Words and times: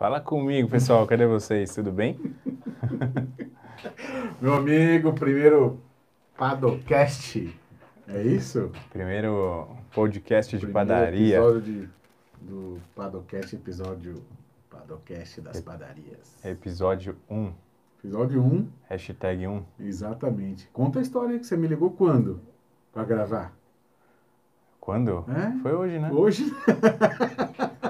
Fala 0.00 0.18
comigo, 0.18 0.66
pessoal. 0.66 1.06
Cadê 1.06 1.26
vocês? 1.26 1.74
Tudo 1.74 1.92
bem? 1.92 2.18
Meu 4.40 4.54
amigo, 4.54 5.12
primeiro 5.12 5.78
Padocast. 6.38 7.54
É 8.08 8.22
isso? 8.22 8.72
Primeiro 8.88 9.68
podcast 9.92 10.56
de 10.56 10.64
Primeiro 10.64 10.88
padaria. 10.88 11.36
Episódio 11.36 11.60
de, 11.60 11.88
do 12.40 12.80
Padocast, 12.96 13.54
episódio 13.54 14.22
Padocast 14.70 15.42
das 15.42 15.60
padarias. 15.60 16.42
Episódio 16.42 17.14
1. 17.28 17.52
Episódio 17.98 18.42
1, 18.42 18.68
Hashtag 18.88 19.46
1. 19.46 19.62
exatamente. 19.80 20.66
Conta 20.72 21.00
a 21.00 21.02
história 21.02 21.38
que 21.38 21.44
você 21.44 21.58
me 21.58 21.68
ligou 21.68 21.90
quando 21.90 22.40
pra 22.90 23.04
gravar. 23.04 23.52
Quando? 24.80 25.26
É? 25.28 25.60
Foi 25.60 25.74
hoje, 25.74 25.98
né? 25.98 26.10
Hoje? 26.10 26.50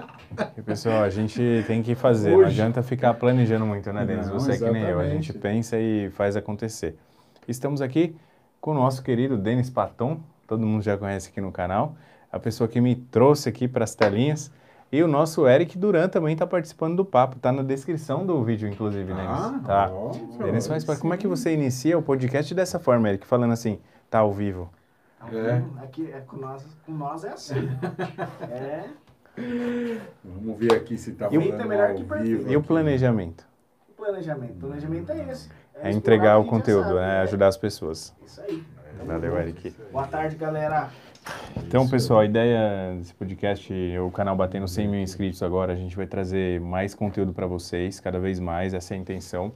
E, 0.56 0.62
pessoal, 0.62 1.02
a 1.02 1.10
gente 1.10 1.64
tem 1.66 1.82
que 1.82 1.94
fazer. 1.94 2.30
Não 2.30 2.38
Hoje. 2.38 2.50
adianta 2.50 2.82
ficar 2.82 3.14
planejando 3.14 3.66
muito, 3.66 3.92
né, 3.92 4.04
Denis? 4.04 4.28
Não, 4.28 4.38
Você 4.38 4.52
é 4.52 4.58
que 4.58 4.70
nem 4.70 4.82
eu. 4.82 5.00
A 5.00 5.08
gente 5.08 5.32
pensa 5.32 5.78
e 5.78 6.10
faz 6.10 6.36
acontecer. 6.36 6.96
Estamos 7.46 7.80
aqui 7.80 8.16
com 8.60 8.72
o 8.72 8.74
nosso 8.74 9.02
querido 9.02 9.36
Denis 9.36 9.70
Paton. 9.70 10.20
Todo 10.46 10.66
mundo 10.66 10.82
já 10.82 10.96
conhece 10.96 11.30
aqui 11.30 11.40
no 11.40 11.52
canal. 11.52 11.94
A 12.32 12.38
pessoa 12.38 12.68
que 12.68 12.80
me 12.80 12.94
trouxe 12.94 13.48
aqui 13.48 13.66
para 13.66 13.84
as 13.84 13.94
telinhas. 13.94 14.52
E 14.92 15.02
o 15.02 15.06
nosso 15.06 15.46
Eric 15.46 15.78
Duran 15.78 16.08
também 16.08 16.32
está 16.32 16.46
participando 16.46 16.96
do 16.96 17.04
papo. 17.04 17.38
Tá 17.38 17.52
na 17.52 17.62
descrição 17.62 18.26
do 18.26 18.42
vídeo, 18.42 18.68
inclusive, 18.68 19.04
Denis. 19.04 19.30
Ah, 19.30 19.60
tá. 19.64 19.90
ó, 19.92 20.10
Denis 20.42 20.66
faz 20.66 20.84
parte. 20.84 21.00
Como 21.00 21.14
é 21.14 21.16
que 21.16 21.28
você 21.28 21.54
inicia 21.54 21.96
o 21.96 22.02
podcast 22.02 22.52
dessa 22.54 22.78
forma, 22.80 23.08
Eric? 23.08 23.24
Falando 23.24 23.52
assim, 23.52 23.78
tá 24.10 24.18
ao 24.18 24.32
vivo. 24.32 24.68
É. 25.32 25.62
Aqui 25.84 26.10
é 26.12 26.20
com 26.20 26.36
nós, 26.36 26.66
com 26.84 26.92
nós 26.92 27.24
é 27.24 27.28
assim. 27.30 27.68
é. 28.50 28.84
Vamos 30.24 30.58
ver 30.58 30.74
aqui 30.74 30.96
se 30.96 31.12
tá 31.12 31.28
falando 31.28 31.60
é 31.60 31.64
melhor 31.64 31.90
ao 31.90 31.96
que 31.96 32.04
perfeito. 32.04 32.48
E 32.48 32.56
o 32.56 32.58
aqui. 32.58 32.68
planejamento? 32.68 33.46
O 33.88 33.92
planejamento. 33.92 34.52
O 34.52 34.60
planejamento 34.60 35.12
é 35.12 35.30
esse. 35.30 35.48
É 35.48 35.88
explorar 35.88 35.92
entregar 35.92 36.38
o 36.38 36.44
conteúdo, 36.44 36.84
sabe, 36.84 37.00
né? 37.00 37.20
Ajudar 37.20 37.48
as 37.48 37.56
pessoas. 37.56 38.14
Isso 38.24 38.40
aí. 38.42 38.62
Valeu, 39.06 39.38
Eric. 39.38 39.74
Boa 39.90 40.06
tarde, 40.06 40.36
galera. 40.36 40.90
Então, 41.56 41.88
pessoal, 41.88 42.20
a 42.20 42.24
ideia 42.24 42.94
desse 42.96 43.14
podcast, 43.14 43.72
o 43.98 44.10
canal 44.10 44.36
batendo 44.36 44.66
100 44.66 44.88
mil 44.88 45.00
inscritos 45.00 45.42
agora, 45.42 45.72
a 45.72 45.76
gente 45.76 45.96
vai 45.96 46.06
trazer 46.06 46.60
mais 46.60 46.94
conteúdo 46.94 47.32
para 47.32 47.46
vocês, 47.46 48.00
cada 48.00 48.18
vez 48.18 48.38
mais, 48.40 48.74
essa 48.74 48.94
é 48.94 48.96
a 48.96 49.00
intenção. 49.00 49.52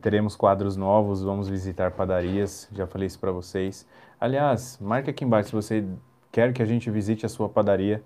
Teremos 0.00 0.36
quadros 0.36 0.76
novos, 0.76 1.22
vamos 1.22 1.48
visitar 1.48 1.90
padarias, 1.92 2.68
já 2.72 2.86
falei 2.86 3.06
isso 3.06 3.18
para 3.18 3.30
vocês. 3.30 3.86
Aliás, 4.20 4.78
marque 4.80 5.10
aqui 5.10 5.24
embaixo 5.24 5.50
se 5.50 5.54
você 5.54 5.84
quer 6.30 6.52
que 6.52 6.62
a 6.62 6.66
gente 6.66 6.90
visite 6.90 7.24
a 7.26 7.28
sua 7.28 7.48
padaria 7.48 8.02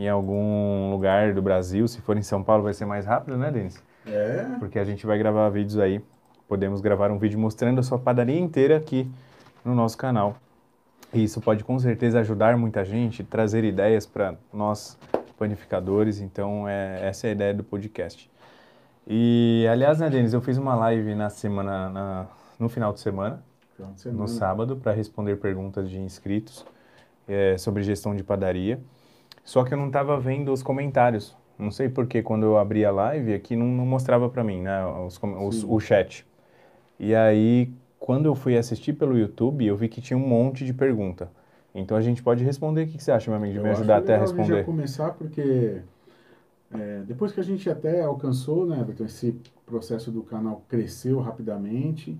em 0.00 0.08
algum 0.08 0.90
lugar 0.90 1.34
do 1.34 1.42
Brasil. 1.42 1.86
Se 1.86 2.00
for 2.00 2.16
em 2.16 2.22
São 2.22 2.42
Paulo, 2.42 2.62
vai 2.64 2.72
ser 2.72 2.86
mais 2.86 3.04
rápido, 3.04 3.36
né, 3.36 3.50
Denis? 3.50 3.82
É, 4.06 4.46
Porque 4.58 4.78
a 4.78 4.84
gente 4.84 5.06
vai 5.06 5.18
gravar 5.18 5.48
vídeos 5.50 5.78
aí. 5.78 6.00
Podemos 6.48 6.80
gravar 6.80 7.10
um 7.10 7.18
vídeo 7.18 7.38
mostrando 7.38 7.78
a 7.78 7.82
sua 7.82 7.98
padaria 7.98 8.40
inteira 8.40 8.76
aqui 8.78 9.08
no 9.64 9.74
nosso 9.74 9.98
canal. 9.98 10.36
E 11.12 11.22
isso 11.22 11.40
pode 11.40 11.62
com 11.64 11.78
certeza 11.78 12.20
ajudar 12.20 12.56
muita 12.56 12.84
gente, 12.84 13.22
trazer 13.22 13.62
ideias 13.62 14.06
para 14.06 14.34
nós 14.52 14.98
panificadores. 15.38 16.18
Então, 16.20 16.66
é, 16.66 17.06
essa 17.06 17.26
é 17.26 17.30
a 17.30 17.32
ideia 17.32 17.52
do 17.54 17.62
podcast. 17.62 18.30
E, 19.06 19.66
aliás, 19.70 19.98
né, 20.00 20.08
Denis, 20.08 20.32
eu 20.32 20.40
fiz 20.40 20.56
uma 20.56 20.74
live 20.74 21.14
na 21.14 21.28
semana, 21.30 21.88
na- 21.90 22.26
no 22.58 22.68
final 22.68 22.92
de 22.92 23.00
semana, 23.00 23.42
final 23.76 23.92
de 23.92 24.00
semana. 24.00 24.20
no 24.20 24.28
sábado, 24.28 24.76
para 24.76 24.92
responder 24.92 25.36
perguntas 25.36 25.90
de 25.90 25.98
inscritos 25.98 26.64
é, 27.28 27.56
sobre 27.58 27.82
gestão 27.82 28.14
de 28.14 28.22
padaria. 28.24 28.80
Só 29.44 29.64
que 29.64 29.74
eu 29.74 29.78
não 29.78 29.88
estava 29.88 30.18
vendo 30.18 30.52
os 30.52 30.62
comentários. 30.62 31.36
Não 31.58 31.70
sei 31.70 31.88
porque 31.88 32.22
quando 32.22 32.44
eu 32.44 32.58
abri 32.58 32.84
a 32.84 32.90
live 32.90 33.34
aqui 33.34 33.56
não, 33.56 33.66
não 33.66 33.86
mostrava 33.86 34.28
para 34.28 34.42
mim, 34.44 34.62
né, 34.62 34.84
os 35.06 35.18
os- 35.22 35.64
o 35.64 35.78
chat. 35.80 36.26
E 36.98 37.14
aí, 37.14 37.72
quando 37.98 38.26
eu 38.26 38.34
fui 38.34 38.56
assistir 38.56 38.94
pelo 38.94 39.18
YouTube, 39.18 39.66
eu 39.66 39.76
vi 39.76 39.88
que 39.88 40.00
tinha 40.02 40.16
um 40.16 40.26
monte 40.28 40.64
de 40.64 40.74
pergunta. 40.74 41.30
Então 41.74 41.96
a 41.96 42.00
gente 42.02 42.22
pode 42.22 42.44
responder. 42.44 42.84
O 42.84 42.88
que 42.88 43.02
você 43.02 43.12
acha, 43.12 43.30
meu 43.30 43.38
amigo, 43.38 43.54
de 43.54 43.58
Eu 43.58 43.64
me 43.64 43.70
ajudar 43.70 43.98
até 43.98 44.14
a 44.16 44.18
responder? 44.18 44.46
já 44.46 44.58
começar 44.64 45.12
porque 45.12 45.82
é, 46.70 47.02
depois 47.04 47.32
que 47.32 47.40
a 47.40 47.42
gente 47.42 47.68
até 47.70 48.02
alcançou, 48.02 48.66
né, 48.66 48.80
Everton, 48.80 49.04
esse 49.04 49.32
processo 49.66 50.10
do 50.12 50.22
canal 50.22 50.64
cresceu 50.68 51.20
rapidamente 51.20 52.18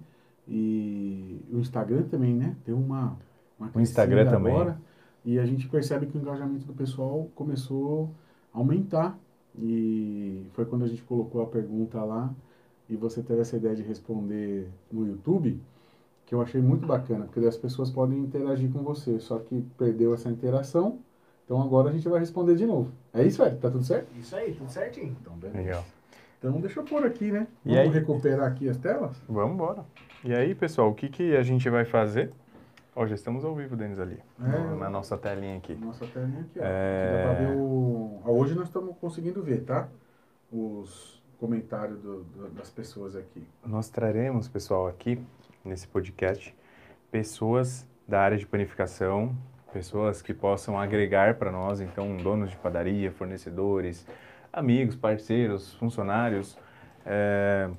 e 0.49 1.41
o 1.53 1.59
Instagram 1.59 2.05
também, 2.05 2.35
né, 2.35 2.57
deu 2.67 2.77
uma, 2.79 3.19
uma 3.59 3.69
O 3.75 3.81
Instagram 3.81 4.27
também. 4.29 4.55
agora, 4.55 4.81
e 5.25 5.39
a 5.39 5.45
gente 5.45 5.69
percebe 5.69 6.07
que 6.07 6.17
o 6.17 6.21
engajamento 6.21 6.65
do 6.67 6.73
pessoal 6.73 7.29
começou 7.35 8.11
a 8.55 8.59
aumentar 8.59 9.19
e 9.59 10.47
foi 10.53 10.65
quando 10.65 10.85
a 10.85 10.89
gente 10.89 11.03
colocou 11.03 11.43
a 11.43 11.47
pergunta 11.47 12.03
lá 12.03 12.33
e 12.89 12.97
você 12.97 13.23
teve 13.23 13.41
essa 13.41 13.57
ideia 13.57 13.75
de 13.75 13.83
responder 13.83 14.69
no 14.91 15.07
YouTube 15.07 15.61
que 16.27 16.35
eu 16.35 16.41
achei 16.41 16.61
muito 16.61 16.87
bacana, 16.87 17.25
porque 17.25 17.47
as 17.47 17.57
pessoas 17.57 17.91
podem 17.91 18.19
interagir 18.19 18.71
com 18.71 18.85
você, 18.85 19.19
só 19.19 19.41
que 19.41 19.65
perdeu 19.77 20.15
essa 20.15 20.29
interação, 20.29 21.01
então 21.45 21.61
agora 21.61 21.89
a 21.89 21.93
gente 21.93 22.09
vai 22.09 22.21
responder 22.21 22.55
de 22.55 22.65
novo. 22.65 22.93
É 23.13 23.25
isso, 23.25 23.43
velho? 23.43 23.57
Tá 23.57 23.69
tudo 23.69 23.83
certo? 23.83 24.07
Isso 24.17 24.37
aí, 24.37 24.55
tudo 24.55 24.71
certinho. 24.71 25.17
Então, 25.21 25.33
beleza. 25.35 25.59
Legal. 25.59 25.85
Então 26.39 26.61
deixa 26.61 26.79
eu 26.81 26.85
pôr 26.85 27.05
aqui, 27.05 27.33
né? 27.33 27.49
E 27.67 27.75
Vamos 27.75 27.83
aí? 27.83 28.01
recuperar 28.01 28.47
aqui 28.47 28.69
as 28.69 28.77
telas? 28.77 29.21
Vamos 29.29 29.55
embora. 29.55 29.85
E 30.25 30.33
aí, 30.33 30.55
pessoal, 30.55 30.89
o 30.91 30.95
que, 30.95 31.09
que 31.09 31.37
a 31.37 31.43
gente 31.43 31.69
vai 31.69 31.85
fazer? 31.85 32.31
Ó, 32.95 33.07
já 33.07 33.15
estamos 33.15 33.45
ao 33.45 33.55
vivo, 33.55 33.77
Denis, 33.77 33.99
ali. 34.01 34.19
É. 34.41 34.75
na 34.77 34.91
nossa 34.91 35.17
telinha 35.17 35.57
aqui. 35.57 35.75
Nossa 35.75 36.07
telinha 36.07 36.41
aqui, 36.41 36.59
ó. 36.59 36.63
É. 36.65 37.05
Aqui 37.05 37.29
dá 37.29 37.35
pra 37.35 37.47
ver 37.53 37.57
o... 37.57 38.21
ah, 38.25 38.31
Hoje 38.31 38.55
nós 38.55 38.65
estamos 38.67 38.97
conseguindo 38.99 39.43
ver, 39.43 39.63
tá? 39.65 39.89
Os 40.53 41.23
comentários 41.39 42.01
do- 42.01 42.25
do- 42.25 42.51
das 42.51 42.69
pessoas 42.71 43.15
aqui. 43.17 43.47
Nós 43.65 43.89
traremos, 43.89 44.49
pessoal, 44.49 44.89
aqui 44.89 45.25
nesse 45.65 45.87
podcast, 45.87 46.55
pessoas 47.11 47.87
da 48.09 48.21
área 48.21 48.37
de 48.37 48.47
panificação, 48.47 49.35
pessoas 49.73 50.21
que 50.21 50.35
possam 50.35 50.79
agregar 50.79 51.37
para 51.37 51.53
nós, 51.53 51.81
então, 51.81 52.17
donos 52.17 52.51
de 52.51 52.57
padaria, 52.57 53.11
fornecedores, 53.13 54.05
amigos, 54.53 54.97
parceiros, 54.97 55.75
funcionários. 55.75 56.59
É, 57.07 57.71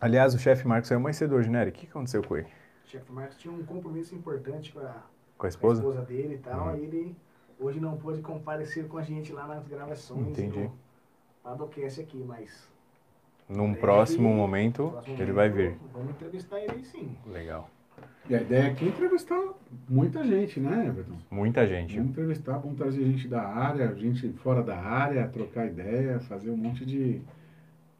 Aliás, 0.00 0.34
o 0.34 0.38
chefe 0.38 0.66
Marcos 0.66 0.88
saiu 0.88 0.98
mais 0.98 1.14
cedo 1.16 1.36
hoje, 1.36 1.48
né, 1.48 1.62
Eric? 1.62 1.78
O 1.78 1.80
que 1.82 1.86
aconteceu 1.88 2.22
com 2.24 2.36
ele? 2.36 2.48
O 2.92 2.94
chefe 2.94 3.10
Marcos 3.10 3.38
tinha 3.38 3.54
um 3.54 3.64
compromisso 3.64 4.14
importante 4.14 4.70
com 4.70 4.80
a, 4.80 4.82
Com 4.82 4.88
a 4.90 4.92
com 5.38 5.46
a 5.46 5.48
esposa? 5.48 5.80
esposa 5.80 6.02
dele 6.02 6.34
e 6.34 6.38
tal. 6.38 6.66
Hum. 6.66 6.68
Aí 6.72 6.82
ele 6.84 7.16
hoje 7.58 7.80
não 7.80 7.96
pôde 7.96 8.20
comparecer 8.20 8.86
com 8.86 8.98
a 8.98 9.02
gente 9.02 9.32
lá 9.32 9.46
nas 9.46 9.66
gravações. 9.66 10.28
Entendi. 10.28 10.68
do 11.56 11.64
aqui, 12.02 12.22
mas. 12.22 12.70
Num 13.48 13.70
Ele- 13.70 13.76
próximo 13.76 14.28
momento, 14.28 14.90
próximo 14.90 15.14
ele 15.14 15.32
momento, 15.32 15.34
vai 15.34 15.48
vir. 15.48 15.78
Vamos 15.90 16.10
entrevistar 16.10 16.60
ele 16.60 16.72
aí 16.72 16.84
sim. 16.84 17.16
Legal. 17.26 17.70
E 18.28 18.34
a 18.36 18.42
ideia 18.42 18.70
aqui 18.70 18.84
é 18.84 18.88
entrevistar 18.88 19.42
muita 19.88 20.22
gente, 20.22 20.60
né, 20.60 20.88
Everton? 20.88 21.16
Muita 21.30 21.66
gente. 21.66 21.96
Vamos 21.96 22.10
entrevistar, 22.10 22.58
vamos 22.58 22.76
trazer 22.76 23.02
gente 23.06 23.26
da 23.26 23.42
área, 23.42 23.94
gente 23.94 24.28
fora 24.34 24.62
da 24.62 24.76
área, 24.78 25.26
trocar 25.28 25.64
ideia, 25.66 26.20
fazer 26.20 26.50
um 26.50 26.58
monte 26.58 26.84
de 26.84 27.22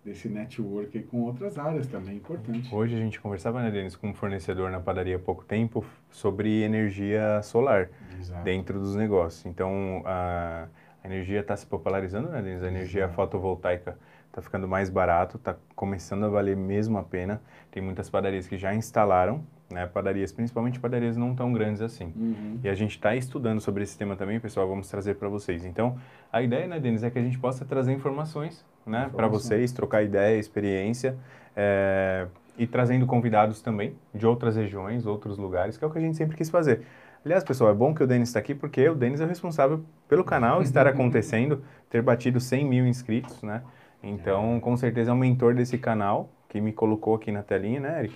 desse 0.04 0.28
network 0.28 1.00
com 1.04 1.20
outras 1.22 1.58
áreas 1.58 1.86
também, 1.86 2.16
importante. 2.16 2.74
Hoje 2.74 2.96
a 2.96 2.98
gente 2.98 3.20
conversava, 3.20 3.62
né, 3.62 3.70
Denis, 3.70 3.94
com 3.94 4.08
um 4.08 4.14
fornecedor 4.14 4.70
na 4.70 4.80
padaria 4.80 5.16
há 5.16 5.18
pouco 5.18 5.44
tempo 5.44 5.84
sobre 6.10 6.62
energia 6.62 7.40
solar. 7.42 7.88
Exato. 8.22 8.44
dentro 8.44 8.78
dos 8.78 8.94
negócios. 8.94 9.44
Então, 9.46 10.02
a, 10.04 10.68
a 11.02 11.06
energia 11.06 11.41
está 11.41 11.56
se 11.56 11.66
popularizando, 11.66 12.28
né, 12.28 12.41
Denis? 12.41 12.62
A 12.62 12.68
energia 12.68 13.02
Exato. 13.02 13.14
fotovoltaica 13.14 13.98
está 14.28 14.41
ficando 14.41 14.66
mais 14.66 14.88
barato, 14.88 15.36
está 15.36 15.56
começando 15.74 16.24
a 16.24 16.28
valer 16.28 16.56
mesmo 16.56 16.96
a 16.98 17.02
pena. 17.02 17.42
Tem 17.70 17.82
muitas 17.82 18.08
padarias 18.08 18.46
que 18.46 18.56
já 18.56 18.74
instalaram, 18.74 19.44
né, 19.70 19.86
padarias, 19.86 20.32
principalmente 20.32 20.78
padarias 20.78 21.16
não 21.16 21.34
tão 21.34 21.52
grandes 21.52 21.82
assim. 21.82 22.12
Uhum. 22.16 22.60
E 22.62 22.68
a 22.68 22.74
gente 22.74 22.92
está 22.92 23.14
estudando 23.16 23.60
sobre 23.60 23.82
esse 23.82 23.98
tema 23.98 24.16
também, 24.16 24.38
pessoal, 24.38 24.68
vamos 24.68 24.88
trazer 24.88 25.16
para 25.16 25.28
vocês. 25.28 25.64
Então, 25.64 25.98
a 26.32 26.41
ideia, 26.41 26.66
né, 26.66 26.78
Denis, 26.78 27.02
é 27.02 27.10
que 27.10 27.18
a 27.18 27.22
gente 27.22 27.38
possa 27.38 27.64
trazer 27.64 27.92
informações, 27.92 28.64
né, 28.87 29.10
para 29.15 29.26
vocês, 29.28 29.72
trocar 29.72 30.03
ideia, 30.03 30.39
experiência, 30.39 31.16
é, 31.56 32.27
e 32.59 32.66
trazendo 32.66 33.06
convidados 33.06 33.60
também 33.62 33.95
de 34.15 34.27
outras 34.27 34.56
regiões, 34.56 35.06
outros 35.06 35.39
lugares, 35.39 35.77
que 35.77 35.84
é 35.84 35.86
o 35.86 35.91
que 35.91 35.98
a 35.98 36.01
gente 36.01 36.16
sempre 36.16 36.36
quis 36.36 36.51
fazer. 36.51 36.83
Aliás, 37.24 37.45
pessoal, 37.45 37.71
é 37.71 37.74
bom 37.74 37.95
que 37.95 38.03
o 38.03 38.06
Denis 38.06 38.28
está 38.28 38.41
aqui, 38.41 38.54
porque 38.54 38.89
o 38.89 38.95
Denis 38.95 39.21
é 39.21 39.24
o 39.24 39.28
responsável 39.28 39.84
pelo 40.09 40.24
canal 40.24 40.60
estar 40.60 40.86
acontecendo, 40.89 41.62
ter 41.89 42.03
batido 42.03 42.41
100 42.41 42.65
mil 42.65 42.86
inscritos, 42.86 43.42
né? 43.42 43.62
Então, 44.03 44.59
com 44.59 44.77
certeza 44.77 45.12
é 45.12 45.15
um 45.15 45.16
mentor 45.16 45.54
desse 45.54 45.78
canal, 45.78 46.28
que 46.48 46.60
me 46.60 46.72
colocou 46.72 47.15
aqui 47.15 47.30
na 47.30 47.42
telinha, 47.42 47.80
né, 47.80 47.98
Eric? 48.01 48.15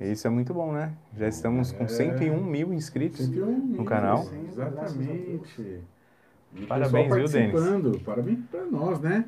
E 0.00 0.12
isso 0.12 0.26
é 0.26 0.30
muito 0.30 0.52
bom, 0.52 0.72
né? 0.72 0.92
Já 1.16 1.28
estamos 1.28 1.72
com 1.72 1.84
É. 1.84 1.88
101 1.88 2.42
mil 2.42 2.74
inscritos. 2.74 3.24
101 3.26 3.58
mil, 3.58 3.84
canal. 3.84 4.26
Exatamente. 4.48 5.80
E 6.54 6.66
Parabéns, 6.66 7.14
viu, 7.14 7.28
Denis? 7.28 8.02
Parabéns 8.02 8.40
para 8.50 8.64
nós, 8.66 9.00
né? 9.00 9.24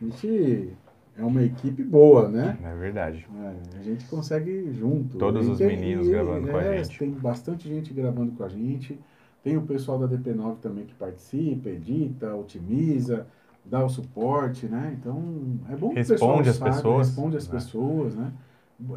A 0.00 0.04
gente 0.04 0.72
é 1.16 1.24
uma 1.24 1.42
equipe 1.42 1.82
boa, 1.82 2.28
né? 2.28 2.56
É 2.62 2.74
verdade. 2.74 3.26
É, 3.36 3.78
a 3.78 3.82
gente 3.82 4.04
consegue 4.06 4.72
junto. 4.72 5.18
Todos 5.18 5.48
os 5.48 5.58
meninos 5.58 6.06
e, 6.06 6.10
gravando 6.10 6.48
com 6.48 6.56
a 6.56 6.62
é, 6.62 6.84
gente. 6.84 6.98
Tem 6.98 7.10
bastante 7.10 7.68
gente 7.68 7.92
gravando 7.92 8.32
com 8.32 8.44
a 8.44 8.48
gente. 8.48 8.98
Tem 9.42 9.56
o 9.56 9.62
pessoal 9.62 9.98
da 9.98 10.06
DP9 10.08 10.58
também 10.60 10.84
que 10.84 10.94
participa, 10.94 11.68
edita, 11.70 12.34
otimiza. 12.34 13.26
dá 13.64 13.84
o 13.84 13.88
suporte, 13.88 14.66
né? 14.66 14.96
Então, 15.00 15.58
é 15.68 15.76
bom 15.76 15.90
que 15.90 15.96
Responde 15.96 16.12
o 16.12 16.16
pessoal 16.16 16.40
as 16.40 16.56
saiba, 16.56 16.74
pessoas, 16.76 17.06
responde 17.08 17.36
as 17.36 17.48
né? 17.48 17.54
pessoas, 17.54 18.14
né? 18.14 18.32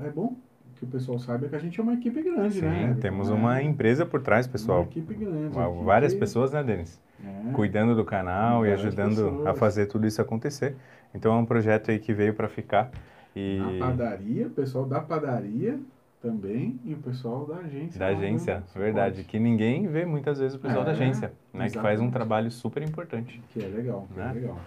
É 0.03 0.09
bom 0.09 0.36
que 0.81 0.85
o 0.85 0.87
pessoal 0.87 1.19
saiba 1.19 1.47
que 1.47 1.55
a 1.55 1.59
gente 1.59 1.79
é 1.79 1.83
uma 1.83 1.93
equipe 1.93 2.23
grande, 2.23 2.55
Sim, 2.55 2.61
né? 2.61 2.97
temos 2.99 3.29
Não 3.29 3.35
é 3.35 3.39
uma 3.39 3.61
empresa 3.61 4.03
por 4.03 4.19
trás, 4.19 4.47
Uma 4.47 4.51
pessoal. 4.51 4.81
equipe 4.81 5.13
grande. 5.13 5.55
Uma- 5.55 5.69
Várias 5.83 6.11
pessoas, 6.15 6.51
né, 6.51 6.63
Denis? 6.63 6.99
é, 7.23 7.51
Cuidando 7.53 7.95
do 7.95 8.03
canal 8.03 8.65
e 8.65 8.69
Várias 8.69 8.87
ajudando 8.87 9.27
a 9.27 9.31
pessoas. 9.37 9.59
fazer 9.59 9.85
tudo 9.85 10.07
isso 10.07 10.19
acontecer. 10.19 10.75
Então 11.13 11.33
é 11.33 11.37
um 11.37 11.45
projeto 11.45 11.91
aí 11.91 11.99
que 11.99 12.13
veio 12.15 12.33
para 12.33 12.49
ficar. 12.49 12.89
E 13.35 13.59
Na 13.79 13.85
padaria, 13.87 14.47
o 14.47 14.49
pessoal 14.49 14.85
da 14.85 14.99
padaria 14.99 15.79
também 16.19 16.79
e 16.83 16.95
o 16.95 16.97
pessoal 16.97 17.45
da 17.45 17.57
agência. 17.57 17.99
da 17.99 18.07
agência, 18.07 18.55
Suporte, 18.61 18.79
verdade. 18.79 19.23
Que 19.23 19.37
ninguém 19.37 19.87
vê 19.87 20.03
muitas 20.03 20.39
vezes 20.39 20.57
o 20.57 20.59
pessoal 20.59 20.83
da 20.83 20.89
É, 20.91 20.93
agência, 20.95 21.31
né? 21.53 21.65
Que 21.69 21.73
faz 21.75 21.99
um 21.99 22.05
exatamente. 22.05 22.11
trabalho 22.13 22.49
super 22.49 22.81
importante. 22.81 23.39
Que 23.53 23.63
é 23.63 23.67
legal, 23.67 24.07
que 24.11 24.19
Né? 24.19 24.29
é 24.31 24.33
legal. 24.33 24.59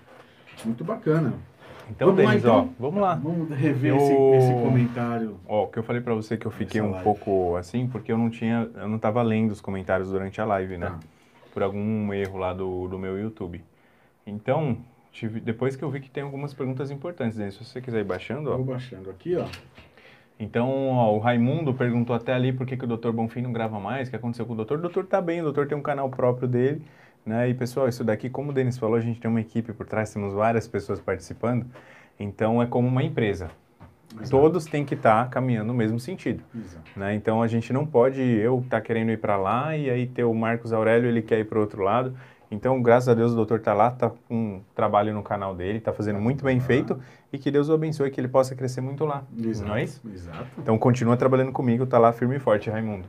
Muito 0.65 0.85
bacana. 0.85 1.33
Então, 1.91 2.09
Vamos 2.09 2.25
lá, 2.25 2.31
Denis, 2.31 2.45
então? 2.45 2.71
ó, 2.79 2.83
vamos 2.83 3.01
lá. 3.03 3.15
Vamos 3.17 3.51
rever 3.51 3.91
Eu- 3.93 3.97
esse, 3.99 4.13
esse 4.13 4.53
comentário. 4.63 5.37
Ó, 5.47 5.65
o 5.65 5.67
que 5.69 5.79
eu 5.79 5.83
falei 5.83 6.01
pra 6.01 6.15
você 6.15 6.37
que 6.37 6.47
eu 6.47 6.51
fiquei 6.51 6.81
um 6.81 6.91
live. 6.91 7.05
pouco 7.05 7.57
assim, 7.57 7.87
porque 7.87 8.11
eu 8.11 8.17
não 8.19 8.31
tinha, 8.31 8.69
eu 8.75 8.89
não 8.89 8.99
tava 8.99 9.23
lendo 9.23 9.51
os 9.51 9.61
comentários 9.61 10.11
durante 10.11 10.41
a 10.41 10.45
live, 10.45 10.79
né? 10.79 10.87
Tá. 10.87 10.99
Por 11.53 11.63
algum 11.63 12.13
erro 12.13 12.39
lá 12.39 12.53
do, 12.53 12.89
do 12.89 12.99
meu 12.99 13.19
YouTube. 13.19 13.63
Então, 14.27 14.79
tive, 15.13 15.39
depois 15.41 15.77
que 15.77 15.83
eu 15.85 15.91
vi 15.91 16.01
que 16.01 16.11
tem 16.11 16.23
algumas 16.25 16.55
perguntas 16.55 16.91
importantes, 16.91 17.37
Denis, 17.37 17.55
se 17.55 17.65
você 17.65 17.81
quiser 17.81 18.01
ir 18.01 18.05
baixando, 18.05 18.51
ó. 18.51 18.57
Vou 18.57 18.65
baixando 18.65 19.11
aqui, 19.11 19.37
ó. 19.37 19.45
Então, 20.41 20.89
ó, 20.89 21.15
o 21.15 21.19
Raimundo 21.19 21.73
perguntou 21.75 22.17
até 22.17 22.33
ali 22.33 22.53
por 22.53 22.67
que, 22.67 22.77
que 22.77 22.85
o 22.85 22.97
Dr. 22.97 23.11
Bonfim 23.13 23.41
não 23.43 23.53
grava 23.53 23.79
mais, 23.79 24.09
o 24.09 24.11
que 24.11 24.17
aconteceu 24.17 24.45
com 24.47 24.55
o 24.55 24.57
doutor. 24.57 24.79
O 24.79 24.83
doutor 24.83 25.07
tá 25.07 25.21
bem, 25.21 25.41
o 25.41 25.45
doutor 25.45 25.69
tem 25.69 25.79
um 25.79 25.83
canal 25.83 26.09
próprio 26.09 26.49
dele, 26.49 26.83
né? 27.25 27.49
E 27.49 27.55
pessoal, 27.55 27.89
isso 27.89 28.05
daqui, 28.05 28.29
como 28.29 28.51
o 28.51 28.53
Denis 28.53 28.79
falou, 28.79 28.97
a 28.97 29.01
gente 29.01 29.21
tem 29.21 29.31
uma 29.31 29.41
equipe 29.41 29.73
por 29.73 29.87
trás, 29.87 30.13
temos 30.13 30.35
várias 30.35 30.69
pessoas 30.69 31.01
participando, 31.01 31.67
então 32.19 32.63
é 32.63 32.67
como 32.67 32.89
uma 32.89 33.03
empresa. 33.03 33.51
Exato. 34.15 34.31
Todos 34.31 34.65
têm 34.67 34.85
que 34.85 34.95
estar 34.95 35.29
caminhando 35.29 35.67
no 35.67 35.75
mesmo 35.75 35.99
sentido. 35.99 36.45
Né? 36.95 37.15
Então 37.15 37.43
a 37.43 37.49
gente 37.49 37.73
não 37.73 37.85
pode 37.85 38.21
eu 38.21 38.61
estar 38.61 38.81
querendo 38.81 39.11
ir 39.11 39.19
para 39.19 39.37
lá 39.37 39.77
e 39.77 39.91
aí 39.91 40.07
ter 40.07 40.23
o 40.23 40.33
Marcos 40.33 40.73
Aurélio 40.73 41.09
ele 41.09 41.21
quer 41.21 41.41
ir 41.41 41.45
para 41.45 41.59
outro 41.59 41.83
lado. 41.83 42.15
Então 42.49 42.81
graças 42.81 43.09
a 43.09 43.15
Deus 43.15 43.33
o 43.33 43.35
doutor 43.35 43.59
tá 43.61 43.75
lá, 43.75 43.91
tá 43.91 44.11
com 44.29 44.35
um 44.35 44.61
trabalho 44.73 45.13
no 45.13 45.23
canal 45.23 45.53
dele, 45.53 45.81
tá 45.81 45.93
fazendo 45.93 46.21
muito 46.21 46.45
bem 46.45 46.61
feito 46.61 47.01
e 47.33 47.39
que 47.39 47.51
Deus 47.51 47.69
o 47.69 47.73
abençoe 47.73 48.09
que 48.11 48.21
ele 48.21 48.29
possa 48.29 48.55
crescer 48.55 48.81
muito 48.81 49.05
lá. 49.05 49.25
Exato. 49.37 49.69
Não 49.69 49.77
é 49.77 49.83
isso? 49.83 50.01
Exato. 50.09 50.47
Então 50.59 50.79
continua 50.79 51.17
trabalhando 51.17 51.51
comigo, 51.51 51.85
tá 51.85 51.99
lá 51.99 52.13
firme 52.13 52.37
e 52.37 52.39
forte, 52.39 52.71
Raimundo. 52.71 53.09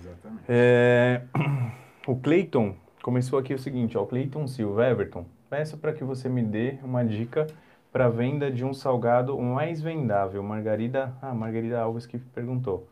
Exatamente. 0.00 0.44
É, 0.48 1.22
O 2.06 2.16
Cleiton 2.16 2.74
começou 3.02 3.38
aqui 3.38 3.52
o 3.52 3.58
seguinte, 3.58 3.98
ó, 3.98 4.06
Cleiton 4.06 4.46
Silva, 4.46 4.88
Everton, 4.88 5.26
peço 5.50 5.76
para 5.76 5.92
que 5.92 6.04
você 6.04 6.28
me 6.28 6.42
dê 6.42 6.78
uma 6.82 7.04
dica 7.04 7.46
para 7.92 8.08
venda 8.08 8.50
de 8.50 8.64
um 8.64 8.72
salgado 8.72 9.38
mais 9.38 9.82
vendável. 9.82 10.42
Margarida, 10.42 11.12
ah, 11.20 11.34
Margarida 11.34 11.80
Alves 11.80 12.06
que 12.06 12.16
perguntou. 12.18 12.88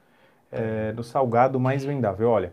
É, 0.53 0.93
do 0.93 1.05
salgado 1.05 1.61
mais 1.61 1.85
vendável, 1.85 2.29
olha, 2.29 2.53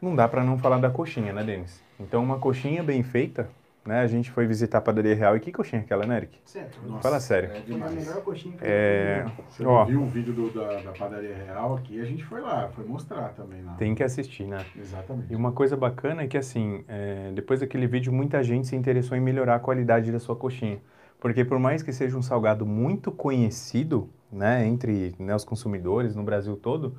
não 0.00 0.14
dá 0.14 0.28
para 0.28 0.44
não 0.44 0.56
falar 0.56 0.78
da 0.78 0.88
coxinha, 0.88 1.32
né, 1.32 1.42
Denis? 1.42 1.82
Então 1.98 2.22
uma 2.22 2.38
coxinha 2.38 2.84
bem 2.84 3.02
feita, 3.02 3.48
né? 3.86 4.00
A 4.00 4.06
gente 4.06 4.30
foi 4.30 4.46
visitar 4.46 4.78
a 4.78 4.80
padaria 4.80 5.14
real 5.14 5.36
e 5.36 5.40
que 5.40 5.52
coxinha 5.52 5.82
é 5.82 5.84
aquela, 5.84 6.06
né, 6.06 6.16
Eric? 6.18 6.38
Certo. 6.44 6.80
Nossa, 6.86 7.02
Fala 7.02 7.20
sério. 7.20 7.50
É 7.50 7.60
Foi 7.60 7.80
a 7.80 7.90
melhor 7.90 8.22
coxinha 8.22 8.56
que 8.56 8.64
É, 8.64 9.24
eu 9.24 9.30
comi. 9.30 9.44
Você 9.50 9.64
Ó. 9.64 9.84
viu 9.84 10.02
o 10.02 10.08
vídeo 10.08 10.32
do- 10.32 10.50
da, 10.50 10.80
da 10.80 10.92
padaria 10.92 11.34
real 11.34 11.74
aqui? 11.76 12.00
A 12.00 12.04
gente 12.04 12.24
foi 12.24 12.40
lá, 12.40 12.68
foi 12.68 12.84
mostrar 12.84 13.30
também 13.34 13.62
lá. 13.62 13.74
Tem 13.76 13.94
que 13.94 14.02
assistir, 14.02 14.46
né? 14.46 14.64
Exatamente. 14.78 15.32
E 15.32 15.36
uma 15.36 15.52
coisa 15.52 15.76
bacana 15.76 16.22
é 16.22 16.26
que, 16.26 16.36
assim, 16.38 16.84
é, 16.88 17.30
depois 17.32 17.60
daquele 17.60 17.86
vídeo, 17.86 18.12
muita 18.12 18.42
gente 18.42 18.66
se 18.66 18.76
interessou 18.76 19.16
em 19.16 19.20
melhorar 19.20 19.56
a 19.56 19.58
qualidade 19.58 20.10
da 20.12 20.18
sua 20.18 20.36
coxinha. 20.36 20.80
Porque 21.20 21.44
por 21.44 21.58
mais 21.58 21.82
que 21.82 21.92
seja 21.92 22.16
um 22.16 22.22
salgado 22.22 22.66
muito 22.66 23.10
conhecido, 23.10 24.10
né, 24.30 24.66
entre 24.66 25.14
né, 25.18 25.34
os 25.34 25.44
consumidores 25.44 26.14
no 26.14 26.22
Brasil 26.22 26.56
todo, 26.56 26.96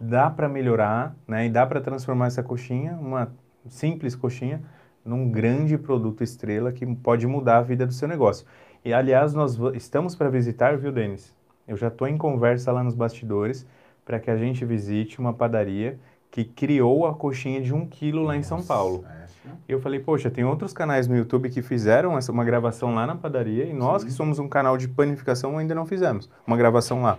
dá 0.00 0.30
para 0.30 0.48
melhorar, 0.48 1.16
né, 1.26 1.46
e 1.46 1.50
dá 1.50 1.66
para 1.66 1.80
transformar 1.80 2.26
essa 2.26 2.42
coxinha, 2.42 2.94
uma 2.94 3.32
simples 3.68 4.14
coxinha, 4.16 4.62
num 5.04 5.30
grande 5.30 5.76
produto 5.78 6.22
estrela 6.22 6.72
que 6.72 6.86
pode 6.96 7.26
mudar 7.26 7.58
a 7.58 7.62
vida 7.62 7.86
do 7.86 7.92
seu 7.92 8.06
negócio. 8.08 8.46
E, 8.84 8.92
aliás, 8.92 9.32
nós 9.34 9.58
estamos 9.74 10.14
para 10.14 10.28
visitar, 10.28 10.76
viu, 10.76 10.92
Denis? 10.92 11.34
Eu 11.66 11.76
já 11.76 11.88
estou 11.88 12.08
em 12.08 12.16
conversa 12.16 12.72
lá 12.72 12.82
nos 12.82 12.94
bastidores 12.94 13.66
para 14.04 14.18
que 14.18 14.30
a 14.30 14.36
gente 14.36 14.64
visite 14.64 15.20
uma 15.20 15.32
padaria 15.32 15.98
que 16.30 16.44
criou 16.44 17.06
a 17.06 17.14
coxinha 17.14 17.60
de 17.60 17.72
um 17.74 17.86
quilo 17.86 18.22
lá 18.24 18.36
em 18.36 18.42
São 18.42 18.62
Paulo. 18.62 19.04
essa- 19.22 19.32
E 19.68 19.72
eu 19.72 19.80
falei, 19.80 20.00
poxa, 20.00 20.30
tem 20.30 20.44
outros 20.44 20.72
canais 20.72 21.06
no 21.06 21.16
YouTube 21.16 21.50
que 21.50 21.62
fizeram 21.62 22.16
essa, 22.16 22.32
uma 22.32 22.44
gravação 22.44 22.94
lá 22.94 23.06
na 23.06 23.14
padaria 23.14 23.64
e 23.64 23.72
nós 23.72 24.02
Sim. 24.02 24.08
que 24.08 24.12
somos 24.14 24.38
um 24.38 24.48
canal 24.48 24.76
de 24.78 24.88
panificação 24.88 25.58
ainda 25.58 25.74
não 25.74 25.84
fizemos 25.86 26.28
uma 26.46 26.56
gravação 26.56 27.02
lá. 27.02 27.18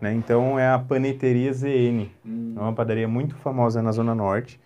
Né? 0.00 0.12
Então 0.14 0.58
é 0.58 0.68
a 0.68 0.78
Paneteria 0.78 1.52
ZN, 1.52 2.08
Hum, 2.24 2.54
é 2.56 2.60
uma 2.60 2.72
padaria 2.72 3.06
muito 3.08 3.34
famosa 3.36 3.82
na 3.82 3.90
Zona 3.92 4.14
Norte 4.14 4.60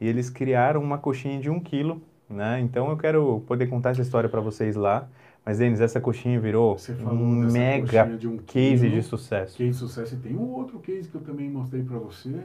e 0.00 0.06
eles 0.08 0.28
criaram 0.30 0.82
uma 0.82 0.98
coxinha 0.98 1.38
de 1.40 1.48
um 1.50 1.60
quilo. 1.60 2.00
Né? 2.32 2.60
Então 2.60 2.88
eu 2.90 2.96
quero 2.96 3.40
poder 3.46 3.66
contar 3.66 3.90
essa 3.90 4.00
história 4.02 4.28
para 4.28 4.40
vocês 4.40 4.74
lá. 4.74 5.06
Mas, 5.44 5.58
Denis, 5.58 5.80
essa 5.80 6.00
coxinha 6.00 6.38
virou 6.40 6.76
um 7.00 7.50
mega 7.50 8.16
de 8.16 8.28
um 8.28 8.38
case 8.38 8.88
de 8.88 9.02
sucesso. 9.02 9.56
Case 9.58 9.70
de 9.70 9.76
sucesso. 9.76 10.14
E 10.14 10.18
tem 10.18 10.36
um 10.36 10.50
outro 10.52 10.78
case 10.78 11.08
que 11.08 11.16
eu 11.16 11.20
também 11.20 11.50
mostrei 11.50 11.82
pra 11.82 11.98
você. 11.98 12.42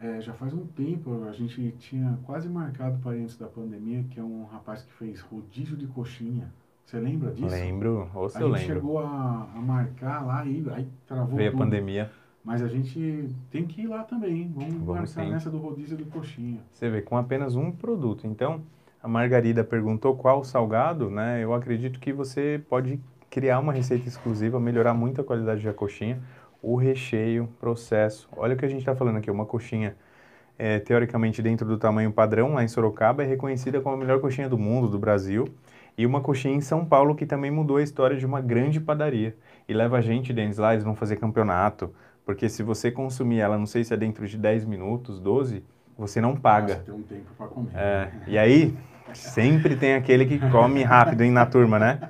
É, 0.00 0.20
já 0.20 0.32
faz 0.34 0.52
um 0.52 0.66
tempo, 0.66 1.24
a 1.28 1.32
gente 1.32 1.70
tinha 1.78 2.18
quase 2.24 2.48
marcado 2.48 2.98
para 2.98 3.12
antes 3.12 3.38
da 3.38 3.46
pandemia, 3.46 4.04
que 4.10 4.18
é 4.18 4.22
um 4.22 4.44
rapaz 4.44 4.82
que 4.82 4.92
fez 4.94 5.20
rodízio 5.20 5.76
de 5.76 5.86
coxinha. 5.86 6.52
Você 6.84 6.98
lembra 6.98 7.30
disso? 7.30 7.46
Lembro, 7.46 8.10
ou 8.14 8.28
se 8.28 8.36
A 8.36 8.40
eu 8.42 8.48
gente 8.48 8.58
lembro. 8.58 8.74
chegou 8.74 8.98
a, 8.98 9.48
a 9.54 9.60
marcar 9.60 10.26
lá 10.26 10.44
e 10.44 10.62
aí 10.70 10.86
travou 11.06 11.36
Veio 11.36 11.48
a 11.48 11.52
tudo. 11.52 11.60
pandemia. 11.60 12.10
Mas 12.44 12.62
a 12.62 12.68
gente 12.68 13.30
tem 13.50 13.64
que 13.64 13.82
ir 13.82 13.86
lá 13.86 14.02
também. 14.02 14.52
Vamos, 14.54 14.74
Vamos 14.74 14.86
marcar 14.86 15.06
sim. 15.06 15.30
nessa 15.30 15.50
do 15.50 15.56
rodízio 15.58 15.96
de 15.96 16.04
coxinha. 16.04 16.60
Você 16.70 16.90
vê, 16.90 17.00
com 17.00 17.16
apenas 17.16 17.56
um 17.56 17.72
produto. 17.72 18.26
Então, 18.26 18.60
a 19.02 19.08
Margarida 19.08 19.64
perguntou 19.64 20.14
qual 20.14 20.44
salgado, 20.44 21.10
né? 21.10 21.42
Eu 21.42 21.54
acredito 21.54 21.98
que 21.98 22.12
você 22.12 22.62
pode 22.68 23.00
criar 23.30 23.58
uma 23.58 23.72
receita 23.72 24.06
exclusiva, 24.06 24.60
melhorar 24.60 24.92
muito 24.92 25.20
a 25.20 25.24
qualidade 25.24 25.64
da 25.64 25.72
coxinha, 25.72 26.20
o 26.62 26.76
recheio, 26.76 27.48
processo. 27.58 28.28
Olha 28.36 28.54
o 28.54 28.58
que 28.58 28.64
a 28.64 28.68
gente 28.68 28.80
está 28.80 28.94
falando 28.94 29.16
aqui, 29.16 29.30
uma 29.30 29.46
coxinha 29.46 29.96
é, 30.58 30.78
teoricamente 30.78 31.42
dentro 31.42 31.66
do 31.66 31.76
tamanho 31.76 32.12
padrão 32.12 32.54
lá 32.54 32.62
em 32.62 32.68
Sorocaba 32.68 33.22
é 33.22 33.26
reconhecida 33.26 33.80
como 33.80 33.96
a 33.96 33.98
melhor 33.98 34.20
coxinha 34.20 34.48
do 34.48 34.56
mundo, 34.58 34.88
do 34.88 34.98
Brasil. 34.98 35.48
E 35.96 36.04
uma 36.06 36.20
coxinha 36.20 36.54
em 36.54 36.60
São 36.60 36.84
Paulo 36.84 37.14
que 37.14 37.24
também 37.24 37.50
mudou 37.50 37.76
a 37.76 37.82
história 37.82 38.16
de 38.16 38.26
uma 38.26 38.40
grande 38.40 38.80
padaria. 38.80 39.36
E 39.68 39.72
leva 39.72 39.98
a 39.98 40.00
gente, 40.00 40.32
Denis, 40.32 40.58
lá, 40.58 40.72
eles 40.72 40.84
vão 40.84 40.94
fazer 40.94 41.16
campeonato. 41.16 41.94
Porque 42.24 42.48
se 42.48 42.62
você 42.62 42.90
consumir 42.90 43.40
ela, 43.40 43.58
não 43.58 43.66
sei 43.66 43.84
se 43.84 43.92
é 43.92 43.96
dentro 43.96 44.26
de 44.26 44.38
10 44.38 44.64
minutos, 44.64 45.20
12, 45.20 45.62
você 45.96 46.20
não 46.20 46.34
paga. 46.34 46.74
Nossa, 46.74 46.84
tem 46.86 46.94
um 46.94 47.02
tempo 47.02 47.26
para 47.36 47.46
comer. 47.48 47.70
É, 47.74 48.10
e 48.26 48.38
aí, 48.38 48.74
sempre 49.12 49.76
tem 49.76 49.94
aquele 49.94 50.24
que 50.24 50.38
come 50.50 50.82
rápido 50.82 51.22
hein, 51.22 51.30
na 51.30 51.44
turma, 51.44 51.78
né? 51.78 52.00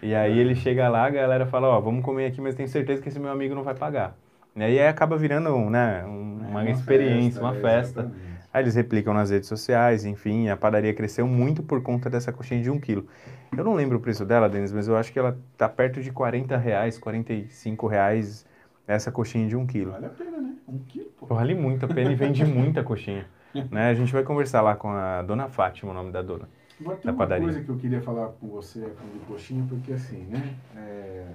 E 0.00 0.14
aí 0.14 0.38
ele 0.38 0.54
chega 0.54 0.88
lá, 0.88 1.06
a 1.06 1.10
galera 1.10 1.46
fala, 1.46 1.68
ó, 1.68 1.80
vamos 1.80 2.04
comer 2.04 2.26
aqui, 2.26 2.40
mas 2.40 2.54
tenho 2.54 2.68
certeza 2.68 3.02
que 3.02 3.08
esse 3.08 3.18
meu 3.18 3.30
amigo 3.30 3.54
não 3.54 3.62
vai 3.62 3.74
pagar. 3.74 4.16
E 4.54 4.62
aí 4.62 4.86
acaba 4.86 5.16
virando, 5.16 5.50
né, 5.68 6.04
um- 6.04 6.40
É 6.44 6.48
uma, 6.48 6.70
experiência, 6.70 7.40
uma 7.40 7.56
é, 7.56 7.60
festa. 7.60 8.00
exatamente. 8.00 8.24
Aí 8.52 8.62
eles 8.62 8.76
replicam 8.76 9.12
nas 9.12 9.30
redes 9.30 9.48
sociais, 9.48 10.04
enfim, 10.04 10.48
a 10.48 10.56
padaria 10.56 10.94
cresceu 10.94 11.26
muito 11.26 11.60
por 11.60 11.82
conta 11.82 12.08
dessa 12.08 12.32
coxinha 12.32 12.62
de 12.62 12.70
um 12.70 12.78
quilo. 12.78 13.08
Eu 13.56 13.64
não 13.64 13.74
lembro 13.74 13.98
o 13.98 14.00
preço 14.00 14.24
dela, 14.24 14.48
Denis, 14.48 14.72
mas 14.72 14.86
eu 14.86 14.96
acho 14.96 15.12
que 15.12 15.18
ela 15.18 15.36
tá 15.56 15.68
perto 15.68 16.00
de 16.00 16.12
40 16.12 16.56
reais, 16.56 16.96
45 16.96 17.88
reais 17.88 18.46
essa 18.86 19.10
coxinha 19.10 19.48
de 19.48 19.56
um 19.56 19.66
quilo. 19.66 19.92
Vale 19.92 20.06
a 20.06 20.10
pena, 20.10 20.38
né? 20.38 20.56
Um 20.68 20.78
quilo, 20.78 21.10
pô. 21.18 21.26
Vale 21.26 21.54
muito 21.54 21.84
a 21.84 21.88
pena 21.88 22.12
e 22.12 22.14
vende 22.14 22.44
muita 22.46 22.82
coxinha. 22.82 23.26
Né? 23.70 23.90
A 23.90 23.94
gente 23.94 24.12
vai 24.12 24.22
conversar 24.24 24.62
lá 24.62 24.74
com 24.74 24.90
a 24.90 25.22
dona 25.22 25.48
Fátima, 25.48 25.92
o 25.92 25.94
nome 25.94 26.10
da 26.10 26.22
dona. 26.22 26.48
Agora 26.80 26.96
tem 26.96 27.06
da 27.06 27.12
uma 27.12 27.18
padaria. 27.18 27.44
coisa 27.44 27.62
que 27.62 27.68
eu 27.68 27.76
queria 27.76 28.02
falar 28.02 28.28
com 28.28 28.48
você, 28.48 28.80
com 28.80 29.18
de 29.18 29.24
coxinha, 29.26 29.64
porque 29.68 29.92
assim, 29.92 30.24
né? 30.24 30.56
é, 30.76 31.26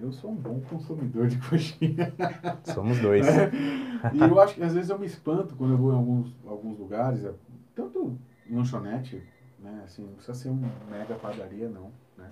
Eu 0.00 0.10
sou 0.10 0.30
um 0.30 0.36
bom 0.36 0.60
consumidor 0.60 1.26
de 1.26 1.36
coxinha. 1.38 2.12
Somos 2.64 2.98
dois. 2.98 3.26
e 4.14 4.20
eu 4.20 4.40
acho 4.40 4.54
que 4.54 4.62
às 4.62 4.72
vezes 4.72 4.88
eu 4.88 4.98
me 4.98 5.06
espanto 5.06 5.54
quando 5.54 5.72
eu 5.72 5.76
vou 5.76 5.92
em 5.92 5.96
alguns, 5.96 6.34
alguns 6.46 6.78
lugares, 6.78 7.24
é, 7.24 7.32
tanto 7.74 8.16
lanchonete, 8.48 9.22
né? 9.58 9.82
Assim, 9.84 10.02
não 10.02 10.14
precisa 10.14 10.34
ser 10.34 10.48
uma 10.48 10.70
mega 10.90 11.14
padaria, 11.16 11.68
não. 11.68 11.90
Né? 12.16 12.30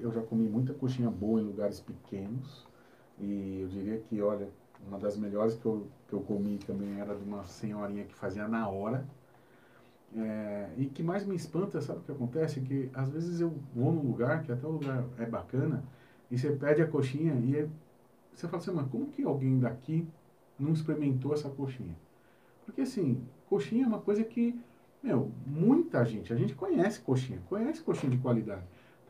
Eu 0.00 0.12
já 0.12 0.22
comi 0.22 0.48
muita 0.48 0.72
coxinha 0.74 1.10
boa 1.10 1.40
em 1.40 1.44
lugares 1.44 1.80
pequenos. 1.80 2.66
E 3.18 3.60
eu 3.62 3.68
diria 3.68 3.98
que, 3.98 4.20
olha, 4.20 4.48
uma 4.86 4.98
das 4.98 5.16
melhores 5.16 5.54
que 5.56 5.66
eu, 5.66 5.86
que 6.08 6.14
eu 6.14 6.20
comi 6.20 6.58
também 6.58 7.00
era 7.00 7.14
de 7.14 7.24
uma 7.24 7.44
senhorinha 7.44 8.04
que 8.04 8.14
fazia 8.14 8.48
na 8.48 8.68
hora. 8.68 9.06
É, 10.14 10.70
e 10.76 10.86
que 10.86 11.02
mais 11.02 11.24
me 11.24 11.34
espanta, 11.34 11.80
sabe 11.80 12.00
o 12.00 12.02
que 12.02 12.12
acontece? 12.12 12.60
Que 12.60 12.90
às 12.94 13.10
vezes 13.10 13.40
eu 13.40 13.50
vou 13.74 13.92
num 13.92 14.02
lugar, 14.02 14.42
que 14.42 14.52
até 14.52 14.66
o 14.66 14.70
lugar 14.72 15.04
é 15.18 15.24
bacana, 15.26 15.82
e 16.30 16.36
você 16.38 16.50
pede 16.52 16.82
a 16.82 16.86
coxinha 16.86 17.34
e 17.34 17.68
você 18.34 18.46
fala 18.46 18.62
assim, 18.62 18.72
mas 18.72 18.88
como 18.90 19.06
que 19.06 19.22
alguém 19.24 19.58
daqui 19.58 20.06
não 20.58 20.72
experimentou 20.72 21.32
essa 21.32 21.48
coxinha? 21.50 21.96
Porque 22.66 22.82
assim, 22.82 23.22
coxinha 23.48 23.84
é 23.84 23.88
uma 23.88 24.00
coisa 24.00 24.22
que 24.24 24.60
Meu, 25.02 25.32
muita 25.46 26.04
gente, 26.04 26.32
a 26.32 26.36
gente 26.36 26.54
conhece 26.54 27.00
coxinha, 27.00 27.40
conhece 27.48 27.82
coxinha 27.82 28.10
de 28.10 28.18
qualidade. 28.18 28.62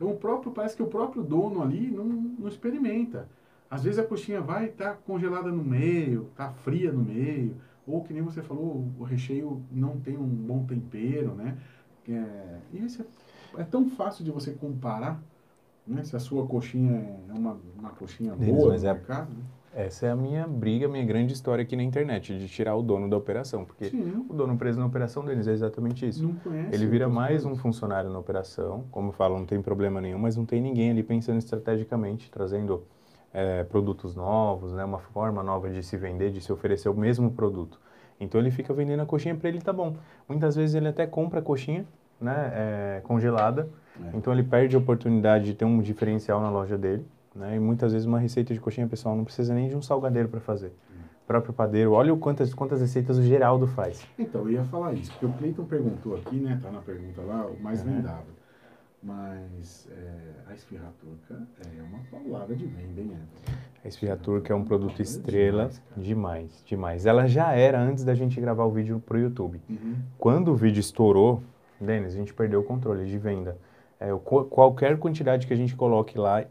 Então 0.03 0.13
o 0.13 0.17
próprio, 0.17 0.51
parece 0.51 0.75
que 0.75 0.83
o 0.83 0.87
próprio 0.87 1.23
dono 1.23 1.61
ali 1.63 1.89
não, 1.89 2.03
não 2.03 2.47
experimenta. 2.49 3.29
Às 3.71 3.85
vezes 3.85 3.97
a 3.97 4.03
coxinha 4.03 4.41
vai 4.41 4.65
estar 4.65 4.89
tá 4.89 4.95
congelada 4.95 5.49
no 5.49 5.63
meio, 5.63 6.29
tá 6.35 6.51
fria 6.51 6.91
no 6.91 7.01
meio, 7.01 7.55
ou 7.87 8.03
que 8.03 8.13
nem 8.13 8.21
você 8.21 8.41
falou, 8.41 8.85
o 8.99 9.03
recheio 9.03 9.63
não 9.71 9.97
tem 10.01 10.17
um 10.17 10.27
bom 10.27 10.65
tempero, 10.65 11.33
né? 11.33 11.57
É, 12.07 12.57
e 12.73 12.79
esse 12.79 13.01
é, 13.01 13.05
é 13.61 13.63
tão 13.63 13.89
fácil 13.89 14.25
de 14.25 14.31
você 14.31 14.51
comparar, 14.51 15.23
né? 15.87 16.03
Se 16.03 16.17
a 16.17 16.19
sua 16.19 16.45
coxinha 16.45 16.97
é 17.29 17.33
uma, 17.33 17.57
uma 17.79 17.91
coxinha 17.91 18.35
boa 18.35 18.71
mas 18.71 18.83
no 18.83 18.89
é, 18.89 18.93
mercado, 18.93 19.33
né? 19.33 19.43
Essa 19.75 20.05
é 20.05 20.11
a 20.11 20.15
minha 20.15 20.47
briga, 20.47 20.87
minha 20.87 21.03
grande 21.03 21.33
história 21.33 21.63
aqui 21.63 21.75
na 21.75 21.81
internet, 21.81 22.37
de 22.37 22.47
tirar 22.47 22.75
o 22.75 22.83
dono 22.83 23.09
da 23.09 23.17
operação. 23.17 23.65
Porque 23.65 23.85
Sim. 23.85 24.25
o 24.29 24.33
dono 24.33 24.55
preso 24.55 24.79
na 24.79 24.85
operação 24.85 25.25
deles 25.25 25.47
é 25.47 25.51
exatamente 25.51 26.07
isso. 26.07 26.23
Não 26.23 26.35
conhece 26.35 26.75
Ele 26.75 26.85
vira 26.85 27.09
mais 27.09 27.43
um 27.43 27.55
funcionário 27.55 28.09
na 28.09 28.19
operação, 28.19 28.85
como 28.91 29.09
eu 29.09 29.13
falo, 29.13 29.37
não 29.37 29.45
tem 29.45 29.61
problema 29.61 29.99
nenhum, 29.99 30.19
mas 30.19 30.37
não 30.37 30.45
tem 30.45 30.61
ninguém 30.61 30.91
ali 30.91 31.01
pensando 31.01 31.39
estrategicamente, 31.39 32.29
trazendo 32.29 32.83
eh, 33.33 33.63
produtos 33.63 34.15
novos, 34.15 34.73
né, 34.73 34.85
uma 34.85 34.99
forma 34.99 35.41
nova 35.41 35.69
de 35.69 35.81
se 35.81 35.97
vender, 35.97 36.29
de 36.31 36.39
se 36.39 36.53
oferecer 36.53 36.89
o 36.89 36.93
mesmo 36.93 37.31
produto. 37.31 37.79
Então 38.19 38.39
ele 38.39 38.51
fica 38.51 38.71
vendendo 38.73 39.01
a 39.01 39.05
coxinha 39.07 39.33
para 39.33 39.49
ele 39.49 39.59
tá 39.59 39.73
bom. 39.73 39.95
Muitas 40.29 40.55
vezes 40.55 40.75
ele 40.75 40.87
até 40.87 41.07
compra 41.07 41.39
a 41.39 41.41
coxinha, 41.41 41.83
né, 42.21 42.51
eh, 42.53 43.01
congelada, 43.03 43.67
É. 43.99 44.15
então 44.15 44.31
ele 44.31 44.43
perde 44.43 44.75
a 44.75 44.79
oportunidade 44.79 45.45
de 45.45 45.55
ter 45.55 45.65
um 45.65 45.81
diferencial 45.81 46.39
na 46.41 46.49
loja 46.49 46.77
dele, 46.77 47.03
né, 47.35 47.55
e 47.55 47.59
muitas 47.59 47.91
vezes 47.93 48.05
uma 48.07 48.19
receita 48.19 48.53
de 48.53 48.59
coxinha, 48.59 48.87
pessoal, 48.87 49.15
não 49.15 49.23
precisa 49.23 49.53
nem 49.53 49.67
de 49.69 49.75
um 49.75 49.81
salgadeiro 49.81 50.29
para 50.29 50.39
fazer. 50.39 50.73
O 51.23 51.25
próprio 51.25 51.53
padeiro, 51.53 51.93
olha 51.93 52.13
o 52.13 52.17
quantas, 52.17 52.53
quantas 52.53 52.81
receitas 52.81 53.17
o 53.17 53.23
Geraldo 53.23 53.65
faz. 53.65 54.05
Então, 54.19 54.41
eu 54.41 54.51
ia 54.51 54.63
falar 54.65 54.93
isso, 54.93 55.09
porque 55.11 55.25
o 55.25 55.31
Cleiton 55.33 55.63
perguntou 55.63 56.15
aqui, 56.17 56.35
né? 56.35 56.59
Tá 56.61 56.69
na 56.69 56.81
pergunta 56.81 57.21
lá, 57.21 57.45
o 57.47 57.57
mais 57.61 57.81
Uhum. 57.81 57.95
vendável. 57.95 58.33
Mas 59.01 59.87
é, 59.91 60.49
a 60.49 60.53
esfirra 60.53 60.93
turca 60.99 61.41
é 61.77 61.81
uma 61.81 61.99
palavra 62.09 62.55
de 62.55 62.65
venda, 62.65 63.01
hein? 63.01 63.11
A 63.83 63.87
esfirra 63.87 64.15
turca 64.15 64.53
é 64.53 64.55
um 64.55 64.63
produto 64.63 65.01
estrela 65.01 65.65
Demais, 65.65 65.81
demais, 65.97 66.63
demais. 66.65 67.05
Ela 67.05 67.27
já 67.27 67.51
era 67.53 67.81
antes 67.81 68.05
da 68.05 68.15
gente 68.15 68.39
gravar 68.39 68.63
o 68.63 68.71
vídeo 68.71 69.01
pro 69.05 69.19
YouTube. 69.19 69.61
Uhum. 69.69 69.95
Quando 70.17 70.51
o 70.51 70.55
vídeo 70.55 70.79
estourou, 70.79 71.43
Denis, 71.81 72.13
a 72.13 72.17
gente 72.17 72.33
perdeu 72.33 72.61
o 72.61 72.63
controle 72.63 73.05
de 73.05 73.17
venda. 73.17 73.57
É, 73.99 74.13
o 74.13 74.19
qualquer 74.19 74.97
quantidade 74.97 75.47
que 75.47 75.53
a 75.53 75.57
gente 75.57 75.75
coloque 75.75 76.17
lá, 76.17 76.45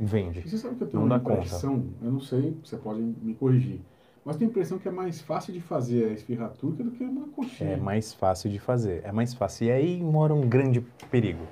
vende. 0.00 0.42
Você 0.48 0.58
sabe 0.58 0.76
que 0.76 0.82
eu 0.84 0.88
tenho 0.88 1.00
Não 1.02 1.08
uma 1.08 1.18
dá 1.18 1.24
conta. 1.24 1.40
impressão, 1.40 1.84
eu 2.02 2.10
não 2.10 2.20
sei, 2.20 2.56
você 2.64 2.76
pode 2.76 3.00
me 3.00 3.34
corrigir, 3.34 3.80
mas 4.24 4.36
tenho 4.36 4.48
a 4.48 4.50
impressão 4.50 4.78
que 4.78 4.88
é 4.88 4.90
mais 4.90 5.20
fácil 5.20 5.52
de 5.52 5.60
fazer 5.60 6.06
a 6.06 6.12
esfirra 6.12 6.48
turca 6.48 6.82
do 6.82 6.90
que 6.90 7.04
uma 7.04 7.28
coxinha. 7.28 7.70
É 7.72 7.76
mais 7.76 8.12
fácil 8.14 8.50
de 8.50 8.58
fazer, 8.58 9.02
é 9.04 9.12
mais 9.12 9.34
fácil. 9.34 9.66
E 9.66 9.70
aí 9.70 10.02
mora 10.02 10.34
um 10.34 10.48
grande 10.48 10.80
perigo. 11.10 11.46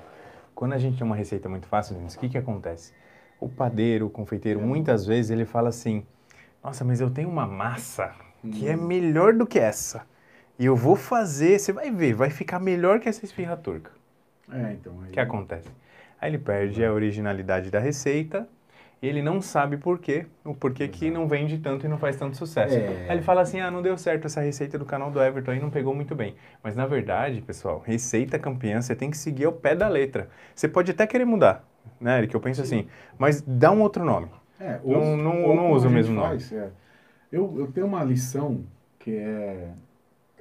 Quando 0.55 0.73
a 0.73 0.77
gente 0.77 0.97
tem 0.97 1.05
uma 1.05 1.15
receita 1.15 1.47
muito 1.47 1.67
fácil, 1.67 1.95
o 1.95 2.19
que, 2.19 2.27
que 2.29 2.37
acontece? 2.37 2.91
O 3.39 3.47
padeiro, 3.47 4.07
o 4.07 4.09
confeiteiro, 4.09 4.59
É. 4.59 4.63
muitas 4.63 5.05
vezes 5.05 5.31
ele 5.31 5.45
fala 5.45 5.69
assim: 5.69 6.03
Nossa, 6.63 6.83
mas 6.83 6.99
eu 6.99 7.09
tenho 7.09 7.29
uma 7.29 7.47
massa 7.47 8.13
que 8.51 8.67
é 8.67 8.75
Hum. 8.75 8.85
melhor 8.87 9.33
do 9.33 9.45
que 9.47 9.57
essa. 9.59 10.05
E 10.57 10.65
eu 10.65 10.75
vou 10.75 10.97
fazer, 10.97 11.57
você 11.57 11.71
vai 11.71 11.89
ver, 11.89 12.13
vai 12.13 12.29
ficar 12.29 12.59
melhor 12.59 12.99
que 12.99 13.07
essa 13.07 13.23
esfirra 13.23 13.55
turca. 13.55 13.91
É, 14.51 14.73
então. 14.73 14.93
Aí, 15.01 15.09
O 15.09 15.11
que 15.13 15.19
acontece? 15.21 15.69
Aí 16.21 16.29
ele 16.31 16.37
perde 16.37 16.83
a 16.83 16.91
originalidade 16.91 17.69
da 17.71 17.79
receita 17.79 18.47
e 19.01 19.07
ele 19.07 19.21
não 19.21 19.41
sabe 19.41 19.77
por 19.77 19.99
quê, 19.99 20.25
o 20.43 20.53
porquê 20.53 20.87
que 20.87 21.09
não 21.09 21.27
vende 21.27 21.57
tanto 21.57 21.85
e 21.85 21.89
não 21.89 21.97
faz 21.97 22.17
tanto 22.17 22.35
sucesso. 22.35 22.75
É. 22.75 23.05
Aí 23.07 23.15
ele 23.15 23.21
fala 23.21 23.41
assim, 23.41 23.61
ah, 23.61 23.71
não 23.71 23.81
deu 23.81 23.97
certo 23.97 24.25
essa 24.25 24.41
receita 24.41 24.77
do 24.77 24.83
canal 24.85 25.09
do 25.09 25.21
Everton 25.21 25.51
aí, 25.51 25.59
não 25.59 25.69
pegou 25.69 25.95
muito 25.95 26.13
bem. 26.13 26.35
Mas 26.61 26.75
na 26.75 26.85
verdade, 26.85 27.41
pessoal, 27.41 27.81
receita 27.85 28.37
campeã, 28.37 28.81
você 28.81 28.93
tem 28.95 29.09
que 29.09 29.17
seguir 29.17 29.45
ao 29.45 29.53
pé 29.53 29.73
da 29.75 29.87
letra. 29.87 30.29
Você 30.53 30.67
pode 30.67 30.91
até 30.91 31.07
querer 31.07 31.23
mudar, 31.25 31.65
né, 31.99 32.17
Eric? 32.17 32.33
Eu 32.35 32.41
penso 32.41 32.61
assim, 32.61 32.87
mas 33.17 33.41
dá 33.41 33.71
um 33.71 33.81
outro 33.81 34.03
nome. 34.03 34.27
É, 34.59 34.77
Não- 34.83 35.15
não- 35.15 35.43
ou 35.45 35.55
não 35.55 35.71
usa 35.71 35.87
o 35.87 35.91
mesmo 35.91 36.13
nome. 36.13 36.27
faz, 36.27 36.51
é. 36.51 36.69
Eu, 37.31 37.55
eu 37.59 37.67
tenho 37.71 37.87
uma 37.87 38.03
lição 38.03 38.65
que 38.97 39.15
é 39.15 39.69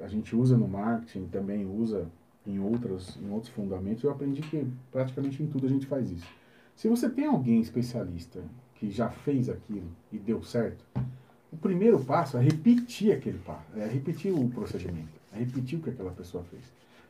a 0.02 0.08
gente 0.08 0.34
usa 0.34 0.56
no 0.56 0.66
marketing, 0.66 1.26
também 1.26 1.64
usa 1.66 2.06
em 2.48 2.58
outros, 2.58 3.18
em 3.22 3.30
outros 3.30 3.52
fundamentos. 3.52 4.02
Eu 4.02 4.10
aprendi 4.10 4.40
que 4.40 4.66
praticamente 4.90 5.42
em 5.42 5.46
tudo 5.46 5.66
a 5.66 5.68
gente 5.68 5.86
faz 5.86 6.10
isso. 6.10 6.26
Se 6.74 6.88
você 6.88 7.10
tem 7.10 7.26
alguém 7.26 7.60
especialista 7.60 8.40
que 8.76 8.90
já 8.90 9.10
fez 9.10 9.48
aquilo 9.48 9.88
e 10.12 10.18
deu 10.18 10.42
certo, 10.42 10.84
o 11.52 11.56
primeiro 11.56 11.98
passo 12.00 12.36
é 12.38 12.42
repetir 12.42 13.12
aquele 13.12 13.38
passo, 13.38 13.66
é 13.76 13.86
repetir 13.86 14.32
o 14.32 14.48
procedimento, 14.48 15.08
é 15.32 15.38
repetir 15.38 15.78
o 15.78 15.82
que 15.82 15.90
aquela 15.90 16.12
pessoa 16.12 16.44
fez. 16.44 16.62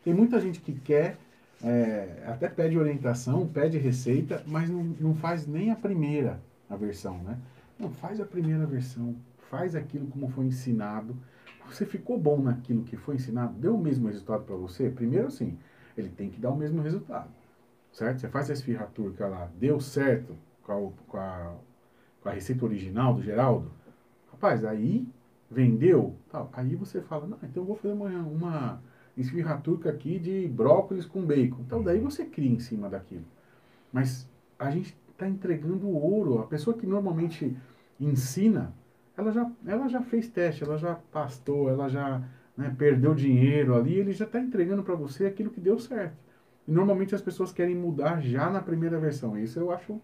Tem 0.02 0.14
muita 0.14 0.40
gente 0.40 0.61
que 0.61 0.73
quer, 0.73 1.18
é, 1.62 2.25
até 2.26 2.49
pede 2.49 2.78
orientação, 2.78 3.47
pede 3.47 3.78
receita, 3.78 4.42
mas 4.47 4.71
não, 4.71 4.83
não 5.00 5.14
faz 5.14 5.47
nem 5.47 5.71
a 5.71 5.76
primeira 5.76 6.40
a 6.71 6.76
versão, 6.76 7.18
né? 7.18 7.38
Não, 7.78 7.90
faz 7.90 8.21
a 8.21 8.25
primeira 8.25 8.66
versão, 8.66 9.14
faz 9.50 9.75
aquilo 9.75 10.07
como 10.07 10.28
foi 10.28 10.47
ensinado. 10.47 11.16
Você 11.69 11.87
ficou 11.87 12.19
bom 12.19 12.41
naquilo 12.41 12.83
que 12.83 12.97
foi 12.97 13.17
ensinado, 13.17 13.55
deu 13.55 13.75
o 13.75 13.79
mesmo 13.79 14.09
resultado 14.09 14.45
para 14.45 14.57
você? 14.57 14.91
Primeiro, 14.91 15.29
assim, 15.29 15.59
ele 15.97 16.09
tem 16.09 16.31
que 16.31 16.41
dar 16.41 16.51
o 16.51 16.57
mesmo 16.57 16.83
resultado, 16.83 17.31
certo? 17.93 18.21
Você 18.21 18.29
faz 18.29 18.51
a 18.51 18.53
esfirra 18.53 18.87
turca 18.87 19.27
lá, 19.27 19.51
deu 19.59 19.81
certo 19.81 20.37
com 20.63 20.73
a, 20.73 20.93
com 21.07 21.17
a, 21.17 21.55
com 22.23 22.29
a 22.29 22.33
receita 22.33 22.65
original 22.65 23.15
do 23.15 23.23
Geraldo? 23.23 23.71
Rapaz, 24.31 24.65
aí 24.65 25.07
vendeu, 25.51 26.15
tal, 26.31 26.51
aí 26.53 26.75
você 26.75 27.01
fala, 27.01 27.27
não, 27.27 27.39
então 27.43 27.63
eu 27.63 27.67
vou 27.67 27.77
fazer 27.77 27.95
uma, 27.95 28.09
uma 28.09 28.83
esfirra 29.17 29.57
turca 29.59 29.91
aqui 29.91 30.19
de 30.19 30.47
brócolis 30.49 31.07
com 31.07 31.23
bacon. 31.23 31.61
Então 31.67 31.83
daí 31.83 31.99
você 31.99 32.25
cria 32.25 32.51
em 32.51 32.59
cima 32.59 32.89
daquilo. 32.89 33.25
Mas 33.93 34.29
a 34.59 34.71
gente 34.71 34.97
está 35.11 35.29
entregando 35.29 35.89
ouro. 35.89 36.39
A 36.39 36.47
pessoa 36.47 36.77
que 36.77 36.87
normalmente 36.87 37.57
ensina, 37.99 38.73
ela 39.19 39.33
já, 39.33 39.51
ela 39.67 39.89
já 39.89 40.01
fez 40.01 40.29
teste, 40.29 40.63
ela 40.63 40.79
já 40.79 40.97
pastou, 41.13 41.69
ela 41.69 41.89
já 41.89 42.23
né, 42.57 42.73
perdeu 42.79 43.15
dinheiro 43.15 43.75
ali, 43.75 43.99
ele 43.99 44.13
já 44.13 44.25
está 44.25 44.39
entregando 44.39 44.83
para 44.85 44.95
você 44.95 45.27
aquilo 45.27 45.51
que 45.51 45.61
deu 45.61 45.79
certo. 45.79 46.17
E 46.67 46.71
normalmente 46.71 47.15
as 47.15 47.21
pessoas 47.21 47.51
querem 47.53 47.75
mudar 47.75 48.21
já 48.21 48.49
na 48.49 48.61
primeira 48.61 48.99
versão. 48.99 49.37
Isso 49.37 49.59
eu 49.59 49.73
acho 49.73 50.01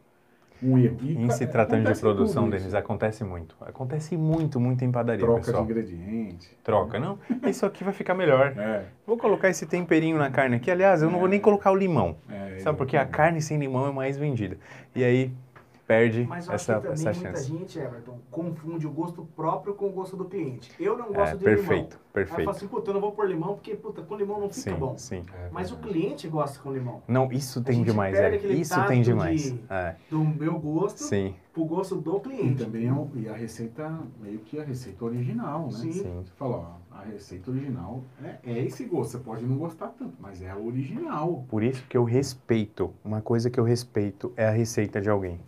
um 0.62 0.78
erro. 0.78 0.96
E, 1.02 1.14
Em 1.16 1.30
se 1.30 1.46
tratando 1.46 1.92
de 1.92 2.00
produção, 2.00 2.48
Denis, 2.48 2.74
acontece 2.74 3.22
muito. 3.22 3.54
Acontece 3.60 4.16
muito, 4.16 4.58
muito 4.58 4.84
em 4.84 4.90
padaria, 4.90 5.24
Troca 5.24 5.40
pessoal. 5.44 5.64
de 5.64 5.70
ingrediente. 5.70 6.56
Troca, 6.64 6.98
não? 6.98 7.18
Isso 7.46 7.66
aqui 7.66 7.84
vai 7.84 7.92
ficar 7.92 8.14
melhor. 8.14 8.54
É, 8.56 8.84
Vou 9.06 9.18
colocar 9.18 9.48
esse 9.50 9.66
temperinho 9.66 10.16
na 10.16 10.30
carne 10.30 10.56
aqui. 10.56 10.70
Aliás, 10.70 11.02
eu 11.02 11.10
não 11.10 11.18
vou 11.18 11.28
nem 11.28 11.38
colocar 11.38 11.70
o 11.70 11.76
limão. 11.76 12.16
é, 12.30 12.58
Sabe 12.60 12.78
porque 12.78 12.96
a 12.96 13.04
carne 13.04 13.42
sem 13.42 13.58
limão 13.58 13.86
é 13.88 13.92
mais 13.92 14.16
vendida. 14.16 14.56
E 14.94 15.04
aí 15.04 15.30
perde 15.86 16.24
Mas 16.28 16.46
eu 16.46 16.54
acho 16.54 16.62
essa, 16.70 16.74
que 16.80 16.86
também 16.88 16.92
essa 17.08 17.12
muita 17.12 17.38
chance. 17.38 17.48
gente, 17.48 17.78
Everton, 17.78 18.18
confunde 18.30 18.86
o 18.86 18.90
gosto 18.90 19.24
próprio 19.36 19.74
com 19.74 19.88
o 19.88 19.92
gosto 19.92 20.16
do 20.16 20.24
cliente. 20.24 20.70
Eu 20.80 20.96
não 20.96 21.06
É, 21.06 21.12
gosto 21.12 21.38
de 21.38 21.44
perfeito, 21.44 21.72
limão. 21.72 22.04
Aí 22.14 22.24
fala 22.24 22.24
perfeito. 22.26 22.50
assim, 22.50 22.68
puta, 22.68 22.90
eu 22.90 22.94
não 22.94 23.00
vou 23.00 23.12
pôr 23.12 23.28
limão 23.28 23.54
porque, 23.54 23.74
puta, 23.76 24.02
com 24.02 24.16
limão 24.16 24.40
não 24.40 24.48
fica 24.50 24.70
Sim, 24.72 24.76
bom. 24.78 24.96
sim. 24.96 25.22
É 25.34 25.48
Mas 25.50 25.70
o 25.70 25.76
verdade. 25.76 25.92
cliente 25.98 26.28
gosta 26.28 26.58
com 26.60 26.72
limão. 26.72 27.02
Não, 27.08 27.30
isso 27.32 27.62
tem 27.62 27.82
demais, 27.82 28.18
aquele 28.20 28.54
Isso 28.54 28.84
tem 28.86 29.00
de- 29.02 29.10
demais. 29.10 29.54
É, 29.68 29.94
Do 30.10 30.24
meu 30.24 30.58
gosto 30.58 30.98
sim, 30.98 31.34
pro 31.52 31.64
gosto 31.64 31.96
do 31.96 32.16
E 32.16 32.20
cliente. 32.20 32.64
também 32.64 32.86
é 32.88 32.92
um- 32.92 33.10
e 33.14 33.28
a 33.28 33.34
receita, 33.34 33.98
meio 34.20 34.38
que 34.40 34.58
a 34.58 34.64
receita 34.64 35.04
original, 35.04 35.64
né? 35.66 35.70
Sim. 35.78 35.92
sim. 35.92 36.22
Você 36.24 36.32
fala, 36.36 36.78
ó, 36.90 36.96
a 36.96 37.02
receita 37.04 37.50
original 37.50 38.02
é, 38.22 38.38
é 38.52 38.58
esse 38.64 38.84
gosto. 38.84 39.12
Você 39.12 39.18
pode 39.18 39.44
não 39.44 39.56
gostar 39.58 39.88
tanto, 39.88 40.14
mas 40.20 40.40
é 40.40 40.50
a 40.50 40.56
original. 40.56 41.44
Por 41.48 41.62
isso 41.62 41.84
que 41.88 41.96
eu 41.96 42.04
respeito. 42.04 42.92
Uma 43.04 43.20
coisa 43.20 43.50
que 43.50 43.58
eu 43.60 43.64
respeito 43.64 44.32
é 44.36 44.46
a 44.46 44.50
receita 44.50 45.00
de 45.00 45.10
alguém. 45.10 45.40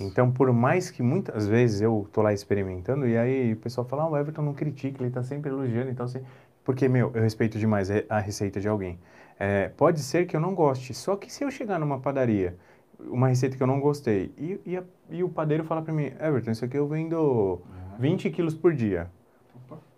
Então, 0.00 0.30
por 0.30 0.52
mais 0.52 0.90
que 0.90 1.02
muitas 1.02 1.46
vezes 1.46 1.80
eu 1.80 2.08
tô 2.12 2.22
lá 2.22 2.32
experimentando 2.32 3.06
e 3.06 3.16
aí 3.16 3.52
o 3.52 3.56
pessoal 3.56 3.86
fala, 3.86 4.04
ah, 4.04 4.08
o 4.10 4.16
Everton 4.16 4.42
não 4.42 4.54
critica, 4.54 5.02
ele 5.02 5.10
tá 5.10 5.22
sempre 5.22 5.50
elogiando, 5.50 5.90
então 5.90 6.06
assim... 6.06 6.20
Porque, 6.64 6.86
meu, 6.86 7.10
eu 7.14 7.22
respeito 7.22 7.58
demais 7.58 7.88
a 8.10 8.18
receita 8.18 8.60
de 8.60 8.68
alguém. 8.68 8.98
É, 9.38 9.68
pode 9.68 10.00
ser 10.00 10.26
que 10.26 10.36
eu 10.36 10.40
não 10.40 10.54
goste, 10.54 10.92
só 10.92 11.16
que 11.16 11.32
se 11.32 11.42
eu 11.42 11.50
chegar 11.50 11.78
numa 11.78 11.98
padaria, 11.98 12.56
uma 13.00 13.28
receita 13.28 13.56
que 13.56 13.62
eu 13.62 13.66
não 13.66 13.80
gostei, 13.80 14.32
e, 14.36 14.60
e, 14.66 14.76
a- 14.76 14.82
e 15.08 15.24
o 15.24 15.30
padeiro 15.30 15.64
falar 15.64 15.80
pra 15.80 15.94
mim, 15.94 16.12
Everton, 16.20 16.50
isso 16.50 16.64
aqui 16.66 16.76
eu 16.76 16.86
vendo 16.86 17.60
É. 17.96 18.02
20 18.02 18.28
quilos 18.28 18.54
por 18.54 18.74
dia. 18.74 19.08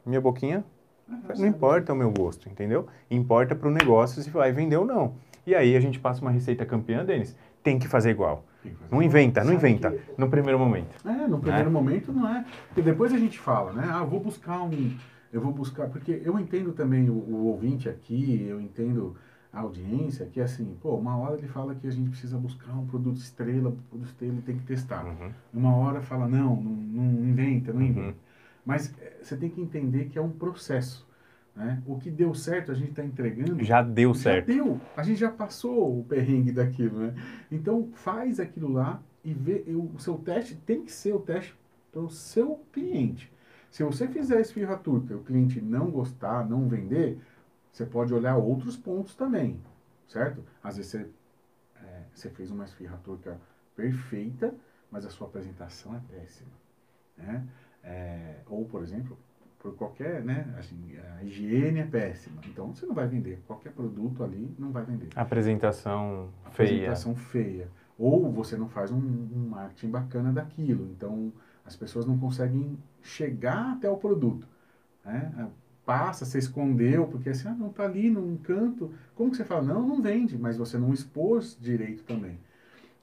Minha 0.07 0.21
boquinha, 0.21 0.65
É, 1.29 1.39
não 1.39 1.47
importa 1.47 1.93
o 1.93 1.97
meu 1.97 2.11
gosto, 2.13 2.49
entendeu? 2.49 2.87
Importa 3.11 3.55
pro 3.57 3.69
negócio 3.71 4.23
se 4.23 4.31
vai 4.31 4.53
vender 4.53 4.77
ou 4.77 4.85
não. 4.87 5.15
E 5.45 5.55
aí 5.57 5.75
a 5.77 5.81
gente 5.81 5.99
passa 5.99 6.23
uma 6.23 6.31
receita 6.31 6.65
campeã, 6.65 7.05
Denis, 7.05 7.37
tem 7.65 7.79
que 7.81 7.89
fazer 7.89 8.11
igual. 8.11 8.45
Não 8.91 9.03
inventa, 9.03 9.43
não 9.45 9.53
inventa, 9.53 9.97
no 10.19 10.29
primeiro 10.29 10.59
momento. 10.59 10.95
É, 11.07 11.27
no 11.27 11.39
primeiro 11.39 11.71
momento 11.71 12.13
não 12.13 12.29
é. 12.29 12.45
Porque 12.69 12.83
depois 12.83 13.13
a 13.13 13.19
gente 13.19 13.39
fala, 13.39 13.73
né? 13.73 13.89
Ah, 13.91 14.01
eu 14.01 14.07
vou 14.07 14.21
buscar 14.21 14.63
um. 14.63 14.97
Eu 15.33 15.41
vou 15.41 15.53
buscar. 15.53 15.89
Porque 15.89 16.21
eu 16.25 16.39
entendo 16.39 16.73
também 16.73 17.09
o, 17.09 17.15
o 17.15 17.47
ouvinte 17.47 17.89
aqui, 17.89 18.45
eu 18.49 18.61
entendo 18.61 19.17
a 19.53 19.61
audiência, 19.61 20.27
que 20.27 20.41
assim, 20.41 20.77
pô, 20.81 20.95
uma 20.97 21.17
hora 21.17 21.37
ele 21.37 21.49
fala 21.49 21.75
que 21.75 21.87
a 21.87 21.91
gente 21.91 22.11
precisa 22.11 22.37
buscar 22.39 22.73
um 22.73 22.87
produto 22.87 23.17
estrela, 23.17 23.73
produto 23.89 24.09
estrela 24.09 24.37
tem 24.47 24.57
que 24.57 24.65
testar. 24.65 25.05
Uhum. 25.05 25.31
Uma 25.53 25.75
hora 25.77 26.01
fala, 26.01 26.29
não, 26.29 26.55
não, 26.57 26.73
não 26.73 27.29
inventa, 27.29 27.73
não 27.73 27.81
Uhum. 27.81 27.87
inventa. 27.87 28.17
Mas 28.65 28.95
eh, 29.01 29.19
você 29.23 29.37
tem 29.37 29.49
que 29.51 29.61
entender 29.61 30.05
que 30.07 30.19
é 30.19 30.23
um 30.23 30.31
processo. 30.31 31.09
Né? 31.55 31.83
O 31.87 31.99
que 31.99 32.11
deu 32.11 32.35
certo, 32.35 32.73
a 32.73 32.75
gente 32.75 32.91
está 32.91 33.05
entregando. 33.05 33.63
Já 33.65 33.83
deu 33.83 34.15
já 34.15 34.21
certo. 34.21 34.47
deu. 34.47 34.81
A 34.97 35.03
gente 35.03 35.19
já 35.19 35.31
passou 35.31 36.01
o 36.01 36.05
perrengue 36.05 36.53
daquilo, 36.53 37.01
né? 37.01 37.15
Então, 37.51 37.91
faz 37.93 38.41
aquilo 38.41 38.73
lá 38.73 39.03
e 39.25 39.35
vê. 39.35 39.65
O 39.69 39.99
seu 39.99 40.17
teste 40.17 40.57
tem 40.57 40.83
que 40.83 40.93
ser 40.93 41.13
o 41.13 41.21
teste 41.21 41.55
para 41.93 42.01
o 42.01 42.11
seu 42.11 42.65
cliente. 42.73 43.33
Se 43.71 43.85
você 43.85 44.09
fizer 44.09 44.41
esfirra 44.41 44.77
turca 44.77 45.13
e 45.13 45.17
o 45.17 45.23
cliente 45.23 45.61
não 45.61 45.91
gostar, 45.91 46.49
não 46.49 46.69
vender, 46.69 47.21
você 47.73 47.87
pode 47.87 48.13
olhar 48.13 48.37
outros 48.37 48.77
pontos 48.77 49.15
também, 49.15 49.61
certo? 50.09 50.45
Às 50.63 50.77
vezes 50.77 50.91
você, 50.91 51.09
é, 51.77 52.03
você 52.13 52.31
fez 52.31 52.51
uma 52.51 52.65
esfirra 52.65 52.99
turca 53.05 53.41
perfeita, 53.77 54.53
mas 54.91 55.07
a 55.07 55.11
sua 55.11 55.29
apresentação 55.29 55.95
é 55.95 56.01
péssima, 56.11 56.51
né? 57.17 57.47
É, 57.83 58.41
ou, 58.47 58.65
por 58.65 58.83
exemplo, 58.83 59.17
por 59.61 59.75
qualquer, 59.77 60.25
né, 60.25 60.53
assim, 60.59 60.77
a 61.19 61.23
higiene 61.23 61.81
é 61.81 61.87
péssima. 61.87 62.41
Então, 62.47 62.75
você 62.75 62.87
não 62.87 62.95
vai 62.95 63.07
vender. 63.07 63.43
Qualquer 63.47 63.73
produto 63.73 64.25
ali 64.25 64.55
não 64.59 64.73
vai 64.73 64.85
vender. 64.85 65.09
Apresentação 65.15 66.31
feia. 66.51 66.69
Apresentação 66.69 67.15
feia. 67.15 67.69
Ou 67.99 68.33
você 68.33 68.57
não 68.57 68.69
faz 68.69 68.91
um, 68.91 68.97
um 68.97 69.49
marketing 69.51 69.91
bacana 69.91 70.33
daquilo. 70.33 70.91
Então, 70.97 71.31
as 71.65 71.77
pessoas 71.77 72.07
não 72.07 72.19
conseguem 72.19 72.79
chegar 73.03 73.73
até 73.73 73.89
o 73.89 73.97
produto. 73.99 74.49
Né? 75.05 75.33
Ah, 75.37 75.49
Passa, 75.85 76.25
você 76.25 76.39
escondeu, 76.39 77.07
porque 77.09 77.31
assim, 77.31 77.49
ah, 77.49 77.55
não 77.55 77.69
está 77.69 77.85
ali 77.85 78.11
num 78.11 78.37
canto. 78.37 78.93
Como 79.15 79.31
que 79.31 79.37
você 79.37 79.45
fala? 79.45 79.63
Não, 79.63 79.87
não 79.87 80.01
vende, 80.01 80.39
mas 80.39 80.57
você 80.57 80.79
não 80.79 80.93
expôs 80.93 81.59
direito 81.61 82.05
também. 82.05 82.39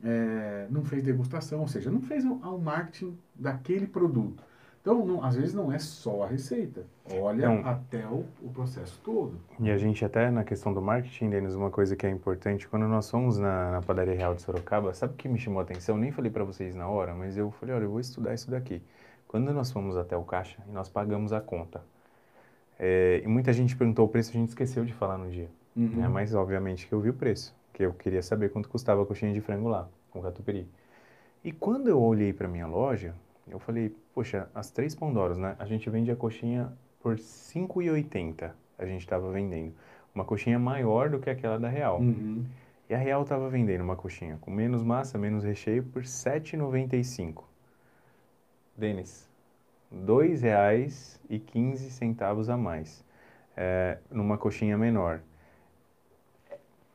É, 0.02 0.68
não 0.70 0.86
fez 0.86 1.04
degustação, 1.04 1.60
ou 1.60 1.68
seja, 1.68 1.92
não 1.92 2.02
fez 2.02 2.24
o, 2.24 2.34
o 2.34 2.62
marketing 2.62 3.18
daquele 3.36 3.88
produto. 3.88 4.42
Então, 4.88 5.06
não, 5.06 5.22
às 5.22 5.36
vezes 5.36 5.54
não 5.54 5.70
é 5.70 5.78
só 5.78 6.24
a 6.24 6.28
receita. 6.28 6.86
Olha 7.20 7.40
Então- 7.40 7.70
até 7.70 8.08
o, 8.08 8.24
o 8.42 8.50
processo 8.54 8.98
todo. 9.04 9.38
E 9.60 9.70
a 9.70 9.78
gente 9.78 10.06
até 10.06 10.32
na 10.32 10.46
questão 10.46 10.74
do 10.74 10.82
marketing, 10.82 11.30
Denis, 11.30 11.56
uma 11.56 11.70
coisa 11.70 11.94
que 11.94 12.08
é 12.08 12.10
importante, 12.10 12.66
quando 12.70 12.88
nós 12.88 13.12
fomos 13.12 13.38
na, 13.38 13.72
na 13.72 13.82
padaria 13.82 14.16
real 14.16 14.34
de 14.34 14.42
Sorocaba, 14.42 14.94
sabe 14.94 15.14
o 15.14 15.18
que 15.18 15.28
me 15.28 15.38
chamou 15.38 15.60
a 15.60 15.64
atenção? 15.64 15.98
Nem 15.98 16.14
falei 16.14 16.32
para 16.32 16.46
vocês 16.46 16.74
na 16.74 16.88
hora, 16.88 17.14
mas 17.14 17.36
eu 17.36 17.52
falei, 17.52 17.76
olha, 17.76 17.84
eu 17.84 17.90
vou 17.90 18.00
estudar 18.00 18.34
isso 18.34 18.50
daqui. 18.50 18.82
Quando 19.28 19.52
nós 19.52 19.70
fomos 19.70 19.98
até 19.98 20.16
o 20.16 20.24
caixa 20.24 20.64
e 20.70 20.72
nós 20.72 20.88
pagamos 20.88 21.34
a 21.34 21.42
conta, 21.42 21.82
é, 22.80 23.22
e 23.26 23.28
muita 23.28 23.52
gente 23.52 23.76
perguntou 23.76 24.06
o 24.06 24.08
preço, 24.08 24.30
a 24.30 24.34
gente 24.36 24.50
esqueceu 24.50 24.86
de 24.86 24.94
falar 24.94 25.18
no 25.18 25.30
dia. 25.30 25.50
Uhum. 25.76 25.98
né? 25.98 26.08
Mas 26.08 26.34
obviamente 26.34 26.88
que 26.88 26.94
eu 26.94 27.02
vi 27.02 27.10
o 27.10 27.14
preço, 27.14 27.54
que 27.74 27.84
eu 27.84 27.92
queria 27.92 28.24
saber 28.24 28.52
quanto 28.52 28.70
custava 28.70 29.04
a 29.04 29.06
coxinha 29.06 29.34
de 29.34 29.42
frango 29.42 29.68
lá, 29.68 29.90
com 30.12 30.22
catupiry. 30.22 30.66
E 31.44 31.52
quando 31.52 31.90
eu 31.90 32.02
olhei 32.02 32.32
para 32.32 32.48
minha 32.48 32.68
loja, 32.68 33.14
eu 33.50 33.60
falei, 33.60 33.96
poxa, 34.14 34.50
as 34.54 34.70
três 34.70 34.94
pão 34.96 35.14
doros, 35.14 35.38
né? 35.38 35.56
A 35.60 35.66
gente 35.66 35.90
vende 35.90 36.12
a 36.12 36.16
coxinha 36.16 36.72
por 37.02 37.16
R$ 37.16 37.22
5,80. 37.22 38.52
A 38.78 38.86
gente 38.86 39.02
estava 39.02 39.32
vendendo. 39.32 39.74
Uma 40.14 40.24
coxinha 40.26 40.60
maior 40.60 41.10
do 41.10 41.20
que 41.20 41.30
aquela 41.30 41.60
da 41.60 41.70
Real. 41.70 42.00
Uhum. 42.00 42.46
E 42.90 42.96
a 42.96 42.98
Real 42.98 43.24
estava 43.24 43.50
vendendo 43.50 43.82
uma 43.82 43.96
coxinha 43.96 44.38
com 44.42 44.52
menos 44.52 44.84
massa, 44.84 45.18
menos 45.18 45.44
recheio 45.44 45.84
por 45.84 46.02
R$ 46.02 46.08
7,95. 46.08 47.44
Denis, 48.76 49.30
R$ 49.92 50.00
2,15 50.06 52.54
a 52.54 52.58
mais. 52.58 53.06
É, 53.56 53.98
numa 54.12 54.38
coxinha 54.38 54.78
menor. 54.78 55.22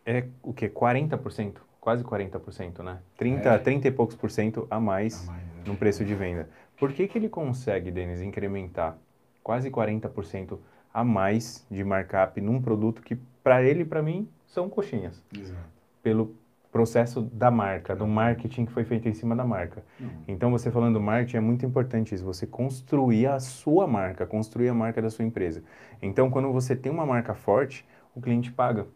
É 0.06 0.26
o 0.42 0.52
que? 0.52 0.68
40%? 0.68 1.56
Quase 1.82 2.04
40%, 2.04 2.78
né? 2.84 3.00
30, 3.18 3.48
É. 3.48 3.58
30 3.58 3.88
e 3.88 3.90
poucos 3.90 4.14
por 4.14 4.30
cento 4.30 4.68
a 4.70 4.78
mais 4.78 5.28
A 5.28 5.32
mais, 5.32 5.42
né? 5.42 5.62
no 5.66 5.76
preço 5.76 6.04
de 6.04 6.14
venda. 6.14 6.48
Por 6.78 6.92
que, 6.92 7.08
que 7.08 7.18
ele 7.18 7.28
consegue, 7.28 7.90
Denis, 7.90 8.22
incrementar 8.22 8.96
quase 9.42 9.68
40% 9.68 10.58
a 10.94 11.02
mais 11.02 11.66
de 11.68 11.82
markup 11.82 12.40
num 12.40 12.62
produto 12.62 13.02
que, 13.02 13.16
para 13.42 13.64
ele 13.64 13.82
e 13.82 13.84
para 13.84 14.00
mim, 14.00 14.28
são 14.46 14.70
coxinhas? 14.70 15.20
Exato. 15.36 15.58
Pelo 16.00 16.36
processo 16.70 17.20
da 17.20 17.50
marca, 17.50 17.96
do 17.96 18.06
marketing 18.06 18.64
que 18.64 18.72
foi 18.72 18.84
feito 18.84 19.08
em 19.08 19.12
cima 19.12 19.34
da 19.34 19.44
marca. 19.44 19.82
Não. 19.98 20.08
Então, 20.28 20.52
você 20.52 20.70
falando 20.70 21.00
marketing, 21.00 21.36
é 21.38 21.40
muito 21.40 21.66
importante 21.66 22.14
isso, 22.14 22.24
você 22.24 22.46
construir 22.46 23.26
a 23.26 23.40
sua 23.40 23.88
marca, 23.88 24.24
construir 24.24 24.68
a 24.68 24.74
marca 24.74 25.02
da 25.02 25.10
sua 25.10 25.24
empresa. 25.24 25.64
Então, 26.00 26.30
quando 26.30 26.52
você 26.52 26.76
tem 26.76 26.92
uma 26.92 27.04
marca 27.04 27.34
forte, 27.34 27.84
o 28.14 28.20
cliente 28.20 28.52
paga. 28.52 28.86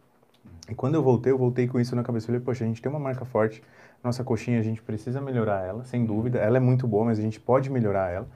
E 0.69 0.75
quando 0.75 0.95
eu 0.95 1.03
voltei, 1.03 1.31
eu 1.31 1.37
voltei 1.37 1.67
com 1.67 1.79
isso 1.79 1.95
na 1.95 2.03
cabeça. 2.03 2.25
Eu 2.25 2.27
falei, 2.27 2.41
poxa, 2.41 2.63
a 2.63 2.67
gente 2.67 2.81
tem 2.81 2.89
uma 2.89 2.99
marca 2.99 3.23
forte, 3.25 3.63
nossa 4.03 4.23
coxinha, 4.23 4.59
a 4.59 4.63
gente 4.63 4.81
precisa 4.81 5.21
melhorar 5.21 5.65
ela, 5.65 5.83
sem 5.85 6.05
dúvida. 6.05 6.39
Ela 6.39 6.57
é 6.57 6.59
muito 6.59 6.87
boa, 6.87 7.05
mas 7.05 7.19
a 7.19 7.21
gente 7.21 7.39
pode 7.39 7.69
melhorar 7.69 8.09
ela. 8.09 8.27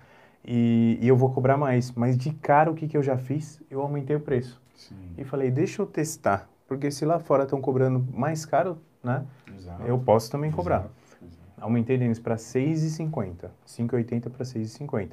E, 0.45 0.97
e 1.02 1.08
eu 1.08 1.15
vou 1.15 1.32
cobrar 1.32 1.58
mais. 1.58 1.91
Mas 1.91 2.17
de 2.17 2.32
cara, 2.34 2.71
o 2.71 2.76
que, 2.76 2.88
que 2.88 2.97
eu 2.97 3.04
já 3.04 3.17
fiz? 3.17 3.62
Eu 3.69 3.82
aumentei 3.82 4.15
o 4.15 4.19
preço. 4.19 4.62
Sim. 4.76 4.95
E 5.17 5.24
falei, 5.24 5.52
deixa 5.52 5.82
eu 5.82 5.86
testar. 5.86 6.50
Porque 6.67 6.89
se 6.89 7.06
lá 7.06 7.19
fora 7.19 7.43
estão 7.43 7.62
cobrando 7.62 8.06
mais 8.13 8.45
caro, 8.45 8.78
né? 9.04 9.26
Exato. 9.56 9.84
Eu 9.84 10.00
posso 10.00 10.32
também 10.32 10.52
cobrar. 10.52 10.80
Exato, 10.80 10.95
exato. 11.21 11.52
Aumentei 11.60 11.97
deles 11.97 12.17
para 12.17 12.36
6,50. 12.36 13.50
5,80 13.67 14.30
para 14.30 14.45
6,50. 14.45 15.10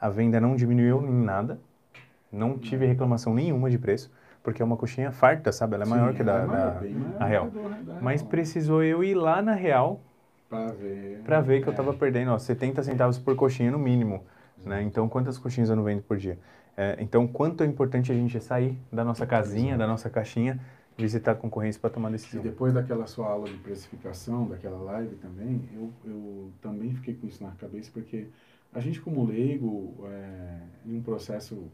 A 0.00 0.08
venda 0.08 0.40
não 0.40 0.54
diminuiu 0.54 1.04
em 1.04 1.12
nada. 1.12 1.58
Não 2.30 2.58
tive 2.58 2.86
reclamação 2.86 3.34
nenhuma 3.34 3.68
de 3.68 3.78
preço. 3.78 4.10
Porque 4.44 4.60
é 4.60 4.64
uma 4.64 4.76
coxinha 4.76 5.10
farta, 5.10 5.50
sabe? 5.50 5.74
Ela 5.74 5.84
é 5.84 5.88
maior 5.88 6.10
Sim, 6.10 6.16
que 6.16 6.22
a 6.22 6.24
da, 6.26 6.32
é 6.34 6.46
maior, 6.46 6.70
da- 6.70 6.88
maior 6.90 7.28
real. 7.28 7.46
que 7.46 7.86
da 7.86 7.96
Mas 8.00 8.22
precisou 8.22 8.84
eu 8.84 9.02
ir 9.02 9.14
lá 9.14 9.40
na 9.42 9.54
Real 9.54 10.00
Pra 10.48 10.66
ver. 10.68 11.22
para 11.24 11.40
ver 11.40 11.62
que 11.62 11.66
eu 11.66 11.72
É. 11.72 11.74
estava 11.74 11.94
perdendo 11.94 12.30
ó, 12.30 12.38
70 12.38 12.82
centavos 12.82 13.18
por 13.18 13.34
coxinha 13.34 13.70
no 13.70 13.78
mínimo. 13.78 14.22
Né? 14.64 14.82
Então, 14.82 15.08
quantas 15.08 15.38
coxinhas 15.38 15.70
eu 15.70 15.76
não 15.76 15.82
vendo 15.82 16.02
por 16.02 16.16
dia? 16.18 16.38
É, 16.76 16.96
então, 17.00 17.26
quanto 17.26 17.62
é 17.62 17.66
importante 17.66 18.12
a 18.12 18.14
gente 18.14 18.38
sair 18.40 18.78
da 18.92 19.02
nossa 19.04 19.26
casinha, 19.26 19.76
da 19.78 19.86
nossa 19.86 20.10
caixinha, 20.10 20.60
visitar 20.98 21.32
a 21.32 21.34
concorrência 21.34 21.80
para 21.80 21.90
tomar 21.90 22.08
E 22.08 22.12
decisão. 22.12 22.42
depois 22.42 22.72
daquela 22.74 23.06
sua 23.06 23.28
aula 23.28 23.48
de 23.48 23.56
precificação, 23.58 24.46
daquela 24.46 24.78
live 24.78 25.16
também, 25.16 25.62
eu, 25.74 25.90
eu 26.04 26.50
também 26.60 26.94
fiquei 26.94 27.14
com 27.14 27.26
isso 27.26 27.42
na 27.42 27.50
cabeça, 27.52 27.90
porque 27.92 28.28
a 28.72 28.80
gente 28.80 29.00
como 29.00 29.24
leigo, 29.24 29.94
é, 30.06 30.58
em 30.86 30.96
um 30.96 31.02
processo 31.02 31.70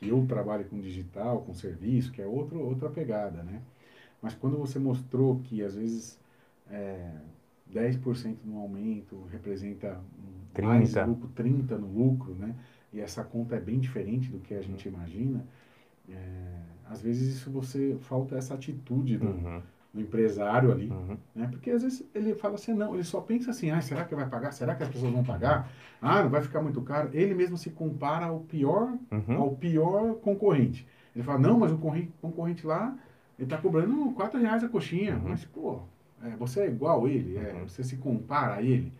que 0.00 0.08
eu 0.08 0.26
trabalho 0.26 0.66
com 0.66 0.80
digital, 0.80 1.42
com 1.42 1.54
serviço, 1.54 2.12
que 2.12 2.22
é 2.22 2.26
outro, 2.26 2.60
outra 2.60 2.90
pegada, 2.90 3.42
né? 3.44 3.62
Mas 4.22 4.34
quando 4.34 4.58
você 4.58 4.78
mostrou 4.78 5.40
que 5.40 5.62
às 5.62 5.76
vezes 5.76 6.20
é, 6.70 7.12
10% 7.72 8.44
no 8.44 8.58
aumento 8.60 9.24
representa 9.32 10.00
um 10.18 10.62
mais 10.62 10.96
30. 10.96 11.04
lucro, 11.04 11.28
30 11.30 11.78
no 11.78 11.88
lucro, 11.88 12.34
né? 12.34 12.56
E 12.92 13.00
essa 13.00 13.24
conta 13.24 13.56
é 13.56 13.60
bem 13.60 13.80
diferente 13.80 14.30
do 14.30 14.40
que 14.40 14.54
a 14.54 14.62
gente 14.62 14.88
imagina. 14.88 15.46
é, 16.08 16.62
às 16.86 17.02
vezes 17.02 17.36
isso 17.36 17.50
você 17.50 17.96
falta 18.00 18.36
essa 18.36 18.54
atitude 18.54 19.18
do, 19.18 19.26
Uhum, 19.26 19.62
do 19.92 20.00
empresário 20.00 20.70
ali, 20.70 20.88
uhum. 20.88 21.16
né? 21.34 21.48
Porque 21.50 21.70
às 21.70 21.82
vezes 21.82 22.08
ele 22.14 22.34
fala 22.34 22.54
assim, 22.54 22.72
não, 22.72 22.94
ele 22.94 23.02
só 23.02 23.20
pensa 23.20 23.50
assim, 23.50 23.70
ah, 23.72 23.80
será 23.80 24.04
que 24.04 24.14
vai 24.14 24.28
pagar? 24.28 24.52
Será 24.52 24.74
que 24.74 24.82
as 24.84 24.88
pessoas 24.88 25.12
vão 25.12 25.24
pagar? 25.24 25.68
Ah, 26.00 26.22
não 26.22 26.30
vai 26.30 26.40
ficar 26.42 26.62
muito 26.62 26.80
caro. 26.82 27.10
Ele 27.12 27.34
mesmo 27.34 27.56
se 27.58 27.70
compara 27.70 28.26
ao 28.26 28.40
pior, 28.40 28.92
Uhum. 29.10 29.36
ao 29.36 29.50
pior 29.56 30.14
concorrente. 30.16 30.86
Ele 31.14 31.24
fala, 31.24 31.38
não, 31.40 31.58
mas 31.58 31.72
o 31.72 31.78
concorrente, 32.22 32.64
lá, 32.64 32.94
ele 33.36 33.46
está 33.46 33.58
cobrando 33.58 34.12
4 34.12 34.38
reais 34.40 34.62
a 34.62 34.68
coxinha. 34.68 35.14
Uhum. 35.16 35.30
Mas, 35.30 35.44
pô, 35.44 35.80
é, 36.22 36.30
você 36.36 36.60
é 36.60 36.66
igual 36.68 37.04
a 37.04 37.08
ele, 37.10 37.36
é, 37.36 37.52
Uhum. 37.54 37.66
você 37.68 37.82
se 37.82 37.96
compara 37.96 38.54
a 38.56 38.62
ele. 38.62 38.92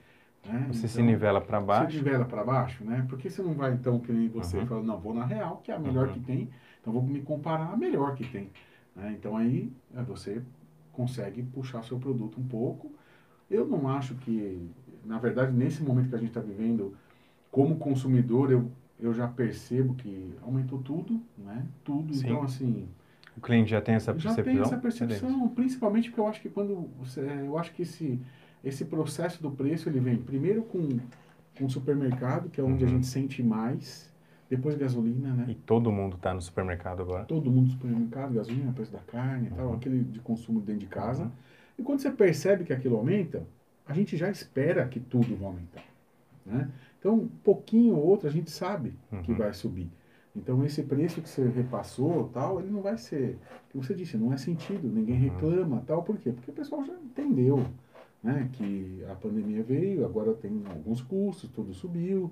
Né? 0.44 0.66
Você 0.72 0.88
se 0.88 0.94
Então, 1.00 1.06
nivela 1.12 1.40
para 1.40 1.60
Você 1.60 1.66
baixo. 1.66 1.96
nivela 1.98 2.24
para 2.24 2.42
baixo, 2.42 2.82
né? 2.82 3.06
Por 3.08 3.16
que 3.18 3.30
você 3.30 3.42
não 3.42 3.52
vai, 3.52 3.72
então, 3.74 4.00
que 4.00 4.10
nem 4.10 4.28
você, 4.28 4.56
Uhum. 4.58 4.66
fala, 4.66 4.82
não, 4.82 4.98
vou 4.98 5.14
na 5.14 5.24
real, 5.24 5.60
que 5.62 5.70
é 5.70 5.74
a 5.76 5.78
melhor 5.78 6.08
Uhum. 6.08 6.14
que 6.14 6.20
tem, 6.20 6.48
então 6.80 6.92
vou 6.92 7.02
me 7.02 7.20
comparar 7.20 7.72
a 7.72 7.76
melhor 7.76 8.14
que 8.16 8.26
tem. 8.26 8.50
né? 8.96 9.14
Então 9.16 9.36
aí 9.36 9.70
é, 9.94 10.02
você 10.02 10.42
consegue 11.00 11.42
puxar 11.42 11.82
seu 11.82 11.98
produto 11.98 12.38
um 12.40 12.44
pouco. 12.46 12.92
Eu 13.50 13.66
não 13.66 13.88
acho 13.88 14.14
que, 14.16 14.70
na 15.04 15.18
verdade, 15.18 15.52
nesse 15.52 15.82
momento 15.82 16.08
que 16.10 16.14
a 16.14 16.18
gente 16.18 16.28
está 16.28 16.40
vivendo, 16.40 16.94
como 17.50 17.76
consumidor, 17.76 18.52
eu, 18.52 18.70
eu 18.98 19.12
já 19.14 19.26
percebo 19.26 19.94
que 19.94 20.34
aumentou 20.42 20.78
tudo, 20.80 21.20
né? 21.38 21.66
Tudo. 21.82 22.12
Sim. 22.14 22.26
Então, 22.26 22.42
assim, 22.42 22.88
O 23.36 23.40
cliente 23.40 23.70
já 23.70 23.80
tem 23.80 23.94
essa 23.94 24.12
já 24.18 24.28
percepção? 24.34 24.44
tem 24.44 24.62
essa 24.62 24.76
percepção, 24.76 25.48
principalmente 25.48 26.10
porque 26.10 26.20
eu 26.20 26.28
acho 26.28 26.40
que 26.42 26.50
quando 26.50 26.88
você, 26.98 27.20
eu 27.20 27.56
acho 27.58 27.72
que 27.72 27.82
esse 27.82 28.20
esse 28.62 28.84
processo 28.84 29.42
do 29.42 29.50
preço 29.50 29.88
ele 29.88 30.00
vem 30.00 30.18
primeiro 30.18 30.62
com 30.64 30.98
com 31.58 31.64
o 31.66 31.70
supermercado, 31.70 32.48
que 32.50 32.60
é 32.60 32.64
onde 32.64 32.84
a 32.84 32.86
Uhum. 32.86 32.94
gente 32.94 33.06
sente 33.06 33.42
mais, 33.42 34.10
depois 34.50 34.74
gasolina, 34.76 35.32
né? 35.32 35.46
E 35.48 35.54
todo 35.54 35.90
mundo 35.92 36.16
está 36.16 36.34
no 36.34 36.42
supermercado 36.42 37.00
agora. 37.02 37.24
Todo 37.24 37.50
mundo 37.50 37.66
no 37.66 37.70
supermercado, 37.70 38.34
gasolina, 38.34 38.72
preço 38.72 38.92
da 38.92 38.98
carne 38.98 39.46
e 39.46 39.50
tal, 39.52 39.68
Uhum. 39.68 39.74
aquele 39.74 40.02
de 40.02 40.18
consumo 40.18 40.60
dentro 40.60 40.80
de 40.80 40.86
casa. 40.86 41.22
Uhum. 41.22 41.30
E 41.78 41.82
quando 41.82 42.00
você 42.00 42.10
percebe 42.10 42.64
que 42.64 42.72
aquilo 42.72 42.96
aumenta, 42.96 43.46
a 43.86 43.94
gente 43.94 44.16
já 44.16 44.28
espera 44.28 44.86
que 44.88 44.98
tudo 44.98 45.36
vai 45.36 45.46
aumentar, 45.46 45.84
né? 46.44 46.68
Então, 46.98 47.14
um 47.14 47.28
pouquinho 47.28 47.94
ou 47.96 48.04
outro 48.04 48.28
a 48.28 48.30
gente 48.30 48.50
sabe 48.50 48.92
que 49.22 49.30
Uhum. 49.30 49.38
vai 49.38 49.54
subir. 49.54 49.88
Então, 50.34 50.64
esse 50.64 50.82
preço 50.82 51.20
que 51.22 51.28
você 51.28 51.48
repassou, 51.48 52.28
tal, 52.28 52.60
ele 52.60 52.70
não 52.70 52.82
vai 52.82 52.96
ser, 52.98 53.38
o 53.68 53.70
que 53.70 53.76
você 53.86 53.94
disse, 53.94 54.16
não 54.16 54.32
é 54.32 54.36
sentido, 54.36 54.88
ninguém 54.88 55.14
Uhum. 55.16 55.22
reclama, 55.22 55.82
tal, 55.86 56.02
por 56.02 56.18
quê? 56.18 56.32
Porque 56.32 56.50
o 56.50 56.54
pessoal 56.54 56.84
já 56.84 56.92
entendeu, 56.94 57.64
né, 58.22 58.48
que 58.52 59.02
a 59.10 59.14
pandemia 59.14 59.62
veio, 59.62 60.04
agora 60.04 60.32
tem 60.34 60.62
alguns 60.68 61.00
custos, 61.02 61.48
tudo 61.50 61.72
subiu, 61.72 62.30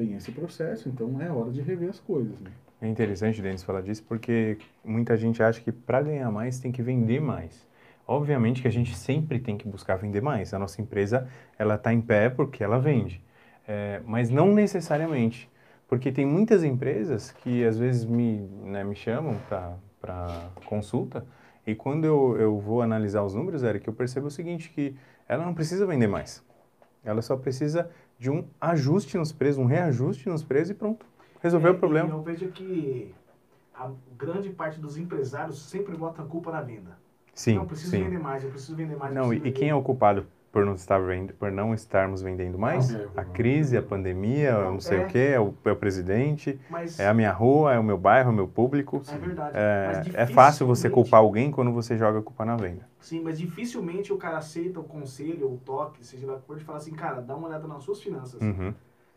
tem 0.00 0.14
esse 0.14 0.32
processo, 0.32 0.88
então 0.88 1.20
é 1.20 1.30
hora 1.30 1.50
de 1.50 1.60
rever 1.60 1.90
as 1.90 2.00
coisas, 2.00 2.40
né? 2.40 2.50
É 2.80 2.88
interessante, 2.88 3.42
Denis, 3.42 3.62
falar 3.62 3.82
disso, 3.82 4.02
porque 4.08 4.56
muita 4.82 5.14
gente 5.14 5.42
acha 5.42 5.60
que 5.60 5.70
para 5.70 6.00
ganhar 6.00 6.30
mais 6.30 6.58
tem 6.58 6.72
que 6.72 6.82
vender 6.82 7.20
mais. 7.20 7.68
Obviamente 8.06 8.62
que 8.62 8.68
a 8.68 8.70
gente 8.70 8.96
sempre 8.96 9.38
tem 9.38 9.58
que 9.58 9.68
buscar 9.68 9.96
vender 9.96 10.22
mais. 10.22 10.54
A 10.54 10.58
nossa 10.58 10.80
empresa, 10.80 11.28
ela 11.58 11.74
está 11.74 11.92
em 11.92 12.00
pé 12.00 12.30
porque 12.30 12.64
ela 12.64 12.78
vende. 12.78 13.22
É, 13.68 14.00
mas 14.06 14.30
não 14.30 14.54
necessariamente. 14.54 15.50
Porque 15.86 16.10
tem 16.10 16.24
muitas 16.24 16.64
empresas 16.64 17.30
que 17.30 17.62
às 17.62 17.76
vezes 17.76 18.06
me, 18.06 18.38
né, 18.64 18.82
me 18.82 18.96
chamam 18.96 19.36
para 20.00 20.50
consulta 20.64 21.26
e 21.66 21.74
quando 21.74 22.06
eu, 22.06 22.36
eu 22.38 22.58
vou 22.58 22.80
analisar 22.80 23.22
os 23.22 23.34
números, 23.34 23.62
Eric, 23.62 23.86
eu 23.86 23.92
percebo 23.92 24.28
o 24.28 24.30
seguinte, 24.30 24.70
que 24.70 24.96
ela 25.28 25.44
não 25.44 25.52
precisa 25.52 25.84
vender 25.84 26.06
mais. 26.06 26.42
Ela 27.04 27.20
só 27.20 27.36
precisa 27.36 27.90
de 28.20 28.30
um 28.30 28.44
ajuste 28.60 29.16
nos 29.16 29.32
preços, 29.32 29.56
um 29.56 29.64
reajuste 29.64 30.28
nos 30.28 30.42
preços 30.44 30.68
e 30.70 30.74
pronto. 30.74 31.06
Resolveu 31.42 31.72
É, 31.72 31.74
o 31.74 31.78
problema. 31.78 32.10
Eu 32.10 32.22
vejo 32.22 32.48
que 32.48 33.14
a 33.74 33.90
grande 34.18 34.50
parte 34.50 34.78
dos 34.78 34.98
empresários 34.98 35.62
sempre 35.62 35.96
bota 35.96 36.20
a 36.20 36.24
culpa 36.26 36.52
na 36.52 36.60
venda. 36.60 36.98
Sim, 37.34 37.54
não, 37.54 37.66
preciso 37.66 37.92
sim. 37.92 38.04
vender 38.04 38.18
mais, 38.18 38.44
eu 38.44 38.50
preciso 38.50 38.76
vender 38.76 38.94
mais. 38.94 39.14
Não, 39.14 39.32
e, 39.32 39.38
e 39.38 39.40
quem 39.40 39.70
é 39.70 39.72
vender- 39.72 39.72
o 39.72 39.82
culpado 39.82 40.26
por 40.52 40.66
não, 40.66 40.74
estar 40.74 40.98
vend... 40.98 41.32
por 41.34 41.50
não 41.52 41.72
estarmos 41.72 42.22
vendendo 42.22 42.58
mais? 42.58 42.90
Não, 42.90 43.00
a 43.16 43.24
crise, 43.24 43.76
a 43.76 43.82
pandemia, 43.82 44.52
Não, 44.52 44.72
não 44.72 44.80
sei 44.80 44.98
é. 44.98 45.00
o 45.00 45.04
quê, 45.06 45.30
é 45.34 45.40
o, 45.40 45.54
é 45.64 45.70
o 45.70 45.76
presidente, 45.76 46.58
Mas 46.68 46.98
é 46.98 47.06
a 47.06 47.14
minha 47.14 47.32
rua, 47.32 47.72
é 47.72 47.78
o 47.78 47.84
meu 47.84 47.96
bairro, 47.96 48.30
é 48.30 48.32
o 48.32 48.36
meu 48.36 48.48
público. 48.48 49.02
é 49.14 49.18
verdade. 49.18 49.50
É, 49.54 50.22
é 50.22 50.26
fácil 50.26 50.66
você 50.66 50.90
culpar 50.90 51.20
alguém 51.20 51.50
quando 51.50 51.72
você 51.72 51.96
joga 51.96 52.18
a 52.18 52.22
culpa 52.22 52.44
na 52.44 52.56
venda. 52.56 52.88
Sim, 53.00 53.22
mas 53.22 53.38
dificilmente 53.38 54.12
o 54.12 54.16
cara 54.16 54.38
aceita 54.38 54.80
o 54.80 54.84
conselho 54.84 55.46
ou 55.46 55.54
o 55.54 55.58
toque, 55.58 56.04
seja 56.04 56.26
lá 56.26 56.34
o 56.34 56.40
que 56.40 56.46
for, 56.46 56.58
de 56.58 56.64
falar 56.64 56.78
assim, 56.78 56.92
cara, 56.92 57.20
dá 57.20 57.34
uma 57.36 57.48
olhada 57.48 57.66
nas 57.66 57.82
suas 57.82 58.02
finanças. 58.02 58.40
Uhum, 58.42 58.74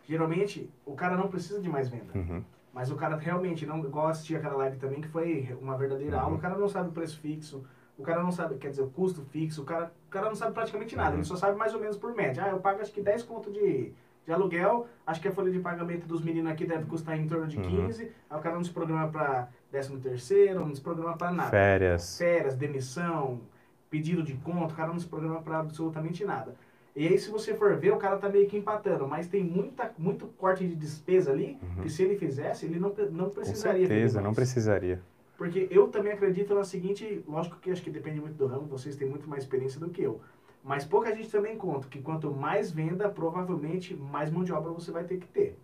Geralmente, 0.08 0.69
o 0.86 0.93
cara 0.93 1.15
não 1.15 1.28
precisa 1.28 1.62
de 1.62 1.69
mais 1.69 1.89
venda. 1.89 2.13
uhum. 2.13 2.43
Mas 2.74 2.91
o 2.91 2.96
cara 2.96 3.15
realmente, 3.15 3.65
não, 3.65 3.84
eu 3.84 4.08
assisti 4.08 4.36
aquela 4.36 4.56
live 4.58 4.78
também, 4.78 5.00
que 5.00 5.08
foi 5.08 5.56
uma 5.62 5.78
verdadeira 5.78 6.17
Uhum. 6.17 6.22
aula, 6.24 6.36
o 6.36 6.39
cara 6.39 6.58
não 6.58 6.67
sabe 6.67 6.89
o 6.89 6.91
preço 6.91 7.19
fixo, 7.19 7.63
o 7.98 8.04
cara 8.04 8.22
não 8.24 8.32
sabe, 8.32 8.56
quer 8.56 8.70
dizer, 8.70 8.82
o 8.84 8.90
custo 8.90 9.22
fixo, 9.32 9.62
o 9.62 9.66
cara, 9.66 9.92
o 10.08 10.10
cara 10.12 10.28
não 10.28 10.36
sabe 10.36 10.54
praticamente 10.54 10.96
nada, 10.96 11.12
Uhum. 11.12 11.18
ele 11.18 11.26
só 11.26 11.36
sabe 11.36 11.58
mais 11.58 11.74
ou 11.74 11.80
menos 11.80 11.98
por 11.98 12.14
média. 12.16 12.44
Ah, 12.46 12.50
eu 12.50 12.60
pago 12.60 12.82
acho 12.82 12.92
que 12.92 13.02
10 13.02 13.24
conto 13.24 13.52
de, 13.52 13.92
de 14.26 14.32
aluguel, 14.32 14.88
acho 15.06 15.22
que 15.22 15.28
a 15.28 15.32
folha 15.32 15.52
de 15.52 15.60
pagamento 15.60 16.08
dos 16.08 16.22
meninos 16.24 16.52
aqui 16.52 16.66
deve 16.66 16.86
custar 16.86 17.18
em 17.20 17.28
torno 17.28 17.48
de 17.48 17.58
Uhum. 17.58 17.86
15, 17.88 18.12
aí 18.30 18.38
o 18.38 18.42
cara 18.42 18.56
não 18.56 18.64
se 18.64 18.72
programa 18.72 19.08
para 19.10 19.48
13 19.72 19.98
terceiro, 19.98 20.66
não 20.66 20.74
se 20.74 20.82
programa 20.82 21.16
para 21.16 21.32
nada. 21.32 21.50
Férias. 21.52 22.18
Férias, 22.18 22.56
demissão, 22.56 23.42
pedido 23.90 24.24
de 24.24 24.34
conta, 24.36 24.74
o 24.74 24.76
cara 24.78 24.90
não 24.92 25.00
se 25.00 25.06
programa 25.08 25.42
para 25.42 25.60
absolutamente 25.60 26.26
nada. 26.26 26.56
E 26.96 27.08
aí, 27.08 27.18
se 27.18 27.32
você 27.32 27.56
for 27.56 27.76
ver, 27.76 27.92
o 27.92 27.98
cara 27.98 28.18
tá 28.18 28.30
meio 28.30 28.48
que 28.48 28.56
empatando, 28.56 29.08
mas 29.08 29.28
tem 29.28 29.44
muita, 29.44 29.92
muito 29.98 30.28
corte 30.38 30.68
de 30.68 30.76
despesa 30.76 31.32
ali, 31.32 31.58
que 31.82 31.90
se 31.90 32.04
ele 32.04 32.16
fizesse, 32.16 32.66
ele 32.68 32.80
não, 32.80 32.90
não 33.12 33.26
Uhum. 33.26 33.30
Com 33.30 33.36
precisaria 33.36 33.82
vender 33.82 33.94
certeza, 33.96 34.22
não 34.22 34.34
precisaria. 34.34 35.02
Porque 35.44 35.68
eu 35.70 35.90
também 35.90 36.14
acredito 36.14 36.56
na 36.56 36.64
seguinte, 36.64 37.22
lógico 37.28 37.58
que 37.58 37.70
acho 37.70 37.82
que 37.82 37.90
depende 37.90 38.22
muito 38.22 38.36
do 38.36 38.48
ramo, 38.48 38.66
vocês 38.66 38.96
têm 38.96 39.10
muito 39.10 39.30
mais 39.30 39.44
experiência 39.44 39.78
do 39.78 39.90
que 39.90 40.02
eu. 40.02 40.22
Mas 40.64 40.86
pouca 40.86 41.14
gente 41.14 41.30
também 41.30 41.58
conta 41.58 41.86
que 41.90 42.02
quanto 42.02 42.32
mais 42.32 42.72
venda, 42.72 43.10
provavelmente 43.10 43.94
mais 43.94 44.32
mão 44.32 44.42
de 44.42 44.54
obra 44.54 44.72
você 44.72 44.90
vai 44.90 45.04
ter 45.04 45.18
que 45.18 45.28
ter 45.28 45.58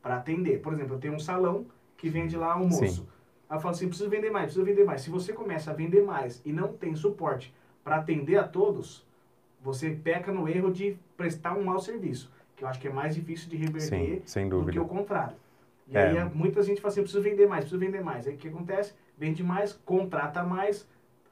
para 0.00 0.18
atender. 0.18 0.60
Por 0.60 0.72
exemplo, 0.72 0.94
eu 0.94 1.00
tenho 1.00 1.14
um 1.14 1.18
salão 1.18 1.66
que 1.96 2.08
vende 2.08 2.36
lá 2.36 2.52
almoço. 2.52 2.86
Sim. 2.86 3.08
Aí 3.50 3.56
eu 3.56 3.60
falo 3.60 3.74
assim, 3.74 3.88
preciso 3.88 4.08
vender 4.08 4.30
mais, 4.30 4.44
preciso 4.44 4.64
vender 4.64 4.84
mais. 4.84 5.00
Se 5.00 5.10
você 5.10 5.32
começa 5.32 5.72
a 5.72 5.74
vender 5.74 6.04
mais 6.04 6.40
e 6.44 6.52
não 6.52 6.72
tem 6.72 6.94
suporte 6.94 7.52
para 7.82 7.96
atender 7.96 8.36
a 8.36 8.46
todos, 8.46 9.04
você 9.60 9.90
peca 9.90 10.30
no 10.30 10.48
erro 10.48 10.70
de 10.70 10.96
prestar 11.16 11.58
um 11.58 11.64
mau 11.64 11.80
serviço, 11.80 12.30
que 12.54 12.62
eu 12.62 12.68
acho 12.68 12.78
que 12.78 12.86
é 12.86 12.92
mais 12.92 13.16
difícil 13.16 13.50
de 13.50 13.56
reverter 13.56 14.20
Sim, 14.20 14.22
sem 14.26 14.48
do 14.48 14.64
que 14.64 14.78
o 14.78 14.86
contrário. 14.86 15.34
E 15.88 15.96
É. 15.96 16.08
aí 16.20 16.24
muita 16.34 16.62
gente 16.62 16.80
fala 16.80 16.90
assim, 16.90 17.00
eu 17.00 17.04
preciso 17.04 17.22
vender 17.22 17.46
mais, 17.46 17.64
preciso 17.64 17.78
vender 17.80 18.02
mais. 18.02 18.26
Aí 18.26 18.34
o 18.34 18.36
que 18.36 18.48
acontece? 18.48 18.94
Vende 19.18 19.42
mais, 19.42 19.72
contrata 19.72 20.42
mais, 20.42 20.88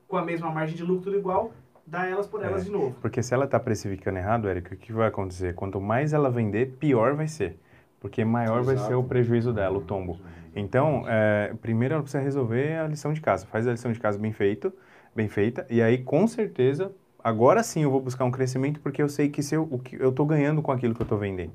com 0.07 0.17
a 0.17 0.25
mesma 0.25 0.51
margem 0.51 0.77
de 0.77 0.83
lucro 0.85 1.05
tudo 1.05 1.17
igual, 1.17 1.53
dá 1.87 2.07
elas 2.07 2.27
por 2.27 2.43
elas 2.45 2.63
É. 2.63 2.65
de 2.67 2.71
novo. 2.71 2.95
Porque 3.01 3.23
se 3.23 3.33
ela 3.33 3.47
está 3.47 3.59
precificando 3.59 4.19
errado, 4.19 4.49
Érica, 4.49 4.75
o 4.75 4.79
que 4.79 4.93
vai 4.93 5.09
acontecer? 5.09 5.55
Quanto 5.55 5.81
mais 5.81 6.13
ela 6.13 6.31
vender, 6.31 6.77
pior 6.79 7.15
vai 7.15 7.27
ser. 7.29 7.57
Porque 7.99 8.25
maior 8.25 8.63
vai 8.63 8.77
ser 8.77 8.95
o 8.95 8.99
Exato. 8.99 9.03
prejuízo 9.05 9.53
dela, 9.53 9.79
o 9.79 9.81
tombo. 9.81 10.19
Então, 10.55 11.05
é, 11.09 11.55
primeiro 11.63 11.95
ela 11.95 12.03
precisa 12.03 12.23
resolver 12.23 12.77
a 12.79 12.87
lição 12.89 13.13
de 13.13 13.21
casa. 13.21 13.47
Faz 13.47 13.67
a 13.67 13.71
lição 13.71 13.93
de 13.93 14.01
casa 14.01 14.19
bem 14.19 14.33
feito, 14.33 14.73
bem 15.15 15.29
feita, 15.29 15.65
e 15.71 15.81
aí 15.81 15.99
com 15.99 16.27
certeza, 16.27 16.93
agora 17.23 17.63
sim 17.63 17.83
eu 17.83 17.91
vou 17.91 18.01
buscar 18.01 18.25
um 18.25 18.31
crescimento 18.31 18.81
porque 18.81 19.03
eu 19.03 19.09
sei 19.09 19.29
que 19.29 19.43
se 19.43 19.55
eu, 19.55 19.69
o 19.71 19.79
que 19.79 19.97
eu 19.97 20.11
estou 20.11 20.27
ganhando 20.27 20.63
com 20.63 20.73
aquilo 20.73 20.95
que 20.95 21.03
eu 21.03 21.05
estou 21.05 21.19
vendendo. 21.19 21.53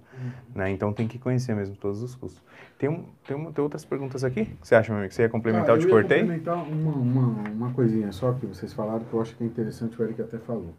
Né? 0.54 0.72
Então 0.72 0.94
tem 0.94 1.08
que 1.08 1.20
conhecer 1.20 1.56
mesmo 1.56 1.76
todos 1.76 2.02
os 2.02 2.16
custos. 2.16 2.42
Tem, 2.78 2.90
um, 2.90 3.06
tem, 3.26 3.36
uma, 3.36 3.52
tem 3.52 3.64
outras 3.64 3.84
perguntas 3.84 4.24
aqui? 4.24 4.46
Que 4.46 4.68
você 4.68 4.76
acha, 4.76 4.92
meu 4.92 5.00
amigo? 5.00 5.14
Você 5.14 5.24
ia 5.24 5.30
complementar? 5.30 5.72
Ah, 5.72 5.74
eu 5.74 5.80
te 5.80 5.88
cortei? 5.88 6.20
complementar 6.20 6.56
uma, 6.56 6.92
uma, 6.92 7.50
uma 7.50 7.74
coisinha 7.74 8.12
só 8.12 8.34
que 8.34 8.46
vocês 8.46 8.74
falaram 8.74 9.04
que 9.04 9.14
eu 9.14 9.22
acho 9.22 9.36
que 9.36 9.44
é 9.44 9.48
interessante, 9.48 10.00
o 10.00 10.04
Eric 10.04 10.22
até 10.22 10.38
falou. 10.38 10.74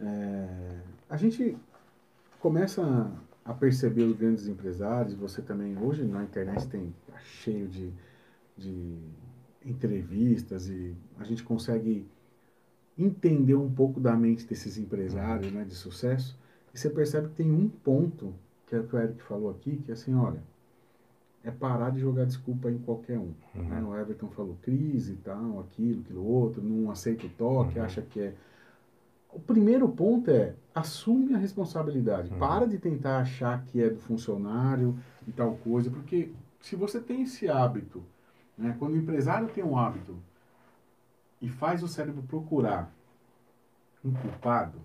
É, 0.00 0.46
a 1.08 1.16
gente 1.16 1.56
começa 2.40 3.10
a 3.44 3.52
perceber 3.52 4.04
os 4.04 4.16
grandes 4.16 4.48
empresários, 4.48 5.14
você 5.14 5.42
também, 5.42 5.76
hoje 5.78 6.04
na 6.04 6.22
internet 6.22 6.66
tem 6.66 6.94
tá 7.06 7.18
cheio 7.18 7.68
de, 7.68 7.92
de 8.56 8.98
entrevistas 9.64 10.68
e 10.68 10.96
a 11.18 11.24
gente 11.24 11.42
consegue 11.42 12.06
entender 12.98 13.54
um 13.54 13.70
pouco 13.70 13.98
da 14.00 14.14
mente 14.16 14.46
desses 14.46 14.78
empresários 14.78 15.52
né, 15.52 15.64
de 15.64 15.74
sucesso 15.74 16.38
e 16.72 16.78
você 16.78 16.88
percebe 16.90 17.28
que 17.28 17.34
tem 17.34 17.50
um 17.50 17.68
ponto, 17.68 18.32
que 18.66 18.74
é 18.74 18.80
o 18.80 18.84
que 18.86 18.94
o 18.94 18.98
Eric 18.98 19.22
falou 19.22 19.50
aqui, 19.50 19.76
que 19.84 19.90
é 19.90 19.94
assim, 19.94 20.14
olha, 20.14 20.42
é 21.42 21.50
parar 21.50 21.90
de 21.90 22.00
jogar 22.00 22.24
desculpa 22.24 22.70
em 22.70 22.78
qualquer 22.78 23.18
um. 23.18 23.32
né? 23.54 23.82
O 23.82 23.94
Everton 23.96 24.28
falou 24.28 24.56
crise 24.62 25.16
tal, 25.22 25.60
aquilo, 25.60 26.00
aquilo 26.00 26.24
outro, 26.26 26.62
não 26.62 26.90
aceita 26.90 27.26
o 27.26 27.30
toque, 27.30 27.78
Uhum. 27.78 27.84
acha 27.84 28.00
que 28.02 28.20
é. 28.20 28.34
O 29.32 29.40
primeiro 29.40 29.88
ponto 29.88 30.30
é 30.30 30.54
assume 30.74 31.34
a 31.34 31.38
responsabilidade. 31.38 32.32
Uhum. 32.32 32.38
Para 32.38 32.66
de 32.66 32.78
tentar 32.78 33.18
achar 33.18 33.62
que 33.66 33.82
é 33.82 33.90
do 33.90 33.98
funcionário 33.98 34.96
e 35.28 35.32
tal 35.32 35.56
coisa, 35.56 35.90
porque 35.90 36.30
se 36.60 36.76
você 36.76 36.98
tem 37.00 37.22
esse 37.22 37.48
hábito, 37.48 38.02
né, 38.56 38.74
quando 38.78 38.94
o 38.94 38.96
empresário 38.96 39.48
tem 39.48 39.62
um 39.62 39.76
hábito 39.76 40.16
e 41.44 41.48
faz 41.50 41.82
o 41.82 41.88
cérebro 41.88 42.22
procurar 42.22 42.90
um 44.02 44.14
culpado, 44.14 44.80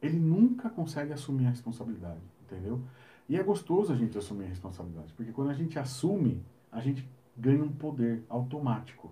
ele 0.00 0.16
nunca 0.16 0.70
consegue 0.70 1.12
assumir 1.12 1.46
a 1.46 1.50
responsabilidade, 1.50 2.20
entendeu? 2.44 2.80
E 3.28 3.36
é 3.36 3.42
gostoso 3.42 3.92
a 3.92 3.96
gente 3.96 4.16
assumir 4.16 4.44
a 4.44 4.48
responsabilidade, 4.48 5.12
porque 5.14 5.32
quando 5.32 5.50
a 5.50 5.54
gente 5.54 5.80
assume, 5.80 6.40
a 6.70 6.80
gente 6.80 7.08
ganha 7.36 7.64
um 7.64 7.72
poder 7.72 8.22
automático. 8.28 9.10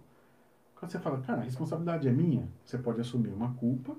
Quando 0.77 0.93
você 0.93 1.01
fala, 1.01 1.21
cara, 1.21 1.41
a 1.41 1.45
responsabilidade 1.45 2.07
é 2.07 2.13
minha, 2.13 2.49
você 2.65 2.79
pode 2.79 3.01
assumir 3.01 3.31
uma 3.31 3.53
culpa 3.55 3.97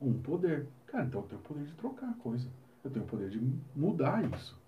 ou 0.00 0.08
um 0.08 0.18
poder. 0.18 0.66
Cara, 0.86 1.04
então 1.04 1.20
eu 1.20 1.26
tenho 1.26 1.40
o 1.42 1.44
poder 1.44 1.64
de 1.64 1.72
trocar 1.74 2.08
a 2.08 2.14
coisa. 2.14 2.48
Eu 2.82 2.90
tenho 2.90 3.04
o 3.04 3.08
poder 3.08 3.28
de 3.28 3.40
mudar 3.76 4.24
isso. 4.34 4.58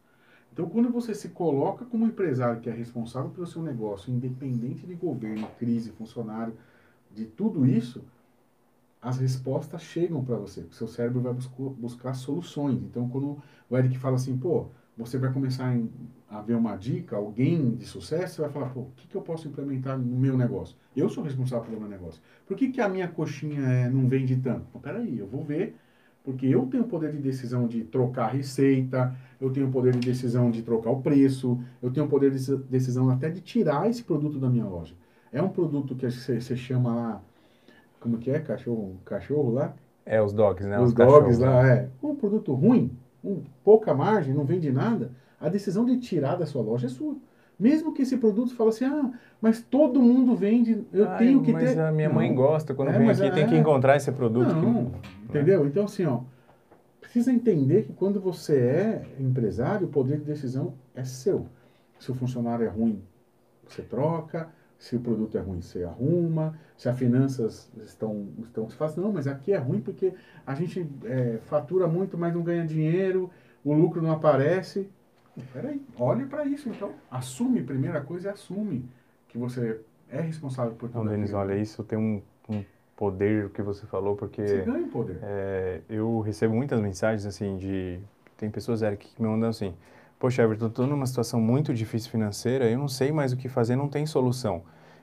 Então, 0.53 0.69
quando 0.69 0.90
você 0.90 1.14
se 1.14 1.31
coloca 1.31 1.87
como 1.87 2.07
empresário 2.07 2.61
que 2.61 2.69
é 2.69 2.73
responsável 2.73 3.31
pelo 3.31 3.47
seu 3.47 3.62
negócio, 3.62 4.12
independente 4.12 4.87
de 4.87 4.95
governo, 4.95 5.49
crise, 5.59 5.90
funcionário, 5.92 6.55
de 7.17 7.25
tudo 7.27 7.67
isso, 7.67 8.05
as 9.01 9.19
respostas 9.19 9.83
chegam 9.83 10.25
para 10.25 10.37
você. 10.37 10.61
O 10.63 10.73
seu 10.73 10.89
cérebro 10.89 11.21
vai 11.21 11.33
busco- 11.33 11.71
buscar 11.79 12.15
soluções. 12.15 12.83
Então, 12.83 13.09
quando 13.09 13.39
o 13.71 13.77
Eric 13.77 13.99
fala 13.99 14.17
assim, 14.17 14.37
pô, 14.37 14.67
você 14.97 15.19
vai 15.19 15.33
começar 15.33 15.77
a 16.29 16.41
ver 16.41 16.55
uma 16.55 16.77
dica, 16.77 17.17
alguém 17.17 17.75
de 17.77 17.87
sucesso, 17.87 18.37
você 18.37 18.43
vai 18.43 18.51
falar, 18.51 18.71
pô, 18.71 18.81
o 18.81 18.93
que, 18.97 19.07
que 19.07 19.15
eu 19.15 19.23
posso 19.23 19.47
implementar 19.47 19.99
no 19.99 20.05
meu 20.17 20.37
negócio? 20.37 20.77
Eu 20.97 21.09
sou 21.09 21.23
responsável 21.23 21.65
pelo 21.67 21.81
meu 21.81 21.89
negócio. 21.89 22.21
Por 22.47 22.57
que, 22.57 22.71
que 22.71 22.81
a 22.81 22.89
minha 22.89 23.07
coxinha 23.07 23.61
eh, 23.61 23.89
não 23.91 24.09
vende 24.09 24.37
tanto? 24.37 24.67
Então, 24.71 24.81
peraí, 24.81 25.19
eu 25.19 25.27
vou 25.27 25.45
ver, 25.45 25.77
porque 26.25 26.47
eu 26.47 26.67
tenho 26.67 26.85
poder 26.85 27.13
de 27.13 27.19
decisão 27.19 27.69
de 27.69 27.85
trocar 27.85 28.25
a 28.27 28.33
receita, 28.33 29.15
eu 29.41 29.51
tenho 29.53 29.69
o 29.69 29.71
poder 29.71 29.93
de 29.93 30.01
decisão 30.01 30.51
de 30.51 30.63
trocar 30.63 30.91
o 30.91 31.01
preço, 31.03 31.61
eu 31.81 31.91
tenho 31.93 32.09
poder 32.09 32.31
de 32.31 32.39
deci- 32.39 32.57
decisão 32.69 33.09
até 33.11 33.31
de 33.31 33.41
tirar 33.41 33.89
esse 33.89 34.03
produto 34.03 34.39
da 34.41 34.49
minha 34.51 34.65
loja. 34.67 34.95
É 35.33 35.43
um 35.43 35.49
produto 35.49 35.95
que 35.95 36.11
você 36.11 36.57
chama 36.57 36.95
lá, 36.95 37.23
como 38.01 38.19
que 38.19 38.31
é? 38.31 38.39
Cachorro, 38.39 38.97
cachorro 39.05 39.53
lá? 39.53 39.75
É, 40.05 40.23
os 40.23 40.33
dogs, 40.33 40.67
né? 40.67 40.81
os 40.81 40.93
cachorros, 40.93 41.39
dogs 41.39 41.41
né? 41.41 41.47
lá, 41.49 41.69
é. 41.69 41.89
Um 42.03 42.15
produto 42.15 42.55
ruim, 42.55 42.97
um, 43.25 43.43
pouca 43.65 43.93
margem, 43.93 44.33
não 44.33 44.45
vende 44.45 44.71
nada, 44.71 45.11
a 45.41 45.49
decisão 45.49 45.85
de 45.85 45.99
tirar 45.99 46.37
da 46.37 46.47
sua 46.47 46.62
loja 46.62 46.87
é 46.87 46.91
sua. 46.91 47.17
Mesmo 47.59 47.93
que 47.93 48.03
esse 48.03 48.17
produto 48.19 48.55
fale 48.55 48.69
assim, 48.69 48.85
ah, 48.85 49.11
mas 49.41 49.62
todo 49.62 50.01
mundo 50.01 50.37
vende, 50.37 50.87
eu 50.93 51.09
Ai, 51.09 51.19
tenho 51.19 51.43
que 51.43 51.53
mas 51.53 51.75
ter. 51.75 51.81
a 51.81 51.91
minha 51.91 52.09
mãe 52.11 52.29
Não. 52.29 52.37
gosta, 52.37 52.75
quando 52.75 52.91
É, 52.91 52.99
vem 52.99 53.07
mas 53.07 53.21
aqui 53.21 53.31
é- 53.31 53.33
tem 53.35 53.47
que 53.47 53.57
encontrar 53.57 53.97
esse 53.97 54.12
produto. 54.12 54.55
Não, 54.55 54.91
que- 54.91 55.25
entendeu? 55.25 55.67
Então, 55.67 55.85
assim, 55.87 56.05
ó, 56.05 56.21
precisa 57.01 57.33
entender 57.33 57.85
que 57.85 57.93
quando 57.95 58.21
você 58.21 58.59
é 58.59 59.07
empresário, 59.19 59.87
o 59.87 59.91
poder 59.91 60.19
de 60.19 60.25
decisão 60.25 60.75
é 60.95 61.03
seu. 61.03 61.47
Se 61.99 62.11
o 62.12 62.15
funcionário 62.15 62.67
é 62.67 62.69
ruim, 62.69 63.03
você 63.67 63.81
troca. 63.83 64.49
Se 64.79 64.95
o 64.97 65.01
produto 65.01 65.37
é 65.39 65.41
ruim, 65.41 65.61
você 65.62 65.85
arruma. 65.85 66.59
Se 66.77 66.89
as 66.89 66.99
finanças 66.99 67.71
estão, 67.83 68.29
estão 68.43 68.69
se 68.69 68.77
faz 68.77 68.95
não, 68.97 69.11
mas 69.12 69.27
aqui 69.27 69.53
é 69.53 69.57
ruim 69.57 69.81
porque 69.81 70.12
a 70.47 70.55
gente 70.55 70.87
é, 71.05 71.39
fatura 71.47 71.87
muito, 71.87 72.19
mas 72.19 72.35
não 72.35 72.43
ganha 72.43 72.67
dinheiro, 72.67 73.31
o 73.65 73.73
lucro 73.73 74.03
não 74.03 74.12
aparece. 74.12 74.89
Peraí, 75.53 75.83
olhe 75.99 76.27
para 76.27 76.45
isso 76.45 76.69
então. 76.69 76.93
Assume, 77.11 77.62
primeira 77.62 78.01
coisa 78.01 78.29
é 78.29 78.33
assume. 78.33 78.89
que 79.29 79.37
você 79.39 79.81
é 80.11 80.21
responsável 80.21 80.73
por 80.75 80.89
tudo 80.89 81.05
Não, 81.05 81.11
Denis, 81.11 81.33
olha, 81.33 81.55
isso 81.57 81.83
tem 81.83 81.99
um, 81.99 82.23
um 82.49 82.62
poder 82.97 83.51
que 83.51 83.61
você 83.62 83.85
falou, 83.87 84.15
porque 84.17 84.47
Você 84.47 84.62
ganha 84.62 84.87
poder. 84.89 85.19
é, 85.23 85.81
eu 85.89 86.21
recebo 86.21 86.55
muitas 86.55 86.81
mensagens 86.81 87.27
assim 87.27 87.57
de. 87.57 87.99
Tem 88.37 88.51
pessoas, 88.51 88.83
Eric, 88.83 89.15
que 89.15 89.23
me 89.23 89.29
mandam 89.29 89.49
assim: 89.49 89.75
Poxa, 90.19 90.43
Everton, 90.43 90.69
estou 90.69 90.87
numa 90.87 91.07
situação 91.07 91.41
muito 91.41 91.75
difícil 91.75 92.11
financeira, 92.11 92.71
eu 92.71 92.79
não 92.79 92.89
sei 92.89 93.13
mais 93.13 93.33
o 93.33 93.37
que 93.37 93.49
fazer, 93.49 93.77
não 93.77 93.89
tem 93.89 94.07
solução. 94.07 94.63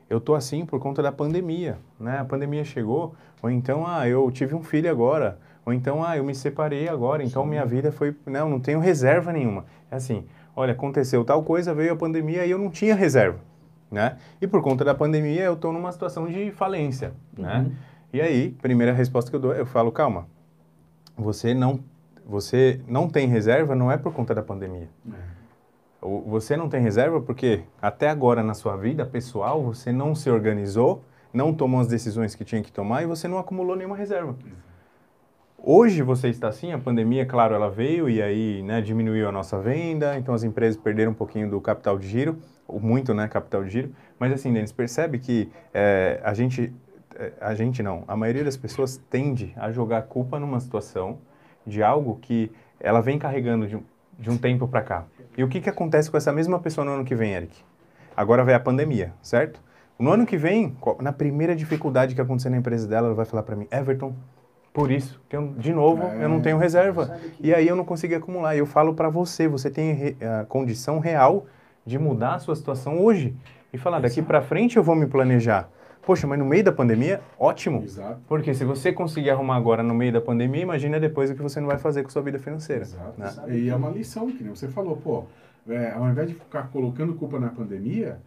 Eu 0.09 0.19
tô 0.19 0.33
assim 0.33 0.65
por 0.65 0.79
conta 0.79 1.03
da 1.03 1.11
pandemia, 1.11 1.77
né? 1.99 2.19
A 2.19 2.25
pandemia 2.25 2.65
chegou, 2.65 3.15
ou 3.41 3.49
então, 3.49 3.85
ah, 3.85 4.07
eu 4.07 4.29
tive 4.31 4.55
um 4.55 4.63
filho 4.63 4.89
agora, 4.89 5.39
ou 5.65 5.71
então, 5.71 6.03
ah, 6.03 6.17
eu 6.17 6.23
me 6.23 6.33
separei 6.33 6.89
agora, 6.89 7.23
então 7.23 7.43
Sim. 7.43 7.49
minha 7.49 7.65
vida 7.65 7.91
foi, 7.91 8.15
não, 8.25 8.49
não 8.49 8.59
tenho 8.59 8.79
reserva 8.79 9.31
nenhuma. 9.31 9.65
É 9.91 9.95
assim, 9.95 10.25
olha, 10.55 10.73
aconteceu 10.73 11.23
tal 11.23 11.43
coisa, 11.43 11.73
veio 11.73 11.93
a 11.93 11.95
pandemia 11.95 12.45
e 12.45 12.51
eu 12.51 12.57
não 12.57 12.69
tinha 12.69 12.95
reserva, 12.95 13.39
né? 13.91 14.17
E 14.41 14.47
por 14.47 14.63
conta 14.63 14.83
da 14.83 14.95
pandemia 14.95 15.43
eu 15.43 15.55
tô 15.55 15.71
numa 15.71 15.91
situação 15.91 16.27
de 16.27 16.51
falência, 16.51 17.13
né? 17.37 17.59
Uhum. 17.59 17.71
E 18.11 18.21
aí, 18.21 18.51
primeira 18.61 18.93
resposta 18.93 19.29
que 19.29 19.35
eu 19.35 19.39
dou, 19.39 19.53
eu 19.53 19.65
falo, 19.65 19.91
calma, 19.91 20.27
você 21.15 21.53
não, 21.53 21.79
você 22.25 22.79
não 22.87 23.07
tem 23.07 23.27
reserva 23.27 23.75
não 23.75 23.91
é 23.91 23.97
por 23.97 24.13
conta 24.13 24.33
da 24.33 24.41
pandemia. 24.41 24.89
É. 25.11 25.33
Você 26.27 26.57
não 26.57 26.67
tem 26.67 26.81
reserva 26.81 27.21
porque 27.21 27.63
até 27.81 28.09
agora 28.09 28.43
na 28.43 28.53
sua 28.53 28.75
vida 28.75 29.05
pessoal 29.05 29.63
você 29.63 29.91
não 29.91 30.13
se 30.13 30.29
organizou, 30.29 31.03
não 31.33 31.53
tomou 31.53 31.79
as 31.79 31.87
decisões 31.87 32.35
que 32.35 32.43
tinha 32.43 32.61
que 32.61 32.71
tomar 32.71 33.03
e 33.03 33.05
você 33.05 33.27
não 33.27 33.37
acumulou 33.37 33.75
nenhuma 33.75 33.95
reserva. 33.95 34.35
Hoje 35.57 36.01
você 36.01 36.27
está 36.27 36.49
assim, 36.49 36.73
a 36.73 36.77
pandemia, 36.77 37.25
claro, 37.25 37.55
ela 37.55 37.69
veio 37.69 38.09
e 38.09 38.21
aí 38.21 38.61
né, 38.63 38.81
diminuiu 38.81 39.29
a 39.29 39.31
nossa 39.31 39.57
venda, 39.61 40.17
então 40.17 40.33
as 40.33 40.43
empresas 40.43 40.75
perderam 40.75 41.13
um 41.13 41.15
pouquinho 41.15 41.49
do 41.49 41.61
capital 41.61 41.97
de 41.97 42.05
giro, 42.05 42.37
ou 42.67 42.81
muito, 42.81 43.13
né, 43.13 43.29
capital 43.29 43.63
de 43.63 43.69
giro. 43.69 43.95
Mas 44.19 44.33
assim, 44.33 44.51
Denis, 44.51 44.73
percebe 44.73 45.19
que 45.19 45.49
eh, 45.73 46.19
a 46.21 46.33
gente, 46.33 46.73
eh, 47.15 47.31
a 47.39 47.55
gente 47.55 47.81
não, 47.81 48.03
a 48.09 48.15
maioria 48.17 48.43
das 48.43 48.57
pessoas 48.57 48.97
tende 49.09 49.53
a 49.55 49.71
jogar 49.71 49.99
a 49.99 50.01
culpa 50.01 50.37
numa 50.37 50.59
situação 50.59 51.19
de 51.65 51.81
algo 51.83 52.17
que 52.21 52.51
ela 52.79 53.01
vem 53.01 53.17
carregando 53.17 53.67
de, 53.67 53.75
um- 53.77 53.83
de 54.19 54.29
um 54.29 54.37
tempo 54.37 54.67
para 54.67 54.81
cá. 54.81 55.03
E 55.37 55.43
o 55.43 55.47
que, 55.47 55.59
que 55.61 55.69
acontece 55.69 56.09
com 56.11 56.17
essa 56.17 56.31
mesma 56.31 56.59
pessoa 56.59 56.83
no 56.85 56.91
ano 56.91 57.05
que 57.05 57.15
vem, 57.15 57.33
Eric? 57.33 57.55
Agora 58.15 58.43
vai 58.43 58.53
a 58.53 58.59
pandemia, 58.59 59.13
certo? 59.21 59.59
No 59.97 60.11
ano 60.11 60.25
que 60.25 60.37
vem, 60.37 60.75
na 61.01 61.11
primeira 61.13 61.55
dificuldade 61.55 62.13
que 62.13 62.21
acontecer 62.21 62.49
na 62.49 62.57
empresa 62.57 62.87
dela, 62.87 63.07
ela 63.07 63.15
vai 63.15 63.25
falar 63.25 63.43
para 63.43 63.55
mim, 63.55 63.67
Everton, 63.71 64.13
por 64.73 64.91
isso, 64.91 65.21
que 65.29 65.35
eu, 65.35 65.53
de 65.57 65.71
novo, 65.71 66.03
eu 66.03 66.27
não 66.27 66.37
É. 66.37 66.41
tenho 66.41 66.57
reserva. 66.57 67.05
Sabe 67.05 67.29
que- 67.29 67.47
E 67.47 67.53
aí 67.53 67.67
eu 67.67 67.75
não 67.75 67.85
consegui 67.85 68.15
acumular. 68.15 68.55
Eu 68.55 68.65
falo 68.65 68.93
para 68.95 69.07
você, 69.07 69.47
você 69.47 69.69
tem 69.69 69.93
re- 69.93 70.15
a 70.41 70.45
condição 70.45 70.97
real 70.99 71.45
de 71.85 71.99
mudar 71.99 72.35
a 72.35 72.39
sua 72.39 72.55
situação 72.55 72.99
hoje. 72.99 73.35
E 73.71 73.77
falar, 73.77 73.99
daqui 73.99 74.21
para 74.21 74.41
frente 74.41 74.77
eu 74.77 74.83
vou 74.83 74.95
me 74.95 75.05
planejar. 75.05 75.69
Poxa, 76.05 76.27
mas 76.27 76.37
no 76.37 76.45
meio 76.45 76.63
da 76.63 76.71
pandemia, 76.71 77.21
ótimo. 77.39 77.81
Exato. 77.83 78.19
Porque 78.27 78.53
se 78.53 78.65
você 78.65 78.91
conseguir 78.91 79.29
arrumar 79.29 79.55
agora 79.55 79.81
no 79.81 79.93
meio 79.93 80.11
da 80.11 80.19
pandemia, 80.21 80.61
imagina 80.61 80.99
depois 80.99 81.29
o 81.31 81.35
que 81.35 81.41
você 81.41 81.59
não 81.61 81.67
vai 81.67 81.77
fazer 81.77 82.03
com 82.03 82.09
sua 82.09 82.21
vida 82.21 82.37
financeira. 82.39 82.81
Exato. 82.83 83.19
né? 83.19 83.31
E 83.57 83.69
é 83.69 83.75
uma 83.75 83.89
lição, 83.89 84.27
que 84.29 84.43
nem 84.43 84.53
você 84.53 84.67
falou, 84.67 84.97
pô, 84.97 85.23
é, 85.67 85.91
ao 85.91 86.09
invés 86.09 86.27
de 86.27 86.33
ficar 86.35 86.69
colocando 86.71 87.13
culpa 87.13 87.39
na 87.39 87.47
pandemia, 87.49 88.19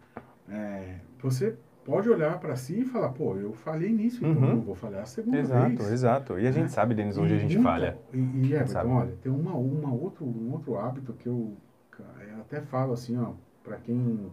é, 0.50 0.94
você 1.20 1.54
pode 1.84 2.08
olhar 2.08 2.38
para 2.40 2.56
si 2.56 2.80
e 2.80 2.84
falar, 2.84 3.10
pô, 3.10 3.36
eu 3.36 3.52
falhei 3.52 3.92
nisso, 3.92 4.24
então 4.26 4.42
Uhum. 4.42 4.48
eu 4.48 4.54
não 4.56 4.62
vou 4.62 4.74
falhar 4.74 5.02
a 5.02 5.06
segunda 5.06 5.36
Exato, 5.38 5.68
vez. 5.76 5.92
exato. 5.92 6.38
E 6.38 6.46
a 6.46 6.50
gente 6.50 6.62
Né? 6.64 6.68
sabe, 6.68 6.94
Denis, 6.94 7.18
onde 7.18 7.34
a 7.34 7.36
E 7.36 7.40
gente 7.40 7.54
muita- 7.56 7.70
falha. 7.70 7.98
E, 8.12 8.16
e 8.18 8.52
Everton, 8.54 8.66
Sabe. 8.72 8.90
olha, 8.90 9.12
tem 9.22 9.30
uma, 9.30 9.52
uma 9.54 9.92
outro, 9.92 10.24
um 10.24 10.50
outro 10.52 10.76
hábito 10.78 11.12
que 11.12 11.26
eu, 11.28 11.52
eu 11.98 12.40
até 12.40 12.60
falo 12.62 12.92
assim, 12.94 13.16
ó, 13.18 13.32
para 13.62 13.76
quem 13.76 14.30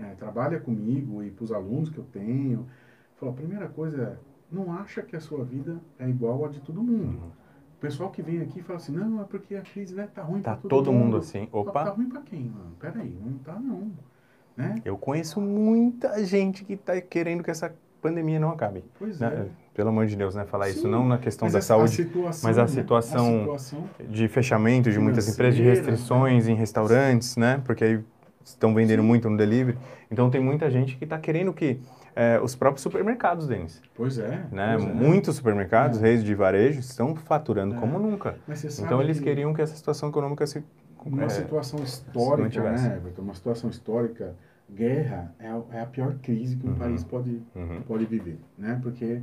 é, 0.00 0.14
trabalha 0.14 0.58
comigo 0.60 1.22
e 1.22 1.30
para 1.30 1.44
os 1.44 1.52
alunos 1.52 1.88
que 1.90 1.98
eu 1.98 2.04
tenho, 2.12 2.66
falo, 3.16 3.32
a 3.32 3.34
primeira 3.34 3.68
coisa 3.68 4.02
é, 4.02 4.16
não 4.54 4.72
acha 4.72 5.02
que 5.02 5.16
a 5.16 5.20
sua 5.20 5.44
vida 5.44 5.80
é 5.98 6.08
igual 6.08 6.44
a 6.44 6.48
de 6.48 6.60
todo 6.60 6.82
mundo. 6.82 7.18
Uhum. 7.22 7.30
O 7.76 7.78
pessoal 7.80 8.10
que 8.10 8.22
vem 8.22 8.40
aqui 8.40 8.62
fala 8.62 8.78
assim, 8.78 8.92
não, 8.92 9.20
é 9.20 9.24
porque 9.24 9.54
a 9.54 9.60
crise 9.62 9.94
né, 9.94 10.08
tá 10.14 10.22
ruim 10.22 10.40
Tá 10.40 10.56
pra 10.56 10.68
todo 10.68 10.92
mundo 10.92 11.18
assim. 11.18 11.44
Tá, 11.46 11.52
tá 11.52 11.58
Opa, 11.58 11.84
ruim 11.90 12.08
pra 12.08 12.22
quem, 12.22 12.44
mano? 12.44 12.72
Peraí, 12.80 13.16
não 13.24 13.38
tá 13.38 13.58
não. 13.60 13.90
Né? 14.56 14.76
eu 14.86 14.96
conheço 14.96 15.38
muita 15.38 16.24
gente 16.24 16.64
que 16.64 16.76
tá 16.78 16.98
querendo 16.98 17.42
que 17.44 17.50
essa 17.50 17.74
pandemia 18.00 18.40
não 18.40 18.50
acabe. 18.50 18.82
Pois 18.98 19.20
né? 19.20 19.26
é. 19.28 19.66
Pelo 19.74 19.90
amor 19.90 20.06
de 20.06 20.16
Deus, 20.16 20.34
né? 20.34 20.46
Falar 20.46 20.70
isso 20.70 20.80
Sim, 20.82 20.88
não 20.88 21.06
na 21.06 21.18
questão 21.18 21.44
Mas 21.44 21.52
da 21.52 21.58
a- 21.58 21.62
saúde, 21.62 22.10
a 22.14 22.22
mas 22.42 22.56
a 22.56 22.62
né? 22.62 22.68
situação- 22.68 23.36
A 23.52 23.58
situação 23.58 23.84
de 24.08 24.26
fechamento 24.28 24.90
de 24.90 24.98
muitas 24.98 25.28
empresas, 25.28 25.54
de 25.56 25.62
restrições 25.62 26.48
em 26.48 26.54
restaurantes, 26.54 27.36
né? 27.36 27.60
Porque 27.66 27.84
aí 27.84 28.04
estão 28.50 28.74
vendendo 28.74 29.00
Sim. 29.02 29.06
muito 29.08 29.28
no 29.28 29.36
delivery. 29.36 29.76
Então 30.10 30.30
tem 30.30 30.40
muita 30.40 30.70
gente 30.70 30.96
que 30.96 31.04
está 31.04 31.18
querendo 31.18 31.52
que 31.52 31.80
eh, 32.14 32.40
os 32.42 32.54
próprios 32.56 32.82
supermercados, 32.82 33.46
Denis, 33.46 33.82
Pois 33.94 34.18
é. 34.18 34.46
né? 34.50 34.76
pois 34.78 34.88
é. 34.88 34.92
Muitos 34.94 35.36
supermercados, 35.36 35.98
É. 35.98 36.02
redes 36.02 36.24
de 36.24 36.34
varejo, 36.34 36.80
estão 36.80 37.14
faturando 37.14 37.74
É. 37.74 37.78
como 37.78 37.98
nunca. 37.98 38.36
Então 38.80 39.02
eles 39.02 39.18
que 39.18 39.24
queriam 39.24 39.52
que 39.52 39.60
essa 39.60 39.76
situação 39.76 40.08
econômica 40.08 40.46
se 40.46 40.64
Uma 41.04 41.24
é, 41.24 41.28
situação 41.28 41.78
histórica, 41.84 42.62
né, 42.72 42.96
Everton? 42.96 43.22
Uma 43.22 43.34
situação 43.34 43.68
histórica, 43.70 44.34
guerra 44.72 45.32
é 45.38 45.46
a, 45.46 45.60
é 45.72 45.80
a 45.82 45.86
pior 45.86 46.14
crise 46.22 46.56
que 46.56 46.66
um 46.66 46.70
Uhum. 46.70 46.76
país 46.76 47.04
pode, 47.04 47.40
Uhum. 47.54 47.82
pode 47.86 48.06
viver, 48.06 48.38
né? 48.58 48.78
Porque, 48.82 49.20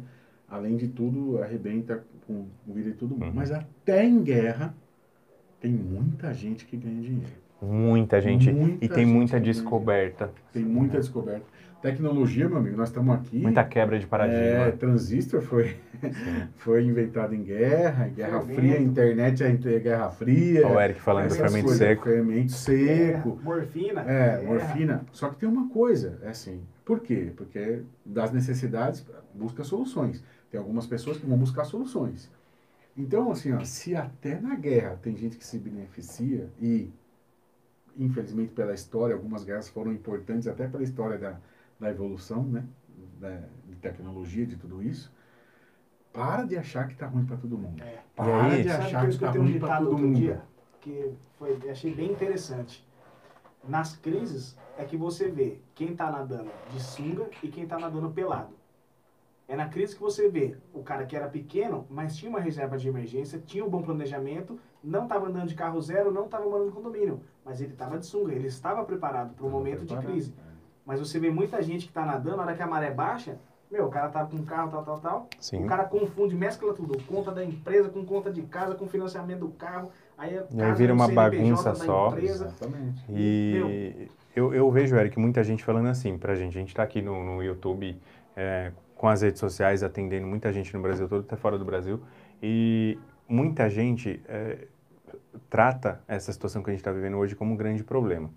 além 0.47 0.77
de 0.77 0.87
tudo, 0.87 1.41
arrebenta 1.43 2.03
com 2.27 2.45
o 2.67 2.73
vida 2.73 2.91
de 2.91 2.95
todo 2.97 3.11
mundo. 3.15 3.25
Uhum. 3.25 3.31
Mas 3.33 3.51
até 3.51 4.05
em 4.05 4.21
guerra, 4.23 4.73
tem 5.59 5.71
muita 5.73 6.33
gente 6.33 6.65
que 6.65 6.77
ganha 6.77 7.01
dinheiro. 7.01 7.42
Muita 7.63 8.19
gente 8.21 8.51
Muita 8.51 8.85
e 8.85 8.89
tem 8.89 9.05
gente 9.05 9.13
muita 9.13 9.39
descoberta, 9.39 10.31
Tem 10.51 10.63
muita 10.63 10.97
descoberta. 10.97 11.53
Tecnologia, 11.81 12.47
meu 12.47 12.59
amigo, 12.59 12.77
nós 12.77 12.87
estamos 12.87 13.13
aqui. 13.13 13.39
muita 13.39 13.61
quebra 13.63 13.99
de 13.99 14.05
É, 14.05 14.07
paradigma. 14.07 14.71
transistor 14.79 15.41
foi, 15.41 15.75
foi 16.55 16.85
inventado 16.85 17.35
em 17.35 17.43
guerra, 17.43 18.07
em 18.07 18.13
Guerra 18.13 18.39
Fermento. 18.39 18.55
Fria, 18.61 18.81
internet 18.81 19.43
é 19.43 19.49
em 19.49 19.57
Guerra 19.57 20.09
Fria. 20.09 20.65
Olha 20.65 20.75
o 20.77 20.81
Eric 20.81 21.01
falando 21.01 21.27
do 21.27 21.35
fermento 21.35 21.65
coisas, 21.65 21.77
seco. 21.77 22.03
Fermento 22.05 22.51
seco. 22.53 23.39
Morfina. 23.43 24.01
É, 24.09 24.39
É. 24.41 24.45
morfina. 24.45 25.05
Só 25.11 25.27
que 25.27 25.35
tem 25.35 25.49
uma 25.49 25.67
coisa, 25.69 26.19
é 26.23 26.29
assim. 26.29 26.61
Por 26.85 27.01
quê? 27.01 27.33
Porque 27.35 27.81
das 28.05 28.31
necessidades 28.31 29.05
busca 29.33 29.63
soluções. 29.65 30.23
Tem 30.49 30.57
algumas 30.59 30.87
pessoas 30.87 31.17
que 31.17 31.25
vão 31.25 31.37
buscar 31.37 31.65
soluções. 31.65 32.31
Então, 32.95 33.29
assim, 33.31 33.51
ó, 33.51 33.59
se 33.65 33.93
até 33.95 34.39
na 34.39 34.55
guerra 34.55 34.97
tem 35.01 35.17
gente 35.17 35.35
que 35.35 35.45
se 35.45 35.57
beneficia 35.57 36.47
e, 36.61 36.89
infelizmente 37.97 38.53
pela 38.53 38.73
história, 38.73 39.15
algumas 39.15 39.43
guerras 39.43 39.69
foram 39.69 39.91
importantes 39.91 40.47
até 40.47 40.67
pela 40.67 40.83
história 40.83 41.17
da, 41.17 41.37
da 41.79 41.89
evolução, 41.89 42.43
né? 42.43 42.65
Da, 43.19 43.41
de 43.67 43.75
tecnologia, 43.75 44.45
de 44.45 44.55
tudo 44.55 44.81
isso. 44.81 45.11
Para 46.11 46.43
de 46.43 46.57
achar 46.57 46.87
que 46.87 46.95
tá 46.95 47.07
ruim 47.07 47.25
para 47.25 47.37
todo 47.37 47.57
mundo. 47.57 47.81
É. 47.81 47.99
Para 48.15 48.45
aí? 48.45 48.63
de 48.63 48.69
Sabe 48.69 48.79
que 48.79 48.95
achar 48.95 49.09
que 49.09 49.17
tá 49.17 49.31
um 49.31 49.41
ruim 49.43 49.59
para 49.59 49.77
todo 49.77 49.97
mundo. 49.97 50.15
dia 50.15 50.43
que 50.83 51.13
foi, 51.39 51.57
achei 51.69 51.93
bem 51.93 52.11
interessante. 52.11 52.85
Nas 53.63 53.95
crises 53.95 54.57
é 54.77 54.83
que 54.83 54.97
você 54.97 55.29
vê 55.29 55.59
quem 55.73 55.95
tá 55.95 56.11
nadando 56.11 56.51
de 56.69 56.81
sunga 56.81 57.29
e 57.41 57.47
quem 57.47 57.65
tá 57.65 57.79
nadando 57.79 58.11
pelado. 58.11 58.53
É 59.47 59.55
na 59.55 59.69
crise 59.69 59.95
que 59.95 60.01
você 60.01 60.29
vê 60.29 60.57
o 60.73 60.83
cara 60.83 61.05
que 61.05 61.15
era 61.15 61.29
pequeno, 61.29 61.85
mas 61.89 62.15
tinha 62.17 62.29
uma 62.29 62.39
reserva 62.39 62.77
de 62.77 62.87
emergência, 62.87 63.39
tinha 63.39 63.63
um 63.63 63.69
bom 63.69 63.81
planejamento, 63.81 64.59
não 64.83 65.03
estava 65.03 65.27
andando 65.27 65.47
de 65.47 65.55
carro 65.55 65.81
zero, 65.81 66.11
não 66.11 66.25
estava 66.25 66.45
morando 66.45 66.69
em 66.69 66.73
condomínio, 66.73 67.21
mas 67.45 67.61
ele 67.61 67.73
estava 67.73 67.97
de 67.97 68.05
sunga, 68.05 68.33
ele 68.33 68.47
estava 68.47 68.83
preparado 68.83 69.33
para 69.33 69.45
um 69.45 69.49
momento 69.49 69.85
de 69.85 69.95
crise. 69.97 70.33
Mas 70.85 70.99
você 70.99 71.19
vê 71.19 71.29
muita 71.29 71.61
gente 71.61 71.85
que 71.85 71.91
está 71.91 72.05
nadando, 72.05 72.37
na 72.37 72.43
hora 72.43 72.55
que 72.55 72.61
a 72.61 72.67
maré 72.67 72.91
baixa, 72.91 73.37
meu, 73.71 73.85
o 73.85 73.89
cara 73.89 74.09
tá 74.09 74.23
com 74.25 74.43
carro, 74.43 74.69
tal, 74.69 74.83
tal, 74.83 74.99
tal, 74.99 75.27
Sim. 75.39 75.63
o 75.63 75.67
cara 75.67 75.85
confunde, 75.85 76.35
mescla 76.35 76.73
tudo, 76.73 77.01
conta 77.03 77.31
da 77.31 77.43
empresa 77.43 77.89
com 77.89 78.05
conta 78.05 78.31
de 78.31 78.43
casa, 78.43 78.75
com 78.75 78.87
financiamento 78.87 79.39
do 79.39 79.49
carro, 79.49 79.91
aí, 80.17 80.37
a 80.37 80.45
E 80.51 80.61
aí 80.61 80.73
vira 80.73 80.93
uma 80.93 81.05
CNPJ 81.07 81.37
bagunça 81.37 81.75
só. 81.75 82.09
empresa. 82.09 82.45
Exatamente. 82.45 83.05
E 83.09 84.09
eu, 84.35 84.53
eu 84.53 84.69
vejo, 84.71 84.95
Eric, 84.95 85.17
muita 85.19 85.43
gente 85.43 85.63
falando 85.63 85.87
assim 85.87 86.17
pra 86.17 86.35
gente. 86.35 86.57
A 86.57 86.61
gente 86.61 86.73
tá 86.73 86.83
aqui 86.83 87.01
no, 87.01 87.23
no 87.23 87.43
YouTube 87.43 87.97
é, 88.35 88.71
com 88.95 89.07
as 89.07 89.21
redes 89.21 89.39
sociais 89.39 89.83
atendendo 89.83 90.27
muita 90.27 90.51
gente 90.51 90.73
no 90.73 90.81
Brasil 90.81 91.07
todo, 91.07 91.21
até 91.21 91.35
fora 91.35 91.57
do 91.57 91.65
Brasil. 91.65 91.99
E 92.41 92.97
muita 93.27 93.69
gente 93.69 94.21
é, 94.27 94.67
trata 95.49 96.01
essa 96.07 96.31
situação 96.31 96.61
que 96.63 96.69
a 96.69 96.73
gente 96.73 96.81
está 96.81 96.91
vivendo 96.91 97.17
hoje 97.17 97.35
como 97.35 97.53
um 97.53 97.57
grande 97.57 97.83
problema. 97.83 98.29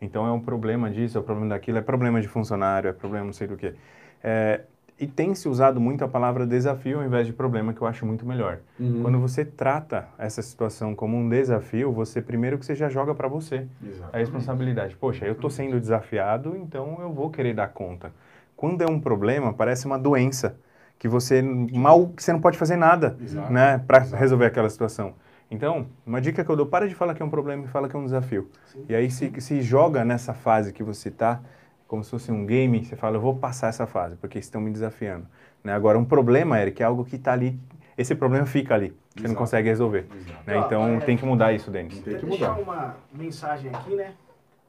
Então 0.00 0.26
é 0.26 0.32
um 0.32 0.40
problema 0.40 0.90
disso, 0.90 1.18
é 1.18 1.20
um 1.20 1.24
problema 1.24 1.50
daquilo, 1.50 1.78
é 1.78 1.80
problema 1.80 2.20
de 2.20 2.28
funcionário, 2.28 2.88
é 2.88 2.92
problema 2.92 3.26
não 3.26 3.32
sei 3.32 3.46
do 3.46 3.56
que. 3.56 3.74
É, 4.22 4.62
e 4.98 5.06
tem 5.06 5.34
se 5.34 5.48
usado 5.48 5.80
muito 5.80 6.04
a 6.04 6.08
palavra 6.08 6.46
desafio 6.46 6.98
ao 6.98 7.04
invés 7.04 7.26
de 7.26 7.32
problema, 7.32 7.72
que 7.72 7.80
eu 7.80 7.86
acho 7.86 8.06
muito 8.06 8.24
melhor. 8.24 8.60
Uhum. 8.78 9.02
Quando 9.02 9.18
você 9.18 9.44
trata 9.44 10.08
essa 10.16 10.40
situação 10.40 10.94
como 10.94 11.16
um 11.16 11.28
desafio, 11.28 11.92
você 11.92 12.22
primeiro 12.22 12.58
que 12.58 12.64
você 12.64 12.74
já 12.74 12.88
joga 12.88 13.14
para 13.14 13.26
você 13.26 13.66
Exatamente. 13.82 14.14
a 14.14 14.18
responsabilidade. 14.18 14.96
Poxa, 14.96 15.26
eu 15.26 15.32
estou 15.32 15.50
sendo 15.50 15.80
desafiado, 15.80 16.56
então 16.56 16.98
eu 17.00 17.12
vou 17.12 17.30
querer 17.30 17.54
dar 17.54 17.68
conta. 17.68 18.12
Quando 18.56 18.82
é 18.82 18.86
um 18.86 19.00
problema, 19.00 19.52
parece 19.52 19.84
uma 19.84 19.98
doença 19.98 20.56
que 20.96 21.08
você 21.08 21.42
mal, 21.42 22.08
que 22.08 22.22
você 22.22 22.32
não 22.32 22.40
pode 22.40 22.56
fazer 22.56 22.76
nada, 22.76 23.16
Exato. 23.20 23.52
né, 23.52 23.82
para 23.86 23.98
resolver 23.98 24.46
aquela 24.46 24.70
situação. 24.70 25.14
Então, 25.54 25.86
uma 26.04 26.20
dica 26.20 26.44
que 26.44 26.50
eu 26.50 26.56
dou, 26.56 26.66
para 26.66 26.88
de 26.88 26.94
falar 26.94 27.14
que 27.14 27.22
é 27.22 27.24
um 27.24 27.30
problema 27.30 27.64
e 27.64 27.68
fala 27.68 27.88
que 27.88 27.94
é 27.94 27.98
um 27.98 28.04
desafio. 28.04 28.50
Sim. 28.66 28.84
E 28.88 28.94
aí 28.94 29.10
se, 29.10 29.40
se 29.40 29.62
joga 29.62 30.04
nessa 30.04 30.34
fase 30.34 30.72
que 30.72 30.82
você 30.82 31.08
está 31.08 31.40
como 31.86 32.02
se 32.02 32.10
fosse 32.10 32.32
um 32.32 32.44
game, 32.44 32.84
você 32.84 32.96
fala, 32.96 33.16
eu 33.16 33.20
vou 33.20 33.36
passar 33.36 33.68
essa 33.68 33.86
fase, 33.86 34.16
porque 34.16 34.38
estão 34.38 34.60
me 34.60 34.70
desafiando. 34.70 35.26
Né? 35.62 35.72
Agora, 35.72 35.98
um 35.98 36.04
problema, 36.04 36.60
Eric, 36.60 36.82
é 36.82 36.86
algo 36.86 37.04
que 37.04 37.16
está 37.16 37.32
ali, 37.32 37.58
esse 37.96 38.14
problema 38.14 38.46
fica 38.46 38.74
ali, 38.74 38.88
você 38.88 39.20
Exato. 39.20 39.28
não 39.28 39.34
consegue 39.36 39.68
resolver. 39.68 40.06
Né? 40.46 40.58
Então, 40.58 40.96
é- 40.96 41.00
tem 41.00 41.16
que 41.16 41.24
mudar 41.24 41.52
isso, 41.52 41.70
Denis. 41.70 42.00
Tem 42.00 42.18
que 42.18 42.26
deixar 42.26 42.54
mudar. 42.54 42.60
uma 42.62 42.96
mensagem 43.12 43.72
aqui, 43.72 43.94
né? 43.94 44.14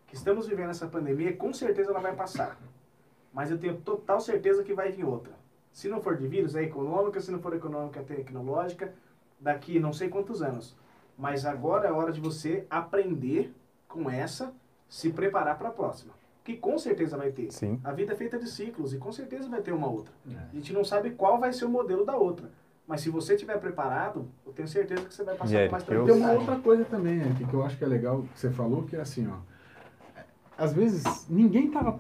Que 0.06 0.16
estamos 0.16 0.48
vivendo 0.48 0.70
essa 0.70 0.86
pandemia, 0.88 1.34
com 1.34 1.52
certeza 1.52 1.90
ela 1.90 2.00
vai 2.00 2.14
passar. 2.14 2.60
Mas 3.34 3.50
eu 3.50 3.58
tenho 3.58 3.76
total 3.76 4.20
certeza 4.22 4.64
que 4.64 4.74
vai 4.74 4.92
vir 4.92 5.04
outra. 5.04 5.34
Se 5.72 5.90
não 5.90 6.02
for 6.02 6.16
de 6.16 6.28
vírus, 6.28 6.56
é 6.56 6.64
econômica, 6.64 7.20
se 7.20 7.32
não 7.32 7.40
for 7.40 7.54
econômica, 7.54 8.00
é 8.00 8.04
tecnológica, 8.04 8.94
daqui 9.40 9.80
não 9.80 9.94
sei 9.94 10.10
quantos 10.10 10.42
anos. 10.42 10.76
Mas 11.18 11.46
agora 11.46 11.88
é 11.88 11.92
hora 11.92 12.12
de 12.12 12.20
você 12.20 12.66
aprender 12.70 13.54
com 13.88 14.10
essa, 14.10 14.54
se 14.90 15.10
preparar 15.12 15.58
para 15.58 15.70
a 15.70 15.72
próxima. 15.72 16.14
Que 16.44 16.56
com 16.58 16.78
certeza 16.78 17.18
vai 17.18 17.32
ter. 17.32 17.52
Sim. 17.52 17.80
A 17.84 17.92
vida 17.92 18.14
é 18.14 18.16
feita 18.16 18.38
de 18.38 18.48
ciclos 18.50 18.94
e 18.94 18.98
com 18.98 19.12
certeza 19.12 19.50
vai 19.50 19.62
ter 19.62 19.72
uma 19.72 19.88
outra. 19.90 20.14
É. 20.30 20.36
A 20.52 20.56
gente 20.56 20.74
não 20.74 20.84
sabe 20.84 21.12
qual 21.12 21.40
vai 21.40 21.52
ser 21.54 21.66
o 21.66 21.70
modelo 21.70 22.06
da 22.06 22.16
outra. 22.16 22.52
Mas 22.88 23.02
se 23.02 23.10
você 23.10 23.34
estiver 23.34 23.58
preparado, 23.60 24.28
eu 24.46 24.54
tenho 24.54 24.68
certeza 24.68 25.04
que 25.06 25.14
você 25.14 25.24
vai 25.24 25.36
passar 25.36 25.56
mais 25.72 25.88
eu- 25.90 26.06
Tem 26.06 26.14
uma 26.14 26.32
outra 26.34 26.56
coisa 26.60 26.86
também, 26.86 27.16
né, 27.18 27.36
que 27.50 27.52
eu 27.52 27.64
acho 27.64 27.78
que 27.78 27.84
é 27.84 27.88
legal 27.88 28.22
que 28.32 28.40
você 28.40 28.52
falou, 28.52 28.84
que 28.84 28.96
é 28.96 29.02
assim, 29.02 29.28
ó. 29.28 29.38
Às 30.58 30.72
vezes, 30.72 31.26
ninguém 31.28 31.72
tava. 31.72 32.00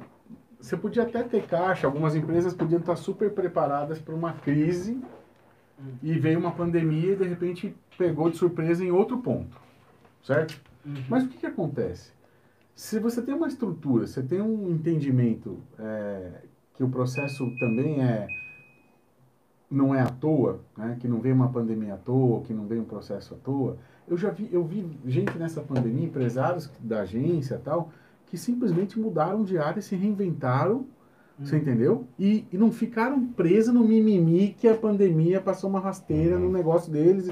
Você 0.59 0.77
podia 0.77 1.03
até 1.03 1.23
ter 1.23 1.45
caixa, 1.47 1.87
algumas 1.87 2.15
empresas 2.15 2.53
podiam 2.53 2.79
estar 2.79 2.95
super 2.95 3.31
preparadas 3.31 3.99
para 3.99 4.13
uma 4.15 4.33
crise 4.33 5.01
e 6.01 6.13
veio 6.13 6.39
uma 6.39 6.51
pandemia 6.51 7.13
e 7.13 7.15
de 7.15 7.23
repente 7.25 7.75
pegou 7.97 8.29
de 8.29 8.37
surpresa 8.37 8.83
em 8.83 8.91
outro 8.91 9.17
ponto. 9.17 9.59
Certo? 10.23 10.59
Uhum. 10.85 11.03
Mas 11.09 11.23
o 11.23 11.27
que, 11.27 11.37
que 11.37 11.45
acontece? 11.45 12.11
Se 12.73 12.99
você 12.99 13.21
tem 13.21 13.33
uma 13.33 13.47
estrutura, 13.47 14.05
você 14.05 14.21
tem 14.21 14.41
um 14.41 14.69
entendimento 14.69 15.59
é, 15.79 16.41
que 16.73 16.83
o 16.83 16.89
processo 16.89 17.49
também 17.59 18.01
é 18.03 18.27
não 19.69 19.95
é 19.95 20.01
à 20.01 20.07
toa, 20.07 20.61
né? 20.77 20.95
que 20.99 21.07
não 21.07 21.19
veio 21.19 21.35
uma 21.35 21.49
pandemia 21.49 21.95
à 21.95 21.97
toa, 21.97 22.41
que 22.41 22.53
não 22.53 22.67
veio 22.67 22.81
um 22.81 22.85
processo 22.85 23.33
à 23.33 23.37
toa. 23.37 23.77
Eu 24.07 24.15
já 24.15 24.29
vi, 24.29 24.47
eu 24.51 24.63
vi 24.63 24.87
gente 25.05 25.37
nessa 25.37 25.61
pandemia, 25.61 26.05
empresários 26.05 26.71
da 26.79 27.01
agência 27.01 27.59
tal, 27.63 27.91
que 28.27 28.37
simplesmente 28.37 28.99
mudaram 28.99 29.43
de 29.43 29.57
área, 29.57 29.81
se 29.81 29.95
reinventaram, 29.95 30.85
você 31.39 31.57
entendeu? 31.57 32.07
E, 32.17 32.45
e 32.51 32.57
não 32.57 32.71
ficaram 32.71 33.25
presos 33.27 33.73
no 33.73 33.83
mimimi 33.83 34.55
que 34.57 34.67
a 34.67 34.75
pandemia 34.75 35.41
passou 35.41 35.69
uma 35.69 35.79
rasteira 35.79 36.39
no 36.39 36.51
negócio 36.51 36.91
deles. 36.91 37.29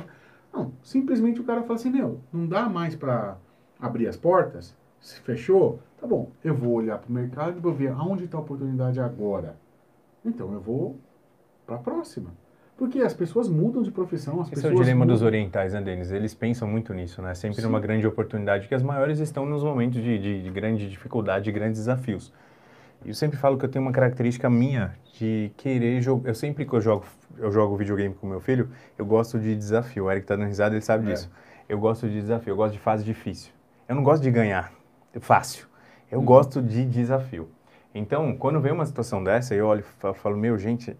Não, 0.51 0.71
simplesmente 0.83 1.39
o 1.39 1.43
cara 1.43 1.63
fala 1.63 1.75
assim, 1.75 1.89
meu, 1.89 2.19
não 2.31 2.45
dá 2.45 2.67
mais 2.67 2.95
para 2.95 3.37
abrir 3.79 4.07
as 4.07 4.17
portas, 4.17 4.75
se 4.99 5.19
fechou, 5.21 5.79
tá 5.99 6.05
bom, 6.05 6.31
eu 6.43 6.53
vou 6.53 6.73
olhar 6.73 6.97
para 6.97 7.09
o 7.09 7.13
mercado 7.13 7.57
e 7.57 7.61
vou 7.61 7.73
ver 7.73 7.91
aonde 7.91 8.25
está 8.25 8.37
a 8.37 8.41
oportunidade 8.41 8.99
agora. 8.99 9.57
Então 10.23 10.53
eu 10.53 10.59
vou 10.59 10.97
para 11.65 11.77
a 11.77 11.79
próxima. 11.79 12.31
Porque 12.77 12.99
as 12.99 13.13
pessoas 13.13 13.47
mudam 13.47 13.83
de 13.83 13.91
profissão, 13.91 14.41
as 14.41 14.47
Esse 14.47 14.53
é 14.53 14.55
pessoas 14.55 14.73
o 14.73 14.77
dilema 14.77 15.05
dos 15.05 15.21
mudam. 15.21 15.27
orientais, 15.27 15.73
né, 15.73 15.81
Denis? 15.81 16.11
Eles 16.11 16.33
pensam 16.33 16.67
muito 16.67 16.93
nisso, 16.93 17.21
né? 17.21 17.33
Sempre 17.35 17.61
Sim. 17.61 17.67
numa 17.67 17.79
grande 17.79 18.05
oportunidade, 18.07 18.67
que 18.67 18.73
as 18.73 18.81
maiores 18.81 19.19
estão 19.19 19.45
nos 19.45 19.63
momentos 19.63 20.01
de, 20.01 20.17
de, 20.17 20.43
de 20.43 20.49
grande 20.49 20.89
dificuldade, 20.89 21.45
de 21.45 21.51
grandes 21.51 21.79
desafios. 21.79 22.33
E 23.05 23.09
eu 23.09 23.13
sempre 23.13 23.37
falo 23.37 23.57
que 23.57 23.65
eu 23.65 23.69
tenho 23.69 23.83
uma 23.83 23.91
característica 23.91 24.49
minha 24.49 24.95
de 25.19 25.51
querer 25.57 26.01
jogar. 26.01 26.29
Eu 26.29 26.35
sempre 26.35 26.65
que 26.65 26.73
eu 26.73 26.81
jogo, 26.81 27.05
eu 27.37 27.51
jogo 27.51 27.75
videogame 27.75 28.13
com 28.15 28.27
meu 28.27 28.39
filho, 28.39 28.69
eu 28.97 29.05
gosto 29.05 29.39
de 29.39 29.55
desafio. 29.55 30.05
O 30.05 30.11
Eric 30.11 30.25
tá 30.25 30.35
dando 30.35 30.47
risada, 30.47 30.73
ele 30.75 30.81
sabe 30.83 31.09
É. 31.09 31.13
disso. 31.13 31.29
Eu 31.67 31.79
gosto 31.79 32.07
de 32.07 32.19
desafio, 32.21 32.51
eu 32.51 32.55
gosto 32.55 32.73
de 32.73 32.79
fase 32.79 33.03
difícil. 33.03 33.51
Eu 33.87 33.95
não 33.95 34.03
gosto 34.03 34.23
de 34.23 34.31
ganhar 34.31 34.71
fácil. 35.19 35.67
Eu 36.11 36.19
Uhum. 36.19 36.25
gosto 36.25 36.61
de 36.61 36.85
desafio. 36.85 37.49
Então, 37.95 38.35
quando 38.37 38.59
vem 38.59 38.71
uma 38.71 38.85
situação 38.85 39.23
dessa, 39.23 39.53
eu 39.53 39.67
olho 39.67 39.81
e 39.81 39.83
fa- 39.83 40.13
falo, 40.13 40.35
meu, 40.37 40.57
gente, 40.57 40.95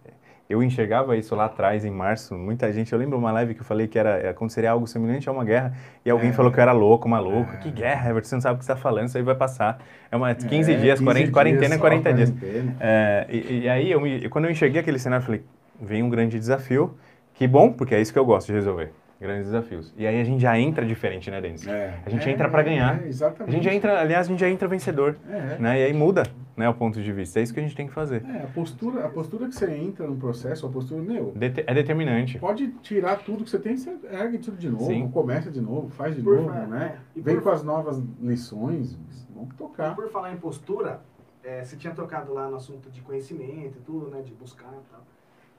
eu 0.49 0.61
enxergava 0.61 1.15
isso 1.17 1.35
lá 1.35 1.45
atrás, 1.45 1.83
em 1.85 1.89
março, 1.89 2.35
muita 2.35 2.71
gente, 2.71 2.91
eu 2.93 2.99
lembro 2.99 3.17
uma 3.17 3.31
live 3.31 3.53
que 3.55 3.61
eu 3.61 3.65
falei 3.65 3.87
que 3.87 3.97
era, 3.97 4.29
aconteceria 4.29 4.69
algo 4.71 4.85
semelhante 4.85 5.27
a 5.27 5.31
uma 5.31 5.43
guerra, 5.45 5.73
e 6.05 6.09
alguém 6.09 6.29
É. 6.29 6.33
falou 6.33 6.51
que 6.51 6.59
eu 6.59 6.61
era 6.61 6.71
louco, 6.73 7.07
maluco, 7.07 7.53
É. 7.53 7.57
que 7.57 7.71
guerra, 7.71 8.09
Everton, 8.09 8.27
você 8.29 8.35
não 8.35 8.41
sabe 8.41 8.55
o 8.55 8.59
que 8.59 8.65
você 8.65 8.71
está 8.71 8.81
falando, 8.81 9.07
isso 9.07 9.17
aí 9.17 9.23
vai 9.23 9.35
passar. 9.35 9.79
É 10.11 10.15
uma 10.15 10.33
15 10.35 10.73
É, 10.73 10.75
dias, 10.77 10.99
15 10.99 11.03
40, 11.03 11.31
quarentena 11.31 11.75
é 11.75 11.77
só, 11.77 11.81
40 11.81 12.13
dias. 12.13 12.29
quarentena. 12.31 12.75
É, 12.79 13.25
e, 13.29 13.59
e 13.63 13.69
aí, 13.69 13.91
eu 13.91 13.99
me- 14.01 14.29
quando 14.29 14.45
eu 14.45 14.51
enxerguei 14.51 14.81
aquele 14.81 14.99
cenário, 14.99 15.21
eu 15.23 15.25
falei, 15.25 15.41
vem 15.81 16.03
um 16.03 16.09
grande 16.09 16.37
desafio, 16.37 16.95
que 17.33 17.47
bom, 17.47 17.71
porque 17.71 17.95
é 17.95 18.01
isso 18.01 18.11
que 18.13 18.19
eu 18.19 18.25
gosto 18.25 18.47
de 18.47 18.53
resolver, 18.53 18.91
grandes 19.19 19.45
desafios. 19.45 19.93
E 19.97 20.05
aí 20.05 20.19
a 20.21 20.23
gente 20.23 20.41
já 20.41 20.59
entra 20.59 20.85
diferente, 20.85 21.31
né, 21.31 21.39
Denis? 21.41 21.65
É. 21.65 21.93
A 22.05 22.09
gente 22.09 22.27
É, 22.29 22.31
entra 22.31 22.47
pra 22.49 22.61
ganhar. 22.61 22.99
é, 23.01 23.05
A 23.05 23.07
exatamente. 23.07 23.53
gente 23.55 23.63
já 23.63 23.73
entra, 23.73 23.99
aliás, 24.01 24.27
a 24.27 24.29
gente 24.29 24.39
já 24.41 24.49
entra 24.49 24.67
vencedor, 24.67 25.15
É, 25.27 25.57
né? 25.59 25.79
E 25.79 25.83
aí 25.85 25.93
muda, 25.93 26.23
né, 26.55 26.69
o 26.69 26.73
ponto 26.73 27.01
de 27.01 27.11
vista. 27.11 27.39
É 27.39 27.43
isso 27.43 27.53
que 27.53 27.59
a 27.59 27.63
gente 27.63 27.75
tem 27.75 27.87
que 27.87 27.93
fazer. 27.93 28.23
é, 28.25 28.43
a 28.43 28.47
postura, 28.47 29.05
a 29.05 29.09
postura 29.09 29.47
que 29.47 29.55
você 29.55 29.71
entra 29.71 30.07
no 30.07 30.15
processo, 30.15 30.65
a 30.65 30.69
postura, 30.69 31.01
meu, 31.01 31.31
Dete- 31.35 31.63
é 31.65 31.73
determinante. 31.73 32.37
pode 32.39 32.67
tirar 32.81 33.23
tudo 33.23 33.43
que 33.43 33.49
você 33.49 33.59
tem, 33.59 33.75
você 33.77 33.97
ergue 34.11 34.37
tudo 34.37 34.57
de 34.57 34.69
novo, 34.69 34.85
Sim. 34.85 35.09
começa 35.09 35.49
de 35.51 35.61
novo, 35.61 35.89
faz 35.89 36.15
de 36.15 36.21
Por 36.21 36.37
novo, 36.37 36.49
fa- 36.49 36.65
né? 36.67 36.99
é, 37.15 37.19
e 37.19 37.21
Vem 37.21 37.39
com 37.39 37.49
as 37.49 37.63
novas 37.63 38.01
lições, 38.21 38.97
vamos 39.33 39.53
E 39.53 39.57
tocar. 39.57 39.95
por 39.95 40.09
falar 40.09 40.31
em 40.33 40.37
postura, 40.37 41.01
é, 41.43 41.63
você 41.63 41.75
tinha 41.75 41.93
tocado 41.93 42.33
lá 42.33 42.49
no 42.49 42.55
assunto 42.55 42.89
de 42.89 43.01
conhecimento 43.01 43.77
e 43.77 43.81
tudo, 43.81 44.07
né? 44.09 44.21
De 44.21 44.31
buscar 44.33 44.71
e 44.73 44.91
tal. 44.91 45.01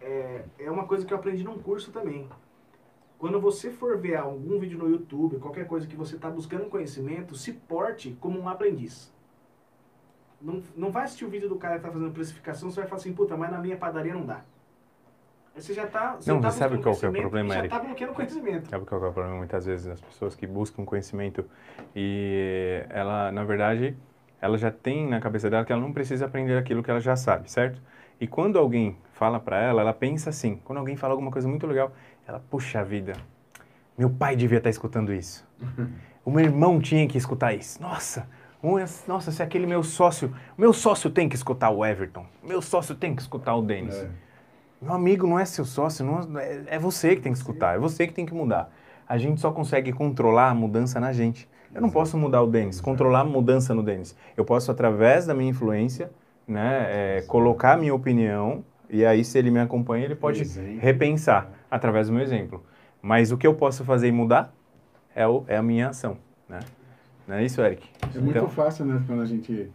É, 0.01 0.45
é 0.59 0.71
uma 0.71 0.85
coisa 0.87 1.05
que 1.07 1.13
eu 1.13 1.19
aprendi 1.19 1.43
num 1.45 1.59
curso 1.59 1.91
também. 1.93 2.29
Quando 3.19 3.41
você 3.41 3.71
for 3.71 3.97
ver 3.97 4.17
algum 4.17 4.59
vídeo 4.59 4.79
no 4.79 4.89
YouTube, 4.89 5.39
qualquer 5.39 5.67
coisa 5.67 5.87
que 5.87 5.97
você 5.97 6.17
está 6.17 6.29
buscando 6.29 6.67
conhecimento, 6.67 7.35
se 7.35 7.53
porte 7.53 8.15
como 8.21 8.39
um 8.39 8.49
aprendiz. 8.49 9.14
Não, 10.45 10.63
não 10.77 10.91
vai 10.91 11.05
assistir 11.05 11.25
o 11.25 11.29
vídeo 11.31 11.49
do 11.49 11.57
cara 11.57 11.75
que 11.75 11.81
está 11.81 11.91
fazendo 11.91 12.13
precificação, 12.13 12.71
você 12.71 12.81
vai 12.81 12.89
falar 12.89 13.01
assim, 13.01 13.15
puta, 13.15 13.35
mas 13.35 13.51
na 13.51 13.59
minha 13.59 13.79
padaria 13.79 14.13
não 14.13 14.27
dá. 14.27 14.43
Aí 15.57 15.63
você 15.63 15.73
já 15.73 15.85
está 15.85 16.19
Não, 16.27 16.43
você 16.43 16.59
sabe 16.59 16.79
qual 16.83 16.95
que 16.95 17.07
é 17.07 17.09
o 17.09 17.13
problema, 17.13 17.55
Já 17.55 17.61
Eric? 17.61 17.75
está 17.75 17.87
bloqueando 17.87 18.13
conhecimento. 18.13 18.69
Sabe 18.69 18.85
qual 18.85 19.01
que 19.01 19.07
é 19.07 19.09
o 19.09 19.13
problema 19.13 19.39
muitas 19.39 19.65
vezes 19.65 19.87
das 19.87 20.01
pessoas 20.01 20.35
que 20.35 20.47
buscam 20.47 20.85
conhecimento 20.85 21.45
e 21.97 22.85
ela, 22.91 23.33
na 23.33 23.45
verdade, 23.45 23.97
ela 24.41 24.59
já 24.59 24.71
tem 24.71 25.09
na 25.09 25.21
cabeça 25.21 25.49
dela 25.49 25.65
que 25.65 25.73
ela 25.73 25.81
não 25.81 25.93
precisa 25.93 26.27
aprender 26.27 26.59
aquilo 26.59 26.83
que 26.83 26.91
ela 26.91 27.01
já 27.01 27.17
sabe, 27.17 27.51
certo? 27.51 27.81
E 28.21 28.27
quando 28.27 28.59
alguém 28.59 28.99
fala 29.13 29.41
para 29.41 29.59
ela, 29.63 29.81
ela 29.81 29.93
pensa 29.95 30.29
assim. 30.31 30.61
Quando 30.65 30.79
alguém 30.79 30.97
fala 30.97 31.15
alguma 31.15 31.31
coisa 31.31 31.49
muito 31.49 31.67
legal, 31.67 31.93
ela, 32.27 32.41
puxa 32.51 32.85
vida, 32.85 33.15
meu 33.97 34.11
pai 34.11 34.37
devia 34.37 34.59
estar 34.59 34.71
escutando 34.71 35.13
isso. 35.13 35.47
O 36.27 36.31
meu 36.31 36.43
irmão 36.43 36.81
tinha 36.81 37.07
que 37.07 37.19
escutar 37.19 37.53
isso. 37.53 37.83
Nossa, 37.83 38.27
nossa, 39.07 39.31
se 39.31 39.43
aquele 39.43 39.67
meu 39.67 39.83
sócio, 39.83 40.35
meu 40.57 40.73
sócio 40.73 41.11
tem 41.11 41.29
que 41.29 41.37
escutar 41.37 41.71
o 41.71 41.85
Everton. 41.85 42.25
Meu 42.43 42.63
sócio 42.63 42.95
tem 42.95 43.15
que 43.15 43.21
escutar 43.23 43.55
o 43.55 43.63
Denis. 43.63 43.95
É. 43.95 44.09
Meu 44.81 44.93
amigo 44.93 45.27
não 45.27 45.39
é 45.39 45.45
seu 45.45 45.65
sócio, 45.65 46.05
não 46.05 46.39
é, 46.39 46.63
é 46.67 46.79
você 46.79 47.15
que 47.17 47.23
tem 47.23 47.33
que 47.33 47.39
escutar, 47.39 47.77
é 47.77 47.79
você 47.79 48.07
que 48.07 48.13
tem 48.13 48.27
que 48.27 48.35
mudar. 48.35 48.71
A 49.09 49.19
gente 49.19 49.41
só 49.41 49.51
consegue 49.53 49.93
controlar 49.93 50.51
a 50.51 50.55
mudança 50.55 50.99
na 50.99 51.13
gente. 51.13 51.49
Eu 51.75 51.81
não 51.81 51.91
posso 51.91 52.17
mudar 52.17 52.41
o 52.43 52.47
Denis, 52.47 52.81
controlar 52.81 53.21
a 53.21 53.25
mudança 53.25 53.75
no 53.75 53.83
Denis. 53.83 54.17
Eu 54.37 54.45
posso, 54.45 54.71
através 54.71 55.27
da 55.27 55.35
minha 55.35 55.51
influência, 55.51 56.11
né, 56.47 56.87
é, 57.19 57.23
colocar 57.23 57.73
a 57.73 57.77
minha 57.77 57.95
opinião, 57.95 58.65
e 58.89 59.05
aí, 59.05 59.25
se 59.25 59.39
ele 59.39 59.51
me 59.51 59.59
acompanha, 59.59 60.05
ele 60.05 60.15
pode 60.15 60.43
Exemplo. 60.43 60.79
repensar 60.81 61.51
através 61.71 62.07
do 62.07 62.13
meu 62.13 62.23
exemplo. 62.23 62.63
Mas 63.03 63.33
o 63.33 63.37
que 63.37 63.47
eu 63.47 63.55
posso 63.55 63.85
fazer 63.85 64.09
e 64.09 64.13
mudar 64.13 64.55
é, 65.15 65.27
o- 65.27 65.45
é 65.49 65.57
a 65.57 65.63
minha 65.63 65.89
ação. 65.89 66.17
Né? 66.49 66.61
Não 67.27 67.37
é 67.37 67.45
isso, 67.45 67.61
Eric? 67.63 67.89
É 68.15 68.19
muito 68.19 68.47
fácil, 68.49 68.85
né? 68.85 69.03
Quando 69.07 69.23
a 69.23 69.27
gente, 69.27 69.71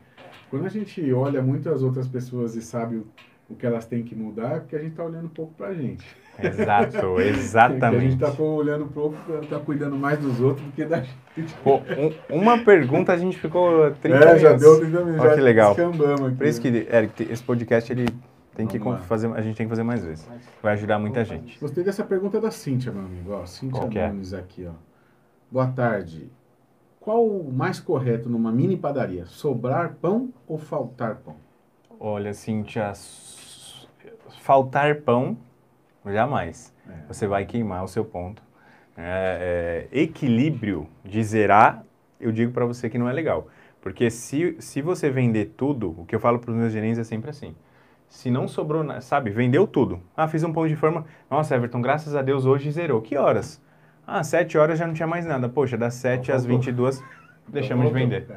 quando 0.49 0.65
a 0.65 0.69
gente 0.69 1.11
olha 1.13 1.41
muitas 1.41 1.81
outras 1.83 2.07
pessoas 2.07 2.55
e 2.55 2.61
sabe 2.61 2.97
o, 2.97 3.07
o 3.49 3.55
que 3.55 3.65
elas 3.65 3.85
têm 3.85 4.03
que 4.03 4.15
mudar, 4.15 4.57
é 4.57 4.59
porque 4.59 4.75
a 4.75 4.79
gente 4.79 4.91
está 4.91 5.03
olhando 5.03 5.25
um 5.25 5.29
pouco 5.29 5.53
pra 5.55 5.73
gente. 5.73 6.05
Exato, 6.41 6.91
Porque 7.01 7.21
a 7.23 7.25
exatamente. 7.27 8.11
gente 8.11 8.23
está 8.23 8.41
olhando 8.41 8.85
um 8.85 8.87
pouco, 8.87 9.17
está 9.41 9.59
cuidando 9.59 9.97
mais 9.97 10.17
dos 10.19 10.39
outros 10.39 10.65
do 10.65 10.71
que 10.71 10.85
da 10.85 11.01
gente. 11.01 11.53
Pô, 11.63 11.77
um- 12.29 12.39
uma 12.39 12.57
pergunta 12.63 13.11
a 13.11 13.17
gente 13.17 13.37
ficou 13.37 13.91
30 14.01 14.17
É, 14.17 14.39
já 14.39 14.49
minutos. 14.53 14.61
deu 14.61 14.79
30 14.79 14.99
minutos. 15.05 15.19
Olha 15.21 15.29
já 15.31 15.35
que 15.35 15.41
legal. 15.41 15.71
aqui. 15.73 16.35
Por 16.37 16.45
isso 16.45 16.61
que, 16.61 16.67
Eric, 16.67 17.23
esse 17.23 17.43
podcast 17.43 17.91
ele 17.91 18.05
tem 18.55 18.67
que 18.67 18.79
fazer, 19.07 19.27
a 19.33 19.41
gente 19.41 19.57
tem 19.57 19.65
que 19.65 19.69
fazer 19.69 19.83
mais 19.83 20.03
vezes. 20.05 20.29
Vai 20.63 20.73
ajudar 20.73 20.97
muita 20.97 21.23
Vamos 21.25 21.41
gente. 21.43 21.59
Gostei 21.59 21.83
dessa 21.83 22.03
pergunta 22.05 22.39
da 22.39 22.51
Cíntia, 22.51 22.91
meu 22.91 23.01
amigo. 23.01 23.31
Ó, 23.33 23.45
Cíntia 23.45 23.81
Qual 23.81 23.91
é? 23.91 24.07
Nunes 24.07 24.33
aqui, 24.33 24.65
ó. 24.65 24.71
Boa 25.51 25.67
tarde. 25.67 26.29
Qual 27.09 27.25
o 27.25 27.51
mais 27.51 27.79
correto 27.79 28.29
numa 28.29 28.51
mini 28.51 28.77
padaria? 28.77 29.25
Sobrar 29.25 29.95
pão 29.95 30.31
ou 30.47 30.59
faltar 30.59 31.15
pão? 31.15 31.37
Olha, 31.99 32.35
Cíntia, 32.35 32.91
s- 32.91 33.87
faltar 34.41 34.97
pão, 35.01 35.35
jamais. 36.05 36.71
É. 36.87 37.07
Você 37.07 37.25
vai 37.25 37.47
queimar 37.47 37.83
o 37.83 37.87
seu 37.87 38.05
ponto. 38.05 38.43
É, 38.95 39.87
é, 39.91 39.99
equilíbrio 39.99 40.87
de 41.03 41.23
zerar, 41.23 41.83
eu 42.21 42.31
digo 42.31 42.51
para 42.51 42.67
você 42.67 42.87
que 42.91 42.99
não 42.99 43.09
é 43.09 43.11
legal. 43.11 43.47
Porque 43.81 44.11
se, 44.11 44.55
se 44.59 44.79
você 44.79 45.09
vender 45.09 45.53
tudo, 45.57 45.95
o 45.99 46.05
que 46.05 46.13
eu 46.13 46.19
falo 46.19 46.37
para 46.37 46.51
os 46.51 46.57
meus 46.57 46.71
gerentes 46.71 46.99
é 46.99 47.03
sempre 47.03 47.31
assim. 47.31 47.55
Se 48.07 48.29
não 48.29 48.47
sobrou 48.47 48.85
sabe, 49.01 49.31
vendeu 49.31 49.65
tudo. 49.65 49.99
Ah, 50.15 50.27
fiz 50.27 50.43
um 50.43 50.53
pão 50.53 50.67
de 50.67 50.75
forma. 50.75 51.07
Nossa, 51.27 51.55
Everton, 51.55 51.81
graças 51.81 52.15
a 52.15 52.21
Deus 52.21 52.45
hoje 52.45 52.69
zerou. 52.69 53.01
Que 53.01 53.17
horas? 53.17 53.59
Ah, 54.11 54.23
7 54.23 54.57
horas 54.57 54.79
já 54.79 54.87
não 54.87 54.93
tinha 54.93 55.07
mais 55.07 55.25
nada. 55.25 55.47
Poxa, 55.47 55.77
das 55.77 55.93
7 55.95 56.31
às 56.31 56.43
faltou. 56.43 56.57
22, 56.57 57.03
deixamos 57.47 57.87
de 57.87 57.93
vender. 57.93 58.27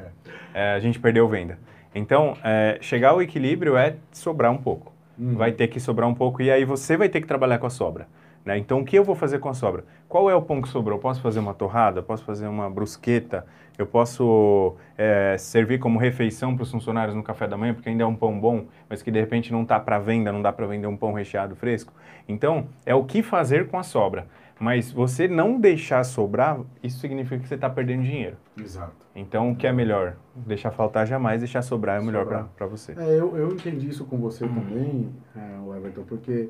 É. 0.53 0.71
É, 0.71 0.73
a 0.75 0.79
gente 0.79 0.99
perdeu 0.99 1.27
venda. 1.27 1.57
Então, 1.95 2.37
é, 2.43 2.77
chegar 2.81 3.09
ao 3.09 3.21
equilíbrio 3.21 3.75
é 3.75 3.95
sobrar 4.11 4.51
um 4.51 4.57
pouco. 4.57 4.93
Uhum. 5.17 5.35
Vai 5.35 5.51
ter 5.51 5.67
que 5.67 5.79
sobrar 5.79 6.07
um 6.07 6.13
pouco 6.13 6.41
e 6.41 6.51
aí 6.51 6.65
você 6.65 6.97
vai 6.97 7.09
ter 7.09 7.21
que 7.21 7.27
trabalhar 7.27 7.57
com 7.57 7.67
a 7.67 7.69
sobra. 7.69 8.07
Né? 8.45 8.57
Então, 8.57 8.81
o 8.81 8.85
que 8.85 8.97
eu 8.97 9.03
vou 9.03 9.15
fazer 9.15 9.39
com 9.39 9.49
a 9.49 9.53
sobra? 9.53 9.83
Qual 10.07 10.29
é 10.29 10.35
o 10.35 10.41
pão 10.41 10.61
que 10.61 10.67
sobrou? 10.67 10.97
Eu 10.97 11.01
posso 11.01 11.21
fazer 11.21 11.39
uma 11.39 11.53
torrada? 11.53 11.99
Eu 11.99 12.03
posso 12.03 12.23
fazer 12.23 12.47
uma 12.47 12.69
brusqueta? 12.69 13.45
Eu 13.77 13.87
posso 13.87 14.75
é, 14.97 15.35
servir 15.39 15.79
como 15.79 15.97
refeição 15.97 16.55
para 16.55 16.63
os 16.63 16.71
funcionários 16.71 17.15
no 17.15 17.23
café 17.23 17.47
da 17.47 17.57
manhã, 17.57 17.73
porque 17.73 17.89
ainda 17.89 18.03
é 18.03 18.05
um 18.05 18.15
pão 18.15 18.39
bom, 18.39 18.65
mas 18.87 19.01
que 19.01 19.09
de 19.09 19.19
repente 19.19 19.51
não 19.51 19.63
está 19.63 19.79
para 19.79 19.97
venda, 19.97 20.31
não 20.31 20.41
dá 20.41 20.53
para 20.53 20.67
vender 20.67 20.85
um 20.85 20.97
pão 20.97 21.13
recheado 21.13 21.55
fresco. 21.55 21.91
Então, 22.27 22.67
é 22.85 22.93
o 22.93 23.03
que 23.03 23.23
fazer 23.23 23.67
com 23.67 23.79
a 23.79 23.83
sobra. 23.83 24.27
Mas 24.63 24.89
você 24.89 25.27
não 25.27 25.59
deixar 25.59 26.05
sobrar, 26.05 26.57
isso 26.81 26.99
significa 26.99 27.37
que 27.37 27.47
você 27.49 27.55
está 27.55 27.69
perdendo 27.69 28.03
dinheiro. 28.03 28.37
Exato. 28.57 28.95
Então, 29.13 29.51
o 29.51 29.55
que 29.57 29.67
é 29.67 29.73
melhor? 29.73 30.15
Deixar 30.33 30.71
faltar 30.71 31.05
jamais, 31.05 31.41
deixar 31.41 31.61
sobrar 31.61 31.97
é 31.97 31.99
o 31.99 32.05
melhor 32.05 32.47
para 32.55 32.65
você. 32.65 32.93
É, 32.93 33.19
eu, 33.19 33.35
eu 33.35 33.51
entendi 33.51 33.89
isso 33.89 34.05
com 34.05 34.17
você 34.17 34.45
Hum. 34.45 34.55
também, 34.55 35.09
é, 35.35 35.77
Everton, 35.77 36.03
porque 36.03 36.49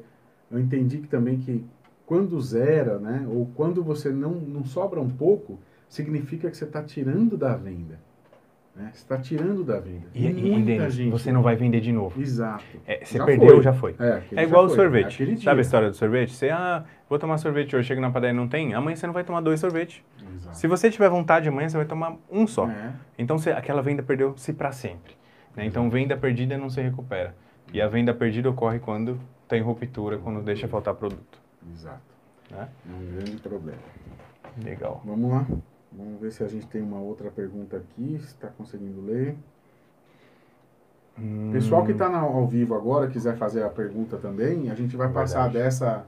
eu 0.52 0.60
entendi 0.60 1.00
que 1.00 1.08
também 1.08 1.40
que 1.40 1.66
quando 2.06 2.40
zera, 2.40 3.00
né, 3.00 3.26
ou 3.28 3.48
quando 3.56 3.84
você 3.84 4.10
não, 4.12 4.34
não 4.34 4.64
sobra 4.64 5.02
um 5.02 5.10
pouco, 5.10 5.60
significa 5.90 6.52
que 6.52 6.56
você 6.56 6.66
está 6.66 6.84
tirando 6.84 7.36
da 7.36 7.56
venda. 7.56 8.00
Né? 8.76 8.90
Você 8.92 9.04
está 9.04 9.18
tirando 9.20 9.64
da 9.64 9.80
venda. 9.80 10.08
E, 10.16 10.26
e, 10.26 10.34
muita 10.34 10.90
gente. 10.90 11.12
você 11.12 11.32
não 11.32 11.44
vai 11.44 11.56
vender 11.56 11.80
de 11.80 11.92
novo. 11.92 12.20
Exato. 12.20 12.64
É, 12.88 13.06
você 13.06 13.20
Já 13.20 13.26
perdeu, 13.26 13.50
foi. 13.50 13.62
já 13.62 13.74
foi. 13.74 13.96
É, 14.00 14.24
É 14.36 14.44
igual 14.44 14.66
o 14.66 14.70
sorvete. 14.70 15.26
dia. 15.26 15.38
Sabe 15.38 15.60
a 15.60 15.62
história 15.62 15.90
do 15.92 15.96
sorvete? 15.96 16.34
Você, 16.34 16.50
ah, 16.50 16.84
vou 17.14 17.20
tomar 17.20 17.38
sorvete 17.38 17.76
hoje, 17.76 17.88
chega 17.88 18.02
na 18.02 18.10
padaria 18.10 18.34
e 18.34 18.36
não 18.36 18.48
tem, 18.48 18.74
amanhã 18.74 18.96
você 18.96 19.06
não 19.06 19.14
vai 19.14 19.24
tomar 19.24 19.40
dois 19.42 19.60
sorvetes. 19.60 20.02
Exato. 20.36 20.58
Se 20.58 20.68
você 20.68 20.90
tiver 20.90 21.10
vontade, 21.10 21.48
amanhã 21.48 21.70
você 21.70 21.78
vai 21.78 21.86
tomar 21.86 22.16
um 22.32 22.48
só. 22.48 22.68
É, 22.68 22.92
Então 23.20 23.38
você- 23.38 23.52
aquela 23.52 23.82
venda 23.84 24.02
perdeu-se 24.02 24.52
para 24.54 24.72
sempre. 24.72 25.16
né? 25.56 25.64
Então 25.66 25.88
venda 25.88 26.18
perdida 26.18 26.58
não 26.58 26.68
se 26.72 26.82
recupera. 26.82 27.36
E 27.72 27.80
a 27.80 27.88
venda 27.88 28.12
perdida 28.14 28.50
ocorre 28.50 28.80
quando 28.80 29.20
tem 29.48 29.62
ruptura, 29.62 30.18
quando 30.18 30.42
deixa 30.42 30.68
faltar 30.68 30.96
produto. 30.96 31.40
exato. 31.72 32.02
Né? 32.50 32.68
É 32.90 32.92
um 32.96 33.16
grande 33.16 33.38
problema. 33.38 33.78
Legal. 34.64 35.02
Vamos 35.06 35.32
lá. 35.32 35.46
Vamos 35.92 36.20
ver 36.20 36.32
se 36.32 36.44
a 36.44 36.48
gente 36.48 36.66
tem 36.66 36.82
uma 36.82 36.98
outra 37.00 37.30
pergunta 37.30 37.78
aqui, 37.78 38.18
se 38.20 38.26
está 38.30 38.48
conseguindo 38.48 39.06
ler. 39.06 39.36
Hum, 41.20 41.52
Pessoal 41.52 41.86
que 41.86 41.92
está 41.92 42.08
ao 42.08 42.48
vivo 42.48 42.74
agora, 42.74 43.08
quiser 43.08 43.38
fazer 43.38 43.64
a 43.64 43.70
pergunta 43.70 44.18
também, 44.18 44.72
a 44.72 44.76
gente 44.76 44.98
vai 44.98 45.10
passar 45.10 45.50
dessa, 45.52 46.06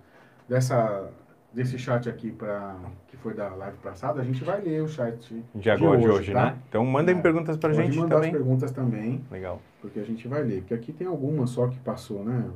dessa, 0.47 1.09
desse 1.53 1.77
chat 1.77 2.07
aqui 2.09 2.31
para 2.31 2.75
que 3.07 3.17
foi 3.17 3.33
da 3.33 3.49
live 3.49 3.77
passada, 3.77 4.21
a 4.21 4.23
gente 4.23 4.43
vai 4.43 4.61
ler 4.61 4.81
o 4.83 4.87
chat 4.87 5.43
de 5.53 5.69
agora, 5.69 5.99
de 5.99 6.07
hoje, 6.07 6.33
tá? 6.33 6.45
né? 6.51 6.57
Então 6.69 6.85
mandem 6.85 7.17
É. 7.17 7.21
perguntas 7.21 7.57
pra 7.57 7.69
Pode 7.71 7.83
gente 7.83 7.97
mandar 7.97 8.15
também. 8.15 8.29
as 8.31 8.37
perguntas 8.37 8.71
também, 8.71 9.25
Legal. 9.31 9.61
porque 9.81 9.99
a 9.99 10.03
gente 10.03 10.27
vai 10.27 10.43
ler. 10.43 10.59
Porque 10.61 10.73
aqui 10.73 10.91
tem 10.93 11.07
algumas 11.07 11.49
só 11.51 11.67
que 11.67 11.79
passou, 11.79 12.23
né? 12.23 12.49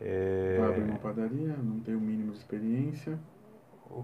É, 0.00 0.56
Vai 0.58 0.68
abrir 0.70 0.82
uma 0.84 0.98
padaria, 0.98 1.54
não 1.62 1.78
tem 1.80 1.94
o 1.94 2.00
mínimo 2.00 2.32
de 2.32 2.38
experiência, 2.38 3.18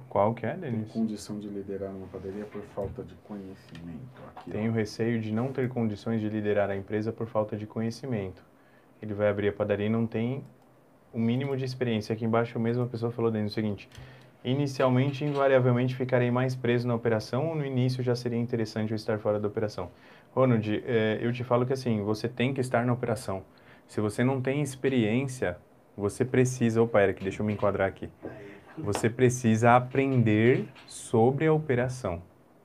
Qual 0.08 0.34
que 0.34 0.44
é, 0.44 0.50
tem 0.50 0.60
Denis? 0.72 0.90
condição 0.92 1.38
de 1.38 1.48
liderar 1.48 1.90
uma 1.92 2.08
padaria 2.08 2.44
por 2.44 2.60
falta 2.74 3.02
de 3.04 3.14
conhecimento. 3.26 4.20
Aqui, 4.36 4.50
ó. 4.50 4.52
Tenho 4.52 4.72
receio 4.72 5.20
de 5.20 5.32
não 5.32 5.52
ter 5.52 5.68
condições 5.68 6.20
de 6.20 6.28
liderar 6.28 6.68
a 6.68 6.76
empresa 6.76 7.12
por 7.12 7.26
falta 7.28 7.56
de 7.56 7.66
conhecimento. 7.66 8.44
Ele 9.00 9.14
vai 9.14 9.28
abrir 9.28 9.48
a 9.48 9.52
padaria 9.52 9.86
e 9.86 9.88
não 9.88 10.04
tem 10.06 10.42
o 11.16 11.18
mínimo 11.18 11.56
de 11.56 11.64
experiência. 11.64 12.12
Aqui 12.12 12.26
embaixo 12.26 12.58
a 12.58 12.60
mesma 12.60 12.86
pessoa 12.86 13.10
falou 13.10 13.30
dentro 13.30 13.48
o 13.48 13.50
seguinte: 13.50 13.88
inicialmente, 14.44 15.24
invariavelmente 15.24 15.96
ficarei 15.96 16.30
mais 16.30 16.54
preso 16.54 16.86
na 16.86 16.94
operação 16.94 17.48
ou 17.48 17.54
no 17.54 17.64
início 17.64 18.02
já 18.02 18.14
seria 18.14 18.38
interessante 18.38 18.90
eu 18.90 18.96
estar 18.96 19.18
fora 19.18 19.40
da 19.40 19.48
operação? 19.48 19.90
Ronald, 20.34 20.82
eh, 20.86 21.18
eu 21.22 21.32
te 21.32 21.42
falo 21.42 21.64
que 21.64 21.72
assim, 21.72 22.02
você 22.02 22.28
tem 22.28 22.52
que 22.52 22.60
estar 22.60 22.84
na 22.84 22.92
operação. 22.92 23.42
Se 23.88 24.00
você 24.00 24.22
não 24.22 24.40
tem 24.42 24.60
experiência, 24.60 25.56
você 25.96 26.24
precisa. 26.24 26.82
Opa, 26.82 27.02
Eric, 27.02 27.22
deixa 27.22 27.40
eu 27.40 27.46
me 27.46 27.54
enquadrar 27.54 27.88
aqui. 27.88 28.10
Você 28.76 29.08
precisa 29.08 29.74
aprender 29.74 30.66
sobre 30.86 31.46
a 31.46 31.52
operação, 31.52 32.22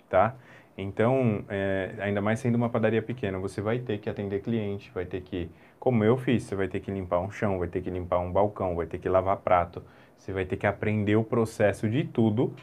tá? 0.09 0.35
Então, 0.77 1.45
é, 1.47 1.93
ainda 1.99 2.21
mais 2.21 2.39
sendo 2.39 2.55
uma 2.55 2.69
padaria 2.69 3.01
pequena, 3.01 3.37
você 3.39 3.61
vai 3.61 3.79
ter 3.79 3.99
que 3.99 4.09
atender 4.09 4.41
cliente, 4.41 4.91
vai 4.93 5.05
ter 5.05 5.21
que, 5.21 5.49
como 5.81 6.03
eu 6.03 6.15
fiz, 6.15 6.43
você 6.43 6.55
vai 6.55 6.67
ter 6.67 6.79
que 6.79 6.91
limpar 6.91 7.19
um 7.21 7.31
chão, 7.31 7.57
vai 7.57 7.67
ter 7.67 7.81
que 7.81 7.89
limpar 7.89 8.19
um 8.19 8.31
balcão, 8.31 8.75
vai 8.75 8.85
ter 8.85 8.99
que 8.99 9.09
lavar 9.09 9.37
prato, 9.37 9.81
você 10.15 10.31
vai 10.31 10.45
ter 10.45 10.55
que 10.55 10.67
aprender 10.67 11.15
o 11.15 11.23
processo 11.23 11.89
de 11.89 12.03
tudo, 12.03 12.53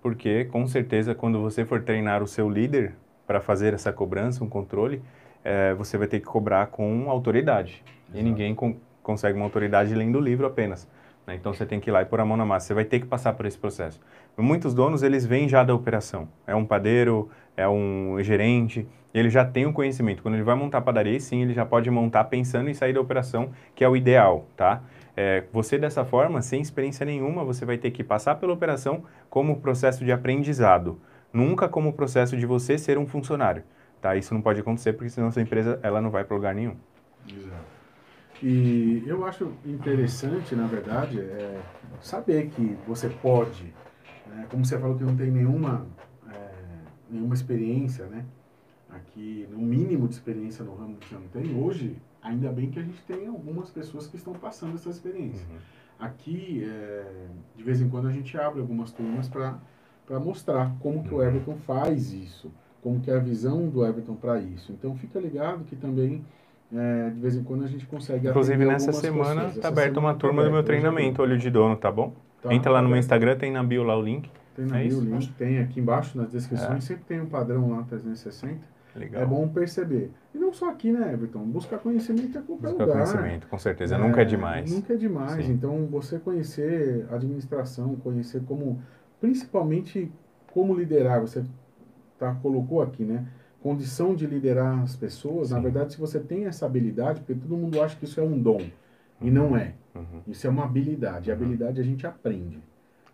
porque 0.00 0.44
com 0.44 0.64
certeza 0.64 1.12
quando 1.12 1.42
você 1.42 1.64
for 1.64 1.82
treinar 1.82 2.22
o 2.22 2.26
seu 2.28 2.48
líder 2.48 2.94
para 3.26 3.40
fazer 3.40 3.74
essa 3.74 3.92
cobrança, 3.92 4.44
um 4.44 4.48
controle, 4.48 5.02
é, 5.42 5.74
você 5.74 5.98
vai 5.98 6.06
ter 6.06 6.20
que 6.20 6.26
cobrar 6.26 6.68
com 6.68 7.10
autoridade. 7.10 7.82
E 8.10 8.12
Exato. 8.12 8.24
ninguém 8.24 8.54
con- 8.54 8.76
consegue 9.02 9.36
uma 9.36 9.44
autoridade 9.44 9.92
lendo 9.92 10.16
o 10.16 10.20
livro 10.20 10.46
apenas. 10.46 10.86
né? 11.26 11.34
Então 11.34 11.52
você 11.52 11.66
tem 11.66 11.80
que 11.80 11.90
ir 11.90 11.92
lá 11.92 12.02
e 12.02 12.04
pôr 12.04 12.20
a 12.20 12.24
mão 12.24 12.36
na 12.36 12.46
massa. 12.46 12.68
Você 12.68 12.74
vai 12.74 12.84
ter 12.84 13.00
que 13.00 13.06
passar 13.06 13.32
por 13.32 13.44
esse 13.44 13.58
processo. 13.58 14.00
Muitos 14.36 14.72
donos, 14.72 15.02
eles 15.02 15.26
vêm 15.26 15.48
já 15.48 15.64
da 15.64 15.74
operação. 15.74 16.28
É 16.46 16.54
um 16.54 16.64
padeiro, 16.64 17.28
é 17.58 17.68
um 17.68 18.16
gerente, 18.22 18.86
ele 19.12 19.28
já 19.28 19.44
tem 19.44 19.66
o 19.66 19.72
conhecimento. 19.72 20.22
Quando 20.22 20.34
ele 20.34 20.44
vai 20.44 20.54
montar 20.54 20.80
padaria, 20.80 21.18
sim, 21.18 21.42
ele 21.42 21.52
já 21.52 21.66
pode 21.66 21.90
montar 21.90 22.24
pensando 22.24 22.70
em 22.70 22.74
sair 22.74 22.92
da 22.92 23.00
operação, 23.00 23.50
que 23.74 23.82
é 23.82 23.88
o 23.88 23.96
ideal, 23.96 24.46
tá? 24.56 24.80
É, 25.16 25.42
você 25.52 25.76
dessa 25.76 26.04
forma, 26.04 26.40
sem 26.40 26.60
experiência 26.60 27.04
nenhuma, 27.04 27.42
você 27.42 27.64
vai 27.64 27.76
ter 27.76 27.90
que 27.90 28.04
passar 28.04 28.36
pela 28.36 28.52
operação 28.52 29.02
como 29.28 29.60
processo 29.60 30.04
de 30.04 30.12
aprendizado, 30.12 31.00
nunca 31.32 31.68
como 31.68 31.92
processo 31.92 32.36
de 32.36 32.46
você 32.46 32.78
ser 32.78 32.96
um 32.96 33.08
funcionário, 33.08 33.64
tá? 34.00 34.14
Isso 34.14 34.32
não 34.32 34.40
pode 34.40 34.60
acontecer 34.60 34.92
porque 34.92 35.10
senão 35.10 35.32
sua 35.32 35.42
empresa 35.42 35.80
ela 35.82 36.00
não 36.00 36.10
vai 36.10 36.22
para 36.22 36.36
lugar 36.36 36.54
nenhum. 36.54 36.76
Exato. 37.28 37.78
E 38.40 39.02
eu 39.04 39.26
acho 39.26 39.52
interessante, 39.66 40.54
na 40.54 40.68
verdade, 40.68 41.18
é 41.18 41.60
saber 42.00 42.50
que 42.50 42.78
você 42.86 43.08
pode, 43.08 43.74
né? 44.28 44.46
como 44.48 44.64
você 44.64 44.78
falou 44.78 44.96
que 44.96 45.02
não 45.02 45.16
tem 45.16 45.28
nenhuma, 45.28 45.84
nenhuma 47.10 47.34
experiência, 47.34 48.06
né? 48.06 48.24
Aqui, 48.90 49.46
no 49.50 49.58
mínimo 49.58 50.08
de 50.08 50.14
experiência 50.14 50.64
no 50.64 50.74
ramo 50.74 50.96
que 50.96 51.08
você 51.08 51.14
não 51.14 51.28
tem, 51.28 51.62
hoje, 51.62 51.96
ainda 52.22 52.50
bem 52.50 52.70
que 52.70 52.78
a 52.78 52.82
gente 52.82 53.02
tem 53.02 53.26
algumas 53.26 53.70
pessoas 53.70 54.06
que 54.06 54.16
estão 54.16 54.32
passando 54.34 54.76
essa 54.76 54.88
experiência. 54.88 55.46
Aqui, 55.98 56.64
é, 56.64 57.26
de 57.56 57.62
vez 57.62 57.80
em 57.82 57.88
quando, 57.88 58.08
a 58.08 58.12
gente 58.12 58.38
abre 58.38 58.60
algumas 58.60 58.90
turmas 58.90 59.28
para 59.28 60.20
mostrar 60.20 60.74
como 60.80 61.02
que 61.02 61.12
o 61.12 61.22
Everton 61.22 61.56
faz 61.56 62.12
isso, 62.12 62.50
como 62.82 63.00
que 63.00 63.10
é 63.10 63.16
a 63.16 63.18
visão 63.18 63.68
do 63.68 63.84
Everton 63.84 64.14
para 64.14 64.40
isso. 64.40 64.72
Então, 64.72 64.96
fica 64.96 65.18
ligado 65.18 65.64
que 65.64 65.76
também, 65.76 66.24
é, 66.72 67.10
de 67.10 67.20
vez 67.20 67.36
em 67.36 67.42
quando, 67.42 67.64
a 67.64 67.68
gente 67.68 67.84
consegue 67.84 68.28
Inclusive, 68.28 68.64
nessa 68.64 68.92
semana 68.92 69.42
tá 69.42 69.48
Essa 69.48 69.68
aberta 69.68 70.00
uma 70.00 70.14
tá 70.14 70.20
turma 70.20 70.44
do 70.44 70.50
meu 70.50 70.62
treinamento, 70.62 71.20
Olho 71.20 71.36
de 71.36 71.50
Dono, 71.50 71.76
tá 71.76 71.90
bom? 71.90 72.14
tá 72.40 72.54
Entra 72.54 72.70
lá 72.70 72.80
no 72.80 72.88
meu. 72.88 72.98
Instagram, 72.98 73.36
tem 73.36 73.52
na 73.52 73.62
bio 73.62 73.82
lá 73.82 73.98
o 73.98 74.02
link. 74.02 74.30
Tem 74.58 74.66
na 74.66 74.80
É 74.80 74.88
link, 74.88 75.32
tem 75.34 75.58
aqui 75.60 75.78
embaixo 75.78 76.18
nas 76.18 76.32
descrições, 76.32 76.78
É. 76.78 76.80
sempre 76.80 77.04
tem 77.04 77.20
um 77.20 77.26
padrão 77.26 77.70
lá 77.70 77.84
360. 77.84 78.58
Legal. 78.96 79.22
É 79.22 79.26
bom 79.26 79.46
perceber. 79.48 80.10
E 80.34 80.38
não 80.38 80.52
só 80.52 80.70
aqui, 80.70 80.90
né, 80.90 81.12
Everton? 81.12 81.44
Buscar 81.44 81.78
conhecimento 81.78 82.36
é 82.36 82.40
qualquer 82.42 82.68
Buscar 82.70 82.84
lugar. 82.84 82.96
conhecimento, 83.06 83.46
com 83.46 83.58
certeza. 83.58 83.96
Nunca 83.96 84.22
é 84.22 84.24
demais. 84.24 84.72
Nunca 84.72 84.94
é 84.94 84.96
demais. 84.96 85.46
Sim. 85.46 85.52
Então, 85.52 85.86
você 85.86 86.18
conhecer 86.18 87.06
administração, 87.12 87.94
conhecer 87.96 88.42
como, 88.46 88.82
principalmente 89.20 90.10
como 90.52 90.74
liderar, 90.74 91.20
você 91.20 91.44
tá, 92.18 92.34
colocou 92.42 92.82
aqui, 92.82 93.04
né? 93.04 93.24
Condição 93.62 94.14
de 94.16 94.26
liderar 94.26 94.80
as 94.82 94.96
pessoas. 94.96 95.50
Na 95.50 95.58
Sim. 95.58 95.62
verdade, 95.62 95.92
se 95.92 96.00
você 96.00 96.18
tem 96.18 96.46
essa 96.46 96.66
habilidade, 96.66 97.20
porque 97.20 97.34
todo 97.34 97.56
mundo 97.56 97.80
acha 97.80 97.94
que 97.96 98.04
isso 98.04 98.18
é 98.18 98.24
um 98.24 98.36
dom. 98.40 98.62
E 99.20 99.30
não 99.30 99.56
é. 99.56 99.74
Uhum. 99.94 100.22
Isso 100.26 100.46
é 100.46 100.50
uma 100.50 100.64
habilidade. 100.64 101.28
E 101.28 101.32
a 101.32 101.34
habilidade 101.34 101.80
a 101.80 101.84
gente 101.84 102.06
aprende. 102.06 102.60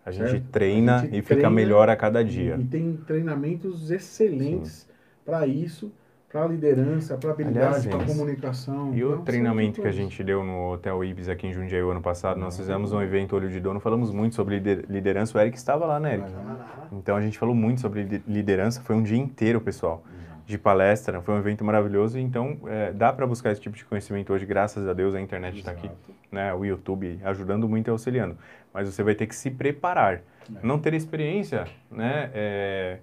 A 0.06 0.10
gente 0.10 0.40
treina 0.52 0.96
A 0.96 0.98
gente 0.98 1.10
e 1.16 1.22
fica 1.22 1.34
treina 1.34 1.50
melhor 1.50 1.88
a 1.88 1.96
cada 1.96 2.22
dia. 2.24 2.56
E, 2.60 2.64
tem 2.64 2.96
treinamentos 3.06 3.90
excelentes 3.90 4.86
para 5.24 5.46
isso, 5.46 5.90
para 6.30 6.46
liderança, 6.48 7.16
para 7.16 7.30
habilidade, 7.30 7.88
para 7.88 8.04
comunicação. 8.04 8.92
E 8.92 8.98
Então, 8.98 9.08
o 9.10 9.14
são 9.14 9.24
treinamento 9.24 9.80
que 9.80 9.86
a 9.88 9.92
gente 9.92 10.22
deu 10.24 10.42
no 10.44 10.72
Hotel 10.72 11.02
Ibis 11.04 11.28
aqui 11.28 11.46
em 11.46 11.52
Jundiaí 11.52 11.82
o 11.82 11.90
ano 11.90 12.02
passado, 12.02 12.38
nós 12.40 12.54
Ah. 12.54 12.58
fizemos 12.58 12.92
um 12.92 13.00
evento 13.00 13.36
Olho 13.36 13.48
de 13.48 13.60
Dono, 13.60 13.78
falamos 13.80 14.10
muito 14.12 14.34
sobre 14.34 14.56
lider- 14.56 14.84
liderança. 14.88 15.38
O 15.38 15.40
Eric 15.40 15.56
estava 15.56 15.86
lá, 15.86 16.00
né, 16.00 16.14
Eric? 16.14 16.28
É. 16.28 16.96
Então 16.96 17.16
a 17.16 17.20
gente 17.20 17.38
falou 17.38 17.54
muito 17.54 17.80
sobre 17.80 18.02
li- 18.02 18.22
liderança, 18.26 18.82
foi 18.82 18.96
um 18.96 19.02
dia 19.02 19.16
inteiro, 19.16 19.60
pessoal. 19.60 20.02
De 20.46 20.58
palestra, 20.58 21.20
foi 21.22 21.34
um 21.34 21.38
evento 21.38 21.64
maravilhoso. 21.64 22.18
Então 22.18 22.58
é, 22.66 22.92
dá 22.92 23.12
para 23.12 23.26
buscar 23.26 23.52
esse 23.52 23.60
tipo 23.60 23.76
de 23.76 23.84
conhecimento 23.84 24.32
hoje, 24.32 24.44
graças 24.44 24.86
a 24.86 24.92
Deus 24.92 25.14
a 25.14 25.20
internet 25.20 25.58
está 25.58 25.70
aqui, 25.70 25.90
né, 26.30 26.52
o 26.52 26.64
YouTube 26.64 27.18
ajudando 27.24 27.68
muito 27.68 27.88
e 27.88 27.90
auxiliando. 27.90 28.36
Mas 28.72 28.92
você 28.92 29.02
vai 29.02 29.14
ter 29.14 29.26
que 29.26 29.34
se 29.34 29.50
preparar. 29.50 30.14
É. 30.14 30.20
Não 30.62 30.78
ter 30.78 30.92
experiência, 30.94 31.64
né, 31.90 32.30
é, 32.34 32.98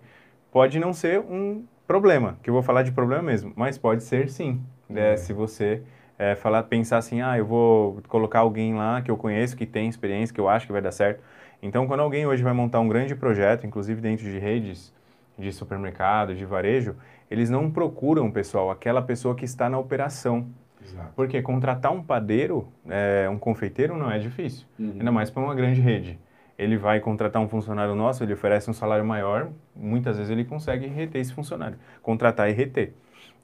pode 0.51 0.79
não 0.79 0.93
ser 0.93 1.19
um 1.19 1.65
problema, 1.87 2.37
que 2.43 2.49
eu 2.49 2.53
vou 2.53 2.63
falar 2.63 2.83
de 2.83 2.91
problema 2.91 3.23
mesmo, 3.23 3.51
mas 3.55 3.77
pode 3.77 4.03
ser 4.03 4.29
sim, 4.29 4.61
né, 4.87 5.13
É. 5.13 5.17
se 5.17 5.33
você 5.33 5.81
é, 6.17 6.35
falar, 6.35 6.61
pensar 6.63 6.99
assim, 6.99 7.19
ah, 7.21 7.35
eu 7.35 7.45
vou 7.45 7.99
colocar 8.07 8.39
alguém 8.39 8.75
lá 8.75 9.01
que 9.01 9.09
eu 9.09 9.17
conheço, 9.17 9.57
que 9.57 9.65
tem 9.65 9.89
experiência, 9.89 10.31
que 10.33 10.39
eu 10.39 10.47
acho 10.47 10.67
que 10.67 10.71
vai 10.71 10.81
dar 10.81 10.91
certo. 10.91 11.23
Então, 11.63 11.87
quando 11.87 12.01
alguém 12.01 12.27
hoje 12.27 12.43
vai 12.43 12.53
montar 12.53 12.79
um 12.79 12.87
grande 12.87 13.15
projeto, 13.15 13.65
inclusive 13.65 13.99
dentro 13.99 14.23
de 14.25 14.37
redes, 14.37 14.93
de 15.37 15.51
supermercado, 15.51 16.35
de 16.35 16.45
varejo, 16.45 16.95
eles 17.31 17.49
não 17.49 17.71
procuram, 17.71 18.29
pessoal, 18.29 18.69
aquela 18.69 19.01
pessoa 19.01 19.33
que 19.33 19.45
está 19.45 19.69
na 19.69 19.79
operação. 19.79 20.47
Exato. 20.83 21.13
Porque 21.15 21.41
contratar 21.41 21.93
um 21.93 22.03
padeiro, 22.03 22.67
é, 22.89 23.29
um 23.29 23.39
confeiteiro, 23.39 23.95
não 23.95 24.11
é 24.11 24.19
difícil. 24.19 24.67
Uhum. 24.77 24.95
Ainda 24.99 25.11
mais 25.13 25.29
para 25.29 25.41
uma 25.41 25.55
grande 25.55 25.79
rede. 25.79 26.19
Ele 26.59 26.75
vai 26.75 26.99
contratar 26.99 27.41
um 27.41 27.47
funcionário 27.47 27.95
nosso, 27.95 28.21
ele 28.21 28.33
oferece 28.33 28.69
um 28.69 28.73
salário 28.73 29.05
maior, 29.05 29.49
muitas 29.73 30.17
vezes 30.17 30.29
ele 30.29 30.43
consegue 30.43 30.87
reter 30.87 31.21
esse 31.21 31.33
funcionário, 31.33 31.77
contratar 32.01 32.49
e 32.49 32.51
reter. 32.51 32.93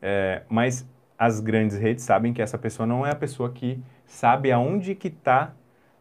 É, 0.01 0.41
mas 0.49 0.85
as 1.17 1.39
grandes 1.39 1.77
redes 1.77 2.03
sabem 2.03 2.33
que 2.33 2.41
essa 2.41 2.57
pessoa 2.57 2.85
não 2.85 3.07
é 3.07 3.11
a 3.11 3.15
pessoa 3.15 3.49
que 3.49 3.81
sabe 4.05 4.51
aonde 4.51 4.93
que 4.95 5.07
está 5.07 5.53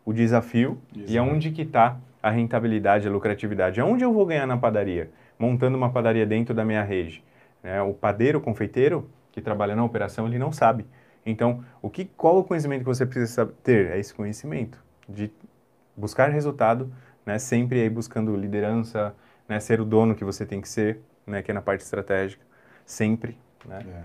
o 0.04 0.12
desafio 0.12 0.78
e 0.92 1.02
Exato. 1.04 1.18
aonde 1.20 1.50
que 1.52 1.62
está 1.62 1.96
a 2.20 2.30
rentabilidade, 2.30 3.06
a 3.06 3.10
lucratividade. 3.10 3.80
Aonde 3.80 4.04
eu 4.04 4.12
vou 4.12 4.26
ganhar 4.26 4.46
na 4.46 4.56
padaria? 4.56 5.08
Montando 5.38 5.76
uma 5.76 5.90
padaria 5.90 6.26
dentro 6.26 6.52
da 6.52 6.64
minha 6.64 6.82
rede. 6.82 7.22
Né? 7.66 7.82
o 7.82 7.92
padeiro, 7.92 8.38
o 8.38 8.40
confeiteiro, 8.40 9.10
que 9.32 9.42
trabalha 9.42 9.74
na 9.74 9.84
operação, 9.84 10.26
ele 10.28 10.38
não 10.38 10.52
sabe. 10.52 10.86
Então, 11.26 11.64
o 11.82 11.90
que, 11.90 12.04
qual 12.04 12.38
o 12.38 12.44
conhecimento 12.44 12.80
que 12.80 12.86
você 12.86 13.04
precisa 13.04 13.44
ter? 13.64 13.90
É 13.90 13.98
esse 13.98 14.14
conhecimento 14.14 14.80
de 15.08 15.32
buscar 15.96 16.30
resultado, 16.30 16.92
né? 17.26 17.40
sempre 17.40 17.80
aí 17.80 17.90
buscando 17.90 18.36
liderança, 18.36 19.12
né? 19.48 19.58
ser 19.58 19.80
o 19.80 19.84
dono 19.84 20.14
que 20.14 20.24
você 20.24 20.46
tem 20.46 20.60
que 20.60 20.68
ser, 20.68 21.00
né? 21.26 21.42
que 21.42 21.50
é 21.50 21.54
na 21.54 21.60
parte 21.60 21.80
estratégica, 21.80 22.44
sempre. 22.84 23.36
Né? 23.64 23.80
É. 23.84 24.02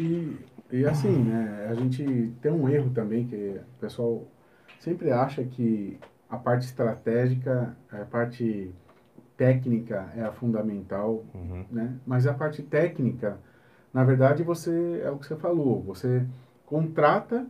E, 0.00 0.38
e 0.70 0.86
assim, 0.86 1.24
né, 1.24 1.66
a 1.68 1.74
gente 1.74 2.32
tem 2.40 2.52
um 2.52 2.68
erro 2.68 2.90
também, 2.90 3.26
que 3.26 3.60
o 3.76 3.80
pessoal 3.80 4.24
sempre 4.78 5.10
acha 5.10 5.42
que 5.42 5.98
a 6.28 6.38
parte 6.38 6.64
estratégica, 6.64 7.76
a 7.90 8.04
parte 8.04 8.72
técnica 9.44 10.12
é 10.14 10.20
a 10.22 10.30
fundamental, 10.32 11.24
Uhum. 11.34 11.64
né? 11.70 11.94
Mas 12.06 12.26
a 12.26 12.34
parte 12.34 12.62
técnica, 12.62 13.38
na 13.92 14.04
verdade, 14.04 14.42
você 14.42 15.00
é 15.02 15.10
o 15.10 15.16
que 15.16 15.26
você 15.26 15.34
falou, 15.36 15.80
você 15.82 16.26
contrata 16.66 17.46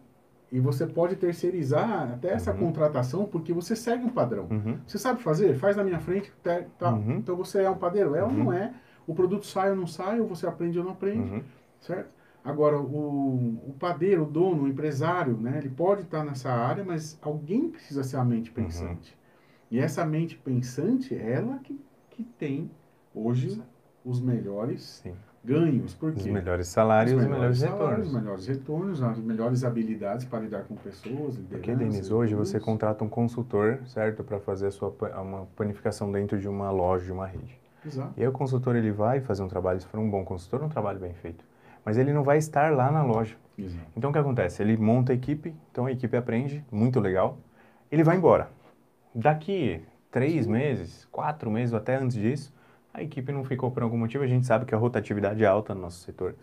e 0.53 0.61
você 0.61 0.87
pode 0.87 1.17
terceirizar 1.17 2.13
até 2.13 2.29
essa 2.33 2.53
Uhum. 2.53 2.59
contratação 2.61 3.25
porque 3.25 3.53
você 3.53 3.75
segue 3.75 4.05
um 4.05 4.09
padrão. 4.09 4.47
Uhum. 4.51 4.79
Você 4.87 4.99
sabe 4.99 5.21
fazer? 5.21 5.55
Faz 5.57 5.77
na 5.77 5.83
minha 5.83 5.99
frente, 5.99 6.33
tá, 6.45 6.63
tá. 6.79 6.93
Uhum. 6.93 7.17
Então 7.17 7.35
você 7.37 7.63
é 7.63 7.71
um 7.71 7.77
padeiro? 7.77 8.15
É 8.15 8.23
ou 8.23 8.31
Uhum. 8.31 8.45
não 8.45 8.53
é? 8.53 8.73
O 9.05 9.13
produto 9.15 9.45
sai 9.47 9.71
ou 9.71 9.77
não 9.77 9.87
sai, 9.89 10.21
ou 10.21 10.29
você 10.29 10.47
aprende 10.47 10.79
ou 10.79 10.85
não 10.85 10.93
aprende, 10.93 11.33
Uhum. 11.33 11.43
certo? 11.81 12.09
Agora, 12.45 12.79
o, 12.79 13.61
o 13.69 13.75
padeiro, 13.81 14.23
o 14.23 14.27
dono, 14.27 14.63
o 14.63 14.69
empresário, 14.69 15.37
né? 15.37 15.59
Ele 15.59 15.69
pode 15.69 16.03
estar 16.03 16.25
nessa 16.25 16.51
área, 16.51 16.85
mas 16.85 17.19
alguém 17.21 17.69
precisa 17.69 18.03
ser 18.05 18.17
a 18.17 18.25
mente 18.25 18.49
Uhum. 18.51 18.55
pensante. 18.65 19.19
E 19.71 19.79
essa 19.79 20.05
mente 20.05 20.37
pensante, 20.37 21.15
ela 21.15 21.59
que, 21.59 21.81
que 22.11 22.25
tem 22.25 22.71
hoje 23.15 23.63
os 24.05 24.21
melhores 24.21 25.01
Sim. 25.03 25.15
ganhos. 25.45 25.95
Por 25.95 26.13
Os 26.13 26.23
quê? 26.23 26.31
melhores 26.31 26.69
salários 26.69 27.21
os 27.21 27.27
melhores 27.29 27.59
salários, 27.59 27.81
retornos. 27.81 28.07
Os 28.07 28.15
melhores 28.15 28.47
retornos, 28.47 29.03
as 29.03 29.19
melhores 29.19 29.65
habilidades 29.65 30.25
para 30.25 30.41
lidar 30.41 30.65
com 30.65 30.75
pessoas, 30.75 31.37
Porque, 31.39 31.75
Denis, 31.75 32.11
hoje 32.11 32.35
você 32.35 32.59
contrata 32.59 33.05
um 33.05 33.09
consultor, 33.09 33.81
certo? 33.87 34.25
Para 34.25 34.41
fazer 34.41 34.67
a 34.67 34.71
sua 34.71 34.93
uma 35.21 35.47
panificação 35.55 36.11
dentro 36.11 36.39
de 36.39 36.49
uma 36.49 36.71
loja, 36.71 37.05
de 37.05 37.13
uma 37.13 37.27
rede. 37.27 37.59
Exato. 37.87 38.13
E 38.17 38.23
aí 38.23 38.29
o 38.29 38.33
consultor 38.33 38.77
ele 38.77 38.91
vai 38.91 39.21
fazer 39.21 39.43
um 39.43 39.49
trabalho, 39.49 39.81
se 39.81 39.87
for 39.87 39.99
um 40.01 40.11
bom 40.11 40.25
consultor, 40.25 40.63
um 40.63 40.69
trabalho 40.69 40.99
bem 40.99 41.15
feito. 41.15 41.45
Mas 41.85 41.97
ele 41.97 42.13
não 42.13 42.23
vai 42.23 42.37
estar 42.39 42.73
lá 42.73 42.91
na 42.91 43.03
loja. 43.03 43.37
Exato. 43.57 43.85
Então 43.97 44.11
o 44.11 44.13
que 44.13 44.19
acontece? 44.19 44.63
Ele 44.63 44.77
monta 44.77 45.13
a 45.13 45.15
equipe, 45.15 45.55
então 45.71 45.87
a 45.87 45.93
equipe 45.93 46.15
aprende, 46.17 46.65
muito 46.71 47.01
legal. 47.01 47.39
Ele 47.91 48.05
vai 48.05 48.17
embora. 48.17 48.51
Daqui 49.15 49.83
três 50.11 50.47
meses, 50.47 51.07
quatro 51.11 51.51
meses 51.51 51.73
ou 51.73 51.79
até 51.79 51.97
antes 51.97 52.17
disso, 52.17 52.53
a 52.93 53.03
equipe 53.03 53.31
não 53.33 53.45
ficou 53.45 53.71
por 53.71 53.83
algum 53.83 53.97
motivo. 53.97 54.25
A 54.25 54.27
gente 54.27 54.47
sabe 54.47 54.65
que 54.65 54.75
a 54.75 54.79
rotatividade 54.79 55.43
é 55.45 55.47
alta 55.47 55.75
no 55.75 55.83
nosso 55.83 56.01
setor. 56.01 56.35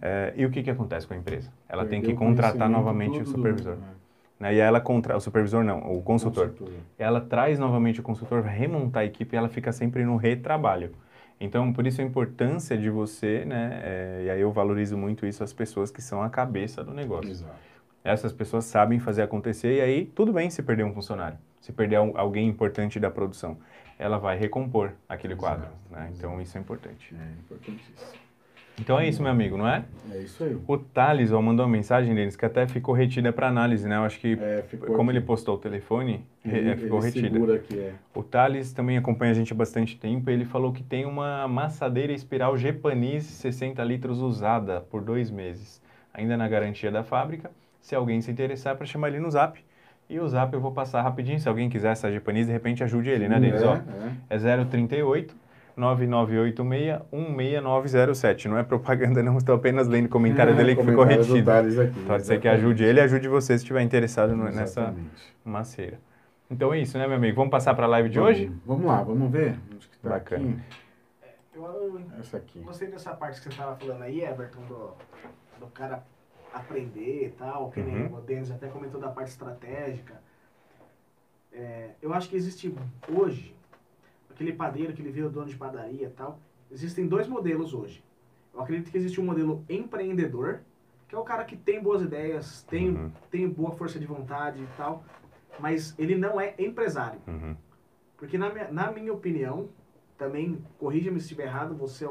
É, 0.00 0.32
e 0.36 0.44
o 0.44 0.50
que, 0.50 0.62
que 0.62 0.70
acontece 0.70 1.06
com 1.06 1.14
a 1.14 1.16
empresa? 1.16 1.52
Ela 1.68 1.84
tem 1.84 2.00
que 2.00 2.08
Perdeu 2.08 2.26
contratar 2.26 2.68
novamente 2.68 3.20
o 3.20 3.26
supervisor. 3.26 3.76
né? 3.76 3.86
Né? 4.40 4.54
E 4.54 4.58
ela 4.58 4.80
contra... 4.80 5.16
o 5.16 5.20
supervisor 5.20 5.62
não, 5.62 5.78
o 5.78 6.02
consultor. 6.02 6.48
Consultor. 6.50 6.74
Ela 6.98 7.20
traz 7.20 7.58
novamente 7.58 8.00
o 8.00 8.02
consultor, 8.02 8.42
remontar 8.42 9.02
a 9.02 9.06
equipe 9.06 9.36
e 9.36 9.38
ela 9.38 9.48
fica 9.48 9.70
sempre 9.72 10.04
no 10.04 10.16
retrabalho. 10.16 10.92
Então, 11.40 11.72
por 11.72 11.86
isso 11.86 12.00
a 12.00 12.04
importância 12.04 12.76
de 12.76 12.90
você, 12.90 13.44
né? 13.44 13.80
é, 13.84 14.22
e 14.26 14.30
aí 14.30 14.40
eu 14.40 14.50
valorizo 14.50 14.96
muito 14.96 15.26
isso, 15.26 15.42
as 15.42 15.52
pessoas 15.52 15.90
que 15.90 16.02
são 16.02 16.22
a 16.22 16.28
cabeça 16.28 16.82
do 16.82 16.92
negócio. 16.92 17.30
Exato. 17.30 17.71
Essas 18.04 18.32
pessoas 18.32 18.64
sabem 18.64 18.98
fazer 18.98 19.22
acontecer 19.22 19.76
e 19.76 19.80
aí 19.80 20.06
tudo 20.06 20.32
bem 20.32 20.50
se 20.50 20.62
perder 20.62 20.84
um 20.84 20.92
funcionário, 20.92 21.38
se 21.60 21.72
perder 21.72 21.96
al- 21.96 22.16
alguém 22.16 22.48
importante 22.48 22.98
da 22.98 23.10
produção. 23.10 23.56
Ela 23.98 24.18
vai 24.18 24.36
recompor 24.36 24.92
aquele 25.08 25.34
Exato, 25.34 25.60
quadro. 25.60 25.68
né? 25.90 26.10
Então, 26.16 26.40
isso 26.40 26.58
é 26.58 26.60
importante. 26.60 27.14
É 27.14 27.32
importantíssimo. 27.40 27.94
Então 28.80 28.98
é 28.98 29.06
isso, 29.06 29.22
meu 29.22 29.30
amigo, 29.30 29.56
não 29.56 29.68
é? 29.68 29.84
É 30.10 30.18
isso 30.18 30.42
aí. 30.42 30.58
O 30.66 30.78
Thales 30.78 31.30
ó, 31.30 31.40
mandou 31.42 31.64
uma 31.66 31.70
mensagem 31.70 32.14
deles 32.14 32.34
que 32.34 32.44
até 32.44 32.66
ficou 32.66 32.94
retida 32.94 33.30
para 33.32 33.46
análise, 33.46 33.86
né? 33.86 33.96
Eu 33.96 34.02
acho 34.02 34.18
que, 34.18 34.32
É, 34.40 34.64
como 34.86 35.10
aqui. 35.10 35.18
ele 35.18 35.20
postou 35.24 35.54
o 35.56 35.58
telefone, 35.58 36.24
Ele, 36.44 36.70
é, 36.70 36.76
ficou 36.76 36.98
ele 36.98 37.06
retida. 37.06 37.54
aqui, 37.54 37.78
é. 37.78 37.92
O 38.14 38.22
Thales 38.22 38.72
também 38.72 38.96
acompanha 38.96 39.30
a 39.30 39.34
gente 39.34 39.52
há 39.52 39.56
bastante 39.56 39.96
tempo. 39.98 40.28
Ele 40.30 40.44
falou 40.46 40.72
que 40.72 40.82
tem 40.82 41.04
uma 41.04 41.42
amassadeira 41.42 42.12
espiral 42.12 42.56
Gepanese 42.56 43.26
60 43.30 43.84
litros 43.84 44.20
usada 44.20 44.80
por 44.80 45.02
dois 45.02 45.30
meses, 45.30 45.80
ainda 46.12 46.36
na 46.36 46.48
garantia 46.48 46.90
da 46.90 47.04
fábrica. 47.04 47.50
Se 47.82 47.94
alguém 47.94 48.22
se 48.22 48.30
interessar, 48.30 48.74
para 48.76 48.86
chamar 48.86 49.08
ele 49.08 49.20
no 49.20 49.30
zap. 49.30 49.62
E 50.08 50.18
o 50.18 50.26
zap 50.28 50.54
eu 50.54 50.60
vou 50.60 50.72
passar 50.72 51.02
rapidinho. 51.02 51.38
Se 51.38 51.48
alguém 51.48 51.68
quiser 51.68 51.92
essa 51.92 52.10
Gepanese, 52.10 52.46
de 52.46 52.52
repente 52.52 52.82
ajude 52.82 53.10
ele, 53.10 53.28
né, 53.28 53.38
Denis? 53.38 53.60
É, 53.60 53.66
Ó, 53.66 53.74
é. 54.30 54.36
é 54.36 54.64
038 54.64 55.34
9986 55.76 57.02
16907. 57.10 58.48
Não 58.48 58.58
é 58.58 58.62
propaganda, 58.62 59.22
não. 59.22 59.36
Estou 59.38 59.54
apenas 59.54 59.88
lendo 59.88 60.06
o 60.06 60.08
comentário 60.08 60.54
dele 60.54 60.76
que 60.76 60.82
ficou 60.84 61.04
retido. 61.04 61.50
Aqui, 61.50 62.00
Pode 62.06 62.26
ser 62.26 62.40
que 62.40 62.48
ajude 62.48 62.84
ele 62.84 63.00
e 63.00 63.02
ajude 63.02 63.28
você 63.28 63.56
se 63.58 63.64
estiver 63.64 63.82
interessado 63.82 64.36
no- 64.36 64.44
nessa 64.50 64.94
maceira. 65.44 65.98
Então 66.50 66.72
é 66.74 66.78
isso, 66.80 66.98
né, 66.98 67.06
meu 67.06 67.16
amigo? 67.16 67.36
Vamos 67.36 67.50
passar 67.50 67.74
para 67.74 67.86
a 67.86 67.88
live 67.88 68.08
de 68.10 68.18
Vamos- 68.18 68.36
hoje? 68.36 68.52
Vamos 68.66 68.84
lá, 68.84 69.02
vamos 69.02 69.30
ver. 69.30 69.56
Acho 69.78 69.88
que 69.90 69.98
tá 69.98 70.10
Bacana. 70.10 70.44
aqui. 70.50 70.58
Eu, 71.54 71.64
eu 71.64 72.02
Essa 72.20 72.36
aqui. 72.36 72.60
gostei 72.60 72.88
dessa 72.88 73.12
parte 73.14 73.36
que 73.38 73.44
você 73.44 73.48
estava 73.50 73.74
falando 73.76 74.02
aí, 74.02 74.22
Everton, 74.22 74.60
do, 74.68 74.90
do 75.60 75.66
cara 75.72 76.02
aprender 76.52 77.26
e 77.26 77.30
tal, 77.30 77.70
que 77.70 77.80
nem 77.82 78.06
Uhum. 78.06 78.18
o 78.18 78.20
Denis 78.20 78.50
até 78.50 78.68
comentou 78.68 79.00
da 79.00 79.08
parte 79.08 79.28
estratégica. 79.28 80.20
É, 81.52 81.90
eu 82.00 82.12
acho 82.12 82.28
que 82.28 82.36
existe 82.36 82.74
hoje, 83.08 83.54
aquele 84.30 84.52
padeiro 84.52 84.92
que 84.92 85.02
ele 85.02 85.10
vê 85.10 85.22
o 85.22 85.30
dono 85.30 85.46
de 85.46 85.56
padaria 85.56 86.06
e 86.06 86.10
tal, 86.10 86.38
existem 86.70 87.06
dois 87.06 87.28
modelos 87.28 87.74
hoje. 87.74 88.02
Eu 88.54 88.60
acredito 88.60 88.90
que 88.90 88.96
existe 88.98 89.20
um 89.20 89.24
modelo 89.24 89.64
empreendedor, 89.68 90.60
que 91.08 91.14
é 91.14 91.18
o 91.18 91.24
cara 91.24 91.44
que 91.44 91.56
tem 91.56 91.82
boas 91.82 92.02
ideias, 92.02 92.62
tem, 92.64 92.90
Uhum. 92.90 93.10
tem 93.30 93.48
boa 93.48 93.72
força 93.72 93.98
de 93.98 94.06
vontade 94.06 94.62
e 94.62 94.68
tal, 94.76 95.04
mas 95.58 95.94
ele 95.98 96.16
não 96.16 96.40
é 96.40 96.54
empresário. 96.58 97.20
Uhum. 97.26 97.54
Porque 98.16 98.38
na 98.38 98.50
minha, 98.50 98.70
na 98.70 98.90
minha 98.90 99.12
opinião, 99.12 99.68
também, 100.16 100.62
corrija-me 100.78 101.18
se 101.20 101.24
estiver 101.26 101.44
errado, 101.46 101.74
você, 101.74 102.06
é 102.06 102.10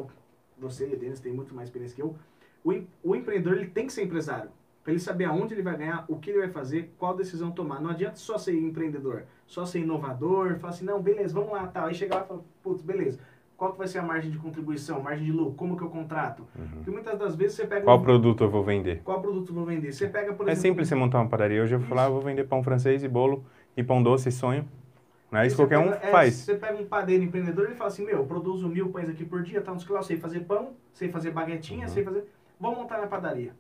você 0.58 0.88
e 0.88 0.94
o 0.94 1.00
Denis 1.00 1.20
tem 1.20 1.32
muito 1.34 1.56
mais 1.56 1.70
experiência 1.70 1.96
que 1.96 2.02
eu, 2.02 2.16
o, 2.64 2.74
o 3.04 3.16
empreendedor 3.16 3.58
ele 3.58 3.68
tem 3.68 3.88
que 3.88 3.94
ser 3.94 4.04
empresário. 4.04 4.50
Para 4.84 4.94
ele 4.94 5.00
saber 5.00 5.26
aonde 5.26 5.54
ele 5.54 5.62
vai 5.62 5.78
ganhar, 5.78 6.06
o 6.08 6.16
que 6.18 6.32
ele 6.32 6.40
vai 6.40 6.50
fazer, 6.50 6.92
qual 6.98 7.16
decisão 7.16 7.52
tomar. 7.52 7.80
Não 7.80 7.92
adianta 7.92 8.16
só 8.16 8.38
ser 8.38 8.54
empreendedor, 8.58 9.24
só 9.46 9.64
ser 9.64 9.80
inovador, 9.80 10.58
falar 10.58 10.74
assim, 10.74 10.86
não, 10.86 11.00
beleza, 11.00 11.36
vamos 11.36 11.52
lá, 11.52 11.68
tal. 11.68 11.86
Aí 11.86 11.94
chega 11.94 12.16
lá 12.16 12.22
e 12.24 12.28
fala, 12.28 12.42
putz, 12.64 12.82
beleza, 12.82 13.20
qual 13.56 13.74
que 13.74 13.78
vai 13.78 13.88
ser 13.88 14.00
a 14.00 14.02
margem 14.02 14.32
de 14.32 14.40
contribuição, 14.40 15.00
margem 15.00 15.26
de 15.26 15.32
lucro, 15.32 15.54
como 15.54 15.78
que 15.78 15.84
eu 15.84 15.90
contrato? 15.90 16.48
Porque 16.74 16.90
muitas 16.90 17.20
das 17.20 17.36
vezes 17.36 17.58
você 17.58 17.68
pega... 17.68 17.84
Qual 17.84 18.00
um- 18.00 18.02
produto 18.02 18.44
eu 18.44 18.50
vou 18.50 18.64
vender? 18.64 19.02
qual 19.04 19.22
produto 19.22 19.50
eu 19.50 19.54
vou 19.54 19.66
vender? 19.66 19.94
Você 19.94 20.08
pega, 20.08 20.34
por 20.34 20.50
É 20.50 20.54
exemplo... 20.54 20.70
simples 20.70 20.88
você 20.88 20.96
montar 20.96 21.20
uma 21.20 21.30
padaria. 21.30 21.62
Hoje 21.62 21.76
eu 21.76 21.80
vou 21.80 21.88
falar, 21.88 22.06
eu 22.08 22.14
vou 22.14 22.22
vender 22.22 22.46
pão 22.46 22.64
francês 22.64 23.04
e 23.04 23.08
bolo 23.08 23.46
e 23.78 23.84
pão 23.84 24.02
doce 24.02 24.30
e 24.30 24.32
sonho. 24.32 24.68
Não 25.32 25.40
é 25.42 25.46
isso 25.46 25.56
qualquer 25.56 25.78
um 25.78 25.92
pega- 25.92 26.08
é, 26.08 26.12
faz. 26.12 26.34
Você 26.34 26.56
pega 26.56 26.82
um 26.82 26.86
padeiro 26.86 27.24
empreendedor 27.24 27.70
e 27.72 27.76
fala 27.76 27.90
assim, 27.90 28.04
meu, 28.04 28.18
eu 28.18 28.26
produzo 28.26 28.68
mil 28.68 28.90
pães 28.90 29.08
aqui 29.08 29.24
por 29.24 29.44
dia, 29.44 29.62
tá, 29.62 29.72
lá, 29.72 30.00
eu 30.00 30.04
sei 30.04 30.18
fazer 30.18 30.40
pão, 30.40 30.72
sei 30.92 31.10
fazer 31.10 31.30
baguetinha, 31.30 31.84
Uhum. 31.86 31.88
sei 31.94 32.04
fazer... 32.04 32.26
Vamos 32.62 32.78
montar 32.78 32.98
minha 32.98 33.08
padaria. 33.08 33.54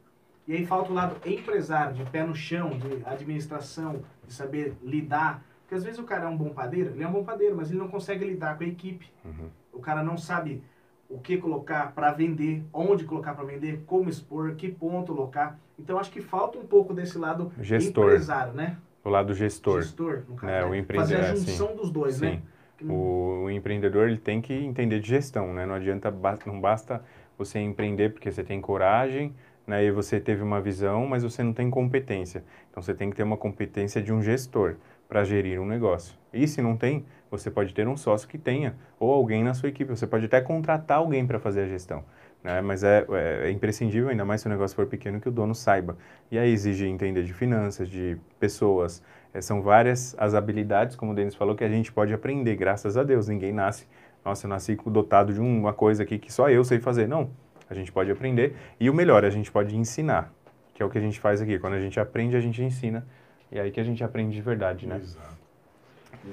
E 0.47 0.53
aí 0.53 0.65
falta 0.65 0.91
o 0.91 0.93
lado 0.93 1.15
empresário, 1.27 1.95
de 1.95 2.03
pé 2.05 2.23
no 2.23 2.35
chão, 2.35 2.69
de 2.69 3.01
administração, 3.05 4.03
de 4.25 4.33
saber 4.33 4.75
lidar. 4.83 5.43
Porque 5.61 5.73
às 5.75 5.83
vezes 5.83 5.99
o 5.99 6.03
cara 6.03 6.25
é 6.25 6.27
um 6.27 6.37
bom 6.37 6.49
padeiro, 6.49 6.91
ele 6.91 7.03
é 7.03 7.07
um 7.07 7.11
bom 7.11 7.23
padeiro, 7.23 7.55
mas 7.55 7.71
ele 7.71 7.79
não 7.79 7.87
consegue 7.87 8.23
lidar 8.23 8.57
com 8.57 8.63
a 8.63 8.67
equipe. 8.67 9.11
Uhum. 9.25 9.49
O 9.73 9.79
cara 9.79 10.03
não 10.03 10.17
sabe 10.17 10.63
o 11.09 11.19
que 11.19 11.37
colocar 11.37 11.93
para 11.93 12.11
vender, 12.11 12.63
onde 12.71 13.03
colocar 13.05 13.33
para 13.33 13.43
vender, 13.43 13.83
como 13.85 14.09
expor, 14.09 14.55
que 14.55 14.69
ponto 14.69 15.13
colocar. 15.13 15.59
Então 15.79 15.97
acho 15.97 16.11
que 16.11 16.21
falta 16.21 16.57
um 16.59 16.65
pouco 16.65 16.93
desse 16.93 17.17
lado 17.17 17.51
Gestor. 17.59 18.05
empresário, 18.05 18.53
né? 18.53 18.77
O 19.03 19.09
lado 19.09 19.33
gestor. 19.33 19.81
Gestor, 19.81 20.21
no 20.29 20.35
caso. 20.35 20.53
É, 20.53 20.59
né? 20.59 20.65
o 20.65 20.69
Fazer 20.69 20.75
a 20.75 20.79
empreendedor, 20.79 21.23
é, 21.23 21.35
junção 21.35 21.75
dos 21.75 21.89
dois, 21.89 22.15
Sim. 22.15 22.25
né? 22.25 22.41
Que 22.77 22.85
não- 22.85 22.93
O, 22.93 23.43
o 23.45 23.49
empreendedor 23.51 24.07
ele 24.07 24.17
tem 24.19 24.41
que 24.41 24.53
entender 24.53 24.99
de 24.99 25.07
gestão, 25.09 25.53
né? 25.53 25.65
Não 25.65 25.73
adianta, 25.73 26.13
não 26.45 26.61
basta 26.61 27.03
você 27.45 27.59
empreender 27.59 28.13
porque 28.13 28.31
você 28.31 28.43
tem 28.43 28.61
coragem, 28.61 29.33
né? 29.65 29.83
E 29.83 29.91
você 29.91 30.19
teve 30.19 30.43
uma 30.43 30.61
visão, 30.61 31.07
mas 31.07 31.23
você 31.23 31.43
não 31.43 31.53
tem 31.53 31.69
competência. 31.69 32.43
Então 32.69 32.81
você 32.81 32.93
tem 32.93 33.09
que 33.09 33.15
ter 33.15 33.23
uma 33.23 33.37
competência 33.37 34.01
de 34.01 34.13
um 34.13 34.21
gestor 34.21 34.75
para 35.07 35.23
gerir 35.23 35.59
um 35.59 35.65
negócio. 35.65 36.15
E 36.33 36.47
se 36.47 36.61
não 36.61 36.77
tem, 36.77 37.05
você 37.29 37.51
pode 37.51 37.73
ter 37.73 37.87
um 37.87 37.97
sócio 37.97 38.27
que 38.27 38.37
tenha, 38.37 38.75
ou 38.99 39.11
alguém 39.11 39.43
na 39.43 39.53
sua 39.53 39.69
equipe. 39.69 39.89
Você 39.89 40.07
pode 40.07 40.25
até 40.25 40.39
contratar 40.41 40.97
alguém 40.97 41.25
para 41.25 41.39
fazer 41.39 41.61
a 41.61 41.67
gestão. 41.67 42.03
Né? 42.43 42.61
Mas 42.61 42.83
é, 42.83 43.05
é, 43.09 43.47
é, 43.47 43.51
imprescindível, 43.51 44.09
ainda 44.09 44.25
mais 44.25 44.41
se 44.41 44.47
o 44.47 44.49
negócio 44.49 44.75
for 44.75 44.85
pequeno, 44.85 45.19
que 45.19 45.29
o 45.29 45.31
dono 45.31 45.53
saiba. 45.53 45.97
E 46.29 46.37
aí 46.37 46.51
exige 46.51 46.85
entender 46.85 47.23
de 47.23 47.33
finanças, 47.33 47.87
de 47.87 48.17
pessoas. 48.39 49.03
É, 49.33 49.41
são 49.41 49.61
várias 49.61 50.15
as 50.17 50.33
habilidades, 50.33 50.95
como 50.95 51.11
o 51.11 51.15
Denis 51.15 51.35
falou, 51.35 51.55
que 51.55 51.63
a 51.63 51.69
gente 51.69 51.91
pode 51.91 52.13
aprender, 52.13 52.55
graças 52.55 52.97
a 52.97 53.03
Deus. 53.03 53.27
Ninguém 53.27 53.53
nasce, 53.53 53.87
nossa, 54.23 54.45
eu 54.45 54.49
nasci 54.49 54.77
dotado 54.87 55.33
de 55.33 55.39
uma 55.39 55.73
coisa 55.73 56.03
aqui 56.03 56.17
que 56.17 56.31
só 56.31 56.49
eu 56.49 56.63
sei 56.63 56.79
fazer. 56.79 57.07
Não, 57.07 57.29
a 57.69 57.73
gente 57.73 57.91
pode 57.91 58.11
aprender. 58.11 58.55
E 58.79 58.89
o 58.89 58.93
melhor, 58.93 59.25
a 59.25 59.29
gente 59.29 59.51
pode 59.51 59.75
ensinar, 59.75 60.31
que 60.73 60.83
é 60.83 60.85
o 60.85 60.89
que 60.89 60.97
a 60.97 61.01
gente 61.01 61.19
faz 61.19 61.41
aqui. 61.41 61.57
Quando 61.57 61.73
a 61.73 61.79
gente 61.79 61.99
aprende, 61.99 62.35
a 62.35 62.41
gente 62.41 62.61
ensina. 62.61 63.05
E 63.51 63.57
é 63.57 63.61
aí 63.61 63.71
que 63.71 63.79
a 63.79 63.83
gente 63.83 64.03
aprende 64.03 64.33
de 64.33 64.41
verdade, 64.41 64.87
né? 64.87 64.97
Exato. 64.97 65.37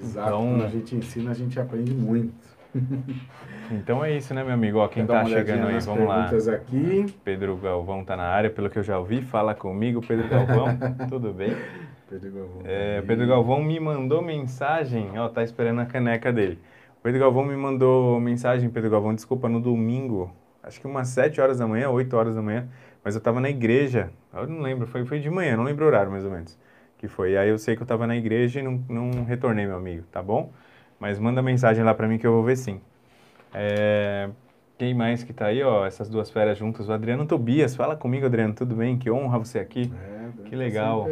Exato. 0.02 0.28
Então, 0.28 0.42
Quando 0.42 0.64
a 0.64 0.68
gente 0.68 0.96
ensina, 0.96 1.30
a 1.30 1.34
gente 1.34 1.58
aprende 1.58 1.94
muito. 1.94 2.48
então 3.72 4.04
é 4.04 4.16
isso, 4.16 4.34
né, 4.34 4.44
meu 4.44 4.52
amigo? 4.52 4.78
Ó, 4.78 4.88
quem 4.88 5.06
tá 5.06 5.24
chegando 5.24 5.66
aí, 5.66 5.80
vamos 5.80 6.06
lá. 6.06 6.30
aqui. 6.54 7.06
Pedro 7.24 7.56
Galvão 7.56 8.04
tá 8.04 8.16
na 8.16 8.24
área, 8.24 8.50
pelo 8.50 8.68
que 8.68 8.78
eu 8.78 8.82
já 8.82 8.98
ouvi. 8.98 9.22
Fala 9.22 9.54
comigo, 9.54 10.00
Pedro 10.06 10.28
Galvão. 10.28 10.78
Tudo 11.08 11.32
bem? 11.32 11.56
Pedro 12.08 12.30
Galvão. 12.30 12.62
É, 12.64 13.02
Pedro 13.02 13.26
Galvão 13.26 13.62
me 13.62 13.80
mandou 13.80 14.22
mensagem, 14.22 15.18
ó, 15.18 15.28
tá 15.28 15.42
esperando 15.42 15.80
a 15.80 15.86
caneca 15.86 16.32
dele. 16.32 16.58
Pedro 17.08 17.20
Galvão 17.20 17.42
me 17.42 17.56
mandou 17.56 18.20
mensagem, 18.20 18.68
Pedro 18.68 18.90
Galvão, 18.90 19.14
desculpa, 19.14 19.48
no 19.48 19.58
domingo, 19.58 20.30
acho 20.62 20.78
que 20.78 20.86
umas 20.86 21.08
7 21.08 21.40
horas 21.40 21.56
da 21.56 21.66
manhã, 21.66 21.88
8 21.88 22.14
horas 22.14 22.34
da 22.34 22.42
manhã, 22.42 22.68
mas 23.02 23.14
eu 23.14 23.20
tava 23.22 23.40
na 23.40 23.48
igreja, 23.48 24.10
eu 24.30 24.46
não 24.46 24.60
lembro, 24.60 24.86
foi, 24.86 25.06
foi 25.06 25.18
de 25.18 25.30
manhã, 25.30 25.56
não 25.56 25.64
lembro 25.64 25.86
o 25.86 25.88
horário 25.88 26.10
mais 26.10 26.22
ou 26.22 26.30
menos 26.30 26.58
que 26.98 27.08
foi. 27.08 27.34
Aí 27.38 27.48
eu 27.48 27.56
sei 27.56 27.76
que 27.76 27.80
eu 27.80 27.86
estava 27.86 28.06
na 28.06 28.14
igreja 28.14 28.60
e 28.60 28.62
não, 28.62 28.84
não 28.90 29.24
retornei, 29.24 29.64
meu 29.66 29.76
amigo, 29.76 30.04
tá 30.12 30.22
bom? 30.22 30.52
Mas 31.00 31.18
manda 31.18 31.40
mensagem 31.40 31.82
lá 31.82 31.94
para 31.94 32.06
mim 32.06 32.18
que 32.18 32.26
eu 32.26 32.32
vou 32.32 32.44
ver 32.44 32.56
sim. 32.56 32.78
É... 33.54 34.28
Quem 34.76 34.92
mais 34.92 35.24
que 35.24 35.32
tá 35.32 35.46
aí, 35.46 35.62
ó, 35.62 35.86
essas 35.86 36.10
duas 36.10 36.28
feras 36.28 36.58
juntas? 36.58 36.90
O 36.90 36.92
Adriano 36.92 37.24
Tobias, 37.24 37.74
fala 37.74 37.96
comigo, 37.96 38.26
Adriano, 38.26 38.52
tudo 38.52 38.74
bem? 38.74 38.98
Que 38.98 39.10
honra 39.10 39.38
você 39.38 39.58
aqui. 39.58 39.90
É, 39.94 40.42
que 40.46 40.54
legal. 40.54 41.08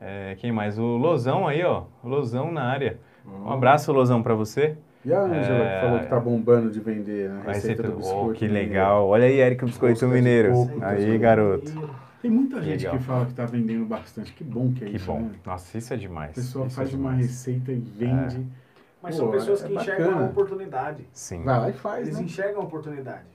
É, 0.00 0.36
quem 0.38 0.50
mais? 0.50 0.78
O 0.78 0.96
Lozão 0.96 1.46
aí, 1.46 1.62
ó, 1.62 1.82
Lozão 2.02 2.50
na 2.50 2.62
área. 2.62 2.98
Um 3.26 3.52
abraço, 3.52 3.92
Lozão, 3.92 4.22
para 4.22 4.34
você. 4.34 4.78
E 5.04 5.12
a 5.12 5.20
Ângela, 5.20 5.64
é... 5.64 5.74
que 5.74 5.86
falou 5.86 6.00
que 6.00 6.06
tá 6.06 6.20
bombando 6.20 6.70
de 6.70 6.80
vender, 6.80 7.28
né? 7.30 7.42
A 7.46 7.52
receita, 7.52 7.54
receita 7.54 7.82
do 7.84 7.96
biscoito. 7.96 8.30
Oh, 8.30 8.32
que 8.32 8.48
legal. 8.48 9.06
Olha 9.06 9.24
aí, 9.24 9.40
Eric, 9.40 9.64
o 9.64 9.66
biscoito 9.66 10.06
mineiro. 10.08 10.52
Aí, 10.82 11.16
garoto. 11.18 11.72
Tem 12.20 12.30
muita 12.30 12.60
gente 12.60 12.84
Legal. 12.84 12.98
que 12.98 13.04
fala 13.04 13.24
que 13.26 13.30
está 13.30 13.46
vendendo 13.46 13.86
bastante. 13.86 14.32
Que 14.32 14.42
bom 14.42 14.72
que 14.72 14.84
é 14.84 14.88
que 14.88 14.96
isso. 14.96 15.06
Que 15.06 15.12
bom. 15.12 15.20
Né? 15.20 15.34
Nossa, 15.46 15.78
isso 15.78 15.94
é 15.94 15.96
demais. 15.96 16.30
A 16.32 16.34
pessoa 16.34 16.66
isso 16.66 16.74
é 16.74 16.76
faz 16.76 16.92
é 16.92 16.96
uma 16.96 17.12
receita 17.12 17.70
e 17.70 17.78
vende. 17.78 18.36
É. 18.36 18.68
Mas 19.00 19.14
Pô, 19.14 19.22
são 19.22 19.30
pessoas 19.30 19.64
é 19.64 19.68
que 19.68 19.74
enxergam 19.74 20.18
a 20.18 20.26
oportunidade. 20.26 21.06
Sim. 21.12 21.44
Vai 21.44 21.60
lá 21.60 21.70
e 21.70 21.72
faz. 21.72 22.06
Eles 22.06 22.18
né? 22.18 22.24
enxergam 22.24 22.60
a 22.60 22.64
oportunidade. 22.64 23.26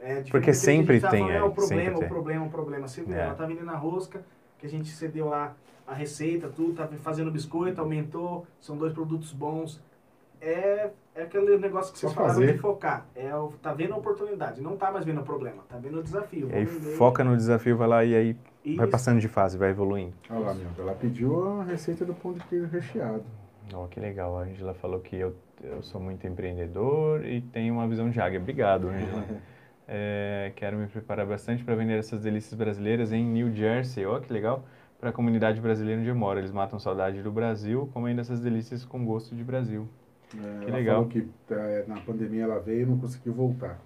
É 0.00 0.22
Porque 0.30 0.54
sempre 0.54 1.00
tá 1.00 1.10
tem. 1.10 1.26
Falando, 1.26 1.36
é, 1.36 1.42
o 1.42 1.50
problema, 1.50 1.98
o 1.98 2.08
problema, 2.08 2.46
o 2.46 2.50
problema. 2.50 2.86
É. 2.86 3.20
ela 3.20 3.34
tá 3.34 3.44
vendendo 3.44 3.70
a 3.70 3.76
rosca, 3.76 4.22
que 4.56 4.66
a 4.66 4.68
gente 4.68 4.90
cedeu 4.90 5.28
lá 5.28 5.56
a 5.84 5.92
receita, 5.92 6.48
tudo, 6.48 6.74
tá 6.74 6.86
fazendo 6.98 7.32
biscoito, 7.32 7.80
aumentou, 7.80 8.46
são 8.60 8.76
dois 8.76 8.92
produtos 8.92 9.32
bons. 9.32 9.82
É 10.40 10.90
é 11.18 11.22
aquele 11.22 11.58
negócio 11.58 11.92
que 11.92 11.98
vocês 11.98 12.12
falaram 12.12 12.34
fazer. 12.34 12.52
de 12.52 12.58
focar. 12.58 13.06
É, 13.14 13.28
tá 13.60 13.74
vendo 13.74 13.92
a 13.92 13.96
oportunidade, 13.96 14.60
não 14.62 14.76
tá 14.76 14.92
mais 14.92 15.04
vendo 15.04 15.20
o 15.20 15.24
problema, 15.24 15.64
tá 15.68 15.76
vendo 15.76 15.98
o 15.98 16.02
desafio. 16.02 16.48
E 16.48 16.54
aí 16.54 16.66
foca 16.66 17.24
no 17.24 17.36
desafio, 17.36 17.76
vai 17.76 17.88
lá 17.88 18.04
e 18.04 18.14
aí 18.14 18.36
Isso. 18.64 18.76
vai 18.76 18.86
passando 18.86 19.18
de 19.18 19.26
fase, 19.26 19.58
vai 19.58 19.70
evoluindo. 19.70 20.14
Olha 20.30 20.38
lá, 20.38 20.54
meu, 20.54 20.68
ela 20.78 20.94
pediu 20.94 21.60
a 21.60 21.64
receita 21.64 22.04
do 22.04 22.14
pão 22.14 22.32
de 22.32 22.40
queijo 22.44 22.68
recheado. 22.68 23.24
Oh, 23.74 23.88
que 23.88 23.98
legal, 23.98 24.38
a 24.38 24.42
Angela 24.42 24.74
falou 24.74 25.00
que 25.00 25.16
eu, 25.16 25.34
eu 25.60 25.82
sou 25.82 26.00
muito 26.00 26.24
empreendedor 26.24 27.24
e 27.26 27.40
tenho 27.40 27.74
uma 27.74 27.88
visão 27.88 28.08
de 28.08 28.20
águia. 28.20 28.38
Obrigado, 28.38 28.88
Angela. 28.88 29.24
é, 29.88 30.52
quero 30.54 30.78
me 30.78 30.86
preparar 30.86 31.26
bastante 31.26 31.64
para 31.64 31.74
vender 31.74 31.98
essas 31.98 32.20
delícias 32.20 32.54
brasileiras 32.54 33.12
em 33.12 33.24
New 33.24 33.52
Jersey. 33.52 34.06
Olha 34.06 34.20
que 34.20 34.32
legal. 34.32 34.64
Para 35.00 35.10
a 35.10 35.12
comunidade 35.12 35.60
brasileira 35.60 36.00
onde 36.00 36.08
eu 36.08 36.16
moro. 36.16 36.38
Eles 36.38 36.52
matam 36.52 36.78
saudade 36.78 37.22
do 37.22 37.30
Brasil, 37.30 37.90
comendo 37.92 38.20
essas 38.20 38.40
delícias 38.40 38.84
com 38.84 39.04
gosto 39.04 39.34
de 39.34 39.44
Brasil. 39.44 39.88
É, 40.36 40.64
que 40.64 40.70
legal. 40.70 41.06
que 41.06 41.26
é, 41.50 41.84
na 41.86 42.00
pandemia 42.00 42.44
ela 42.44 42.58
veio 42.58 42.82
e 42.82 42.86
não 42.86 42.98
conseguiu 42.98 43.32
voltar. 43.32 43.78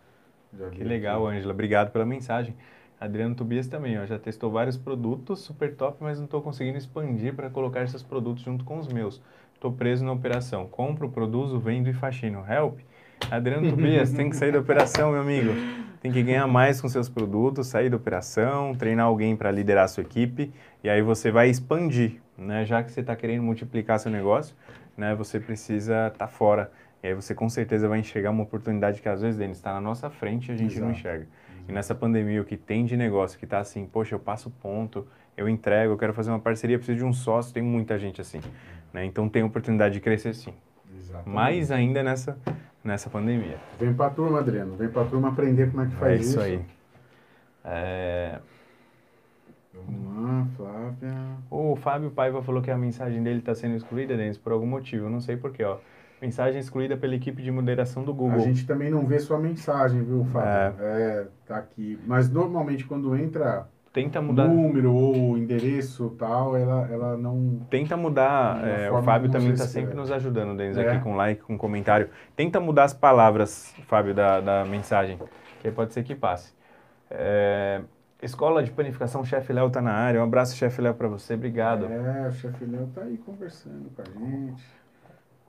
Já 0.59 0.68
que 0.70 0.84
legal, 0.84 1.26
Ângela. 1.26 1.53
Obrigado 1.53 1.90
pela 1.90 2.05
mensagem. 2.05 2.55
Adriano 3.01 3.34
Tobias 3.34 3.66
também, 3.66 3.99
ó, 3.99 4.07
já 4.07 4.16
testou 4.16 4.51
vários 4.51 4.76
produtos, 4.76 5.40
super 5.40 5.74
top, 5.74 5.99
mas 6.01 6.18
não 6.18 6.26
estou 6.26 6.40
conseguindo 6.40 6.78
expandir 6.78 7.34
para 7.34 7.51
colocar 7.51 7.82
esses 7.82 8.03
produtos 8.03 8.45
junto 8.45 8.64
com 8.64 8.78
os 8.78 8.86
meus. 8.86 9.20
Estou 9.55 9.72
preso 9.72 10.05
na 10.05 10.12
operação. 10.12 10.68
Compro, 10.68 11.09
produzo, 11.09 11.59
vendo 11.59 11.88
e 11.88 11.93
faxino. 11.93 12.45
Help! 12.49 12.78
Adriano 13.30 13.70
Tobias, 13.70 14.12
tem 14.12 14.30
que 14.30 14.36
sair 14.36 14.53
da 14.53 14.61
operação, 14.61 15.12
meu 15.12 15.20
amigo. 15.20 15.51
Tem 16.01 16.11
que 16.11 16.22
ganhar 16.22 16.47
mais 16.49 16.80
com 16.80 16.88
seus 16.88 17.09
produtos, 17.09 17.68
sair 17.68 17.88
da 17.88 17.97
operação, 17.97 18.74
treinar 18.74 19.07
alguém 19.07 19.36
para 19.36 19.51
liderar 19.51 19.84
a 19.84 19.88
sua 19.88 20.03
equipe 20.03 20.53
e 20.82 20.88
aí 20.88 21.01
você 21.01 21.30
vai 21.30 21.49
expandir, 21.49 22.20
né? 22.36 22.64
Já 22.64 22.82
que 22.82 22.90
você 22.90 23.01
está 23.01 23.14
querendo 23.14 23.43
multiplicar 23.45 24.01
seu 24.01 24.11
negócio, 24.11 24.57
né, 24.97 25.14
você 25.14 25.40
precisa 25.40 26.09
estar 26.09 26.26
tá 26.26 26.28
fora. 26.28 26.70
E 27.03 27.09
aí 27.09 27.14
você 27.14 27.34
com 27.34 27.49
certeza 27.49 27.88
vai 27.88 27.99
enxergar 27.99 28.30
uma 28.30 28.45
oportunidade 28.45 29.03
que 29.03 29.09
às 29.09 29.22
vezes, 29.22 29.36
Denis, 29.38 29.57
está 29.57 29.72
na 29.72 29.80
nossa 29.80 30.09
frente 30.09 30.51
e 30.51 30.53
a 30.53 30.57
gente 30.57 30.72
Exato. 30.72 30.84
não 30.84 30.93
enxerga. 30.93 31.24
Exato. 31.24 31.64
E 31.68 31.72
nessa 31.72 31.95
pandemia, 31.95 32.40
o 32.40 32.45
que 32.45 32.57
tem 32.57 32.84
de 32.84 32.97
negócio 32.97 33.38
que 33.38 33.45
está 33.45 33.59
assim, 33.59 33.86
poxa, 33.86 34.14
eu 34.14 34.20
passo 34.20 34.51
ponto, 34.51 35.07
eu 35.36 35.49
entrego, 35.49 35.93
eu 35.93 35.99
quero 35.99 36.12
fazer 36.12 36.30
uma 36.30 36.38
parceria, 36.38 36.78
preciso 36.78 36.99
de 36.99 37.05
um 37.05 37.12
sócio, 37.12 37.53
tem 37.53 37.62
muita 37.62 37.99
gente 37.99 38.20
assim. 38.20 38.40
Né? 38.93 39.05
Então 39.05 39.28
tem 39.28 39.43
oportunidade 39.43 39.95
de 39.95 40.01
crescer 40.01 40.34
sim. 40.34 40.55
Exatamente. 40.97 41.34
Mais 41.34 41.70
ainda 41.70 42.03
nessa, 42.03 42.38
nessa 42.84 43.11
pandemia. 43.11 43.59
Vem 43.78 43.93
para 43.95 44.07
a 44.07 44.11
turma, 44.11 44.38
Adriano. 44.38 44.76
Vem 44.76 44.88
para 44.88 45.03
a 45.03 45.07
turma 45.07 45.28
aprender 45.28 45.70
como 45.70 45.82
é 45.82 45.86
que 45.86 45.97
faz 45.97 46.12
é 46.12 46.16
isso. 46.16 46.30
isso 46.30 46.40
aí. 46.40 46.64
É... 47.64 48.38
Vamos 49.75 50.16
lá, 50.16 50.47
Flávia. 50.57 51.14
O 51.51 51.77
Fábio 51.77 52.11
Paiva 52.11 52.43
falou 52.43 52.61
que 52.61 52.70
a 52.70 52.77
mensagem 52.77 53.23
dele 53.23 53.39
está 53.39 53.55
sendo 53.55 53.75
excluída, 53.75 54.16
Denis, 54.16 54.39
por 54.39 54.53
algum 54.53 54.66
motivo. 54.66 55.07
Eu 55.07 55.11
não 55.11 55.20
sei 55.20 55.37
porquê, 55.37 55.64
ó. 55.64 55.79
Mensagem 56.20 56.61
excluída 56.61 56.97
pela 56.97 57.16
equipe 57.16 57.43
de 57.43 57.51
moderação 57.51 58.05
do 58.05 58.14
Google. 58.14 58.39
A 58.39 58.45
gente 58.45 58.64
também 58.64 58.91
não 58.91 59.07
vê 59.07 59.18
sua 59.18 59.39
mensagem, 59.39 60.05
viu, 60.05 60.25
Fábio? 60.27 60.85
É, 60.85 60.87
é 60.87 61.27
tá 61.47 61.57
aqui. 61.57 61.99
Mas 62.07 62.31
normalmente 62.31 62.85
quando 62.85 63.16
entra 63.16 63.66
tenta 63.93 64.23
mudar 64.23 64.49
número 64.49 64.93
ou 64.95 65.37
endereço 65.37 66.14
tal, 66.18 66.57
ela, 66.57 66.89
ela 66.91 67.16
não 67.16 67.61
tenta 67.68 67.97
mudar. 67.97 68.66
É, 68.66 68.91
o 68.91 69.03
Fábio 69.03 69.31
também 69.31 69.51
está 69.51 69.66
sempre 69.66 69.95
nos 69.95 70.11
ajudando, 70.11 70.57
Denis, 70.57 70.77
é. 70.79 70.89
aqui 70.89 71.03
com 71.03 71.14
like, 71.14 71.43
com 71.43 71.59
comentário. 71.59 72.09
Tenta 72.35 72.59
mudar 72.59 72.85
as 72.85 72.95
palavras, 72.95 73.75
Fábio, 73.87 74.14
da, 74.14 74.41
da 74.41 74.64
mensagem, 74.64 75.18
que 75.61 75.70
pode 75.70 75.93
ser 75.93 76.03
que 76.03 76.14
passe. 76.14 76.55
Escola 78.23 78.62
de 78.62 78.70
Panificação, 78.70 79.25
chefe 79.25 79.53
Léo 79.53 79.66
está 79.66 79.83
na 79.83 79.93
área. 79.93 80.20
Um 80.20 80.25
abraço, 80.25 80.55
chefe 80.55 80.81
Léo, 80.81 80.95
para 80.95 81.09
você. 81.09 81.35
Obrigado. 81.35 81.87
É, 81.87 82.29
o 82.29 82.33
chefe 82.33 82.64
Léo 82.64 82.85
está 82.85 83.03
aí 83.03 83.18
conversando 83.18 83.91
com 83.91 84.01
a 84.01 84.05
gente. 84.05 84.64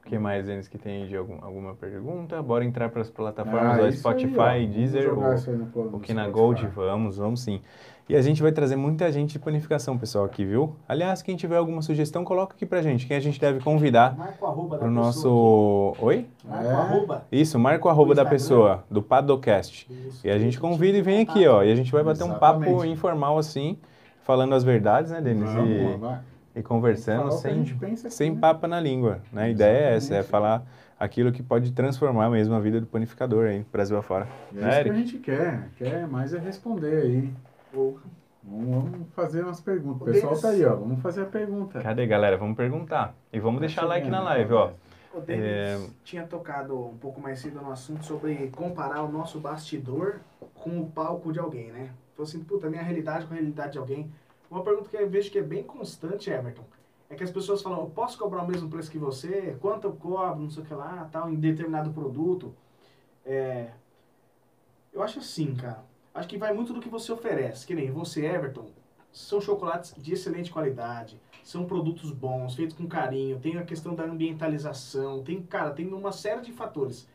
O 0.03 0.09
que 0.09 0.17
mais, 0.17 0.47
Denis, 0.47 0.67
que 0.67 0.77
tem 0.77 1.05
de 1.07 1.15
algum, 1.15 1.37
alguma 1.41 1.75
pergunta? 1.75 2.41
Bora 2.41 2.65
entrar 2.65 2.89
para 2.89 3.01
as 3.01 3.09
plataformas, 3.09 3.79
ah, 3.79 3.91
Spotify, 3.91 4.39
aí, 4.39 4.67
Deezer, 4.67 5.13
o, 5.13 5.95
o 5.95 5.99
Kina 5.99 6.27
Gold. 6.27 6.65
Vamos, 6.67 7.17
vamos 7.17 7.41
sim. 7.41 7.61
E 8.07 8.17
a 8.17 8.21
gente 8.21 8.41
vai 8.41 8.51
trazer 8.51 8.75
muita 8.75 9.09
gente 9.11 9.31
de 9.33 9.39
panificação, 9.39 9.97
pessoal, 9.97 10.25
aqui, 10.25 10.43
viu? 10.43 10.75
Aliás, 10.87 11.21
quem 11.21 11.37
tiver 11.37 11.55
alguma 11.55 11.81
sugestão, 11.81 12.25
coloca 12.25 12.53
aqui 12.53 12.65
pra 12.65 12.81
gente. 12.81 13.07
Quem 13.07 13.15
a 13.15 13.19
gente 13.19 13.39
deve 13.39 13.61
convidar 13.61 14.35
arroba 14.41 14.77
pro 14.77 14.91
nosso... 14.91 15.95
Oi? 15.99 16.25
Marco 16.43 16.65
é. 16.65 16.71
arroba. 16.73 17.25
Isso, 17.31 17.57
marco 17.57 17.87
arroba 17.87 18.13
da 18.13 18.25
pessoa, 18.25 18.83
do 18.91 19.01
Padocast. 19.01 19.87
Isso, 19.89 20.27
e 20.27 20.29
a 20.29 20.37
gente 20.37 20.59
convida 20.59 20.97
e 20.97 21.01
vem 21.01 21.21
aqui, 21.21 21.47
ó. 21.47 21.63
E 21.63 21.71
a 21.71 21.75
gente 21.75 21.91
vai 21.93 22.03
bater 22.03 22.25
Exatamente. 22.25 22.69
um 22.69 22.73
papo 22.73 22.85
informal, 22.85 23.37
assim, 23.37 23.77
falando 24.23 24.53
as 24.53 24.65
verdades, 24.65 25.11
né, 25.11 25.21
Denis? 25.21 25.49
E, 25.49 26.59
e 26.59 26.61
conversando 26.61 27.31
sem, 27.31 27.65
sem 27.95 28.31
né? 28.31 28.39
papo 28.39 28.67
na 28.67 28.81
língua, 28.81 29.21
né? 29.31 29.43
A 29.43 29.49
ideia 29.49 29.91
é 29.91 29.95
essa, 29.95 30.15
é 30.15 30.23
falar 30.23 30.65
aquilo 30.99 31.31
que 31.31 31.41
pode 31.41 31.71
transformar 31.71 32.29
mesmo 32.29 32.53
a 32.53 32.59
vida 32.59 32.81
do 32.81 32.85
panificador 32.85 33.47
aí, 33.47 33.65
Brasil 33.71 33.97
afora. 33.97 34.27
É 34.53 34.59
né, 34.59 34.69
isso 34.69 34.83
que 34.83 34.89
a 34.89 34.93
gente 34.93 35.17
quer, 35.19 35.69
quer 35.77 36.07
mais 36.07 36.33
é 36.33 36.39
responder 36.39 37.03
aí. 37.03 37.33
Vamos 38.43 39.07
fazer 39.15 39.43
umas 39.43 39.61
perguntas. 39.61 40.01
O 40.01 40.05
pessoal 40.05 40.39
tá 40.39 40.49
aí, 40.49 40.65
ó. 40.65 40.75
Vamos 40.75 41.01
fazer 41.01 41.21
a 41.21 41.25
pergunta. 41.25 41.81
Cadê, 41.81 42.05
galera? 42.05 42.37
Vamos 42.37 42.57
perguntar. 42.57 43.15
E 43.31 43.39
vamos 43.39 43.59
tá 43.61 43.67
deixar 43.67 43.85
like 43.85 44.09
na 44.09 44.21
live, 44.21 44.53
ó. 44.53 44.71
O 45.13 45.21
Denis 45.21 45.45
é... 45.45 45.89
tinha 46.03 46.25
tocado 46.25 46.77
um 46.77 46.97
pouco 46.97 47.21
mais 47.21 47.39
cedo 47.39 47.61
no 47.61 47.71
assunto 47.71 48.03
sobre 48.03 48.49
comparar 48.49 49.03
o 49.03 49.11
nosso 49.11 49.39
bastidor 49.39 50.19
com 50.55 50.81
o 50.81 50.89
palco 50.89 51.31
de 51.31 51.39
alguém, 51.39 51.71
né? 51.71 51.91
Falou 52.15 52.27
assim, 52.27 52.43
puta, 52.43 52.69
minha 52.69 52.81
realidade 52.81 53.25
com 53.25 53.33
a 53.33 53.37
realidade 53.37 53.73
de 53.73 53.77
alguém. 53.77 54.11
Uma 54.49 54.63
pergunta 54.63 54.89
que 54.89 54.97
eu 54.97 55.09
vejo 55.09 55.31
que 55.31 55.39
é 55.39 55.43
bem 55.43 55.63
constante, 55.63 56.29
Everton, 56.29 56.63
é 57.09 57.15
que 57.15 57.23
as 57.23 57.31
pessoas 57.31 57.61
falam, 57.61 57.79
eu 57.81 57.85
posso 57.87 58.17
cobrar 58.17 58.43
o 58.43 58.47
mesmo 58.47 58.69
preço 58.69 58.91
que 58.91 58.97
você? 58.97 59.55
Quanto 59.61 59.87
eu 59.87 59.93
cobro, 59.93 60.41
não 60.41 60.49
sei 60.49 60.63
o 60.63 60.65
que 60.65 60.73
lá, 60.73 61.07
tal, 61.11 61.29
em 61.29 61.35
determinado 61.35 61.91
produto? 61.91 62.53
É... 63.25 63.69
Eu 64.91 65.01
acho 65.01 65.19
assim, 65.19 65.55
cara 65.55 65.92
acho 66.13 66.27
que 66.27 66.37
vai 66.37 66.53
muito 66.53 66.73
do 66.73 66.79
que 66.79 66.89
você 66.89 67.11
oferece. 67.11 67.65
Que 67.65 67.75
nem 67.75 67.91
você, 67.91 68.25
Everton, 68.25 68.67
são 69.11 69.39
chocolates 69.39 69.93
de 69.97 70.13
excelente 70.13 70.51
qualidade, 70.51 71.19
são 71.43 71.65
produtos 71.65 72.11
bons, 72.11 72.55
feitos 72.55 72.75
com 72.75 72.87
carinho, 72.87 73.39
tem 73.39 73.57
a 73.57 73.63
questão 73.63 73.93
da 73.93 74.03
ambientalização, 74.03 75.23
tem, 75.23 75.41
cara, 75.41 75.71
tem 75.71 75.91
uma 75.93 76.11
série 76.11 76.41
de 76.41 76.51
fatores. 76.51 77.07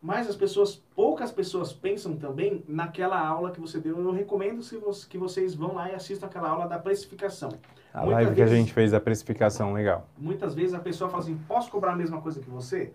Mas 0.00 0.28
as 0.28 0.36
pessoas, 0.36 0.76
poucas 0.94 1.32
pessoas 1.32 1.72
pensam 1.72 2.16
também 2.16 2.62
naquela 2.68 3.18
aula 3.18 3.50
que 3.50 3.60
você 3.60 3.80
deu. 3.80 3.98
Eu 3.98 4.12
recomendo 4.12 4.60
que 5.08 5.18
vocês 5.18 5.54
vão 5.54 5.74
lá 5.74 5.90
e 5.90 5.94
assistam 5.94 6.26
aquela 6.26 6.50
aula 6.50 6.68
da 6.68 6.78
precificação. 6.78 7.48
A 7.92 8.02
Muitas 8.02 8.14
live 8.14 8.34
vezes, 8.34 8.36
que 8.36 8.42
a 8.42 8.58
gente 8.58 8.72
fez 8.72 8.90
da 8.92 9.00
precificação, 9.00 9.72
legal. 9.72 10.06
Muitas 10.16 10.54
vezes 10.54 10.74
a 10.74 10.78
pessoa 10.78 11.10
fala 11.10 11.22
assim, 11.22 11.36
posso 11.48 11.70
cobrar 11.70 11.92
a 11.92 11.96
mesma 11.96 12.20
coisa 12.20 12.38
que 12.38 12.48
você? 12.48 12.92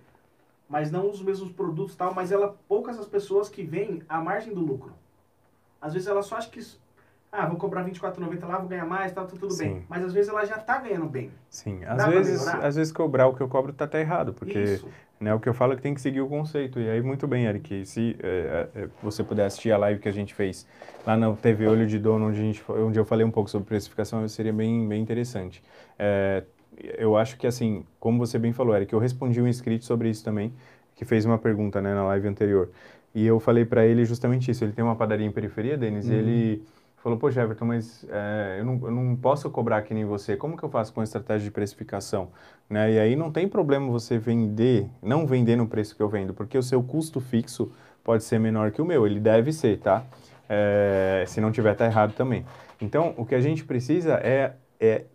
Mas 0.72 0.90
não 0.90 1.10
os 1.10 1.22
mesmos 1.22 1.52
produtos 1.52 1.98
tal, 1.98 2.14
mas 2.14 2.32
ela, 2.32 2.58
poucas 2.66 2.98
as 2.98 3.06
pessoas 3.06 3.50
que 3.50 3.62
veem 3.62 4.02
a 4.08 4.22
margem 4.22 4.54
do 4.54 4.62
lucro. 4.62 4.94
Às 5.82 5.92
vezes 5.92 6.08
ela 6.08 6.24
só 6.24 6.38
acha 6.38 6.50
que 6.50 6.62
ah, 7.30 7.46
vou 7.46 7.58
cobrar 7.58 7.84
R$24,90 7.84 8.48
lá, 8.48 8.58
vou 8.58 8.70
ganhar 8.70 8.86
mais, 8.86 9.12
tá, 9.12 9.26
tudo 9.26 9.50
Sim. 9.52 9.64
bem. 9.64 9.86
Mas 9.90 10.04
às 10.04 10.14
vezes 10.14 10.30
ela 10.30 10.46
já 10.46 10.56
está 10.56 10.78
ganhando 10.78 11.08
bem. 11.08 11.30
Sim, 11.50 11.84
às 11.86 12.06
vezes, 12.06 12.48
às 12.48 12.76
vezes 12.78 12.94
cobrar 12.94 13.28
o 13.28 13.36
que 13.36 13.42
eu 13.42 13.50
cobro 13.50 13.74
tá, 13.74 13.86
tá 13.86 14.00
errado, 14.00 14.34
porque 14.34 14.80
né, 15.20 15.34
o 15.34 15.40
que 15.40 15.50
eu 15.50 15.54
falo 15.54 15.74
é 15.74 15.76
que 15.76 15.82
tem 15.82 15.94
que 15.94 16.00
seguir 16.00 16.22
o 16.22 16.28
conceito. 16.30 16.80
E 16.80 16.90
aí, 16.90 17.02
muito 17.02 17.28
bem, 17.28 17.46
Eric, 17.46 17.86
se 17.86 18.18
é, 18.22 18.68
é, 18.76 18.88
você 19.04 19.26
puder 19.26 19.46
assistir 19.46 19.74
a 19.74 19.78
live 19.78 20.00
que 20.00 20.08
a 20.08 20.14
gente 20.14 20.34
fez 20.34 20.66
lá 21.06 21.18
na 21.18 21.34
TV 21.34 21.68
Olho 21.68 21.86
de 21.86 22.00
Dono, 22.00 22.28
onde, 22.28 22.40
a 22.40 22.44
gente, 22.44 22.64
onde 22.70 22.98
eu 22.98 23.06
falei 23.06 23.26
um 23.26 23.32
pouco 23.32 23.50
sobre 23.50 23.68
precificação, 23.68 24.26
seria 24.30 24.54
bem, 24.54 24.88
bem 24.88 25.02
interessante. 25.02 25.62
É, 26.00 26.44
eu 26.98 27.18
acho 27.18 27.38
que, 27.38 27.46
assim, 27.46 27.86
como 28.00 28.18
você 28.18 28.40
bem 28.40 28.54
falou, 28.54 28.76
Eric, 28.76 28.92
eu 28.94 29.00
respondi 29.00 29.42
um 29.42 29.48
inscrito 29.48 29.86
sobre 29.86 30.10
isso 30.10 30.24
também, 30.24 30.54
que 30.96 31.06
fez 31.06 31.26
uma 31.26 31.38
pergunta 31.38 31.82
né, 31.82 31.94
na 31.94 32.04
live 32.06 32.28
anterior. 32.28 32.70
E 33.14 33.26
eu 33.26 33.40
falei 33.40 33.66
para 33.66 33.86
ele 33.86 34.06
justamente 34.06 34.50
isso. 34.52 34.64
Ele 34.64 34.72
tem 34.72 34.84
uma 34.84 34.96
padaria 34.96 35.26
em 35.26 35.32
periferia, 35.32 35.78
Denis, 35.78 36.08
uhum. 36.08 36.14
e 36.14 36.16
ele 36.16 36.64
falou, 36.98 37.18
poxa, 37.18 37.42
Everton, 37.42 37.66
mas 37.66 38.06
é, 38.10 38.58
eu, 38.60 38.66
não, 38.66 38.80
eu 38.84 38.92
não 38.92 39.16
posso 39.16 39.50
cobrar 39.50 39.82
que 39.82 39.94
nem 39.94 40.06
você, 40.06 40.38
como 40.38 40.56
que 40.56 40.64
eu 40.64 40.70
faço 40.70 40.94
com 40.94 41.02
a 41.02 41.04
estratégia 41.04 41.46
de 41.46 41.52
precificação? 41.52 42.30
Né? 42.70 42.94
E 42.94 43.00
aí 43.00 43.16
não 43.16 43.32
tem 43.32 43.48
problema 43.48 43.90
você 43.90 44.18
vender, 44.18 44.88
não 45.02 45.26
vender 45.26 45.56
no 45.56 45.68
preço 45.68 45.96
que 45.96 46.02
eu 46.02 46.08
vendo, 46.08 46.34
porque 46.34 46.58
o 46.58 46.64
seu 46.64 46.82
custo 46.82 47.20
fixo 47.20 47.72
pode 48.04 48.24
ser 48.24 48.40
menor 48.40 48.72
que 48.72 48.82
o 48.82 48.86
meu, 48.86 49.06
ele 49.06 49.20
deve 49.20 49.52
ser, 49.52 49.80
tá? 49.80 50.04
É, 50.48 51.24
se 51.28 51.42
não 51.42 51.52
tiver, 51.52 51.76
tá 51.76 51.86
errado 51.86 52.14
também. 52.14 52.46
Então, 52.80 53.14
o 53.18 53.26
que 53.26 53.36
a 53.36 53.42
gente 53.42 53.64
precisa 53.64 54.16
é, 54.24 54.54
é 54.80 55.06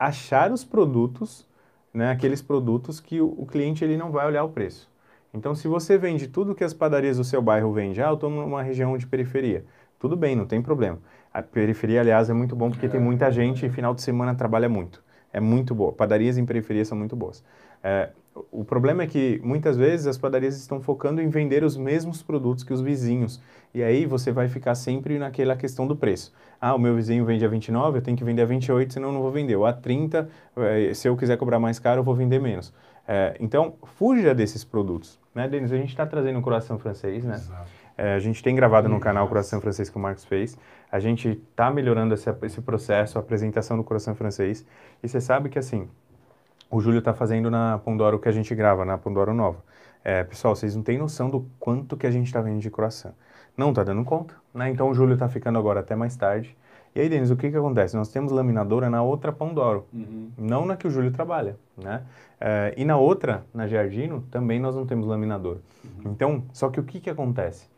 achar 0.00 0.50
os 0.50 0.64
produtos, 0.64 1.46
né, 1.92 2.10
aqueles 2.10 2.40
produtos 2.40 2.98
que 3.00 3.20
o, 3.20 3.34
o 3.36 3.44
cliente 3.44 3.84
ele 3.84 3.98
não 3.98 4.10
vai 4.10 4.26
olhar 4.26 4.42
o 4.42 4.48
preço. 4.48 4.90
Então, 5.34 5.54
se 5.54 5.68
você 5.68 5.98
vende 5.98 6.26
tudo 6.26 6.54
que 6.54 6.64
as 6.64 6.72
padarias 6.72 7.18
do 7.18 7.24
seu 7.24 7.42
bairro 7.42 7.70
vendem, 7.70 8.02
ah, 8.02 8.08
eu 8.08 8.14
estou 8.14 8.30
numa 8.30 8.62
região 8.62 8.96
de 8.96 9.06
periferia, 9.06 9.64
tudo 9.98 10.16
bem, 10.16 10.34
não 10.34 10.46
tem 10.46 10.62
problema. 10.62 10.98
A 11.32 11.42
periferia, 11.42 12.00
aliás, 12.00 12.30
é 12.30 12.32
muito 12.32 12.56
bom 12.56 12.70
porque 12.70 12.86
é. 12.86 12.88
tem 12.88 13.00
muita 13.00 13.30
gente 13.30 13.66
e 13.66 13.68
final 13.68 13.94
de 13.94 14.00
semana 14.00 14.34
trabalha 14.34 14.68
muito. 14.68 15.04
É 15.32 15.38
muito 15.38 15.74
boa. 15.74 15.92
Padarias 15.92 16.38
em 16.38 16.44
periferia 16.44 16.84
são 16.84 16.96
muito 16.96 17.14
boas. 17.14 17.44
É, 17.82 18.10
o 18.50 18.64
problema 18.64 19.02
é 19.02 19.06
que 19.06 19.40
muitas 19.42 19.76
vezes 19.76 20.06
as 20.06 20.16
padarias 20.16 20.56
estão 20.56 20.80
focando 20.80 21.20
em 21.20 21.28
vender 21.28 21.64
os 21.64 21.76
mesmos 21.76 22.22
produtos 22.22 22.64
que 22.64 22.72
os 22.72 22.80
vizinhos. 22.80 23.40
E 23.74 23.82
aí 23.82 24.06
você 24.06 24.32
vai 24.32 24.48
ficar 24.48 24.74
sempre 24.74 25.18
naquela 25.18 25.56
questão 25.56 25.86
do 25.86 25.96
preço. 25.96 26.32
Ah, 26.60 26.74
o 26.74 26.78
meu 26.78 26.94
vizinho 26.94 27.24
vende 27.24 27.44
a 27.44 27.48
29, 27.48 27.98
eu 27.98 28.02
tenho 28.02 28.16
que 28.16 28.24
vender 28.24 28.42
a 28.42 28.46
28, 28.46 28.92
senão 28.92 29.08
eu 29.08 29.14
não 29.14 29.22
vou 29.22 29.30
vender. 29.30 29.56
Ou 29.56 29.66
a 29.66 29.72
30, 29.72 30.28
é, 30.56 30.94
se 30.94 31.08
eu 31.08 31.16
quiser 31.16 31.36
cobrar 31.36 31.58
mais 31.58 31.78
caro, 31.78 32.00
eu 32.00 32.04
vou 32.04 32.14
vender 32.14 32.40
menos. 32.40 32.72
É, 33.06 33.36
então, 33.40 33.74
fuja 33.82 34.34
desses 34.34 34.64
produtos. 34.64 35.18
Né, 35.34 35.48
Denis? 35.48 35.72
A 35.72 35.76
gente 35.76 35.90
está 35.90 36.06
trazendo 36.06 36.38
um 36.38 36.42
coração 36.42 36.78
francês, 36.78 37.24
né? 37.24 37.34
Exato. 37.34 37.70
É, 37.96 38.14
a 38.14 38.18
gente 38.18 38.42
tem 38.42 38.54
gravado 38.54 38.88
no 38.88 38.98
canal 38.98 39.28
Coração 39.28 39.60
Francês 39.60 39.90
que 39.90 39.96
o 39.96 40.00
Marcos 40.00 40.24
fez. 40.24 40.56
A 40.90 40.98
gente 40.98 41.28
está 41.50 41.70
melhorando 41.70 42.14
esse, 42.14 42.34
esse 42.42 42.60
processo, 42.62 43.18
a 43.18 43.20
apresentação 43.20 43.76
do 43.76 43.84
Coração 43.84 44.14
Francês. 44.14 44.64
E 45.02 45.08
você 45.08 45.20
sabe 45.20 45.50
que, 45.50 45.58
assim, 45.58 45.86
o 46.70 46.80
Júlio 46.80 47.00
está 47.00 47.12
fazendo 47.12 47.50
na 47.50 47.78
Pandoro 47.78 48.18
que 48.18 48.28
a 48.28 48.32
gente 48.32 48.54
grava, 48.54 48.84
na 48.84 48.96
Pandoro 48.96 49.34
Nova. 49.34 49.62
É, 50.02 50.24
pessoal, 50.24 50.54
vocês 50.54 50.74
não 50.74 50.82
têm 50.82 50.96
noção 50.96 51.28
do 51.28 51.46
quanto 51.58 51.96
que 51.96 52.06
a 52.06 52.10
gente 52.10 52.26
está 52.26 52.40
vendo 52.40 52.60
de 52.60 52.70
coração. 52.70 53.12
Não 53.56 53.70
está 53.70 53.82
dando 53.82 54.04
conta, 54.04 54.34
né? 54.54 54.70
Então 54.70 54.88
o 54.88 54.94
Júlio 54.94 55.14
está 55.14 55.28
ficando 55.28 55.58
agora 55.58 55.80
até 55.80 55.94
mais 55.94 56.16
tarde. 56.16 56.56
E 56.94 57.00
aí, 57.00 57.08
Denis, 57.08 57.30
o 57.30 57.36
que 57.36 57.50
que 57.50 57.56
acontece? 57.56 57.96
Nós 57.96 58.08
temos 58.08 58.32
laminadora 58.32 58.88
na 58.88 59.02
outra 59.02 59.32
Pandoro, 59.32 59.86
uhum. 59.92 60.30
não 60.38 60.64
na 60.66 60.76
que 60.76 60.86
o 60.86 60.90
Júlio 60.90 61.12
trabalha, 61.12 61.56
né? 61.76 62.02
É, 62.40 62.74
e 62.76 62.84
na 62.84 62.96
outra, 62.96 63.44
na 63.52 63.66
Giardino, 63.66 64.22
também 64.30 64.58
nós 64.58 64.74
não 64.74 64.86
temos 64.86 65.06
laminador. 65.06 65.58
Uhum. 65.84 66.12
Então, 66.12 66.44
só 66.52 66.68
que 66.68 66.80
o 66.80 66.82
que 66.82 66.98
que 66.98 67.10
acontece? 67.10 67.68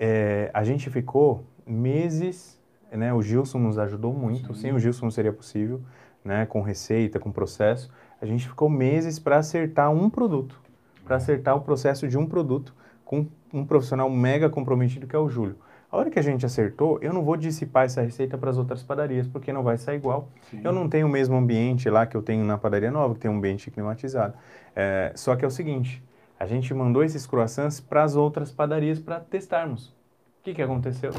é, 0.00 0.50
a 0.54 0.64
gente 0.64 0.88
ficou 0.88 1.44
meses, 1.66 2.58
né? 2.90 3.12
O 3.12 3.20
Gilson 3.20 3.58
nos 3.58 3.78
ajudou 3.78 4.14
muito. 4.14 4.54
Sim. 4.54 4.60
Sem 4.62 4.72
o 4.72 4.78
Gilson 4.78 5.04
não 5.04 5.10
seria 5.10 5.32
possível, 5.32 5.82
né? 6.24 6.46
Com 6.46 6.60
receita, 6.62 7.18
com 7.18 7.30
processo. 7.30 7.90
A 8.20 8.26
gente 8.26 8.48
ficou 8.48 8.68
meses 8.68 9.18
para 9.18 9.38
acertar 9.38 9.90
um 9.90 10.10
produto, 10.10 10.60
para 11.04 11.16
acertar 11.16 11.56
o 11.56 11.60
processo 11.60 12.06
de 12.06 12.18
um 12.18 12.26
produto 12.26 12.74
com 13.04 13.26
um 13.52 13.64
profissional 13.64 14.08
mega 14.08 14.48
comprometido 14.48 15.06
que 15.06 15.16
é 15.16 15.18
o 15.18 15.28
Júlio. 15.28 15.56
A 15.90 15.96
hora 15.96 16.08
que 16.08 16.18
a 16.20 16.22
gente 16.22 16.46
acertou, 16.46 17.00
eu 17.02 17.12
não 17.12 17.24
vou 17.24 17.36
dissipar 17.36 17.84
essa 17.84 18.00
receita 18.00 18.38
para 18.38 18.48
as 18.48 18.56
outras 18.56 18.80
padarias, 18.80 19.26
porque 19.26 19.52
não 19.52 19.64
vai 19.64 19.76
sair 19.76 19.96
igual. 19.96 20.28
Sim. 20.48 20.60
Eu 20.62 20.72
não 20.72 20.88
tenho 20.88 21.08
o 21.08 21.10
mesmo 21.10 21.34
ambiente 21.34 21.90
lá 21.90 22.06
que 22.06 22.16
eu 22.16 22.22
tenho 22.22 22.44
na 22.44 22.56
padaria 22.56 22.92
nova, 22.92 23.14
que 23.14 23.20
tem 23.20 23.30
um 23.30 23.38
ambiente 23.38 23.72
climatizado. 23.72 24.34
É, 24.76 25.12
só 25.16 25.34
que 25.34 25.44
é 25.44 25.48
o 25.48 25.50
seguinte, 25.50 26.00
a 26.38 26.46
gente 26.46 26.72
mandou 26.72 27.02
esses 27.02 27.26
croissants 27.26 27.80
para 27.80 28.04
as 28.04 28.14
outras 28.14 28.52
padarias 28.52 29.00
para 29.00 29.18
testarmos. 29.18 29.88
O 29.88 30.44
que, 30.44 30.54
que 30.54 30.62
aconteceu? 30.62 31.10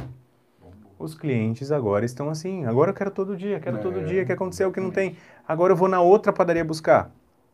Os 1.01 1.15
clientes 1.15 1.71
agora 1.71 2.05
estão 2.05 2.29
assim, 2.29 2.65
agora 2.65 2.91
eu 2.91 2.93
quero 2.93 3.09
todo 3.09 3.35
dia, 3.35 3.59
quero 3.59 3.77
é, 3.77 3.79
todo 3.79 4.05
dia, 4.05 4.23
que 4.23 4.31
aconteceu 4.31 4.69
o 4.69 4.71
que 4.71 4.79
não 4.79 4.91
tem. 4.91 5.17
Agora 5.47 5.73
eu 5.73 5.75
vou 5.75 5.87
na 5.87 5.99
outra 5.99 6.31
padaria 6.31 6.63
buscar 6.63 7.11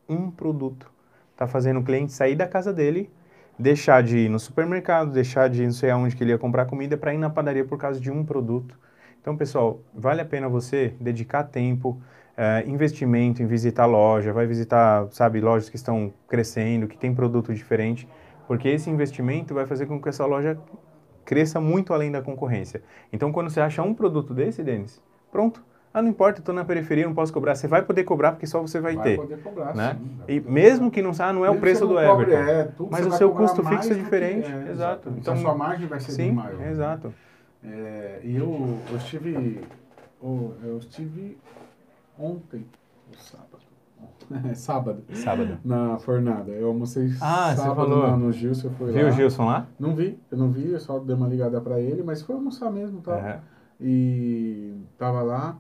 um 0.08 0.30
produto. 0.30 0.92
Está 1.32 1.48
fazendo 1.48 1.80
o 1.80 1.84
cliente 1.84 2.12
sair 2.12 2.36
da 2.36 2.46
casa 2.46 2.74
dele, 2.74 3.10
deixar 3.58 4.04
de 4.04 4.18
ir 4.18 4.30
no 4.30 4.38
supermercado, 4.38 5.12
deixar 5.12 5.50
de 5.50 5.64
ir 5.64 5.66
não 5.66 5.72
sei 5.72 5.90
aonde 5.90 6.14
que 6.14 6.24
ele 6.24 6.32
ia 6.32 6.38
comprar 6.38 6.66
comida 6.66 6.98
para 6.98 7.14
ir 7.14 7.18
na 7.18 7.30
padaria 7.30 7.64
por 7.64 7.78
causa 7.78 8.02
de 8.02 8.12
um 8.12 8.24
produto. 8.26 8.78
Então, 9.22 9.38
pessoal, 9.38 9.80
vale 9.94 10.20
a 10.20 10.26
pena 10.26 10.50
você 10.50 10.94
dedicar 11.00 11.44
tempo, 11.44 12.02
é, 12.36 12.64
investimento 12.68 13.42
em 13.42 13.48
visitar 13.48 13.86
loja, 13.86 14.34
vai 14.34 14.46
visitar, 14.46 15.08
sabe, 15.12 15.40
lojas 15.40 15.70
que 15.70 15.78
estão 15.78 16.14
crescendo, 16.28 16.88
que 16.88 16.98
tem 16.98 17.16
produto 17.16 17.54
diferente, 17.54 18.08
porque 18.46 18.68
esse 18.68 18.90
investimento 18.90 19.54
vai 19.54 19.66
fazer 19.66 19.86
com 19.86 20.02
que 20.02 20.10
essa 20.10 20.26
loja 20.26 20.58
cresça 21.28 21.60
muito 21.60 21.94
além 21.94 22.10
da 22.10 22.22
concorrência. 22.22 22.82
Então, 23.12 23.34
quando 23.34 23.50
você 23.50 23.60
acha 23.60 23.84
um 23.84 23.94
produto 23.94 24.34
desse, 24.34 24.64
Denis, 24.64 25.02
pronto. 25.30 25.62
Ah, 25.94 26.02
não 26.02 26.10
importa, 26.10 26.40
estou 26.40 26.56
na 26.56 26.64
periferia, 26.64 27.06
não 27.06 27.14
posso 27.14 27.34
cobrar. 27.34 27.54
Você 27.56 27.68
vai 27.68 27.82
poder 27.82 28.06
cobrar 28.06 28.32
porque 28.32 28.48
só 28.48 28.62
você 28.62 28.80
vai, 28.80 28.96
vai 28.96 29.04
ter. 29.04 29.18
Poder 29.18 29.42
cobrar, 29.42 29.76
né? 29.76 29.98
sim. 30.00 30.20
E 30.28 30.40
mesmo 30.40 30.90
que 30.90 31.02
não 31.02 31.12
ah, 31.20 31.34
não 31.34 31.44
é 31.44 31.50
o 31.50 31.60
preço 31.60 31.86
do 31.86 32.00
Everton. 32.00 32.34
É, 32.34 32.70
mas 32.90 33.06
o 33.06 33.12
seu 33.12 33.32
custo 33.32 33.62
fixo 33.64 33.92
é 33.92 33.96
diferente. 33.96 34.50
É, 34.50 34.72
exato. 34.72 35.10
Então, 35.18 35.34
a 35.34 35.38
sua 35.38 35.56
margem 35.56 35.88
vai 35.88 36.00
ser 36.00 36.12
sim, 36.12 36.24
bem 36.24 36.32
maior. 36.34 36.56
Né? 36.56 36.72
Exato. 36.72 37.14
É, 37.64 38.20
e 38.24 38.36
eu, 38.36 38.80
eu 38.90 38.98
estive. 38.98 39.62
Eu 40.22 40.78
estive 40.78 41.38
ontem, 42.18 42.66
sábado. 43.18 43.67
É, 44.50 44.54
sábado. 44.54 45.04
Sábado. 45.14 45.58
Na 45.64 45.98
fornada. 45.98 46.52
Eu 46.52 46.68
almocei 46.68 47.10
ah, 47.22 47.56
sábado 47.56 47.90
você 47.90 48.02
falou. 48.02 48.18
no 48.18 48.32
Gilson. 48.32 48.70
Foi 48.72 48.92
Viu 48.92 49.04
lá. 49.04 49.10
o 49.10 49.12
Gilson 49.12 49.46
lá? 49.46 49.68
Não 49.80 49.96
vi, 49.96 50.20
eu 50.30 50.38
não 50.38 50.52
vi, 50.52 50.72
eu 50.72 50.80
só 50.80 51.00
dei 51.00 51.16
uma 51.16 51.28
ligada 51.28 51.62
pra 51.62 51.80
ele, 51.80 52.04
mas 52.04 52.22
foi 52.22 52.36
almoçar 52.36 52.70
mesmo, 52.70 53.02
tá? 53.02 53.16
Uhum. 53.16 53.42
E 53.80 54.76
tava 54.98 55.22
lá 55.22 55.58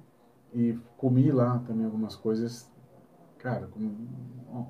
e 0.53 0.77
comi 0.97 1.31
lá 1.31 1.61
também 1.65 1.85
algumas 1.85 2.15
coisas. 2.15 2.69
Cara, 3.37 3.67
com, 3.67 4.65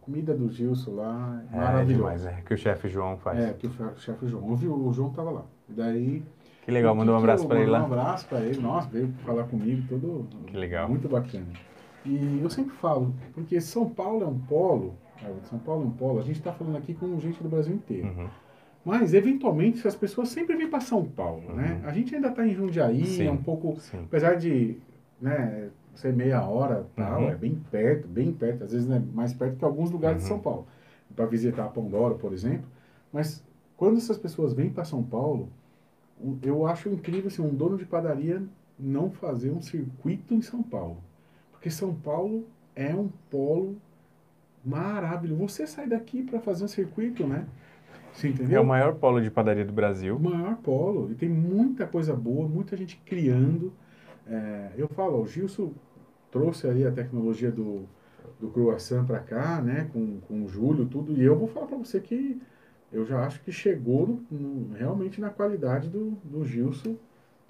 comida 0.00 0.34
do 0.34 0.48
Gilson 0.50 0.94
lá, 0.94 1.42
é, 1.52 1.56
maravilhosa. 1.56 1.82
É 1.82 1.96
demais, 1.96 2.26
é, 2.26 2.42
que 2.42 2.54
o 2.54 2.56
chefe 2.56 2.88
João 2.88 3.16
faz. 3.16 3.38
É, 3.38 3.52
que 3.52 3.66
o 3.66 3.72
chefe 3.96 4.26
João. 4.26 4.44
O, 4.44 4.88
o 4.88 4.92
João 4.92 5.10
tava 5.10 5.30
lá. 5.30 5.44
E 5.68 5.72
daí 5.72 6.24
que 6.62 6.70
legal, 6.70 6.94
mandou 6.94 7.14
um 7.14 7.18
abraço 7.18 7.48
para 7.48 7.60
ele 7.60 7.70
lá. 7.70 7.80
Um 7.80 7.86
abraço 7.86 8.28
para 8.28 8.40
ele, 8.40 8.60
nossa, 8.60 8.88
veio 8.88 9.12
falar 9.24 9.44
comigo, 9.44 9.82
tudo 9.88 10.28
que 10.46 10.56
legal. 10.56 10.88
muito 10.88 11.08
bacana. 11.08 11.46
E 12.04 12.40
eu 12.42 12.48
sempre 12.48 12.72
falo, 12.76 13.14
porque 13.34 13.60
São 13.60 13.88
Paulo 13.88 14.24
é 14.24 14.26
um 14.26 14.38
polo, 14.38 14.94
São 15.44 15.58
Paulo 15.58 15.84
é 15.84 15.86
um 15.86 15.90
polo, 15.90 16.18
a 16.18 16.22
gente 16.22 16.38
está 16.38 16.52
falando 16.52 16.76
aqui 16.76 16.94
com 16.94 17.18
gente 17.20 17.42
do 17.42 17.48
Brasil 17.48 17.74
inteiro. 17.74 18.08
Uhum. 18.08 18.28
Mas, 18.84 19.12
eventualmente, 19.12 19.86
as 19.86 19.94
pessoas 19.94 20.30
sempre 20.30 20.56
vêm 20.56 20.68
para 20.68 20.80
São 20.80 21.04
Paulo, 21.04 21.42
né? 21.42 21.48
uhum. 21.48 21.56
né? 21.56 21.82
A 21.84 21.92
gente 21.92 22.14
ainda 22.14 22.28
está 22.28 22.46
em 22.46 22.54
Jundiaí, 22.54 23.04
sim, 23.04 23.26
é 23.26 23.30
um 23.30 23.36
pouco... 23.36 23.78
Sim. 23.78 24.04
Apesar 24.04 24.36
de 24.36 24.78
né, 25.20 25.68
ser 25.94 26.14
meia 26.14 26.42
hora, 26.42 26.86
tal, 26.96 27.22
uhum. 27.22 27.28
é 27.28 27.34
bem 27.34 27.60
perto, 27.70 28.08
bem 28.08 28.32
perto. 28.32 28.64
Às 28.64 28.72
vezes 28.72 28.90
é 28.90 28.98
mais 28.98 29.34
perto 29.34 29.56
que 29.56 29.64
alguns 29.64 29.90
lugares 29.90 30.22
de 30.22 30.28
São 30.28 30.38
uhum. 30.38 30.42
Paulo. 30.42 30.66
Para 31.14 31.26
visitar 31.26 31.66
a 31.66 31.68
Pandora, 31.68 32.14
por 32.14 32.32
exemplo. 32.32 32.66
Mas, 33.12 33.44
quando 33.76 33.98
essas 33.98 34.16
pessoas 34.16 34.54
vêm 34.54 34.70
para 34.70 34.84
São 34.84 35.02
Paulo, 35.02 35.50
eu 36.42 36.66
acho 36.66 36.88
incrível 36.88 37.28
assim, 37.28 37.42
um 37.42 37.54
dono 37.54 37.76
de 37.76 37.84
padaria 37.84 38.42
não 38.78 39.10
fazer 39.10 39.50
um 39.50 39.60
circuito 39.60 40.32
em 40.32 40.40
São 40.40 40.62
Paulo. 40.62 40.96
Porque 41.60 41.70
São 41.70 41.94
Paulo 41.94 42.46
é 42.74 42.94
um 42.94 43.10
polo 43.28 43.76
maravilhoso. 44.64 45.46
Você 45.46 45.66
sai 45.66 45.86
daqui 45.86 46.22
para 46.22 46.40
fazer 46.40 46.64
um 46.64 46.68
circuito, 46.68 47.26
né? 47.26 47.46
Você 48.14 48.28
entendeu? 48.28 48.56
É 48.56 48.60
o 48.62 48.66
maior 48.66 48.94
polo 48.94 49.20
de 49.20 49.30
padaria 49.30 49.64
do 49.64 49.72
Brasil. 49.72 50.16
O 50.16 50.20
maior 50.20 50.56
polo. 50.56 51.12
E 51.12 51.14
tem 51.14 51.28
muita 51.28 51.86
coisa 51.86 52.16
boa, 52.16 52.48
muita 52.48 52.74
gente 52.78 52.96
criando. 53.04 53.74
é, 54.26 54.70
eu 54.74 54.88
falo, 54.88 55.20
o 55.20 55.26
Gilson 55.26 55.70
trouxe 56.30 56.66
aí 56.66 56.86
a 56.86 56.90
tecnologia 56.90 57.50
do, 57.50 57.84
do 58.40 58.48
croissant 58.48 59.04
para 59.04 59.18
cá, 59.18 59.60
né, 59.60 59.90
com, 59.92 60.18
com 60.20 60.42
o 60.42 60.48
Júlio, 60.48 60.86
tudo, 60.86 61.12
e 61.20 61.22
eu 61.22 61.36
vou 61.36 61.48
falar 61.48 61.66
para 61.66 61.76
você 61.76 62.00
que 62.00 62.40
eu 62.90 63.04
já 63.04 63.26
acho 63.26 63.42
que 63.42 63.52
chegou 63.52 64.06
no, 64.06 64.38
no, 64.38 64.74
realmente 64.74 65.20
na 65.20 65.28
qualidade 65.28 65.90
do, 65.90 66.12
do 66.24 66.42
Gilson. 66.42 66.96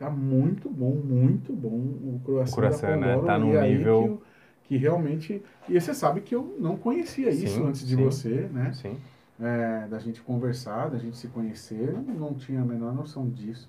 Tá 0.01 0.09
muito 0.09 0.71
bom, 0.71 0.95
muito 0.95 1.53
bom 1.53 1.69
o 1.69 2.23
croissant, 2.25 2.53
o 2.55 2.57
croissant 2.57 2.89
da 2.89 2.97
né? 2.97 3.15
Pandora. 3.17 3.27
Tá 3.27 3.39
num 3.39 3.61
nível... 3.61 4.23
Que, 4.63 4.69
que, 4.69 4.77
realmente... 4.79 5.43
E 5.69 5.79
você 5.79 5.93
sabe 5.93 6.23
que 6.23 6.35
eu 6.35 6.57
não 6.59 6.79
conhecia 6.79 7.29
isso 7.29 7.57
Sim, 7.57 7.67
antes 7.67 7.87
de 7.87 7.97
sim. 7.97 8.03
você, 8.03 8.49
né? 8.51 8.73
Sim. 8.73 8.99
É, 9.39 9.87
da 9.89 9.99
gente 9.99 10.23
conversar, 10.23 10.89
da 10.89 10.97
gente 10.97 11.19
se 11.19 11.29
conhecer, 11.29 11.91
eu 11.91 12.01
não 12.15 12.33
tinha 12.33 12.63
a 12.63 12.65
menor 12.65 12.95
noção 12.95 13.29
disso. 13.29 13.69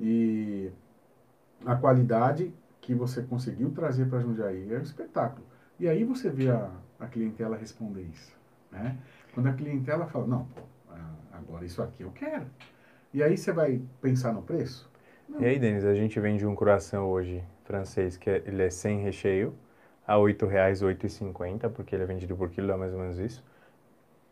E 0.00 0.70
a 1.66 1.76
qualidade 1.76 2.54
que 2.80 2.94
você 2.94 3.20
conseguiu 3.20 3.70
trazer 3.70 4.06
para 4.06 4.20
Jundiaí 4.20 4.72
é 4.72 4.78
um 4.78 4.82
espetáculo. 4.82 5.46
E 5.78 5.86
aí 5.86 6.04
você 6.04 6.30
vê 6.30 6.48
a, 6.48 6.70
a 6.98 7.06
clientela 7.06 7.54
responder 7.54 8.00
isso, 8.00 8.32
né? 8.72 8.96
Quando 9.34 9.48
a 9.48 9.52
clientela 9.52 10.06
fala, 10.06 10.26
não, 10.26 10.46
pô, 10.46 10.62
agora 11.32 11.66
isso 11.66 11.82
aqui 11.82 12.02
eu 12.02 12.10
quero. 12.12 12.46
E 13.12 13.22
aí 13.22 13.36
você 13.36 13.52
vai 13.52 13.82
pensar 14.00 14.32
no 14.32 14.40
preço? 14.40 14.90
E 15.38 15.44
aí, 15.44 15.58
Denis, 15.58 15.84
a 15.84 15.94
gente 15.94 16.18
vende 16.20 16.46
um 16.46 16.54
croissant 16.54 17.02
hoje 17.02 17.42
francês 17.64 18.16
que 18.16 18.30
é, 18.30 18.42
ele 18.46 18.62
é 18.62 18.70
sem 18.70 19.00
recheio 19.02 19.54
a 20.06 20.14
R$ 20.14 20.20
8,00, 20.20 20.80
R$ 20.80 20.86
8,50, 20.86 21.68
porque 21.68 21.94
ele 21.94 22.04
é 22.04 22.06
vendido 22.06 22.36
por 22.36 22.48
quilo, 22.50 22.68
dá 22.68 22.76
mais 22.76 22.92
ou 22.92 22.98
menos 23.00 23.18
isso. 23.18 23.44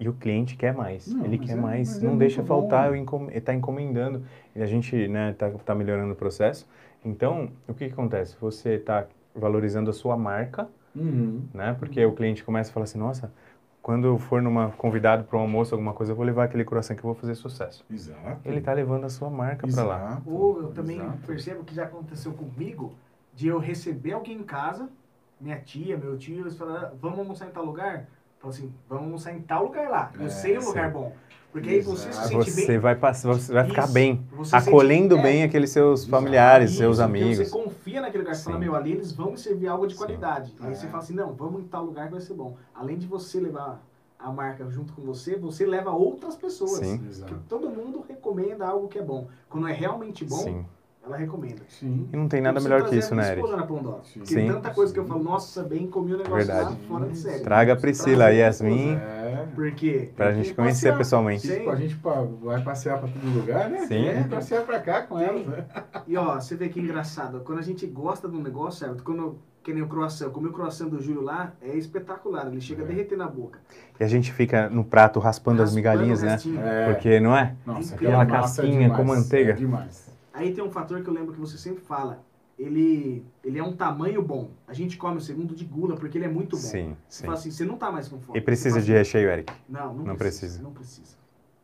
E 0.00 0.08
o 0.08 0.14
cliente 0.14 0.56
quer 0.56 0.74
mais, 0.74 1.14
Não, 1.14 1.24
ele 1.24 1.38
quer 1.38 1.52
é- 1.54 1.56
mais, 1.56 2.00
é 2.00 2.04
não 2.04 2.18
deixa 2.18 2.42
muito 2.42 2.48
bom. 2.48 2.58
faltar, 2.68 2.94
encom 2.96 3.28
ele 3.28 3.38
está 3.38 3.54
encomendando. 3.54 4.24
E 4.54 4.62
a 4.62 4.66
gente 4.66 5.08
né, 5.08 5.32
tá, 5.34 5.50
tá 5.50 5.74
melhorando 5.74 6.12
o 6.12 6.16
processo. 6.16 6.68
Então, 7.04 7.50
o 7.68 7.74
que, 7.74 7.86
que 7.88 7.92
acontece? 7.92 8.36
Você 8.40 8.74
está 8.74 9.06
valorizando 9.34 9.90
a 9.90 9.92
sua 9.92 10.16
marca, 10.16 10.68
Uhum. 10.94 11.48
né? 11.52 11.74
Porque 11.78 12.04
o 12.04 12.12
cliente 12.14 12.44
começa 12.44 12.70
a 12.70 12.74
falar 12.74 12.84
assim, 12.84 12.98
nossa, 12.98 13.32
quando 13.84 14.06
eu 14.06 14.18
for 14.18 14.40
numa 14.40 14.70
convidado 14.70 15.24
para 15.24 15.38
um 15.38 15.42
almoço, 15.42 15.74
alguma 15.74 15.92
coisa, 15.92 16.12
eu 16.12 16.16
vou 16.16 16.24
levar 16.24 16.44
aquele 16.44 16.64
croissant 16.64 16.96
que 16.96 17.00
eu 17.04 17.12
vou 17.12 17.14
fazer 17.14 17.34
sucesso. 17.34 17.84
Exato. 17.90 18.40
Ele 18.42 18.58
está 18.58 18.72
levando 18.72 19.04
a 19.04 19.10
sua 19.10 19.28
marca 19.28 19.68
para 19.68 19.84
lá. 19.84 19.96
Exato, 20.06 20.30
Ou 20.30 20.62
eu 20.62 20.68
também 20.72 20.96
exato. 20.96 21.18
percebo 21.26 21.64
que 21.64 21.74
já 21.74 21.84
aconteceu 21.84 22.32
comigo 22.32 22.94
de 23.34 23.46
eu 23.48 23.58
receber 23.58 24.12
alguém 24.12 24.38
em 24.38 24.42
casa, 24.42 24.88
minha 25.38 25.60
tia, 25.60 25.98
meu 25.98 26.16
tio, 26.16 26.40
eles 26.40 26.56
falaram, 26.56 26.96
vamos 26.96 27.18
almoçar 27.18 27.46
em 27.46 27.50
tal 27.50 27.64
lugar? 27.64 28.06
Falo 28.38 28.54
assim, 28.54 28.72
vamos 28.88 29.04
almoçar 29.04 29.32
em 29.34 29.42
tal 29.42 29.64
lugar 29.64 29.90
lá. 29.90 30.10
Eu 30.18 30.26
É, 30.26 30.28
sei 30.30 30.58
um 30.58 30.64
lugar 30.64 30.90
bom. 30.90 31.14
Porque 31.54 31.70
aí 31.70 31.80
você 31.82 32.02
se 32.02 32.08
Exato. 32.08 32.28
sente 32.30 32.50
Você 32.50 32.66
bem. 32.66 32.78
vai 32.80 32.96
passar, 32.96 33.28
você 33.32 33.52
vai 33.52 33.64
ficar 33.64 33.84
Isso. 33.84 33.92
bem, 33.92 34.26
Você 34.36 34.50
sente- 34.58 34.68
acolhendo 34.70 35.16
é, 35.18 35.22
bem 35.22 35.42
aqueles 35.44 35.70
seus 35.70 36.04
familiares, 36.04 36.70
Isso, 36.70 36.78
seus 36.80 36.96
porque 36.98 37.08
amigos. 37.22 37.46
Você 37.46 37.50
confia 37.52 38.00
naquele 38.00 38.24
lugar, 38.24 38.34
você 38.34 38.42
fala, 38.42 38.58
meu, 38.58 38.74
ali 38.74 38.90
eles 38.90 39.12
vão 39.12 39.30
me 39.30 39.38
servir 39.38 39.68
algo 39.68 39.86
de 39.86 39.92
Sim. 39.94 39.98
qualidade. 39.98 40.52
Aí 40.60 40.72
É. 40.72 40.74
você 40.74 40.88
fala 40.88 40.98
assim, 41.04 41.14
não, 41.14 41.32
vamos 41.32 41.62
em 41.62 41.68
tal 41.68 41.84
lugar 41.84 42.06
que 42.06 42.10
vai 42.14 42.20
ser 42.20 42.34
bom. 42.34 42.56
Além 42.74 42.98
de 42.98 43.06
você 43.06 43.38
levar 43.38 43.80
a 44.18 44.32
marca 44.32 44.68
junto 44.68 44.92
com 44.94 45.02
você, 45.02 45.36
você 45.36 45.64
leva 45.64 45.92
outras 45.92 46.34
pessoas. 46.34 46.72
Sim. 46.84 47.00
Todo 47.48 47.70
mundo 47.70 48.04
recomenda 48.08 48.66
algo 48.66 48.88
que 48.88 48.98
é 48.98 49.02
bom. 49.02 49.28
Quando 49.48 49.68
é 49.68 49.72
realmente 49.72 50.24
bom, 50.24 50.38
Sim. 50.38 50.66
Ela 51.06 51.16
recomenda. 51.16 51.62
Sim. 51.68 52.08
E 52.12 52.16
não 52.16 52.28
tem 52.28 52.40
nada 52.40 52.60
melhor 52.60 52.84
que 52.88 52.96
isso, 52.96 53.12
a 53.12 53.16
né, 53.16 53.32
Eric? 53.32 53.46
Sim. 54.04 54.20
Tem 54.20 54.26
Sim. 54.26 54.46
tanta 54.52 54.70
coisa 54.70 54.92
que 54.92 54.98
eu 54.98 55.04
falo, 55.04 55.22
nossa, 55.22 55.62
bem, 55.62 55.86
comi 55.86 56.14
o 56.14 56.16
negócio 56.18 56.36
Verdade. 56.46 56.70
lá 56.70 56.76
fora 56.88 57.06
de 57.06 57.18
série. 57.18 57.42
Traga 57.42 57.72
a 57.74 57.76
Priscila 57.76 58.32
e 58.32 58.42
a 58.42 58.46
Yasmin 58.46 58.94
É. 58.94 59.46
Por 59.54 59.70
quê? 59.72 60.10
pra 60.16 60.26
Tem 60.28 60.36
gente 60.36 60.48
que 60.50 60.54
conhecer 60.54 60.88
passear. 60.88 60.98
pessoalmente. 60.98 61.46
Sim. 61.46 61.54
Tipo, 61.58 61.70
a 61.70 61.76
gente 61.76 61.96
vai 62.42 62.62
passear 62.62 62.98
para 62.98 63.08
todo 63.08 63.34
lugar, 63.38 63.68
né? 63.68 63.86
Sim. 63.86 64.08
É, 64.08 64.22
passear 64.24 64.62
para 64.64 64.80
cá 64.80 65.02
com 65.02 65.18
Sim. 65.18 65.24
elas, 65.24 65.46
né? 65.46 65.64
E 66.06 66.16
ó, 66.16 66.34
você 66.40 66.56
vê 66.56 66.68
que 66.68 66.80
engraçado, 66.80 67.40
quando 67.44 67.58
a 67.58 67.62
gente 67.62 67.86
gosta 67.86 68.26
do 68.26 68.38
negócio, 68.40 68.86
certo? 68.86 69.02
Quando, 69.04 69.38
que 69.62 69.72
nem 69.74 69.82
o 69.82 69.86
croissant, 69.86 70.24
eu 70.26 70.30
comi 70.32 70.48
o 70.48 70.52
croissant 70.52 70.88
do 70.88 71.00
Júlio 71.00 71.20
lá, 71.22 71.52
é 71.60 71.76
espetacular, 71.76 72.46
ele 72.48 72.60
chega 72.60 72.82
a 72.82 72.84
É. 72.84 72.88
derreter 72.88 73.16
na 73.16 73.28
boca. 73.28 73.58
E 74.00 74.02
a 74.04 74.08
gente 74.08 74.32
fica 74.32 74.68
no 74.70 74.82
prato 74.84 75.20
raspando 75.20 75.62
as 75.62 75.74
Raspando 75.74 75.76
migalhinhas, 75.76 76.22
o 76.22 76.26
né? 76.26 76.38
É. 76.64 76.92
Porque, 76.92 77.20
não 77.20 77.36
é? 77.36 77.54
Nossa, 77.66 77.94
Aquela 77.94 78.22
é 78.22 78.26
casquinha 78.26 78.88
com 78.90 79.02
demais, 79.02 79.20
manteiga. 79.20 79.52
É 79.52 79.56
demais. 79.56 80.13
Aí 80.34 80.52
tem 80.52 80.62
um 80.64 80.70
fator 80.70 81.00
que 81.00 81.08
eu 81.08 81.14
lembro 81.14 81.32
que 81.32 81.38
você 81.40 81.56
sempre 81.56 81.80
fala, 81.82 82.22
ele, 82.58 83.24
ele 83.44 83.56
é 83.58 83.62
um 83.62 83.74
tamanho 83.74 84.20
bom. 84.20 84.50
A 84.66 84.74
gente 84.74 84.96
come 84.98 85.18
o 85.18 85.20
segundo 85.20 85.54
de 85.54 85.64
gula 85.64 85.94
porque 85.94 86.18
ele 86.18 86.24
é 86.24 86.28
muito 86.28 86.56
bom. 86.56 86.62
Sim, 86.62 86.96
Você 87.08 87.20
sim. 87.20 87.24
fala 87.26 87.38
assim, 87.38 87.50
você 87.52 87.64
não 87.64 87.76
tá 87.76 87.90
mais 87.92 88.08
com 88.08 88.18
fome. 88.20 88.36
E 88.38 88.42
precisa 88.42 88.80
de 88.80 88.86
fala 88.88 88.98
recheio, 88.98 89.30
Eric. 89.30 89.52
assim, 89.52 89.60
Não, 89.68 89.94
não, 89.94 90.04
não 90.04 90.16
precisa, 90.16 90.40
precisa. 90.40 90.62
Não 90.62 90.72
precisa. 90.72 91.16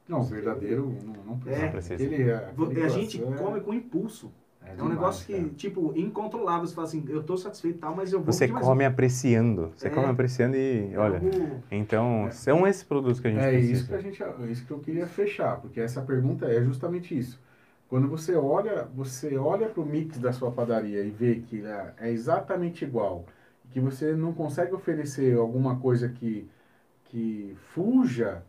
Não, 0.08 0.22
verdadeiro 0.22 0.96
não, 1.04 1.24
não 1.24 1.38
precisa. 1.38 1.60
É. 1.60 1.64
Não 1.64 1.72
precisa. 1.72 1.94
Aquele, 1.94 2.32
aquele 2.32 2.82
a 2.82 2.88
gente 2.88 3.18
come 3.18 3.60
com 3.60 3.74
impulso. 3.74 4.30
é 4.64 4.68
É 4.68 4.72
um 4.72 4.76
demais, 4.76 4.90
negócio 4.94 5.26
que, 5.26 5.32
cara. 5.34 5.48
tipo, 5.56 5.92
incontrolável. 5.96 6.66
Você 6.66 6.74
fala 6.74 6.86
assim, 6.86 7.04
eu 7.08 7.22
tô 7.24 7.36
satisfeito 7.36 7.76
e 7.76 7.78
tal, 7.80 7.94
mas 7.96 8.12
eu 8.12 8.20
vou 8.20 8.32
Você 8.32 8.46
come 8.46 8.84
apreciando. 8.84 9.72
Você 9.76 9.88
É. 9.88 9.90
come 9.90 10.06
apreciando 10.06 10.56
e, 10.56 10.92
É 10.92 10.98
olha, 10.98 11.16
algo- 11.18 11.60
então, 11.72 12.26
É. 12.28 12.30
são 12.30 12.66
esses 12.68 12.84
produtos 12.84 13.18
que 13.20 13.26
a 13.26 13.30
gente 13.32 13.40
É 13.42 13.50
precisa. 13.50 13.72
isso 13.72 13.86
que 13.88 13.94
a 13.94 14.00
gente, 14.00 14.22
é 14.22 14.46
isso 14.50 14.64
que 14.64 14.70
eu 14.70 14.78
queria 14.80 15.06
fechar, 15.08 15.60
porque 15.60 15.80
essa 15.80 16.00
pergunta 16.02 16.46
é 16.46 16.62
justamente 16.62 17.16
isso. 17.18 17.40
Quando 17.90 18.06
você 18.06 18.36
olha, 18.36 18.84
você 18.94 19.36
olha 19.36 19.68
para 19.68 19.82
o 19.82 19.84
mix 19.84 20.16
da 20.16 20.32
sua 20.32 20.52
padaria 20.52 21.02
e 21.02 21.10
vê 21.10 21.40
que 21.40 21.60
é 21.66 21.92
é 21.98 22.10
exatamente 22.10 22.84
igual, 22.84 23.24
que 23.72 23.80
você 23.80 24.12
não 24.14 24.32
consegue 24.32 24.72
oferecer 24.72 25.36
alguma 25.36 25.76
coisa 25.78 26.08
que 26.08 26.48
que 27.06 27.56
fuja 27.74 28.44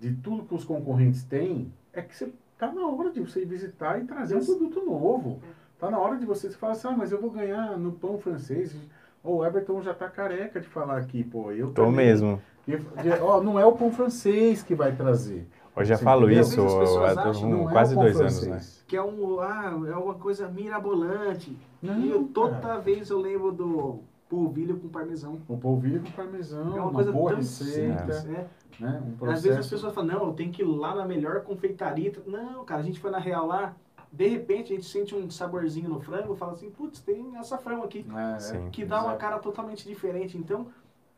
de 0.00 0.12
tudo 0.16 0.44
que 0.44 0.54
os 0.54 0.64
concorrentes 0.64 1.22
têm, 1.22 1.72
é 1.92 2.02
que 2.02 2.16
você 2.16 2.32
tá 2.58 2.72
na 2.72 2.84
hora 2.88 3.10
de 3.12 3.20
você 3.20 3.42
ir 3.42 3.46
visitar 3.46 4.00
e 4.02 4.04
trazer 4.04 4.34
um 4.34 4.44
produto 4.44 4.84
novo. 4.84 5.40
Tá 5.78 5.88
na 5.90 5.98
hora 5.98 6.16
de 6.16 6.26
você 6.26 6.50
falar 6.50 6.72
assim, 6.72 6.88
ah, 6.88 6.96
mas 6.96 7.12
eu 7.12 7.20
vou 7.20 7.30
ganhar 7.30 7.78
no 7.78 7.92
pão 7.92 8.18
francês. 8.18 8.74
Ô, 9.22 9.36
o 9.36 9.46
Everton 9.46 9.80
já 9.82 9.94
tá 9.94 10.08
careca 10.08 10.60
de 10.60 10.66
falar 10.66 10.98
aqui, 10.98 11.22
pô. 11.22 11.52
Eu 11.52 11.68
Tô 11.70 11.84
também. 11.84 12.06
mesmo. 12.06 12.42
E, 12.66 12.76
de- 12.76 13.12
ó, 13.22 13.40
não 13.40 13.58
é 13.58 13.64
o 13.64 13.72
pão 13.72 13.92
francês 13.92 14.62
que 14.62 14.74
vai 14.74 14.94
trazer. 14.96 15.46
Eu 15.80 15.84
já 15.84 15.98
falo 15.98 16.30
isso 16.30 16.60
há 16.60 17.30
um- 17.46 17.68
é 17.68 17.72
quase 17.72 17.94
dois 17.94 18.20
anos, 18.20 18.42
né? 18.42 18.48
francês. 18.50 18.84
Que 18.86 18.96
é 18.96 19.02
um, 19.02 19.40
ah, 19.40 19.72
é 19.88 19.96
uma 19.96 20.14
coisa 20.14 20.48
mirabolante. 20.48 21.56
Não, 21.82 21.98
e 21.98 22.10
eu, 22.10 22.24
toda 22.24 22.56
cara. 22.58 22.78
vez 22.78 23.08
eu 23.10 23.18
lembro 23.18 23.50
do 23.52 24.00
polvilho 24.28 24.78
com 24.78 24.88
parmesão. 24.88 25.38
O 25.48 25.56
polvilho 25.56 26.00
com 26.02 26.10
parmesão, 26.10 26.68
É 26.68 26.70
uma 26.72 26.82
uma, 26.84 26.92
coisa 26.92 27.10
boa 27.12 27.30
tão 27.30 27.38
receita, 27.38 28.12
simples, 28.12 28.24
né? 28.24 28.46
né? 28.78 29.02
Um 29.20 29.30
Às 29.30 29.42
vezes 29.42 29.58
as 29.58 29.68
pessoas 29.68 29.94
falam, 29.94 30.12
não, 30.18 30.26
eu 30.28 30.32
tenho 30.34 30.52
que 30.52 30.62
ir 30.62 30.66
lá 30.66 30.94
na 30.94 31.04
melhor 31.04 31.40
confeitaria. 31.42 32.12
Não, 32.26 32.64
cara, 32.64 32.80
a 32.80 32.84
gente 32.84 33.00
foi 33.00 33.10
na 33.10 33.18
Real 33.18 33.46
lá, 33.46 33.74
de 34.12 34.28
repente 34.28 34.72
a 34.72 34.76
gente 34.76 34.86
sente 34.86 35.14
um 35.14 35.28
saborzinho 35.30 35.88
no 35.88 36.00
frango, 36.00 36.34
fala 36.36 36.52
assim, 36.52 36.70
putz, 36.70 37.00
tem 37.00 37.36
açafrão 37.36 37.82
aqui, 37.82 38.04
É, 38.14 38.38
Sim. 38.38 38.68
que 38.70 38.84
dá 38.84 39.02
uma 39.02 39.16
cara 39.16 39.38
totalmente 39.38 39.86
diferente. 39.88 40.36
Então, 40.36 40.66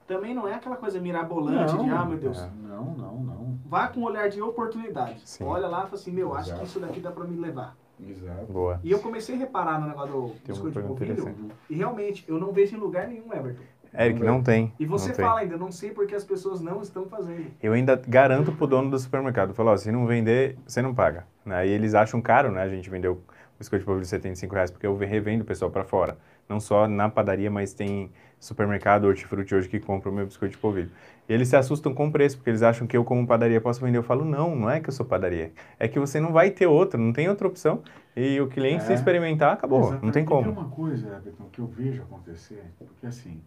também 0.07 0.35
não 0.35 0.47
é 0.49 0.55
aquela 0.55 0.77
coisa 0.77 1.01
mirabolante 1.01 1.75
Não, 1.75 1.85
de, 1.85 1.91
ah, 1.91 2.05
meu 2.05 2.19
Deus. 2.19 2.39
é. 2.41 2.51
Não, 2.63 2.85
não, 2.95 3.17
não. 3.21 3.42
Vá 3.73 3.89
com 3.89 4.01
um 4.01 4.05
olhar 4.05 4.29
de 4.29 4.43
oportunidade. 4.43 5.23
Sim. 5.25 5.45
Olha 5.45 5.67
lá 5.67 5.79
e 5.79 5.83
fala 5.85 5.95
assim, 5.95 6.11
meu, 6.11 6.35
acho 6.35 6.51
Exato. 6.51 6.61
que 6.61 6.67
isso 6.67 6.79
daqui 6.79 7.01
dá 7.01 7.11
pra 7.11 7.25
me 7.25 7.41
levar. 7.41 7.75
Exato. 8.07 8.53
Boa. 8.53 8.79
E 8.85 8.91
eu 8.91 8.99
comecei 8.99 9.35
a 9.35 9.39
reparar 9.39 9.81
no 9.81 9.89
negócio 9.89 10.13
do 10.13 10.35
biscoito 10.47 10.79
de 10.79 10.87
polvilho, 10.87 11.13
interessante. 11.15 11.41
e 11.71 11.75
realmente, 11.75 12.23
eu 12.29 12.39
não 12.39 12.53
vejo 12.53 12.77
em 12.77 12.79
lugar 12.79 13.09
nenhum, 13.09 13.33
Everton. 13.33 13.63
Eric, 13.99 14.23
não 14.23 14.43
tem. 14.43 14.75
E 14.79 14.85
você 14.85 15.09
não 15.09 15.15
tem. 15.15 15.25
fala 15.25 15.41
ainda, 15.41 15.57
não 15.57 15.73
sei 15.73 15.91
porque 15.91 16.15
as 16.15 16.23
pessoas 16.23 16.61
não 16.61 16.83
estão 16.83 17.07
fazendo. 17.07 17.47
Eu 17.63 17.73
ainda 17.73 17.97
garanto 17.97 18.53
pro 18.53 18.67
dono 18.67 18.91
do 18.91 18.99
supermercado. 18.99 19.55
Falo, 19.55 19.71
ó, 19.71 19.77
se 19.79 19.91
não 19.91 20.07
vender, 20.07 20.59
você 20.67 20.83
não 20.83 20.95
paga. 20.95 21.27
Né? 21.43 21.67
E 21.67 21.71
eles 21.71 21.95
acham 21.95 22.21
caro, 22.21 22.53
né? 22.53 22.61
A 22.61 22.69
gente 22.69 22.91
vendeu 22.91 23.23
biscoito 23.59 23.85
de 23.85 23.87
polvilho 23.87 24.03
de 24.03 24.09
75 24.09 24.55
reais, 24.55 24.71
porque 24.71 24.87
eu 24.87 24.95
revendo 24.99 25.45
o 25.45 25.47
pessoal 25.47 25.71
para 25.71 25.85
fora. 25.85 26.19
Não 26.47 26.61
só 26.61 26.87
na 26.87 27.09
padaria, 27.09 27.51
mas 27.51 27.73
tem 27.73 28.11
supermercado, 28.39 29.05
hortifruti 29.05 29.55
hoje 29.55 29.69
que 29.69 29.81
compra 29.81 30.11
o 30.11 30.13
meu 30.13 30.27
biscoito 30.27 30.57
de 30.57 30.59
polvilho. 30.59 30.91
E 31.33 31.35
eles 31.35 31.49
se 31.49 31.57
assustam 31.57 31.95
com 31.95 32.09
o 32.09 32.13
preço, 32.13 32.37
porque 32.37 32.51
eles 32.51 32.63
acham 32.63 32.87
que 32.87 32.95
eu, 32.95 33.03
como 33.07 33.27
padaria, 33.27 33.59
posso 33.59 33.81
vender. 33.81 33.97
Eu 33.97 34.03
falo, 34.03 34.23
não, 34.23 34.55
não 34.55 34.69
é 34.69 34.81
que 34.81 34.91
eu 34.91 34.93
sou 34.93 35.07
padaria. 35.07 35.51
É 35.79 35.89
que 35.89 35.99
você 35.99 36.21
não 36.21 36.31
vai 36.31 36.51
ter 36.51 36.67
outro, 36.67 37.01
não 37.01 37.11
tem 37.11 37.27
outra 37.27 37.49
opção. 37.49 37.83
E 38.15 38.39
o 38.39 38.49
cliente, 38.49 38.85
se 38.85 38.93
É. 38.93 38.95
experimentar, 38.95 39.55
acabou. 39.55 39.79
Exatamente. 39.81 40.05
Não 40.05 40.13
tem 40.13 40.27
como. 40.27 40.43
Tem 40.43 40.53
uma 40.53 40.69
coisa, 40.69 41.09
Everton, 41.17 41.45
que 41.51 41.59
eu 41.59 41.67
vejo 41.67 42.03
acontecer, 42.03 42.63
porque 42.79 43.07
assim, 43.07 43.41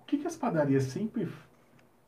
o 0.00 0.06
que, 0.06 0.16
que 0.16 0.26
as 0.26 0.34
padarias 0.34 0.84
sempre 0.84 1.28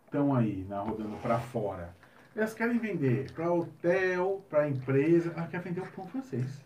estão 0.07 0.35
aí, 0.35 0.65
na, 0.67 0.81
rodando 0.81 1.15
para 1.21 1.39
fora? 1.39 1.95
Elas 2.35 2.55
querem 2.55 2.79
vender 2.79 3.31
para 3.33 3.53
hotel, 3.53 4.43
para 4.49 4.67
empresa, 4.67 5.31
elas 5.37 5.51
querem 5.51 5.75
vender 5.75 5.83
o 5.83 5.93
pão 5.93 6.07
francês. 6.07 6.65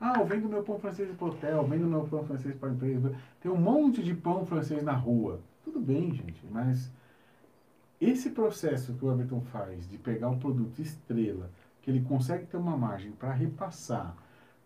Ah, 0.00 0.14
eu 0.18 0.26
vendo 0.26 0.48
meu 0.48 0.64
pão 0.64 0.80
francês 0.80 1.08
para 1.16 1.28
hotel, 1.28 1.58
eu 1.58 1.66
vendo 1.68 1.86
meu 1.86 2.02
pão 2.02 2.24
francês 2.24 2.56
para 2.56 2.70
empresa. 2.70 3.14
Tem 3.40 3.52
um 3.52 3.56
monte 3.56 4.02
de 4.02 4.12
pão 4.12 4.44
francês 4.44 4.82
na 4.82 4.94
rua. 4.94 5.38
Tudo 5.62 5.78
bem, 5.78 6.12
gente, 6.12 6.44
mas 6.50 6.90
esse 8.00 8.30
processo 8.30 8.94
que 8.94 9.04
o 9.04 9.12
Everton 9.12 9.40
faz 9.40 9.88
de 9.88 9.96
pegar 9.98 10.28
um 10.28 10.38
produto 10.38 10.80
estrela, 10.80 11.50
que 11.82 11.90
ele 11.90 12.00
consegue 12.00 12.46
ter 12.46 12.56
uma 12.56 12.76
margem 12.76 13.12
para 13.12 13.32
repassar 13.32 14.16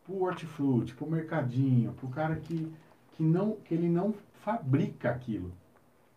para 0.05 0.14
o 0.14 0.22
hortifruti, 0.22 0.95
para 0.95 1.07
o 1.07 1.11
mercadinho, 1.11 1.93
para 1.93 2.07
o 2.07 2.11
cara 2.11 2.37
que, 2.37 2.72
que, 3.12 3.22
não, 3.22 3.57
que 3.64 3.74
ele 3.74 3.89
não 3.89 4.14
fabrica 4.43 5.11
aquilo. 5.11 5.53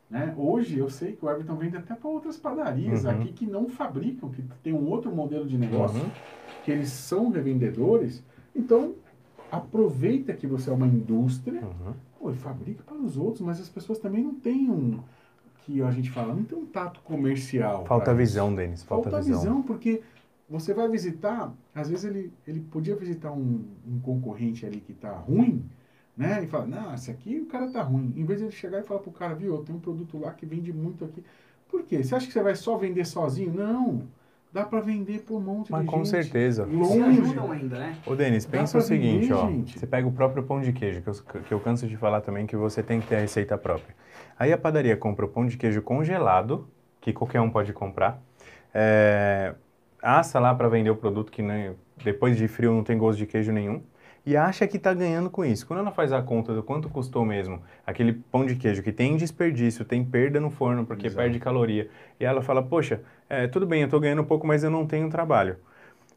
Né? 0.10 0.34
Hoje 0.38 0.78
eu 0.78 0.90
sei 0.90 1.14
que 1.14 1.26
o 1.26 1.30
Everton 1.30 1.56
vende 1.56 1.78
até 1.78 1.94
para 1.96 2.10
outras 2.10 2.38
padarias 2.38 3.04
Uhum. 3.06 3.12
aqui 3.12 3.32
que 3.34 3.46
não 3.46 3.68
fabricam, 3.70 4.30
que 4.30 4.42
tem 4.64 4.74
um 4.74 4.88
outro 4.90 5.14
modelo 5.14 5.46
de 5.48 5.58
negócio, 5.58 6.02
Uhum. 6.02 6.10
que 6.64 6.72
eles 6.72 6.90
são 6.90 7.30
revendedores. 7.30 8.24
Então, 8.56 8.94
aproveita 9.52 10.34
que 10.34 10.48
você 10.48 10.70
é 10.70 10.74
uma 10.74 10.88
indústria, 10.88 11.62
Uhum. 11.62 11.94
pô, 12.20 12.32
e 12.32 12.36
fabrica 12.36 12.84
para 12.84 12.96
os 12.98 13.18
outros, 13.18 13.42
mas 13.42 13.60
as 13.60 13.70
pessoas 13.70 14.00
também 14.00 14.24
não 14.24 14.36
têm 14.36 14.70
um, 14.70 15.00
que 15.66 15.82
a 15.82 15.92
gente 15.92 16.10
fala, 16.12 16.34
não 16.34 16.44
tem 16.44 16.58
um 16.58 16.66
tato 16.66 17.00
comercial. 17.02 17.86
Falta 17.86 18.14
visão, 18.14 18.54
Denis. 18.54 18.84
Falta, 18.84 19.10
Falta 19.10 19.26
visão. 19.26 19.40
visão, 19.42 19.62
porque 19.62 20.02
você 20.50 20.74
vai 20.74 20.90
visitar, 20.90 21.54
às 21.74 21.90
vezes 21.90 22.06
ele, 22.06 22.34
ele 22.48 22.60
podia 22.60 22.96
visitar 22.96 23.32
um, 23.32 23.64
um 23.88 24.00
concorrente 24.02 24.66
ali 24.66 24.82
que 24.82 24.94
tá 24.94 25.12
ruim, 25.12 25.64
né? 26.18 26.44
E 26.44 26.48
fala, 26.48 26.66
não, 26.66 26.94
esse 26.94 27.10
aqui 27.10 27.40
o 27.40 27.46
cara 27.46 27.70
tá 27.70 27.82
ruim. 27.82 28.14
Em 28.18 28.26
vez 28.26 28.40
de 28.40 28.46
ele 28.46 28.52
chegar 28.52 28.80
e 28.80 28.84
falar 28.84 29.00
pro 29.00 29.12
cara, 29.12 29.34
viu, 29.34 29.58
tenho 29.60 29.78
um 29.78 29.82
produto 29.82 30.18
lá 30.20 30.32
que 30.34 30.46
vende 30.46 30.74
muito 30.74 31.06
aqui. 31.06 31.24
Por 31.70 31.84
quê? 31.84 32.04
Você 32.04 32.14
acha 32.14 32.28
que 32.28 32.34
você 32.34 32.44
vai 32.44 32.56
só 32.56 32.78
vender 32.78 33.06
sozinho? 33.06 33.54
Não. 33.54 34.04
Dá 34.54 34.66
para 34.66 34.82
vender 34.82 35.20
por 35.22 35.38
um 35.38 35.40
monte 35.40 35.72
Mas 35.72 35.84
de 35.84 35.88
com 35.88 35.98
gente. 36.00 36.10
certeza. 36.10 36.66
Se 36.66 36.76
Longe. 36.76 37.00
ajudam 37.22 37.52
ainda, 37.54 37.80
né? 37.80 37.98
Ô, 38.06 38.14
Denis, 38.14 38.46
pensa 38.46 38.78
o 38.78 38.82
seguinte, 38.82 39.22
vender, 39.28 39.34
ó. 39.34 39.48
gente. 39.50 39.80
Você 39.80 39.88
pega 39.88 40.06
o 40.06 40.12
próprio 40.12 40.44
pão 40.44 40.60
de 40.60 40.74
queijo, 40.74 41.02
que 41.02 41.08
eu, 41.08 41.14
que 41.44 41.52
eu 41.54 41.60
canso 41.62 41.88
de 41.88 41.96
falar 41.96 42.20
também 42.20 42.46
que 42.46 42.58
você 42.58 42.84
tem 42.84 43.00
que 43.00 43.08
ter 43.08 43.16
a 43.16 43.20
receita 43.22 43.58
própria. 43.58 43.96
Aí 44.38 44.52
a 44.52 44.58
padaria 44.58 44.96
compra 44.98 45.26
o 45.26 45.30
pão 45.30 45.46
de 45.46 45.58
queijo 45.58 45.82
congelado, 45.82 46.68
que 47.00 47.14
qualquer 47.14 47.42
um 47.42 47.50
pode 47.50 47.74
comprar. 47.74 48.22
É, 48.74 49.54
assa 50.02 50.40
lá 50.40 50.54
para 50.54 50.68
vender 50.70 50.90
o 50.90 50.96
produto 50.96 51.32
que 51.32 51.42
nem, 51.42 51.76
depois 52.04 52.38
de 52.38 52.48
frio 52.48 52.72
não 52.74 52.84
tem 52.84 52.98
gosto 52.98 53.18
de 53.18 53.26
queijo 53.26 53.52
nenhum. 53.52 53.82
E 54.24 54.38
acha 54.38 54.68
que 54.68 54.78
está 54.78 54.94
ganhando 54.94 55.32
com 55.32 55.44
isso. 55.44 55.66
Quando 55.66 55.80
ela 55.80 55.92
faz 55.92 56.14
a 56.14 56.22
conta 56.22 56.54
do 56.54 56.62
quanto 56.62 56.88
custou 56.90 57.26
mesmo 57.26 57.62
aquele 57.86 58.14
pão 58.14 58.46
de 58.46 58.56
queijo 58.56 58.84
que 58.84 58.92
tem 58.92 59.18
desperdício, 59.18 59.84
tem 59.84 60.06
perda 60.06 60.40
no 60.40 60.52
forno 60.52 60.86
porque 60.86 61.08
Exato. 61.08 61.24
perde 61.24 61.40
caloria, 61.40 61.90
e 62.20 62.26
ela 62.26 62.42
fala, 62.42 62.62
poxa, 62.62 63.02
é, 63.28 63.48
tudo 63.48 63.66
bem, 63.66 63.82
eu 63.82 63.86
estou 63.86 64.00
ganhando 64.00 64.22
um 64.22 64.26
pouco, 64.26 64.46
mas 64.46 64.64
eu 64.64 64.70
não 64.70 64.86
tenho 64.86 65.10
trabalho. 65.10 65.58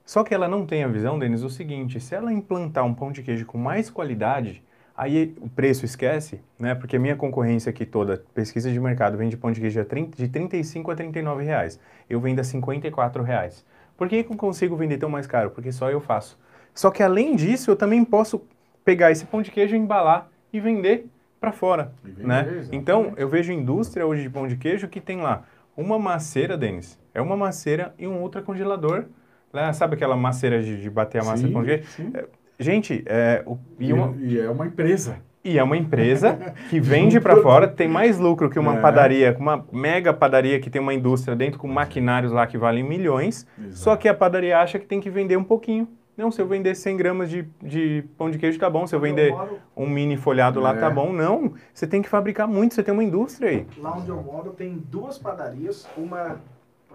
Só 0.04 0.22
que 0.22 0.34
ela 0.34 0.46
não 0.46 0.66
tem 0.66 0.84
a 0.84 0.88
visão, 0.88 1.18
Denis, 1.18 1.42
o 1.42 1.48
seguinte, 1.48 1.98
se 1.98 2.14
ela 2.14 2.30
implantar 2.30 2.84
um 2.84 2.92
pão 2.92 3.10
de 3.10 3.22
queijo 3.22 3.46
com 3.46 3.56
mais 3.56 3.88
qualidade, 3.88 4.62
aí 4.96 5.34
o 5.40 5.48
preço 5.48 5.84
esquece, 5.84 6.40
né? 6.58 6.74
Porque 6.74 6.96
a 6.96 6.98
minha 6.98 7.16
concorrência 7.16 7.70
aqui 7.70 7.84
toda, 7.86 8.22
pesquisa 8.34 8.70
de 8.70 8.78
mercado, 8.80 9.16
vende 9.16 9.36
pão 9.36 9.50
de 9.52 9.60
queijo 9.60 9.80
a 9.80 9.84
30 9.84 10.16
de 10.16 10.28
35 10.28 10.90
a 10.90 10.94
39 10.94 11.44
reais. 11.44 11.78
Eu 12.08 12.20
vendo 12.20 12.40
a 12.40 12.44
54 12.44 13.22
reais. 13.22 13.64
Por 13.96 14.08
que 14.08 14.16
eu 14.28 14.36
consigo 14.36 14.76
vender 14.76 14.98
tão 14.98 15.08
mais 15.08 15.26
caro? 15.26 15.50
Porque 15.50 15.70
só 15.72 15.90
eu 15.90 16.00
faço. 16.00 16.38
Só 16.74 16.90
que 16.90 17.02
além 17.02 17.36
disso, 17.36 17.70
eu 17.70 17.76
também 17.76 18.04
posso 18.04 18.42
pegar 18.84 19.10
esse 19.10 19.24
pão 19.24 19.40
de 19.42 19.50
queijo, 19.50 19.76
embalar 19.76 20.28
e 20.52 20.60
vender 20.60 21.06
para 21.40 21.52
fora, 21.52 21.92
vender, 22.02 22.26
né? 22.26 22.40
exatamente. 22.40 22.76
Então, 22.76 23.12
eu 23.16 23.28
vejo 23.28 23.52
indústria 23.52 24.06
hoje 24.06 24.22
de 24.22 24.30
pão 24.30 24.46
de 24.46 24.56
queijo 24.56 24.88
que 24.88 25.00
tem 25.00 25.20
lá 25.20 25.44
uma 25.76 25.98
maceira, 25.98 26.56
Denis, 26.56 26.98
é 27.12 27.20
uma 27.20 27.36
maceira 27.36 27.94
e 27.98 28.06
um 28.06 28.20
ultracongelador. 28.22 29.06
Né? 29.52 29.72
Sabe 29.72 29.94
aquela 29.94 30.16
maceira 30.16 30.62
de, 30.62 30.80
de 30.80 30.90
bater 30.90 31.20
a 31.20 31.24
massa 31.24 31.42
Sim, 31.42 31.46
de 31.46 31.52
pão 31.52 31.62
de 31.62 31.68
queijo? 31.68 31.84
sim. 31.84 32.12
Gente, 32.58 33.02
é, 33.06 33.42
o- 33.46 33.58
e, 33.78 33.92
uma, 33.92 34.14
e 34.18 34.38
é 34.38 34.48
uma 34.48 34.66
empresa. 34.66 35.18
e 35.42 35.58
é 35.58 35.62
uma 35.62 35.76
empresa 35.76 36.54
que 36.70 36.78
vende 36.80 37.20
para 37.20 37.36
fora, 37.42 37.66
tem 37.66 37.88
mais 37.88 38.18
lucro 38.18 38.48
que 38.48 38.58
uma 38.58 38.76
É. 38.76 38.80
padaria, 38.80 39.36
uma 39.38 39.66
mega 39.72 40.12
padaria 40.14 40.60
que 40.60 40.70
tem 40.70 40.80
uma 40.80 40.94
indústria 40.94 41.34
dentro 41.36 41.58
com 41.58 41.66
maquinários 41.68 42.32
lá 42.32 42.46
que 42.46 42.56
valem 42.56 42.84
milhões, 42.84 43.46
só 43.72 43.90
Exato. 43.92 43.98
que 43.98 44.08
a 44.08 44.14
padaria 44.14 44.58
acha 44.58 44.78
que 44.78 44.86
tem 44.86 45.00
que 45.00 45.10
vender 45.10 45.36
um 45.36 45.44
pouquinho. 45.44 45.88
Não, 46.16 46.30
se 46.30 46.40
eu 46.40 46.46
vender 46.46 46.76
100 46.76 46.96
gramas 46.96 47.28
de, 47.28 47.42
de 47.60 48.04
pão 48.16 48.30
de 48.30 48.38
queijo 48.38 48.56
tá 48.56 48.70
bom, 48.70 48.86
se 48.86 48.94
eu 48.94 49.00
vender 49.00 49.32
moro- 49.32 49.58
um 49.76 49.88
mini 49.88 50.16
folhado 50.16 50.60
lá 50.60 50.70
É. 50.72 50.78
tá 50.78 50.88
bom. 50.88 51.12
Não, 51.12 51.54
você 51.74 51.88
tem 51.88 52.00
que 52.00 52.08
fabricar 52.08 52.46
muito, 52.46 52.72
você 52.72 52.84
tem 52.84 52.94
uma 52.94 53.02
indústria 53.02 53.50
aí. 53.50 53.66
Lá 53.78 53.96
onde 53.96 54.08
eu 54.10 54.22
moro 54.22 54.52
tem 54.52 54.78
duas 54.88 55.18
padarias, 55.18 55.88
uma, 55.96 56.36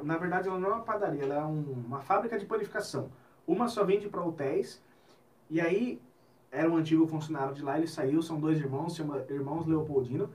na 0.02 0.16
verdade 0.16 0.48
ela 0.48 0.58
não 0.58 0.70
é 0.70 0.74
uma 0.76 0.84
padaria, 0.84 1.24
ela 1.24 1.36
é 1.36 1.42
um- 1.44 1.84
uma 1.86 2.00
fábrica 2.00 2.40
de 2.40 2.46
panificação. 2.46 3.10
Uma 3.46 3.68
só 3.68 3.84
vende 3.84 4.08
para 4.08 4.22
hotéis, 4.24 4.82
e 5.50 5.60
aí 5.60 6.00
era 6.52 6.70
um 6.70 6.78
antigo 6.78 7.06
funcionário 7.08 7.54
de 7.54 7.62
lá, 7.62 7.78
ele 7.78 7.88
saiu, 7.88 8.22
são 8.22 8.40
dois 8.40 8.60
irmãos, 8.60 8.96
chama 8.96 9.24
Irmãos 9.30 9.66
Leopoldino. 9.66 10.30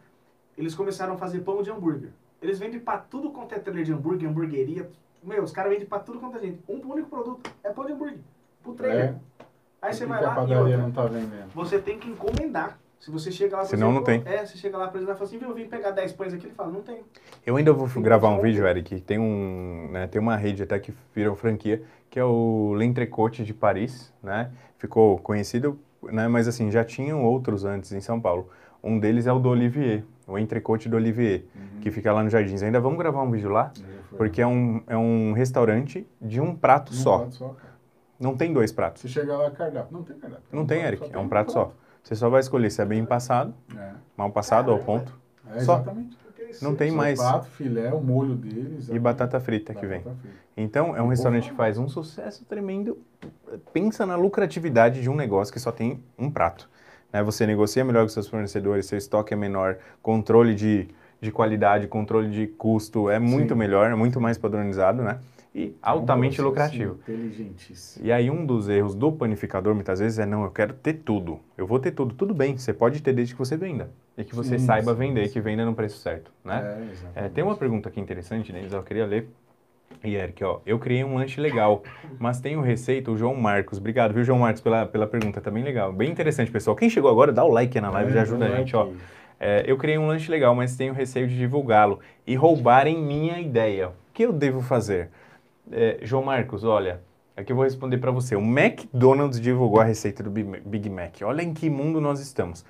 Eles 0.57 0.75
começaram 0.75 1.15
a 1.15 1.17
fazer 1.17 1.41
pão 1.41 1.63
de 1.63 1.71
hambúrguer. 1.71 2.11
Eles 2.41 2.59
vendem 2.59 2.79
para 2.79 2.99
tudo 2.99 3.31
quanto 3.31 3.55
é 3.55 3.59
trailer 3.59 3.85
de 3.85 3.93
hambúrguer, 3.93 4.29
hamburgueria. 4.29 4.89
Meu, 5.23 5.43
os 5.43 5.51
caras 5.51 5.73
vendem 5.73 5.87
para 5.87 6.01
tudo 6.01 6.21
quanto 6.21 6.37
é 6.37 6.41
gente. 6.41 6.61
Um 6.69 6.81
único 6.87 7.09
produto, 7.09 7.51
é 7.63 7.71
pão 7.71 7.87
de 7.87 7.93
hambúrguer. 7.93 8.19
Pro 8.63 8.75
trailer. 8.75 9.05
É. 9.05 9.15
Aí 9.83 9.93
você 9.93 10.07
vai 10.07 10.23
lá 10.23 10.33
e 10.33 10.35
padaria 10.35 10.61
outra, 10.61 10.77
não 10.79 10.91
tá 10.91 11.05
vendendo. 11.07 11.51
você 11.55 11.79
tem 11.79 11.99
que 11.99 12.09
encomendar. 12.09 12.79
Se 12.99 13.11
você 13.11 13.31
chega 13.31 13.55
lá, 13.59 13.65
Senão 13.67 13.93
não 13.93 14.01
exemplo, 14.01 14.27
É, 14.27 14.47
você 14.47 14.57
chega 14.57 14.79
lá, 14.79 14.89
por 14.89 14.97
exemplo, 14.97 15.13
e 15.13 15.19
fala 15.19 15.29
assim, 15.29 15.37
viu, 15.37 15.51
eu 15.51 15.55
vim 15.55 15.69
pegar 15.69 15.91
10 15.91 16.15
pães 16.15 16.33
aqui, 16.33 16.47
ele 16.47 16.55
fala, 16.55 16.71
não 16.71 16.81
tem. 16.81 17.03
Eu 17.45 17.57
ainda 17.57 17.71
vou 17.71 17.87
Tem 17.87 18.03
gravar 18.03 18.31
um 18.31 18.41
vídeo, 18.41 18.67
Eric, 18.67 18.99
tem 19.03 19.19
um, 19.19 19.91
né, 19.93 20.07
tem 20.07 20.19
uma 20.19 20.37
rede 20.37 20.63
até 20.63 20.79
que 20.79 20.95
virou 21.15 21.37
franquia, 21.37 21.83
que 22.09 22.19
é 22.19 22.25
o 22.25 22.73
L'Entrecote 22.73 23.45
de 23.45 23.53
Paris, 23.53 24.11
né? 24.23 24.51
Ficou 24.85 25.17
conhecido, 25.19 25.79
né, 26.03 26.29
mas 26.29 26.47
assim, 26.47 26.71
já 26.71 26.85
tinham 26.85 27.25
outros 27.25 27.65
antes 27.65 27.91
em 27.93 28.03
São 28.03 28.21
Paulo. 28.21 28.51
Um 28.83 28.99
deles 28.99 29.27
é 29.27 29.33
o 29.33 29.39
do 29.39 29.49
Olivier, 29.49 30.05
o 30.29 30.39
Entrecote 30.39 30.91
do 30.91 30.97
Olivier, 30.97 31.47
que 31.81 31.91
fica 31.91 32.13
lá 32.13 32.23
nos 32.23 32.31
Jardins. 32.31 32.63
Ainda 32.63 32.79
vamos 32.79 32.99
gravar 32.99 33.23
um 33.23 33.31
vídeo 33.31 33.49
lá, 33.49 33.73
porque 34.19 34.43
é 34.43 34.47
um, 34.47 34.83
é 34.87 34.95
um 34.95 35.33
restaurante 35.33 36.07
de 36.21 36.39
um 36.39 36.55
prato 36.55 36.93
Um 36.93 36.97
só. 36.97 37.19
prato 37.21 37.35
só, 37.35 37.49
cara. 37.49 37.73
Não 38.21 38.37
tem 38.37 38.53
dois 38.53 38.73
pratos. 38.73 39.01
Você 39.01 39.09
chega 39.09 39.35
lá, 39.39 39.51
cardápio. 39.51 39.89
Não 39.91 40.03
tem 40.03 40.19
cardápio. 40.19 40.45
Não 40.53 40.67
tem, 40.67 40.81
prato, 40.81 40.93
Eric, 40.93 41.05
é 41.15 41.17
um 41.17 41.21
tem 41.23 41.29
prato 41.31 41.53
só. 41.53 41.73
Você 42.03 42.15
só 42.15 42.29
vai 42.29 42.41
escolher 42.41 42.69
se 42.69 42.83
é 42.83 42.85
bem 42.85 43.03
passado, 43.07 43.55
É, 43.75 43.93
mal 44.19 44.31
passado 44.33 44.71
ao 44.71 44.81
Caramba. 44.81 44.99
ponto, 45.01 45.19
é 45.57 45.61
Só. 45.61 45.83
Não 46.63 46.75
tem 46.75 46.91
mais. 46.91 47.19
O 47.19 47.23
prato, 47.23 47.47
filé, 47.47 47.93
o 47.93 48.01
molho 48.01 48.35
deles. 48.35 48.89
e 48.89 48.99
batata 48.99 49.39
frita 49.41 49.75
que 49.75 49.87
vem. 49.87 49.99
Batata 49.99 50.17
frita. 50.21 50.35
Então, 50.57 50.97
é 50.97 51.03
um 51.03 51.09
restaurante 51.09 51.51
que 51.51 51.57
faz 51.57 51.79
um 51.79 51.89
sucesso 51.89 52.45
tremendo. 52.45 52.99
Pensa 53.73 54.07
na 54.07 54.17
lucratividade 54.17 55.01
de 55.03 55.11
um 55.11 55.17
negócio 55.17 55.53
que 55.53 55.59
só 55.61 55.73
tem 55.73 56.01
um 56.19 56.31
prato. 56.31 56.69
né? 57.13 57.23
Você 57.23 57.47
negocia 57.47 57.85
melhor 57.85 58.03
com 58.03 58.09
seus 58.09 58.29
fornecedores, 58.29 58.87
seu 58.87 58.99
estoque 58.99 59.35
é 59.35 59.37
menor, 59.37 59.79
controle 60.03 60.55
de, 60.55 60.89
de 61.21 61.33
qualidade, 61.33 61.87
controle 61.89 62.31
de 62.31 62.47
custo 62.47 63.11
é 63.11 63.19
muito 63.19 63.55
Sim. 63.55 63.59
melhor, 63.59 63.91
é 63.91 63.95
muito 63.95 64.21
mais 64.21 64.39
padronizado, 64.39 65.03
né? 65.03 65.19
E 65.55 65.77
altamente 65.81 66.37
processo 66.37 66.49
lucrativo. 66.49 66.99
Inteligentíssimo. 67.03 68.05
E 68.05 68.11
aí 68.11 68.29
um 68.29 68.45
dos 68.45 68.69
erros 68.69 68.95
do 68.95 69.13
panificador 69.13 69.73
muitas 69.73 70.01
vezes 70.01 70.19
é 70.19 70.27
não, 70.27 70.43
eu 70.43 70.51
quero 70.51 70.75
ter 70.75 70.95
tudo. 70.95 71.39
Eu 71.57 71.65
vou 71.65 71.79
ter 71.79 71.93
tudo. 71.93 72.13
Tudo 72.13 72.35
bem, 72.35 72.59
você 72.59 72.73
pode 72.73 73.01
ter 73.01 73.13
desde 73.13 73.35
que 73.35 73.39
você 73.39 73.57
venda. 73.57 73.91
E 74.19 74.25
que 74.25 74.35
você 74.35 74.59
Sim, 74.59 74.67
saiba 74.67 74.93
sim, 74.93 74.99
vender, 74.99 75.27
sim. 75.27 75.33
que 75.33 75.41
venda 75.41 75.65
no 75.65 75.75
preço 75.75 75.99
certo, 75.99 76.33
né? 76.45 76.89
É. 77.15 77.27
É, 77.27 77.29
tem 77.29 77.45
uma 77.45 77.57
pergunta 77.57 77.89
aqui 77.89 78.01
interessante, 78.01 78.53
Denis, 78.53 78.73
eu 78.73 78.83
queria 78.83 79.07
ler. 79.07 79.29
E 80.03 80.17
Eric, 80.17 80.43
ó, 80.43 80.61
eu 80.67 80.79
criei 80.79 81.05
um 81.05 81.15
lanche 81.15 81.41
legal, 81.41 81.83
mas 82.19 82.41
tenho 82.41 82.61
receita, 82.61 83.11
o 83.11 83.17
João 83.17 83.35
Marcos. 83.37 83.79
Obrigado, 83.79 84.13
viu, 84.13 84.25
João 84.25 84.41
Marcos, 84.41 84.61
pela, 84.61 84.85
pela 84.87 85.07
pergunta, 85.07 85.41
tá 85.41 85.51
bem 85.51 85.63
legal. 85.63 85.93
Bem 85.93 86.11
interessante, 86.11 86.51
pessoal. 86.51 86.77
Quem 86.77 86.91
chegou 86.91 87.11
agora, 87.11 87.33
dá 87.33 87.45
o 87.45 87.49
like 87.49 87.81
na 87.81 87.91
live, 87.91 88.11
É, 88.11 88.15
já 88.15 88.23
ajuda 88.23 88.47
a 88.47 88.57
gente, 88.57 88.75
ó. 88.75 88.89
É, 89.39 89.65
eu 89.67 89.77
criei 89.77 89.99
um 89.99 90.07
lanche 90.07 90.31
legal, 90.31 90.55
mas 90.55 90.77
tenho 90.77 90.93
receio 90.93 91.27
de 91.27 91.37
divulgá-lo 91.37 92.01
e 92.27 92.35
roubarem 92.35 93.01
minha 93.01 93.41
ideia. 93.41 93.89
O 93.89 93.93
que 94.13 94.25
eu 94.25 94.33
devo 94.33 94.61
fazer? 94.61 95.11
É, 95.71 95.99
João 96.03 96.23
Marcos, 96.23 96.65
olha, 96.65 97.01
aqui 97.37 97.53
eu 97.53 97.57
vou 97.57 97.65
responder 97.65 97.99
para 97.99 98.11
você. 98.11 98.37
O 98.37 98.41
McDonald's 98.41 99.41
divulgou 99.41 99.81
a 99.81 99.85
receita 99.85 100.23
do 100.23 100.31
Big 100.31 100.91
Mac. 100.91 101.21
Olha 101.23 101.43
em 101.43 101.53
que 101.55 101.71
mundo 101.71 102.01
nós 102.01 102.21
estamos. 102.21 102.65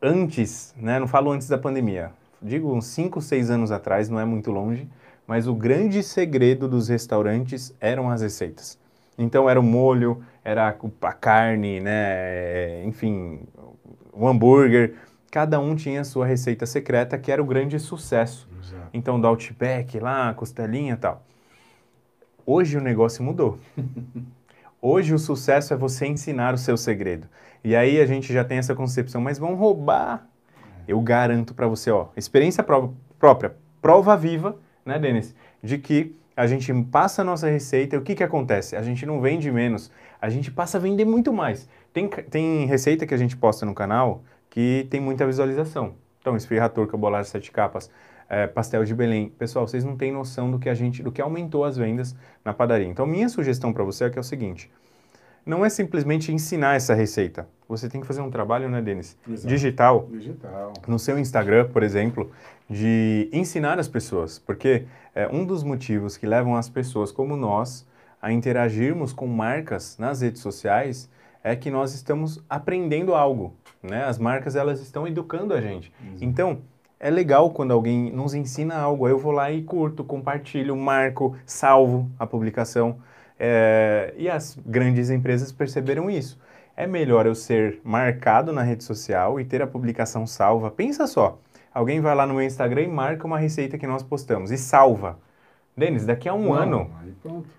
Antes, 0.00 0.74
né, 0.76 0.98
não 0.98 1.06
falo 1.06 1.30
antes 1.30 1.48
da 1.48 1.56
pandemia, 1.56 2.10
digo 2.40 2.72
uns 2.74 2.86
5, 2.86 3.20
6 3.20 3.50
anos 3.50 3.70
atrás, 3.70 4.08
não 4.08 4.18
é 4.18 4.24
muito 4.24 4.50
longe, 4.50 4.88
mas 5.26 5.46
o 5.46 5.54
grande 5.54 6.02
segredo 6.02 6.66
dos 6.68 6.88
restaurantes 6.88 7.74
eram 7.80 8.10
as 8.10 8.20
receitas. 8.20 8.78
Então 9.16 9.48
era 9.48 9.60
o 9.60 9.62
molho, 9.62 10.24
era 10.44 10.68
a 10.68 11.08
a 11.08 11.12
carne, 11.12 11.78
né, 11.78 12.84
enfim, 12.84 13.40
o 14.12 14.26
hambúrguer, 14.26 14.94
cada 15.30 15.58
um 15.58 15.74
tinha 15.74 16.02
a 16.02 16.04
sua 16.04 16.26
receita 16.26 16.66
secreta, 16.66 17.16
que 17.16 17.32
era 17.32 17.42
o 17.42 17.46
grande 17.46 17.78
sucesso. 17.80 18.48
Exato. 18.60 18.88
Então, 18.92 19.18
do 19.18 19.26
Outback 19.26 19.98
lá, 19.98 20.34
costelinha 20.34 20.92
e 20.92 20.96
tal. 20.96 21.24
Hoje 22.44 22.76
o 22.76 22.80
negócio 22.80 23.22
mudou. 23.22 23.58
Hoje 24.80 25.14
o 25.14 25.18
sucesso 25.18 25.72
é 25.72 25.76
você 25.76 26.06
ensinar 26.06 26.54
o 26.54 26.58
seu 26.58 26.76
segredo. 26.76 27.28
E 27.62 27.76
aí 27.76 28.00
a 28.00 28.06
gente 28.06 28.32
já 28.32 28.44
tem 28.44 28.58
essa 28.58 28.74
concepção, 28.74 29.20
mas 29.20 29.38
vão 29.38 29.54
roubar. 29.54 30.26
Eu 30.88 31.00
garanto 31.00 31.54
para 31.54 31.68
você, 31.68 31.90
ó, 31.90 32.08
experiência 32.16 32.64
pró- 32.64 32.92
própria, 33.18 33.54
prova 33.80 34.16
viva, 34.16 34.56
né, 34.84 34.98
Denis, 34.98 35.34
de 35.62 35.78
que 35.78 36.16
a 36.36 36.46
gente 36.48 36.72
passa 36.84 37.22
a 37.22 37.24
nossa 37.24 37.48
receita 37.48 37.94
e 37.94 37.98
o 37.98 38.02
que 38.02 38.16
que 38.16 38.24
acontece? 38.24 38.74
A 38.74 38.82
gente 38.82 39.06
não 39.06 39.20
vende 39.20 39.50
menos, 39.52 39.92
a 40.20 40.28
gente 40.28 40.50
passa 40.50 40.78
a 40.78 40.80
vender 40.80 41.04
muito 41.04 41.32
mais. 41.32 41.68
Tem, 41.92 42.08
tem 42.08 42.66
receita 42.66 43.06
que 43.06 43.14
a 43.14 43.18
gente 43.18 43.36
posta 43.36 43.64
no 43.64 43.74
canal 43.74 44.24
que 44.50 44.86
tem 44.90 45.00
muita 45.00 45.24
visualização. 45.24 45.94
Então, 46.20 46.36
esfirra 46.36 46.68
turca, 46.68 46.96
bolacha 46.96 47.30
sete 47.30 47.52
capas, 47.52 47.88
é, 48.32 48.46
pastel 48.46 48.82
de 48.82 48.94
Belém. 48.94 49.28
Pessoal, 49.28 49.68
vocês 49.68 49.84
não 49.84 49.94
têm 49.94 50.10
noção 50.10 50.50
do 50.50 50.58
que 50.58 50.70
a 50.70 50.74
gente, 50.74 51.02
do 51.02 51.12
que 51.12 51.20
aumentou 51.20 51.66
as 51.66 51.76
vendas 51.76 52.16
na 52.42 52.54
padaria. 52.54 52.88
Então, 52.88 53.06
minha 53.06 53.28
sugestão 53.28 53.74
para 53.74 53.84
você 53.84 54.04
é 54.04 54.10
que 54.10 54.16
é 54.16 54.20
o 54.22 54.24
seguinte: 54.24 54.72
não 55.44 55.62
é 55.62 55.68
simplesmente 55.68 56.32
ensinar 56.32 56.74
essa 56.74 56.94
receita. 56.94 57.46
Você 57.68 57.90
tem 57.90 58.00
que 58.00 58.06
fazer 58.06 58.22
um 58.22 58.30
trabalho, 58.30 58.70
né, 58.70 58.80
Denis? 58.80 59.18
Exato. 59.28 59.46
Digital, 59.46 60.08
Digital. 60.10 60.72
no 60.88 60.98
seu 60.98 61.18
Instagram, 61.18 61.68
por 61.68 61.82
exemplo, 61.82 62.30
de 62.70 63.28
ensinar 63.34 63.78
as 63.78 63.86
pessoas, 63.86 64.38
porque 64.38 64.86
é 65.14 65.28
um 65.28 65.44
dos 65.44 65.62
motivos 65.62 66.16
que 66.16 66.26
levam 66.26 66.56
as 66.56 66.70
pessoas 66.70 67.12
como 67.12 67.36
nós 67.36 67.86
a 68.20 68.32
interagirmos 68.32 69.12
com 69.12 69.26
marcas 69.26 69.98
nas 69.98 70.22
redes 70.22 70.40
sociais 70.40 71.10
é 71.44 71.54
que 71.54 71.70
nós 71.70 71.92
estamos 71.92 72.42
aprendendo 72.48 73.14
algo, 73.14 73.52
né? 73.82 74.04
As 74.04 74.16
marcas 74.16 74.56
elas 74.56 74.80
estão 74.80 75.06
educando 75.06 75.52
a 75.52 75.60
gente. 75.60 75.92
Então, 76.20 76.60
é 77.02 77.10
legal 77.10 77.50
quando 77.50 77.72
alguém 77.72 78.12
nos 78.12 78.32
ensina 78.32 78.76
algo, 78.76 79.08
eu 79.08 79.18
vou 79.18 79.32
lá 79.32 79.50
e 79.50 79.60
curto, 79.62 80.04
compartilho, 80.04 80.76
marco, 80.76 81.36
salvo 81.44 82.08
a 82.16 82.24
publicação. 82.24 82.96
É, 83.38 84.14
e 84.16 84.30
as 84.30 84.56
grandes 84.64 85.10
empresas 85.10 85.50
perceberam 85.50 86.08
isso. 86.08 86.38
É 86.76 86.86
melhor 86.86 87.26
eu 87.26 87.34
ser 87.34 87.80
marcado 87.82 88.52
na 88.52 88.62
rede 88.62 88.84
social 88.84 89.40
e 89.40 89.44
ter 89.44 89.60
a 89.60 89.66
publicação 89.66 90.28
salva. 90.28 90.70
Pensa 90.70 91.08
só, 91.08 91.38
alguém 91.74 92.00
vai 92.00 92.14
lá 92.14 92.24
no 92.24 92.34
meu 92.34 92.44
Instagram 92.44 92.82
e 92.82 92.88
marca 92.88 93.26
uma 93.26 93.36
receita 93.36 93.76
que 93.76 93.86
nós 93.86 94.04
postamos 94.04 94.52
e 94.52 94.56
salva. 94.56 95.18
Denis, 95.76 96.06
daqui 96.06 96.28
a 96.28 96.34
um 96.34 96.44
Não, 96.44 96.52
ano, 96.52 96.90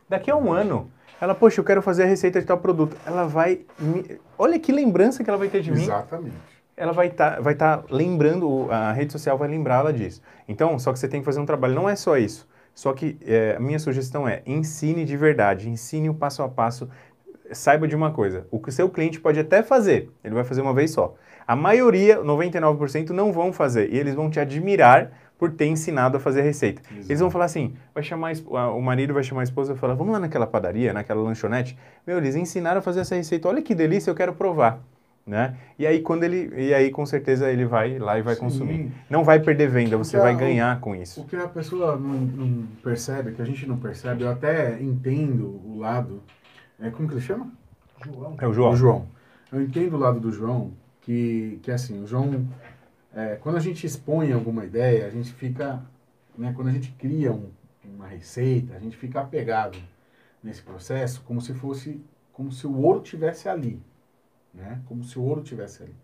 daqui 0.08 0.32
a 0.32 0.38
um 0.38 0.54
ano, 0.54 0.90
ela, 1.20 1.36
poxa, 1.36 1.60
eu 1.60 1.66
quero 1.66 1.82
fazer 1.82 2.04
a 2.04 2.06
receita 2.06 2.40
de 2.40 2.46
tal 2.48 2.60
produto. 2.60 2.96
Ela 3.06 3.26
vai. 3.26 3.62
me- 3.78 4.20
Olha 4.38 4.58
que 4.58 4.72
lembrança 4.72 5.22
que 5.24 5.30
ela 5.30 5.38
vai 5.38 5.50
ter 5.50 5.62
de 5.62 5.72
mim 5.72 5.82
Exatamente. 5.82 6.53
Ela 6.76 6.92
vai 6.92 7.08
estar 7.08 7.42
vai 7.42 7.56
tá 7.56 7.84
lembrando, 7.90 8.68
a 8.72 8.92
rede 8.92 9.12
social 9.12 9.38
vai 9.38 9.48
lembrá-la 9.48 9.92
disso. 9.92 10.22
Então, 10.48 10.78
só 10.80 10.92
que 10.92 11.00
você 11.00 11.08
tem 11.08 11.20
que 11.22 11.26
fazer 11.26 11.40
um 11.40 11.46
trabalho, 11.46 11.76
não 11.76 11.90
é 11.90 11.96
só 11.96 12.18
isso. 12.18 12.48
Só 12.74 12.92
que 12.94 13.18
é, 13.26 13.56
a 13.56 13.60
minha 13.60 13.78
sugestão 13.78 14.28
é, 14.28 14.42
ensine 14.46 15.06
de 15.06 15.16
verdade, 15.16 15.70
ensine 15.70 16.10
o 16.10 16.14
passo 16.14 16.42
a 16.42 16.50
passo, 16.50 16.90
saiba 17.52 17.88
de 17.88 17.96
uma 17.96 18.12
coisa, 18.12 18.48
o 18.50 18.60
que 18.60 18.70
o 18.70 18.72
seu 18.72 18.90
cliente 18.90 19.20
pode 19.20 19.40
até 19.40 19.62
fazer, 19.62 20.10
ele 20.24 20.34
vai 20.34 20.44
fazer 20.44 20.62
uma 20.62 20.74
vez 20.74 20.92
só. 20.92 21.16
A 21.46 21.56
maioria, 21.56 22.20
99%, 22.20 23.10
não 23.10 23.32
vão 23.32 23.54
fazer, 23.54 23.94
e 23.94 23.98
eles 23.98 24.16
vão 24.16 24.30
te 24.30 24.40
admirar 24.40 25.12
por 25.38 25.52
ter 25.52 25.68
ensinado 25.68 26.16
a 26.18 26.20
fazer 26.20 26.40
a 26.40 26.44
receita. 26.44 26.82
Eles 26.92 27.20
vão 27.20 27.30
falar 27.30 27.46
assim, 27.46 27.76
vai 27.94 28.02
chamar, 28.02 28.32
o 28.76 28.82
marido 28.82 29.14
vai 29.14 29.24
chamar 29.24 29.42
a 29.42 29.44
esposa 29.44 29.74
e 29.74 29.76
falar, 29.76 29.94
vamos 29.94 30.14
lá 30.14 30.20
naquela 30.20 30.48
padaria, 30.48 30.94
naquela 30.94 31.22
lanchonete, 31.22 31.78
meu, 32.08 32.18
eles 32.18 32.36
ensinaram 32.36 32.80
a 32.80 32.82
fazer 32.82 33.02
essa 33.02 33.14
receita, 33.14 33.48
olha 33.48 33.62
que 33.62 33.76
delícia, 33.76 34.10
eu 34.10 34.16
quero 34.16 34.34
provar. 34.34 34.82
Né? 35.26 35.56
E 35.80 35.88
aí 35.88 36.02
quando 36.02 36.24
ele 36.24 36.52
e 36.62 36.74
aí 36.74 36.92
com 36.92 37.06
certeza 37.06 37.50
ele 37.50 37.64
vai 37.66 37.98
lá 37.98 38.20
e 38.20 38.22
vai 38.22 38.36
Sim. 38.36 38.42
consumir. 38.42 38.92
Não 39.10 39.24
vai 39.24 39.40
perder 39.40 39.70
venda, 39.70 39.96
você 39.98 40.18
Porque 40.18 40.24
vai 40.28 40.34
a- 40.34 40.38
ganhar 40.38 40.80
com 40.82 40.92
O 40.92 40.96
isso. 40.96 41.24
que 41.24 41.36
a 41.38 41.48
pessoa 41.48 41.96
não, 41.96 42.14
não 42.20 42.68
percebe, 42.84 43.32
que 43.32 43.42
a 43.42 43.46
gente 43.46 43.66
não 43.66 43.78
percebe, 43.78 44.24
eu 44.24 44.30
até 44.30 44.82
entendo 44.82 45.46
o 45.66 45.78
lado. 45.80 46.22
É, 46.78 46.90
como 46.90 47.08
que 47.08 47.14
ele 47.14 47.22
chama? 47.22 47.50
João. 48.04 48.36
É 48.38 48.46
o 48.46 48.52
João. 48.54 48.72
O 48.72 48.76
João. 48.76 49.08
Eu 49.50 49.62
entendo 49.62 49.96
o 49.96 50.00
lado 50.00 50.20
do 50.20 50.30
João, 50.30 50.74
que, 51.00 51.58
que 51.64 51.72
assim, 51.72 52.04
o 52.04 52.08
João, 52.08 52.46
é, 53.16 53.36
quando 53.40 53.56
a 53.56 53.62
gente 53.62 53.86
expõe 53.88 54.34
alguma 54.34 54.66
ideia, 54.66 55.06
a 55.06 55.10
gente 55.10 55.32
fica, 55.32 55.82
né, 56.38 56.52
quando 56.54 56.68
a 56.68 56.72
gente 56.72 56.92
cria 57.00 57.32
um- 57.32 57.50
uma 57.86 58.08
receita, 58.08 58.76
a 58.76 58.80
gente 58.80 58.98
fica 58.98 59.22
apegado 59.22 59.78
nesse 60.44 60.62
processo 60.62 61.22
como 61.26 61.40
se 61.40 61.54
fosse, 61.54 62.02
como 62.34 62.52
se 62.52 62.68
o 62.68 62.76
ouro 62.82 63.00
tivesse 63.00 63.48
ali, 63.48 63.80
né? 64.54 64.82
Como 64.86 65.04
se 65.04 65.18
o 65.18 65.24
ouro 65.24 65.42
tivesse 65.42 65.84
ali. 65.84 65.96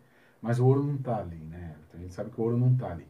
Mas 0.41 0.59
o 0.59 0.65
ouro 0.65 0.83
não 0.83 0.95
está 0.95 1.17
ali, 1.19 1.37
né? 1.37 1.75
A 1.93 1.97
gente 1.97 2.13
sabe 2.13 2.31
que 2.31 2.39
o 2.39 2.43
ouro 2.43 2.57
não 2.57 2.73
está 2.73 2.91
ali. 2.91 3.07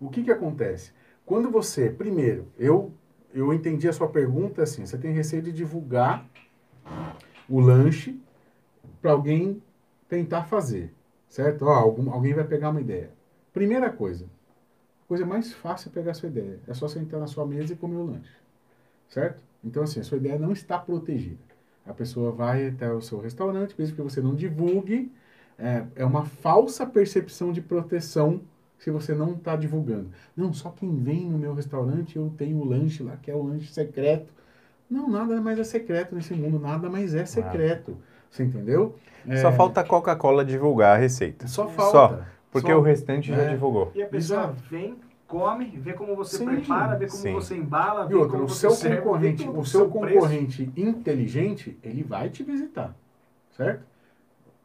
O 0.00 0.08
que 0.08 0.22
que 0.22 0.30
acontece? 0.30 0.92
Quando 1.24 1.50
você, 1.50 1.90
primeiro, 1.90 2.46
eu 2.58 2.92
eu 3.34 3.52
entendi 3.52 3.86
a 3.86 3.92
sua 3.92 4.08
pergunta 4.08 4.62
assim, 4.62 4.86
você 4.86 4.96
tem 4.96 5.12
receio 5.12 5.42
de 5.42 5.52
divulgar 5.52 6.26
o 7.48 7.60
lanche 7.60 8.18
para 9.02 9.12
alguém 9.12 9.62
tentar 10.08 10.44
fazer, 10.44 10.94
certo? 11.28 11.66
Ó, 11.66 11.72
algum, 11.72 12.10
alguém 12.10 12.32
vai 12.32 12.44
pegar 12.44 12.70
uma 12.70 12.80
ideia. 12.80 13.10
Primeira 13.52 13.90
coisa, 13.90 14.24
a 15.04 15.08
coisa 15.08 15.26
mais 15.26 15.52
fácil 15.52 15.90
é 15.90 15.92
pegar 15.92 16.12
a 16.12 16.14
sua 16.14 16.28
ideia. 16.30 16.60
É 16.66 16.72
só 16.72 16.88
sentar 16.88 17.20
na 17.20 17.26
sua 17.26 17.46
mesa 17.46 17.74
e 17.74 17.76
comer 17.76 17.96
o 17.96 18.06
lanche, 18.06 18.36
certo? 19.08 19.42
Então, 19.62 19.82
assim, 19.82 20.00
a 20.00 20.04
sua 20.04 20.16
ideia 20.16 20.38
não 20.38 20.52
está 20.52 20.78
protegida. 20.78 21.45
A 21.86 21.92
pessoa 21.94 22.32
vai 22.32 22.68
até 22.68 22.90
o 22.92 23.00
seu 23.00 23.20
restaurante, 23.20 23.74
mesmo 23.78 23.94
que 23.96 24.02
você 24.02 24.20
não 24.20 24.34
divulgue, 24.34 25.12
é, 25.58 25.84
é 25.94 26.04
uma 26.04 26.24
falsa 26.24 26.84
percepção 26.86 27.52
de 27.52 27.60
proteção 27.60 28.40
se 28.78 28.90
você 28.90 29.14
não 29.14 29.32
está 29.32 29.56
divulgando. 29.56 30.10
Não, 30.36 30.52
só 30.52 30.70
quem 30.70 30.94
vem 30.96 31.30
no 31.30 31.38
meu 31.38 31.54
restaurante 31.54 32.16
eu 32.16 32.32
tenho 32.36 32.58
o 32.58 32.64
lanche 32.64 33.02
lá, 33.02 33.16
que 33.16 33.30
é 33.30 33.34
o 33.34 33.42
lanche 33.42 33.72
secreto. 33.72 34.32
Não, 34.90 35.08
nada 35.08 35.40
mais 35.40 35.58
é 35.58 35.64
secreto 35.64 36.14
nesse 36.14 36.34
mundo, 36.34 36.58
nada 36.58 36.88
mais 36.90 37.14
é 37.14 37.24
secreto. 37.24 37.96
Você 38.30 38.44
entendeu? 38.44 38.94
Só 39.40 39.48
É, 39.48 39.52
falta 39.52 39.80
a 39.80 39.84
Coca-Cola 39.84 40.44
divulgar 40.44 40.96
a 40.96 40.98
receita. 40.98 41.46
Só 41.48 41.66
falta. 41.68 41.90
Só, 41.90 42.22
porque 42.52 42.70
Só. 42.70 42.78
o 42.78 42.82
restante 42.82 43.28
já 43.28 43.42
É. 43.42 43.48
divulgou. 43.50 43.90
E 43.94 44.02
a 44.02 44.06
pessoa 44.06 44.40
Exato. 44.40 44.62
vem, 44.70 44.96
come, 45.26 45.66
vê 45.78 45.92
como 45.92 46.14
você 46.16 46.38
Sim, 46.38 46.44
prepara, 46.44 46.96
vê 46.96 47.06
como 47.06 47.22
sim. 47.22 47.32
você 47.32 47.56
embala, 47.56 48.10
E 48.10 48.14
outra, 48.14 48.32
como 48.32 48.44
o 48.44 48.48
você 48.48 48.60
seu 48.60 48.70
serve, 48.70 48.98
concorrente, 48.98 49.44
tudo, 49.44 49.58
o 49.60 49.64
seu 49.66 49.90
preço. 49.90 50.14
concorrente 50.20 50.72
inteligente, 50.76 51.78
ele 51.82 52.02
vai 52.02 52.28
te 52.30 52.42
visitar, 52.42 52.94
certo? 53.56 53.84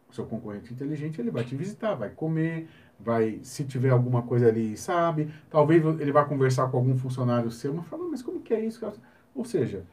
O 0.10 0.14
seu 0.14 0.26
concorrente 0.26 0.74
inteligente, 0.74 1.22
ele 1.22 1.32
vai 1.32 1.44
te 1.44 1.56
visitar, 1.56 1.96
vai 1.96 2.10
comer, 2.10 2.68
vai, 3.00 3.40
se 3.44 3.64
tiver 3.66 3.90
alguma 3.92 4.22
coisa 4.24 4.48
ali, 4.48 4.78
sabe? 4.78 5.34
Talvez 5.50 5.84
ele 6.02 6.12
vai 6.12 6.28
conversar 6.28 6.68
com 6.70 6.78
algum 6.78 6.98
funcionário 6.98 7.50
seu, 7.52 7.74
mas 7.74 7.88
fala, 7.88 8.08
mas 8.10 8.22
como 8.22 8.42
que 8.42 8.54
é 8.54 8.60
isso? 8.66 8.80
cara?" 8.82 8.94
Ou 9.34 9.46
seja, 9.46 9.86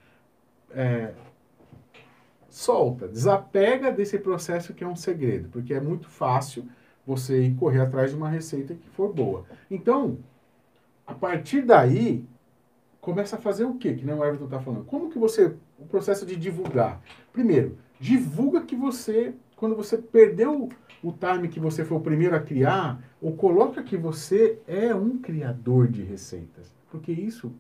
é, 0.73 1.15
solta, 2.49 3.07
desapega 3.09 3.93
desse 3.93 4.19
processo 4.19 4.75
que 4.75 4.83
é 4.85 4.87
um 4.87 4.97
segredo, 4.97 5.49
porque 5.51 5.75
é 5.75 5.81
muito 5.81 6.09
fácil 6.09 6.67
você 7.07 7.43
ir 7.43 7.55
correr 7.55 7.81
atrás 7.81 8.11
de 8.11 8.17
uma 8.17 8.29
receita 8.29 8.75
que 8.75 8.89
for 8.91 9.13
boa. 9.13 9.45
Então, 9.71 10.19
a 11.09 11.15
partir 11.15 11.63
daí, 11.63 12.23
começa 13.01 13.37
a 13.37 13.39
fazer 13.41 13.65
o 13.65 13.75
quê? 13.75 13.95
Que 13.95 14.05
nem 14.05 14.15
o 14.15 14.23
Everton 14.23 14.45
está 14.45 14.61
falando. 14.61 14.85
Como 14.85 15.09
que 15.09 15.19
você, 15.19 15.55
o 15.79 15.87
processo 15.87 16.27
de 16.27 16.37
divulgar? 16.37 17.01
Primeiro, 17.33 17.79
divulga 17.99 18.61
que 18.61 18.77
você, 18.77 19.33
quando 19.57 19.75
você 19.75 19.97
perdeu 19.97 20.69
o 21.03 21.13
time 21.13 21.49
que 21.49 21.59
você 21.59 21.83
foi 21.85 21.97
o 21.97 22.01
primeiro 22.01 22.37
a 22.37 22.41
criar, 22.41 23.01
ou 23.23 23.35
coloca 23.35 23.83
que 23.83 23.97
você 23.97 24.59
é 24.69 24.95
um 24.95 25.17
criador 25.19 25.89
de 25.89 26.03
receitas. 26.03 26.75
Porque 26.91 27.11
isso 27.11 27.53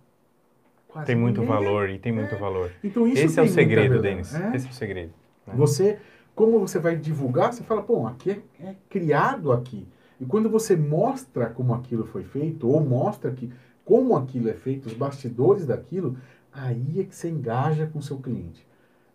quase 0.86 1.06
Tem 1.06 1.16
muito 1.16 1.40
ninguém 1.40 1.56
é. 1.56 1.58
valor 1.58 1.88
e 1.88 1.98
tem 1.98 2.12
muito 2.12 2.34
É. 2.34 2.38
valor. 2.38 2.70
Então 2.84 3.06
isso 3.06 3.22
Esse 3.24 3.40
é 3.40 3.42
o 3.42 3.48
segredo. 3.48 4.02
Denis. 4.02 4.34
É. 4.34 4.54
Esse 4.54 4.66
é 4.66 4.70
o 4.70 4.74
segredo. 4.74 5.12
né? 5.46 5.54
Você, 5.56 5.98
como 6.34 6.58
você 6.58 6.78
vai 6.78 6.96
divulgar, 6.96 7.52
você 7.52 7.62
fala, 7.62 7.82
pô, 7.82 8.06
aqui 8.06 8.42
é, 8.60 8.66
é 8.66 8.76
criado 8.90 9.52
aqui. 9.52 9.86
E 10.20 10.26
quando 10.26 10.48
você 10.50 10.76
mostra 10.76 11.46
como 11.46 11.74
aquilo 11.74 12.04
foi 12.04 12.24
feito, 12.24 12.68
ou 12.68 12.84
mostra 12.84 13.30
que 13.30 13.52
como 13.84 14.16
aquilo 14.16 14.48
é 14.48 14.54
feito, 14.54 14.86
os 14.86 14.92
bastidores 14.92 15.66
daquilo, 15.66 16.16
aí 16.52 17.00
é 17.00 17.04
que 17.04 17.14
você 17.14 17.30
engaja 17.30 17.86
com 17.86 17.98
o 17.98 18.02
seu 18.02 18.18
cliente. 18.18 18.66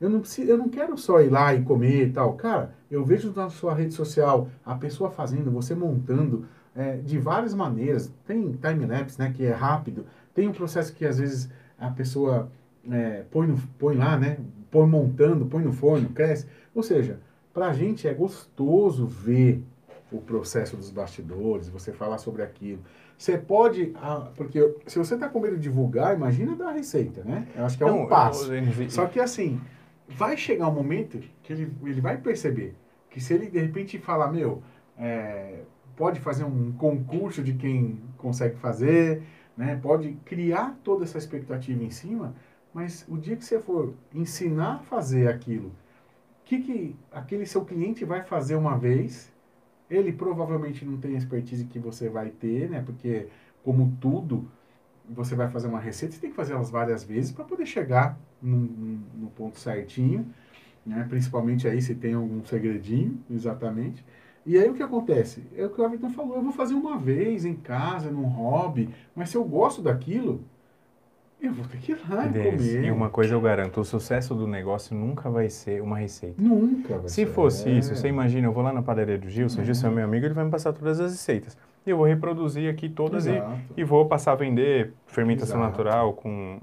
Eu 0.02 0.10
não, 0.10 0.20
preciso, 0.20 0.50
eu 0.50 0.58
não 0.58 0.68
quero 0.68 0.98
só 0.98 1.22
ir 1.22 1.30
lá 1.30 1.54
e 1.54 1.64
comer 1.64 2.08
e 2.08 2.12
tal. 2.12 2.34
Cara, 2.34 2.74
eu 2.90 3.06
vejo 3.06 3.32
na 3.36 3.50
sua 3.50 3.74
rede 3.74 3.94
social 3.94 4.50
a 4.66 4.76
pessoa 4.76 5.10
fazendo, 5.10 5.52
você 5.52 5.76
montando 5.76 6.46
é, 6.76 6.98
de 6.98 7.18
várias 7.18 7.54
maneiras. 7.54 8.12
Tem 8.26 8.52
time-lapse, 8.52 9.20
né, 9.20 9.32
que 9.34 9.46
é 9.46 9.54
rápido. 9.54 10.06
Tem 10.34 10.48
um 10.48 10.52
processo 10.52 10.94
que 10.94 11.06
às 11.06 11.20
vezes 11.20 11.50
a 11.78 11.90
pessoa 11.90 12.50
é, 12.90 13.24
põe, 13.32 13.48
no, 13.48 13.58
põe 13.78 13.96
lá, 13.96 14.18
né, 14.18 14.38
põe 14.72 14.88
montando, 14.88 15.46
põe 15.46 15.64
no 15.64 15.72
forno, 15.72 16.10
cresce. 16.10 16.48
Ou 16.74 16.84
seja, 16.84 17.20
pra 17.54 17.72
gente 17.74 18.08
é 18.08 18.14
gostoso 18.14 19.06
ver 19.06 19.64
o 20.18 20.22
processo 20.22 20.78
dos 20.78 20.90
bastidores, 20.92 21.68
você 21.70 21.92
falar 21.92 22.18
sobre 22.18 22.42
aquilo. 22.44 22.82
Você 23.18 23.38
pode, 23.38 23.92
ah, 23.96 24.32
porque 24.36 24.76
se 24.88 24.98
você 24.98 25.14
está 25.16 25.28
com 25.30 25.40
medo 25.40 25.56
de 25.56 25.62
divulgar, 25.64 26.16
imagina 26.16 26.56
dar 26.56 26.70
a 26.70 26.72
receita, 26.72 27.24
né? 27.24 27.48
Eu 27.56 27.66
acho 27.66 27.78
que 27.78 27.84
é 27.84 27.86
um 27.86 28.02
Não, 28.02 28.08
passo. 28.08 28.46
o- 28.46 28.50
Denis, 28.50 28.94
Só 28.94 29.06
que 29.08 29.20
assim, 29.20 29.60
vai 30.08 30.36
chegar 30.38 30.68
um 30.68 30.74
momento 30.74 31.20
que 31.42 31.54
ele, 31.54 31.72
ele 31.84 32.02
vai 32.02 32.18
perceber 32.18 32.76
que 33.10 33.20
se 33.22 33.34
ele 33.34 33.48
de 33.50 33.60
repente 33.60 33.98
falar, 34.00 34.32
meu, 34.32 34.62
é, 34.98 35.62
pode 35.96 36.20
fazer 36.20 36.44
um 36.44 36.72
concurso 36.74 37.44
de 37.44 37.54
quem 37.54 38.00
consegue 38.18 38.56
fazer, 38.58 39.24
né? 39.58 39.80
Pode 39.82 40.14
criar 40.26 40.78
toda 40.84 41.04
essa 41.04 41.18
expectativa 41.18 41.84
em 41.84 41.90
cima, 41.92 42.36
mas 42.74 43.06
o 43.08 43.18
dia 43.18 43.36
que 43.36 43.46
você 43.46 43.60
for 43.60 43.94
ensinar 44.14 44.76
a 44.76 44.80
fazer 44.80 45.28
aquilo, 45.28 45.68
o 45.70 46.46
que, 46.46 46.60
que 46.60 46.96
aquele 47.12 47.46
seu 47.46 47.64
cliente 47.64 48.04
vai 48.04 48.22
fazer 48.24 48.56
uma 48.56 48.78
vez, 48.78 49.32
ele 49.96 50.14
provavelmente 50.14 50.86
não 50.86 50.98
tem 50.98 51.16
a 51.16 51.18
expertise 51.18 51.66
que 51.66 51.80
você 51.80 52.10
vai 52.10 52.30
ter, 52.30 52.70
né? 52.70 52.82
Porque, 52.86 53.28
como 53.64 53.98
tudo, 54.02 54.50
você 55.10 55.36
vai 55.36 55.50
fazer 55.50 55.68
uma 55.68 55.80
receita, 55.80 56.16
você 56.16 56.22
tem 56.22 56.30
que 56.30 56.36
fazer 56.36 56.54
elas 56.54 56.70
várias 56.72 57.04
vezes 57.04 57.32
para 57.32 57.44
poder 57.46 57.66
chegar 57.66 58.20
no, 58.42 58.58
no- 58.58 59.30
ponto 59.32 59.60
certinho, 59.60 60.28
né? 60.86 61.06
Principalmente 61.10 61.68
aí 61.68 61.82
se 61.82 61.96
tem 61.96 62.14
algum 62.14 62.44
segredinho, 62.46 63.20
exatamente. 63.30 64.06
E 64.46 64.58
aí 64.58 64.70
o 64.70 64.74
que 64.76 64.84
acontece? 64.84 65.44
É 65.56 65.66
o 65.66 65.70
que 65.70 65.82
o 65.82 65.86
Everton 65.86 66.10
falou, 66.10 66.36
eu 66.38 66.44
vou 66.44 66.52
fazer 66.54 66.74
uma 66.76 66.98
vez 66.98 67.46
em 67.46 67.56
casa, 67.56 68.12
num 68.12 68.26
hobby, 68.26 68.90
mas 69.16 69.30
se 69.30 69.38
eu 69.38 69.44
gosto 69.44 69.82
daquilo, 69.82 70.44
eu 71.48 71.54
vou 71.54 71.66
ter 71.66 71.78
que 71.78 71.92
ir 71.92 71.98
lá 72.10 72.26
e 72.26 72.30
comer. 72.52 72.84
e 72.86 72.92
uma 72.92 73.10
coisa 73.10 73.34
eu 73.34 73.42
garanto, 73.42 73.82
o 73.82 73.86
sucesso 73.86 74.34
do 74.34 74.48
negócio 74.48 74.96
nunca 74.96 75.30
vai 75.30 75.50
ser 75.50 75.82
uma 75.82 75.98
receita. 75.98 76.42
Nunca 76.42 76.98
vai 76.98 77.10
Se 77.10 77.16
ser. 77.16 77.26
fosse 77.28 77.70
É. 77.70 77.74
isso, 77.74 77.96
você 77.96 78.08
imagina, 78.08 78.48
eu 78.48 78.52
vou 78.54 78.64
lá 78.64 78.72
na 78.72 78.82
padaria 78.82 79.18
do 79.18 79.30
Gilson, 79.30 79.62
o 79.62 79.66
Gilson 79.66 79.88
é 79.88 79.90
meu 79.92 80.04
amigo, 80.06 80.26
ele 80.26 80.34
vai 80.34 80.46
me 80.46 80.52
passar 80.52 80.74
todas 80.74 81.00
as 81.00 81.12
receitas. 81.12 81.58
E 81.86 81.90
eu 81.90 81.98
vou 81.98 82.06
reproduzir 82.06 82.70
aqui 82.72 82.88
todas 82.88 83.26
e, 83.28 83.32
e 83.76 83.84
vou 83.84 84.06
passar 84.06 84.32
a 84.32 84.36
vender 84.36 84.94
fermentação 85.06 85.58
Exato. 85.58 85.70
natural 85.72 86.14
com, 86.14 86.60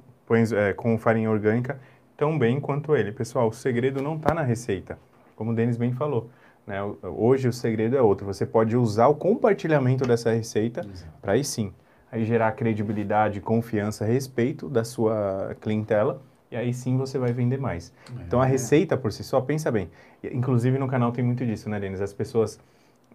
é, 0.57 0.73
com 0.73 0.97
farinha 0.97 1.31
orgânica 1.31 1.78
tão 2.16 2.39
bem 2.39 2.59
quanto 2.59 2.97
ele. 2.97 3.12
Pessoal, 3.12 3.48
o 3.48 3.52
segredo 3.52 4.01
não 4.02 4.16
está 4.16 4.32
na 4.35 4.43
receita. 4.43 4.98
como 5.36 5.52
o 5.52 5.55
Denis 5.55 5.77
bem 5.77 5.93
falou. 5.93 6.28
Né? 6.66 6.77
Hoje 7.02 7.48
o 7.48 7.52
segredo 7.52 7.97
é 7.97 8.01
outro. 8.02 8.27
Você 8.27 8.47
pode 8.47 8.77
usar 8.77 9.09
o 9.09 9.15
compartilhamento 9.15 10.07
dessa 10.07 10.31
receita 10.31 10.86
para 11.20 11.32
aí 11.32 11.44
sim, 11.44 11.73
aí 12.11 12.24
gerar 12.24 12.53
credibilidade, 12.53 13.41
confiança, 13.41 14.05
respeito 14.05 14.69
da 14.69 14.85
sua 14.85 15.57
clientela 15.61 16.20
e 16.51 16.57
aí 16.57 16.74
sim 16.74 16.97
você 16.97 17.19
vai 17.19 17.32
vender 17.32 17.59
mais. 17.59 17.93
É. 18.19 18.23
Então 18.27 18.41
a 18.41 18.45
receita 18.45 18.97
por 18.97 19.12
si 19.12 19.23
só, 19.23 19.41
pensa 19.41 19.70
bem. 19.70 19.89
Inclusive 20.23 20.78
no 20.78 20.89
canal 20.89 21.12
tem 21.12 21.24
muito 21.24 21.47
disso, 21.47 21.70
né, 21.70 21.78
Denis? 21.78 22.01
As 22.01 22.12
pessoas, 22.12 22.59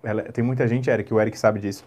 ela, 0.01 0.23
tem 0.23 0.43
muita 0.43 0.67
gente, 0.67 0.89
Eric, 0.89 1.13
o 1.13 1.19
Eric 1.19 1.37
sabe 1.37 1.59
disso, 1.59 1.85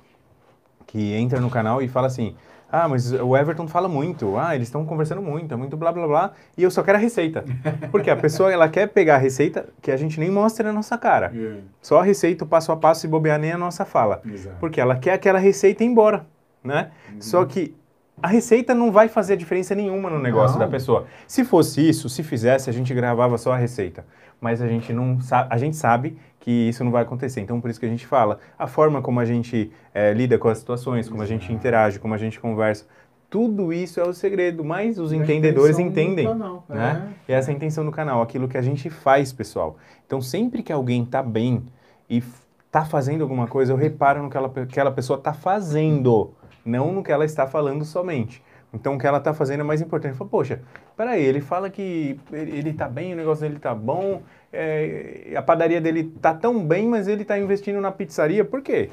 que 0.86 1.14
entra 1.14 1.40
no 1.40 1.50
canal 1.50 1.80
e 1.80 1.88
fala 1.88 2.06
assim, 2.06 2.36
ah, 2.70 2.86
mas 2.86 3.12
o 3.12 3.34
Everton 3.34 3.66
fala 3.66 3.88
muito. 3.88 4.36
Ah, 4.36 4.54
eles 4.54 4.68
estão 4.68 4.84
conversando 4.84 5.22
muito, 5.22 5.52
é 5.52 5.56
muito 5.56 5.74
blá 5.74 5.90
blá 5.90 6.06
blá. 6.06 6.32
E 6.56 6.62
eu 6.62 6.70
só 6.70 6.82
quero 6.82 6.98
a 6.98 7.00
receita. 7.00 7.42
Porque 7.90 8.10
a 8.10 8.16
pessoa 8.16 8.52
ela 8.52 8.68
quer 8.68 8.88
pegar 8.88 9.14
a 9.14 9.18
receita 9.18 9.66
que 9.80 9.90
a 9.90 9.96
gente 9.96 10.20
nem 10.20 10.30
mostra 10.30 10.68
na 10.68 10.74
nossa 10.74 10.98
cara. 10.98 11.32
Yeah. 11.34 11.62
Só 11.80 12.00
a 12.00 12.02
receita, 12.02 12.44
o 12.44 12.46
passo 12.46 12.70
a 12.70 12.76
passo 12.76 13.06
e 13.06 13.08
bobear 13.08 13.38
nem 13.38 13.52
a 13.52 13.58
nossa 13.58 13.86
fala. 13.86 14.20
Exato. 14.26 14.56
Porque 14.60 14.78
ela 14.78 14.96
quer 14.96 15.14
aquela 15.14 15.38
receita 15.38 15.82
ir 15.82 15.86
embora, 15.86 16.26
né? 16.68 16.90
Uhum. 17.12 17.20
Só 17.20 17.44
que 17.44 17.74
a 18.22 18.28
receita 18.28 18.74
não 18.74 18.92
vai 18.92 19.08
fazer 19.08 19.36
diferença 19.36 19.74
nenhuma 19.74 20.10
no 20.10 20.18
negócio 20.18 20.58
não. 20.58 20.66
da 20.66 20.70
pessoa. 20.70 21.06
Se 21.26 21.44
fosse 21.44 21.88
isso, 21.88 22.08
se 22.08 22.22
fizesse, 22.22 22.68
a 22.68 22.72
gente 22.72 22.92
gravava 22.94 23.38
só 23.38 23.52
a 23.52 23.56
receita. 23.56 24.04
Mas 24.40 24.62
a 24.62 24.68
gente 24.68 24.92
não 24.92 25.20
sabe, 25.20 25.48
a 25.52 25.58
gente 25.58 25.76
sabe 25.76 26.16
que 26.38 26.50
isso 26.50 26.84
não 26.84 26.92
vai 26.92 27.02
acontecer. 27.02 27.40
Então, 27.40 27.60
por 27.60 27.70
isso 27.70 27.80
que 27.80 27.86
a 27.86 27.88
gente 27.88 28.06
fala, 28.06 28.38
a 28.56 28.66
forma 28.66 29.02
como 29.02 29.18
a 29.18 29.24
gente 29.24 29.72
é, 29.92 30.12
lida 30.12 30.38
com 30.38 30.48
as 30.48 30.58
situações, 30.58 31.08
como 31.08 31.22
a 31.22 31.26
gente 31.26 31.52
interage, 31.52 31.98
como 31.98 32.14
a 32.14 32.18
gente 32.18 32.38
conversa, 32.38 32.86
tudo 33.30 33.72
isso 33.72 34.00
é 34.00 34.04
o 34.04 34.12
segredo, 34.12 34.64
mas 34.64 34.98
os 34.98 35.12
entendedores 35.12 35.78
entendem. 35.78 36.26
Né? 36.68 37.12
É. 37.28 37.34
essa 37.34 37.50
é 37.50 37.52
a 37.52 37.56
intenção 37.56 37.84
do 37.84 37.92
canal, 37.92 38.22
aquilo 38.22 38.48
que 38.48 38.56
a 38.56 38.62
gente 38.62 38.88
faz, 38.88 39.32
pessoal. 39.32 39.76
Então, 40.06 40.20
sempre 40.20 40.62
que 40.62 40.72
alguém 40.72 41.02
está 41.02 41.22
bem 41.22 41.64
e 42.08 42.22
está 42.66 42.84
fazendo 42.84 43.22
alguma 43.22 43.46
coisa, 43.46 43.72
eu 43.72 43.76
reparo 43.76 44.22
no 44.22 44.30
que 44.30 44.36
ela, 44.36 44.50
aquela 44.56 44.90
pessoa 44.90 45.18
está 45.18 45.32
fazendo, 45.32 46.32
não 46.68 46.92
no 46.92 47.02
que 47.02 47.10
ela 47.10 47.24
está 47.24 47.46
falando 47.46 47.84
somente. 47.84 48.42
Então, 48.72 48.94
o 48.94 48.98
que 48.98 49.06
ela 49.06 49.18
está 49.18 49.32
fazendo 49.32 49.60
é 49.60 49.64
mais 49.64 49.80
importante. 49.80 50.16
Fala, 50.16 50.28
poxa, 50.28 50.60
peraí, 50.96 51.24
ele 51.24 51.40
fala 51.40 51.70
que 51.70 52.20
ele 52.30 52.70
está 52.70 52.86
bem, 52.86 53.14
o 53.14 53.16
negócio 53.16 53.42
dele 53.42 53.56
está 53.56 53.74
bom, 53.74 54.22
é, 54.52 55.32
a 55.34 55.42
padaria 55.42 55.80
dele 55.80 56.12
está 56.14 56.34
tão 56.34 56.64
bem, 56.64 56.86
mas 56.86 57.08
ele 57.08 57.22
está 57.22 57.38
investindo 57.38 57.80
na 57.80 57.90
pizzaria, 57.90 58.44
por 58.44 58.60
quê? 58.60 58.90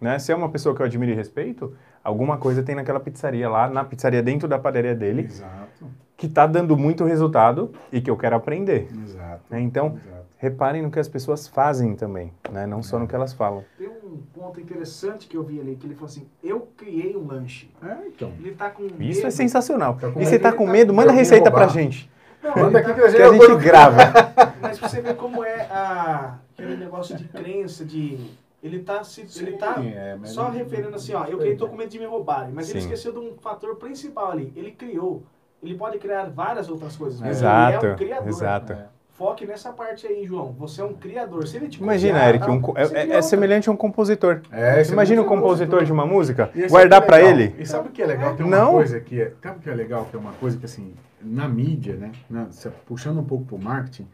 Né? 0.00 0.18
Se 0.18 0.32
é 0.32 0.34
uma 0.34 0.48
pessoa 0.48 0.74
que 0.74 0.80
eu 0.80 0.86
admiro 0.86 1.12
e 1.12 1.14
respeito, 1.14 1.76
alguma 2.02 2.38
coisa 2.38 2.62
tem 2.62 2.74
naquela 2.74 3.00
pizzaria 3.00 3.48
lá, 3.48 3.68
na 3.68 3.84
pizzaria 3.84 4.22
dentro 4.22 4.48
da 4.48 4.58
padaria 4.58 4.94
dele, 4.94 5.22
Exato. 5.22 5.86
que 6.16 6.26
está 6.26 6.46
dando 6.46 6.76
muito 6.76 7.04
resultado 7.04 7.72
e 7.92 8.00
que 8.00 8.10
eu 8.10 8.16
quero 8.16 8.36
aprender. 8.36 8.88
Exato. 9.04 9.42
Né? 9.50 9.60
Então, 9.60 9.98
Exato. 10.02 10.13
Reparem 10.44 10.82
no 10.82 10.90
que 10.90 10.98
as 10.98 11.08
pessoas 11.08 11.48
fazem 11.48 11.96
também, 11.96 12.32
né? 12.50 12.66
não 12.66 12.82
só 12.82 12.98
no 12.98 13.08
que 13.08 13.14
elas 13.14 13.32
falam. 13.32 13.64
Tem 13.78 13.88
um 13.88 14.18
ponto 14.32 14.60
interessante 14.60 15.26
que 15.26 15.36
eu 15.36 15.42
vi 15.42 15.58
ali, 15.58 15.74
que 15.74 15.86
ele 15.86 15.94
falou 15.94 16.08
assim, 16.08 16.28
eu 16.42 16.68
criei 16.76 17.16
um 17.16 17.26
lanche. 17.26 17.70
É, 17.82 18.06
então. 18.06 18.30
Ele 18.38 18.50
está 18.50 18.68
com 18.68 18.82
medo. 18.82 19.02
Isso 19.02 19.26
é 19.26 19.30
sensacional. 19.30 19.96
Tá 19.96 20.08
e 20.08 20.24
você 20.24 20.36
está 20.36 20.52
com 20.52 20.66
medo, 20.66 20.92
manda 20.92 21.12
receita 21.12 21.50
para 21.50 21.66
gente. 21.68 22.10
Não, 22.42 22.54
Manda 22.64 22.78
aqui 22.78 22.92
que 22.92 23.00
a 23.00 23.08
gente, 23.08 23.16
que 23.16 23.22
a 23.22 23.32
gente 23.32 23.64
grava. 23.64 23.96
Mas 24.60 24.78
você 24.78 25.00
vê 25.00 25.14
como 25.14 25.42
é 25.42 25.62
a, 25.62 26.36
aquele 26.52 26.76
negócio 26.76 27.16
de 27.16 27.24
crença, 27.24 27.84
de. 27.86 28.18
Ele 28.62 28.80
tá, 28.80 29.02
se, 29.02 29.26
Sim, 29.28 29.46
ele 29.46 29.56
tá 29.56 29.76
é, 29.82 30.18
só 30.24 30.48
referindo 30.48 30.94
assim, 30.94 31.14
ó, 31.14 31.24
eu 31.24 31.38
que 31.38 31.54
tô 31.54 31.68
com 31.68 31.76
medo 31.76 31.90
de 31.90 31.98
me 31.98 32.06
roubarem, 32.06 32.50
mas 32.50 32.66
Sim. 32.66 32.72
ele 32.72 32.78
esqueceu 32.80 33.12
de 33.12 33.18
um 33.18 33.36
fator 33.36 33.76
principal 33.76 34.30
ali. 34.30 34.52
Ele 34.56 34.70
criou. 34.70 35.22
Ele 35.62 35.74
pode 35.74 35.98
criar 35.98 36.30
várias 36.30 36.68
outras 36.70 36.96
coisas, 36.96 37.20
mas 37.20 37.38
exato, 37.38 37.84
ele 37.84 37.86
é 37.86 37.92
um 37.92 37.96
criador. 37.96 38.28
Exato. 38.28 38.72
É. 38.72 38.88
Foque 39.14 39.46
nessa 39.46 39.72
parte 39.72 40.08
aí, 40.08 40.26
João. 40.26 40.52
Você 40.58 40.80
é 40.80 40.84
um 40.84 40.92
criador. 40.92 41.46
Se 41.46 41.56
ele 41.56 41.68
te 41.68 41.80
Imagina, 41.80 42.14
copiar, 42.14 42.28
Eric, 42.28 42.50
um, 42.50 42.60
é, 42.76 43.16
é, 43.16 43.22
semelhante 43.22 43.68
a 43.68 43.72
um 43.72 43.76
compositor. 43.76 44.40
É, 44.50 44.82
Imagina 44.88 45.22
um 45.22 45.24
compositor, 45.26 45.84
de 45.84 45.92
uma 45.92 46.04
música, 46.04 46.50
guardar 46.68 47.00
para 47.06 47.22
ele. 47.22 47.54
E 47.56 47.64
sabe 47.64 47.88
o 47.88 47.92
que 47.92 48.02
é 48.02 48.06
legal? 48.06 48.34
Tem 48.34 48.44
uma 48.44 48.56
Não. 48.56 48.72
coisa 48.72 48.98
que 48.98 49.20
é, 49.20 49.32
sabe 49.40 49.58
o 49.58 49.60
que 49.60 49.70
é 49.70 49.74
legal? 49.74 50.06
Que 50.10 50.16
é 50.16 50.18
uma 50.18 50.32
coisa 50.32 50.58
que 50.58 50.64
assim, 50.64 50.94
na 51.22 51.48
mídia, 51.48 51.94
né, 51.94 52.10
na, 52.28 52.48
puxando 52.86 53.20
um 53.20 53.24
pouco 53.24 53.44
para 53.44 53.54
o 53.54 53.58
marketing, 53.58 54.08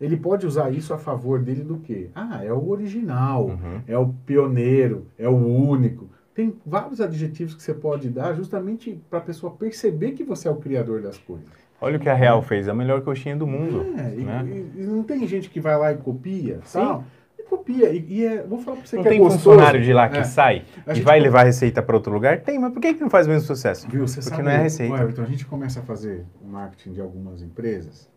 ele 0.00 0.16
pode 0.16 0.46
usar 0.46 0.70
isso 0.70 0.94
a 0.94 0.98
favor 0.98 1.40
dele 1.40 1.64
do 1.64 1.78
quê? 1.78 2.10
Ah, 2.14 2.44
é 2.44 2.52
o 2.52 2.68
original, 2.68 3.46
uhum. 3.46 3.80
é 3.88 3.98
o 3.98 4.14
pioneiro, 4.24 5.08
é 5.18 5.28
o 5.28 5.34
único. 5.34 6.08
Tem 6.32 6.54
vários 6.64 7.00
adjetivos 7.00 7.54
que 7.54 7.62
você 7.62 7.74
pode 7.74 8.08
dar 8.08 8.34
justamente 8.34 9.00
para 9.10 9.18
a 9.18 9.22
pessoa 9.22 9.52
perceber 9.52 10.12
que 10.12 10.22
você 10.22 10.46
é 10.46 10.50
o 10.50 10.56
criador 10.56 11.02
das 11.02 11.18
coisas. 11.18 11.63
Olha 11.84 11.98
o 11.98 12.00
que 12.00 12.08
a 12.08 12.14
Real 12.14 12.40
fez, 12.40 12.68
a 12.68 12.74
melhor 12.74 13.02
coxinha 13.02 13.36
do 13.36 13.46
mundo. 13.46 13.86
É, 13.98 14.02
né? 14.02 14.44
e, 14.46 14.80
e, 14.80 14.86
não 14.86 15.02
tem 15.02 15.26
gente 15.26 15.50
que 15.50 15.60
vai 15.60 15.76
lá 15.76 15.92
e 15.92 15.96
copia, 15.98 16.60
Sim. 16.64 16.78
Tal, 16.78 17.04
e 17.38 17.42
copia. 17.42 17.90
E, 17.92 18.06
e 18.08 18.24
é, 18.24 18.42
vou 18.42 18.58
falar 18.58 18.78
para 18.78 18.86
você 18.86 18.96
não 18.96 19.02
que 19.02 19.08
é 19.08 19.12
tem 19.12 19.20
é 19.20 19.30
funcionário 19.30 19.82
de 19.82 19.92
lá 19.92 20.08
que 20.08 20.18
é. 20.18 20.24
sai 20.24 20.64
e 20.94 21.00
vai 21.02 21.20
levar 21.20 21.42
a 21.42 21.44
receita 21.44 21.82
para 21.82 21.94
outro 21.94 22.12
lugar? 22.12 22.40
Tem, 22.40 22.58
mas 22.58 22.72
por 22.72 22.80
que, 22.80 22.94
que 22.94 23.00
não 23.02 23.10
faz 23.10 23.26
o 23.26 23.30
mesmo 23.30 23.46
sucesso? 23.46 23.86
Viu, 23.88 24.08
você 24.08 24.20
Porque 24.20 24.30
sabe, 24.30 24.42
não 24.42 24.50
é 24.50 24.62
receita. 24.62 25.04
Então 25.04 25.24
a 25.24 25.28
gente 25.28 25.44
começa 25.44 25.80
a 25.80 25.82
fazer 25.82 26.24
o 26.40 26.46
marketing 26.46 26.94
de 26.94 27.00
algumas 27.02 27.42
empresas. 27.42 28.08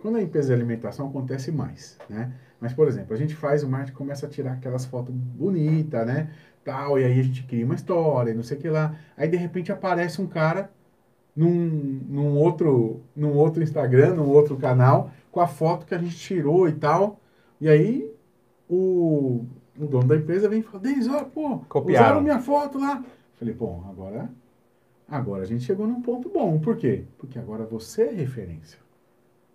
Quando 0.00 0.16
a 0.16 0.22
empresa 0.22 0.48
de 0.48 0.54
alimentação 0.54 1.08
acontece 1.08 1.52
mais, 1.52 1.98
né? 2.08 2.32
Mas, 2.60 2.72
por 2.72 2.88
exemplo, 2.88 3.14
a 3.14 3.16
gente 3.16 3.34
faz 3.34 3.62
o 3.62 3.68
marketing 3.68 3.96
começa 3.96 4.26
a 4.26 4.28
tirar 4.28 4.52
aquelas 4.52 4.84
fotos 4.86 5.14
bonitas, 5.14 6.06
né? 6.06 6.30
Tal, 6.64 6.98
e 6.98 7.04
aí 7.04 7.20
a 7.20 7.22
gente 7.22 7.42
cria 7.44 7.64
uma 7.64 7.74
história, 7.74 8.34
não 8.34 8.42
sei 8.42 8.56
o 8.56 8.60
que 8.60 8.68
lá. 8.68 8.94
Aí, 9.16 9.28
de 9.28 9.36
repente, 9.36 9.70
aparece 9.70 10.20
um 10.20 10.26
cara 10.26 10.70
num, 11.38 12.00
num, 12.08 12.36
outro, 12.36 13.00
num 13.14 13.36
outro 13.36 13.62
Instagram, 13.62 14.14
num 14.14 14.28
outro 14.28 14.56
canal, 14.56 15.12
com 15.30 15.40
a 15.40 15.46
foto 15.46 15.86
que 15.86 15.94
a 15.94 15.98
gente 15.98 16.16
tirou 16.16 16.68
e 16.68 16.72
tal. 16.72 17.20
E 17.60 17.68
aí 17.68 18.12
o, 18.68 19.44
o 19.78 19.86
dono 19.86 20.08
da 20.08 20.16
empresa 20.16 20.48
vem 20.48 20.58
e 20.58 20.62
fala, 20.64 20.80
Denis, 20.80 21.06
ó, 21.06 21.22
pô, 21.22 21.60
Copiaram. 21.68 22.06
usaram 22.06 22.20
minha 22.22 22.40
foto 22.40 22.80
lá. 22.80 23.04
Falei, 23.36 23.54
bom, 23.54 23.86
agora, 23.88 24.28
agora 25.08 25.44
a 25.44 25.46
gente 25.46 25.62
chegou 25.62 25.86
num 25.86 26.02
ponto 26.02 26.28
bom. 26.28 26.58
Por 26.58 26.76
quê? 26.76 27.04
Porque 27.16 27.38
agora 27.38 27.64
você 27.64 28.02
é 28.02 28.12
referência. 28.12 28.80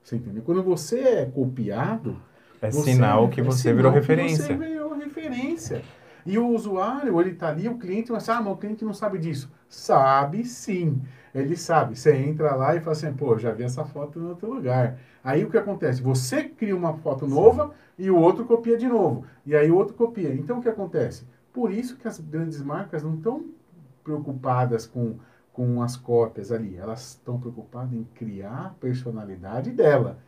Você 0.01 0.15
entendeu? 0.15 0.41
Quando 0.41 0.63
você 0.63 1.01
é 1.01 1.25
copiado... 1.25 2.15
É 2.61 2.71
sinal 2.71 3.27
que 3.27 3.41
você 3.41 3.71
é 3.71 3.73
virou 3.73 3.91
referência. 3.91 4.45
você 4.45 4.55
virou 4.55 4.95
referência. 4.95 5.81
E 6.25 6.39
o 6.39 6.47
usuário, 6.47 7.19
ele 7.19 7.33
tá 7.33 7.49
ali, 7.49 7.67
o 7.67 7.77
cliente, 7.77 8.09
mas, 8.09 8.29
ah, 8.29 8.41
mas 8.41 8.53
o 8.53 8.55
cliente 8.55 8.85
não 8.85 8.93
sabe 8.93 9.17
disso. 9.17 9.51
Sabe 9.67 10.45
sim 10.45 11.01
ele 11.33 11.57
sabe. 11.57 11.97
Você 11.97 12.15
entra 12.15 12.55
lá 12.55 12.75
e 12.75 12.79
fala 12.79 12.91
assim, 12.91 13.13
pô, 13.13 13.37
já 13.37 13.51
vi 13.51 13.63
essa 13.63 13.83
foto 13.83 14.19
em 14.19 14.23
outro 14.23 14.53
lugar. 14.53 14.99
Aí 15.23 15.43
o 15.43 15.49
que 15.49 15.57
acontece? 15.57 16.01
Você 16.01 16.43
cria 16.43 16.75
uma 16.75 16.93
foto 16.93 17.25
nova 17.25 17.67
Sim. 17.67 17.73
e 18.05 18.11
o 18.11 18.17
outro 18.17 18.45
copia 18.45 18.77
de 18.77 18.87
novo. 18.87 19.25
E 19.45 19.55
aí 19.55 19.71
o 19.71 19.75
outro 19.75 19.95
copia. 19.95 20.33
Então 20.33 20.59
o 20.59 20.61
que 20.61 20.69
acontece? 20.69 21.25
Por 21.51 21.71
isso 21.71 21.97
que 21.97 22.07
as 22.07 22.19
grandes 22.19 22.61
marcas 22.61 23.03
não 23.03 23.15
estão 23.15 23.45
preocupadas 24.03 24.85
com, 24.85 25.17
com 25.51 25.81
as 25.81 25.95
cópias 25.95 26.51
ali. 26.51 26.77
Elas 26.77 27.09
estão 27.09 27.39
preocupadas 27.39 27.93
em 27.93 28.03
criar 28.15 28.65
a 28.67 28.69
personalidade 28.69 29.71
dela. 29.71 30.19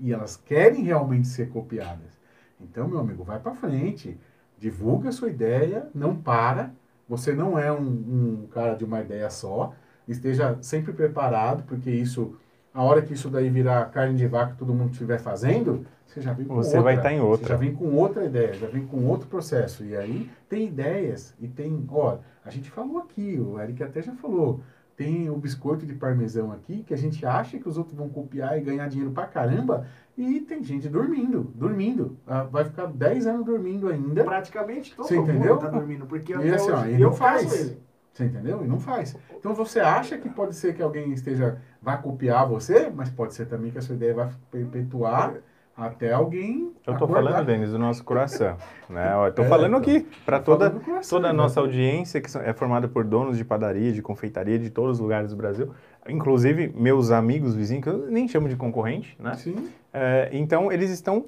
E 0.00 0.12
elas 0.12 0.36
querem 0.36 0.82
realmente 0.82 1.28
ser 1.28 1.50
copiadas. 1.50 2.18
Então, 2.60 2.88
meu 2.88 2.98
amigo, 2.98 3.22
vai 3.22 3.38
para 3.38 3.54
frente. 3.54 4.18
Divulga 4.58 5.10
a 5.10 5.12
sua 5.12 5.28
ideia, 5.28 5.88
não 5.94 6.16
para. 6.16 6.72
Você 7.08 7.32
não 7.32 7.58
é 7.58 7.72
um, 7.72 8.42
um 8.42 8.48
cara 8.50 8.74
de 8.74 8.84
uma 8.84 9.00
ideia 9.00 9.30
só 9.30 9.72
esteja 10.12 10.58
sempre 10.60 10.92
preparado, 10.92 11.62
porque 11.64 11.90
isso, 11.90 12.36
a 12.72 12.82
hora 12.82 13.02
que 13.02 13.14
isso 13.14 13.28
daí 13.28 13.48
virar 13.50 13.84
carne 13.90 14.16
de 14.16 14.26
vaca 14.26 14.54
todo 14.58 14.74
mundo 14.74 14.92
estiver 14.92 15.18
fazendo, 15.18 15.84
você 16.06 16.20
já 16.20 16.32
vem 16.32 16.46
com 16.46 16.54
você 16.54 16.68
outra. 16.68 16.82
vai 16.82 16.96
estar 16.96 17.12
em 17.12 17.20
outra. 17.20 17.46
Você 17.46 17.52
já 17.52 17.58
vem 17.58 17.74
com 17.74 17.94
outra 17.94 18.24
ideia, 18.24 18.54
já 18.54 18.66
vem 18.66 18.86
com 18.86 19.04
outro 19.06 19.28
processo. 19.28 19.84
E 19.84 19.96
aí 19.96 20.30
tem 20.48 20.66
ideias 20.66 21.34
e 21.40 21.46
tem, 21.46 21.86
ó, 21.90 22.18
a 22.44 22.50
gente 22.50 22.70
falou 22.70 22.98
aqui, 22.98 23.38
o 23.38 23.60
Eric 23.60 23.82
até 23.82 24.00
já 24.00 24.12
falou, 24.14 24.60
tem 24.96 25.30
o 25.30 25.36
biscoito 25.36 25.86
de 25.86 25.94
parmesão 25.94 26.50
aqui, 26.50 26.82
que 26.82 26.92
a 26.92 26.96
gente 26.96 27.24
acha 27.24 27.58
que 27.58 27.68
os 27.68 27.78
outros 27.78 27.96
vão 27.96 28.08
copiar 28.08 28.58
e 28.58 28.62
ganhar 28.62 28.88
dinheiro 28.88 29.12
pra 29.12 29.26
caramba, 29.26 29.86
e 30.16 30.40
tem 30.40 30.64
gente 30.64 30.88
dormindo, 30.88 31.52
dormindo. 31.54 32.16
Ah, 32.26 32.42
vai 32.42 32.64
ficar 32.64 32.86
10 32.86 33.26
anos 33.28 33.46
dormindo 33.46 33.88
ainda. 33.88 34.24
Praticamente 34.24 34.96
todo 34.96 35.06
Você 35.06 35.16
mundo 35.16 35.30
entendeu? 35.30 35.56
tá 35.58 35.68
dormindo, 35.68 36.06
porque 36.06 36.32
e 36.32 36.50
assim, 36.50 36.70
ó, 36.72 36.84
e 36.86 36.98
não 36.98 37.12
faz. 37.12 37.76
Você 38.12 38.24
entendeu? 38.24 38.64
E 38.64 38.66
não 38.66 38.80
faz. 38.80 39.16
Então 39.36 39.54
você 39.54 39.80
acha 39.80 40.18
que 40.18 40.28
pode 40.28 40.54
ser 40.54 40.74
que 40.74 40.82
alguém 40.82 41.12
esteja 41.12 41.60
vai 41.80 42.00
copiar 42.00 42.46
você, 42.46 42.90
mas 42.94 43.08
pode 43.10 43.34
ser 43.34 43.46
também 43.46 43.70
que 43.70 43.78
a 43.78 43.82
sua 43.82 43.94
ideia 43.94 44.14
vai 44.14 44.28
perpetuar 44.50 45.34
até 45.76 46.12
alguém. 46.12 46.72
Eu 46.84 46.94
estou 46.94 47.06
falando, 47.06 47.46
Denis, 47.46 47.70
do 47.70 47.78
nosso 47.78 48.02
coração. 48.02 48.56
Né? 48.90 49.28
Estou 49.28 49.44
é, 49.44 49.48
falando 49.48 49.76
aqui 49.76 50.04
para 50.26 50.40
toda, 50.40 50.74
toda 51.08 51.28
a 51.28 51.32
nossa 51.32 51.60
audiência, 51.60 52.20
que 52.20 52.36
é 52.38 52.52
formada 52.52 52.88
por 52.88 53.04
donos 53.04 53.38
de 53.38 53.44
padaria, 53.44 53.92
de 53.92 54.02
confeitaria, 54.02 54.58
de 54.58 54.70
todos 54.70 54.96
os 54.96 55.00
lugares 55.00 55.30
do 55.30 55.36
Brasil. 55.36 55.72
Inclusive, 56.08 56.72
meus 56.74 57.12
amigos 57.12 57.54
vizinhos, 57.54 57.84
que 57.84 57.90
eu 57.90 58.10
nem 58.10 58.26
chamo 58.26 58.48
de 58.48 58.56
concorrente, 58.56 59.16
né? 59.20 59.34
Sim. 59.34 59.70
É, 59.92 60.28
então, 60.32 60.72
eles 60.72 60.90
estão 60.90 61.26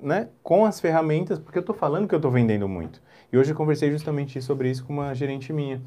né, 0.00 0.28
com 0.42 0.64
as 0.64 0.80
ferramentas, 0.80 1.38
porque 1.38 1.58
eu 1.58 1.60
estou 1.60 1.74
falando 1.74 2.08
que 2.08 2.14
eu 2.14 2.18
estou 2.18 2.30
vendendo 2.30 2.66
muito. 2.66 3.02
E 3.30 3.36
hoje 3.36 3.52
eu 3.52 3.56
conversei 3.56 3.90
justamente 3.90 4.40
sobre 4.40 4.70
isso 4.70 4.84
com 4.84 4.94
uma 4.94 5.14
gerente 5.14 5.52
minha 5.52 5.80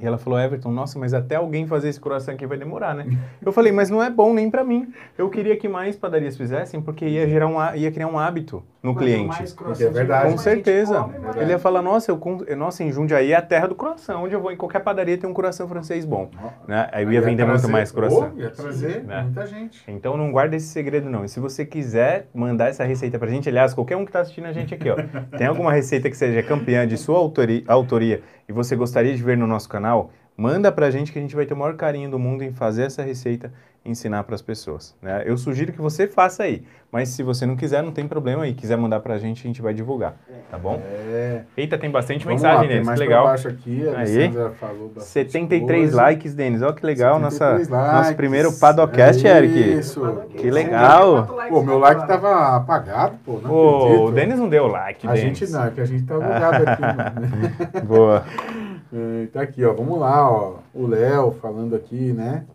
E 0.00 0.06
ela 0.06 0.16
falou, 0.16 0.38
Everton, 0.38 0.70
nossa, 0.70 0.96
mas 0.96 1.12
até 1.12 1.34
alguém 1.34 1.66
fazer 1.66 1.88
esse 1.88 2.00
croissant 2.00 2.34
aqui 2.34 2.46
vai 2.46 2.56
demorar, 2.56 2.94
né? 2.94 3.04
Eu 3.44 3.50
falei, 3.50 3.72
mas 3.72 3.90
não 3.90 4.00
é 4.00 4.08
bom 4.08 4.32
nem 4.32 4.48
para 4.48 4.62
mim. 4.62 4.92
Eu 5.16 5.28
queria 5.28 5.56
que 5.56 5.68
mais 5.68 5.96
padarias 5.96 6.36
fizessem, 6.36 6.80
porque 6.80 7.04
ia 7.04 7.28
gerar 7.28 7.48
um, 7.48 7.74
ia 7.74 7.90
criar 7.90 8.06
um 8.06 8.16
hábito 8.16 8.62
no 8.82 8.92
Quanto 8.94 9.04
cliente. 9.04 9.26
mais 9.26 9.80
É 9.80 9.90
verdade. 9.90 10.22
Com 10.24 10.28
mais 10.30 10.40
certeza. 10.40 11.00
come, 11.02 11.18
mais- 11.18 11.36
Ele 11.36 11.50
ia 11.50 11.58
falar, 11.58 11.82
nossa, 11.82 12.10
eu, 12.12 12.20
nossa, 12.56 12.84
em 12.84 12.92
Jundiaí 12.92 13.32
é 13.32 13.36
a 13.36 13.42
terra 13.42 13.66
do 13.66 13.74
croissant. 13.74 14.16
Onde 14.22 14.34
eu 14.34 14.40
vou, 14.40 14.52
em 14.52 14.56
qualquer 14.56 14.78
padaria 14.80 15.18
tem 15.18 15.28
um 15.28 15.34
croissant 15.34 15.66
francês 15.68 16.04
bom. 16.04 16.30
Né? 16.66 16.88
Aí 16.92 17.04
eu 17.04 17.12
ia 17.12 17.20
vender 17.20 17.44
muito 17.44 17.58
trazer- 17.58 17.72
mais 17.72 17.90
croissant. 17.90 18.32
Oh, 18.36 18.40
ia 18.40 18.50
trazer 18.50 19.02
Né? 19.04 19.22
muita 19.22 19.46
gente. 19.46 19.82
Então 19.88 20.16
não 20.16 20.30
guarda 20.30 20.54
esse 20.54 20.68
segredo 20.68 21.10
não. 21.10 21.24
E 21.24 21.28
se 21.28 21.40
você 21.40 21.64
quiser 21.66 22.28
mandar 22.32 22.68
essa 22.68 22.84
receita 22.84 23.18
pra 23.18 23.28
gente, 23.28 23.48
aliás, 23.48 23.74
qualquer 23.74 23.96
um 23.96 24.04
que 24.04 24.12
tá 24.12 24.20
assistindo 24.20 24.46
a 24.46 24.52
gente 24.52 24.72
aqui, 24.74 24.88
ó, 24.90 24.96
tem 25.36 25.46
alguma 25.46 25.72
receita 25.72 26.08
que 26.08 26.16
seja 26.16 26.42
campeã 26.42 26.86
de 26.86 26.96
sua 26.96 27.18
autori- 27.18 27.64
autoria 27.66 28.22
e 28.48 28.52
você 28.52 28.76
gostaria 28.76 29.14
de 29.14 29.22
ver 29.22 29.36
no 29.36 29.46
nosso 29.46 29.68
canal, 29.68 30.10
manda 30.38 30.70
pra 30.70 30.88
gente 30.88 31.10
que 31.12 31.18
a 31.18 31.22
gente 31.22 31.34
vai 31.34 31.44
ter 31.44 31.52
o 31.52 31.56
maior 31.56 31.74
carinho 31.74 32.08
do 32.08 32.18
mundo 32.18 32.44
em 32.44 32.52
fazer 32.52 32.84
essa 32.84 33.02
receita 33.02 33.52
e 33.84 33.90
ensinar 33.90 34.22
pras 34.22 34.40
pessoas. 34.40 34.94
Né? 35.02 35.24
Eu 35.26 35.36
sugiro 35.36 35.72
que 35.72 35.80
você 35.80 36.06
faça 36.06 36.44
aí, 36.44 36.62
mas 36.92 37.08
se 37.08 37.24
você 37.24 37.44
não 37.44 37.56
quiser, 37.56 37.82
não 37.82 37.90
tem 37.90 38.06
problema 38.06 38.44
aí. 38.44 38.54
Quiser 38.54 38.76
mandar 38.76 39.00
pra 39.00 39.18
gente, 39.18 39.40
a 39.40 39.46
gente 39.48 39.60
vai 39.60 39.74
divulgar, 39.74 40.14
tá 40.48 40.56
bom? 40.56 40.80
É. 40.84 41.42
Eita, 41.56 41.76
tem 41.76 41.90
bastante 41.90 42.24
Vamos 42.24 42.40
mensagem, 42.40 42.56
lá, 42.56 42.60
tem 42.62 42.70
Denis, 42.70 42.86
mais 42.86 43.00
que 43.00 43.06
pra 43.06 43.14
legal. 43.16 43.26
baixo 43.26 43.48
aqui, 43.48 43.88
a 43.88 43.98
Aí. 43.98 44.32
Falou 44.60 44.88
bastante 44.88 45.32
73 45.32 45.80
coisa. 45.90 45.96
likes, 45.96 46.34
Denis. 46.34 46.62
Olha 46.62 46.72
que 46.72 46.86
legal, 46.86 47.18
nossa, 47.18 47.58
73 47.58 47.92
nosso 47.92 48.14
primeiro 48.14 48.52
Padocast, 48.52 49.26
É 49.26 49.36
Eric. 49.38 49.58
Isso. 49.78 50.00
Que 50.36 50.50
legal. 50.52 51.26
Pô, 51.48 51.62
meu 51.64 51.78
like 51.78 52.06
tava 52.06 52.56
apagado, 52.56 53.16
pô. 53.24 53.32
Não 53.42 53.50
Pô, 53.50 53.76
acredito. 53.86 54.04
o 54.04 54.12
Denis 54.12 54.38
não 54.38 54.48
deu 54.48 54.68
like, 54.68 55.06
A 55.08 55.16
gente 55.16 55.50
não, 55.50 55.64
é 55.64 55.70
que 55.72 55.80
a 55.80 55.84
gente 55.84 56.04
tá 56.04 56.14
bugado 56.14 56.64
aqui, 56.70 56.82
mano. 56.82 57.82
Boa. 57.84 58.24
É, 58.92 59.26
tá 59.26 59.42
aqui, 59.42 59.64
ó. 59.64 59.72
Vamos 59.72 59.98
lá, 59.98 60.30
ó. 60.30 60.58
O 60.74 60.86
Léo 60.86 61.32
falando 61.32 61.74
aqui, 61.74 62.12
né? 62.12 62.46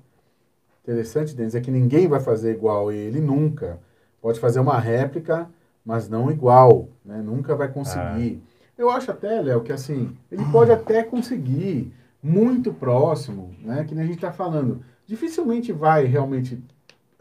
Interessante, 0.84 1.36
Denis, 1.36 1.56
é 1.56 1.62
que 1.62 1.72
ninguém 1.72 2.08
vai 2.08 2.20
fazer 2.20 2.52
igual 2.52 2.92
ele 2.92 3.22
nunca. 3.22 3.80
Pode 4.22 4.40
fazer 4.40 4.60
uma 4.60 4.80
réplica, 4.80 5.50
mas 5.86 6.10
não 6.10 6.32
igual, 6.32 6.88
né? 7.06 7.22
Nunca 7.22 7.56
vai 7.56 7.68
conseguir. 7.68 8.42
Eu 8.78 8.90
acho 8.90 9.12
até, 9.12 9.42
Léo, 9.42 9.62
que 9.62 9.72
assim, 9.72 10.16
ele 10.32 10.44
pode 10.52 10.72
até 10.72 11.04
conseguir 11.04 11.94
muito 12.22 12.74
próximo, 12.74 13.54
né? 13.62 13.84
Que 13.84 13.94
nem 13.94 14.04
a 14.04 14.08
gente 14.08 14.20
tá 14.20 14.32
falando. 14.32 14.84
Dificilmente 15.06 15.72
vai 15.72 16.06
realmente 16.06 16.62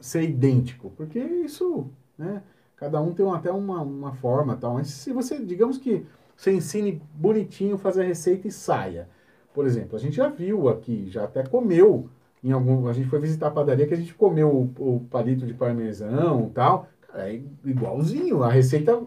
ser 0.00 0.22
idêntico, 0.22 0.90
porque 0.96 1.18
isso, 1.18 1.86
né? 2.16 2.42
Cada 2.76 3.00
um 3.00 3.12
tem 3.12 3.28
até 3.30 3.52
uma, 3.52 3.80
uma 3.82 4.12
forma 4.14 4.56
tal. 4.56 4.74
Mas 4.74 4.88
se 4.88 5.12
você, 5.12 5.38
digamos 5.38 5.78
que 5.78 6.04
você 6.42 6.52
ensine 6.52 7.00
bonitinho 7.14 7.78
fazer 7.78 8.02
a 8.02 8.06
receita 8.06 8.48
e 8.48 8.50
saia. 8.50 9.08
Por 9.54 9.64
exemplo, 9.64 9.96
a 9.96 9.98
gente 10.00 10.16
já 10.16 10.28
viu 10.28 10.68
aqui, 10.68 11.06
já 11.08 11.24
até 11.24 11.42
comeu 11.44 12.08
em 12.42 12.50
algum. 12.50 12.88
A 12.88 12.92
gente 12.92 13.08
foi 13.08 13.20
visitar 13.20 13.46
a 13.46 13.50
padaria 13.50 13.86
que 13.86 13.94
a 13.94 13.96
gente 13.96 14.12
comeu 14.14 14.48
o, 14.78 14.96
o 14.96 15.00
palito 15.10 15.46
de 15.46 15.54
parmesão 15.54 16.48
e 16.50 16.54
tal. 16.54 16.88
Cara, 17.06 17.30
é 17.32 17.40
igualzinho, 17.64 18.42
a 18.42 18.50
receita 18.50 19.00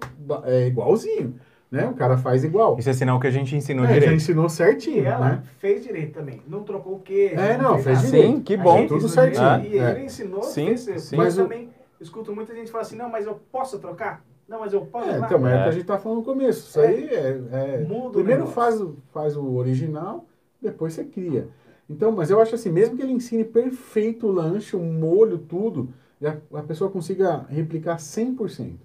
é 0.45 0.67
igualzinho. 0.67 1.35
Né? 1.69 1.85
O 1.87 1.93
cara 1.93 2.15
faz 2.17 2.43
igual. 2.45 2.77
Isso 2.79 2.89
é 2.89 2.93
sinal 2.93 3.19
que 3.19 3.27
a 3.27 3.31
gente 3.31 3.53
ensinou 3.53 3.83
É, 3.83 3.87
já 3.89 3.93
direito. 3.95 4.13
ensinou 4.15 4.45
E 4.45 4.49
certinho, 4.51 5.05
ela 5.05 5.29
né? 5.29 5.43
fez 5.57 5.83
direito 5.83 6.13
também. 6.13 6.41
Não 6.47 6.63
trocou 6.63 6.93
o 6.95 6.99
quê? 6.99 7.31
É, 7.35 7.57
não, 7.57 7.77
fez 7.79 7.97
nada. 7.97 8.07
direito. 8.11 8.35
Sim, 8.37 8.41
que 8.43 8.55
bom. 8.55 8.77
gente 8.77 8.87
Tudo 8.89 8.99
fez 9.01 9.11
certinho. 9.11 9.57
direito. 9.59 9.75
E 9.75 9.79
É. 9.79 9.91
ele 9.91 10.05
ensinou, 10.05 10.43
Sim, 10.43 10.67
fez 10.77 10.81
sim. 10.81 11.17
Mas 11.17 11.25
Mas 11.25 11.37
o- 11.39 11.43
também 11.43 11.69
escuto 11.99 12.33
muita 12.33 12.55
gente 12.55 12.71
falar 12.71 12.83
assim, 12.83 12.95
não, 12.95 13.09
mas 13.09 13.25
eu 13.25 13.37
posso 13.51 13.79
trocar? 13.79 14.23
Não, 14.47 14.59
mas 14.59 14.73
eu 14.73 14.85
posso 14.85 15.09
É, 15.09 15.17
então, 15.17 15.47
é 15.47 15.55
o 15.55 15.57
que 15.63 15.65
É. 15.65 15.67
a 15.67 15.71
gente 15.71 15.85
tá 15.85 15.97
falando 15.97 16.19
no 16.19 16.23
começo. 16.23 16.69
Isso 16.69 16.79
É. 16.79 16.87
aí 16.87 17.03
é. 17.09 17.41
é- 17.51 17.85
Muda 17.87 18.07
o 18.07 18.11
primeiro 18.11 18.41
negócio. 18.41 18.53
faz, 18.53 18.79
o- 18.81 18.95
faz 19.11 19.35
o 19.37 19.53
original, 19.55 20.25
depois 20.61 20.93
você 20.93 21.03
cria. 21.03 21.47
Então, 21.89 22.11
mas 22.11 22.29
eu 22.29 22.39
acho 22.41 22.55
assim, 22.55 22.71
mesmo 22.71 22.95
que 22.95 23.01
ele 23.03 23.11
ensine 23.13 23.43
perfeito 23.43 24.27
o 24.27 24.31
lanche, 24.31 24.75
o 24.75 24.81
molho, 24.83 25.37
tudo, 25.37 25.89
e 26.21 26.27
a, 26.27 26.37
a 26.53 26.61
pessoa 26.63 26.89
consiga 26.89 27.45
replicar 27.49 27.97
100%. 27.99 28.79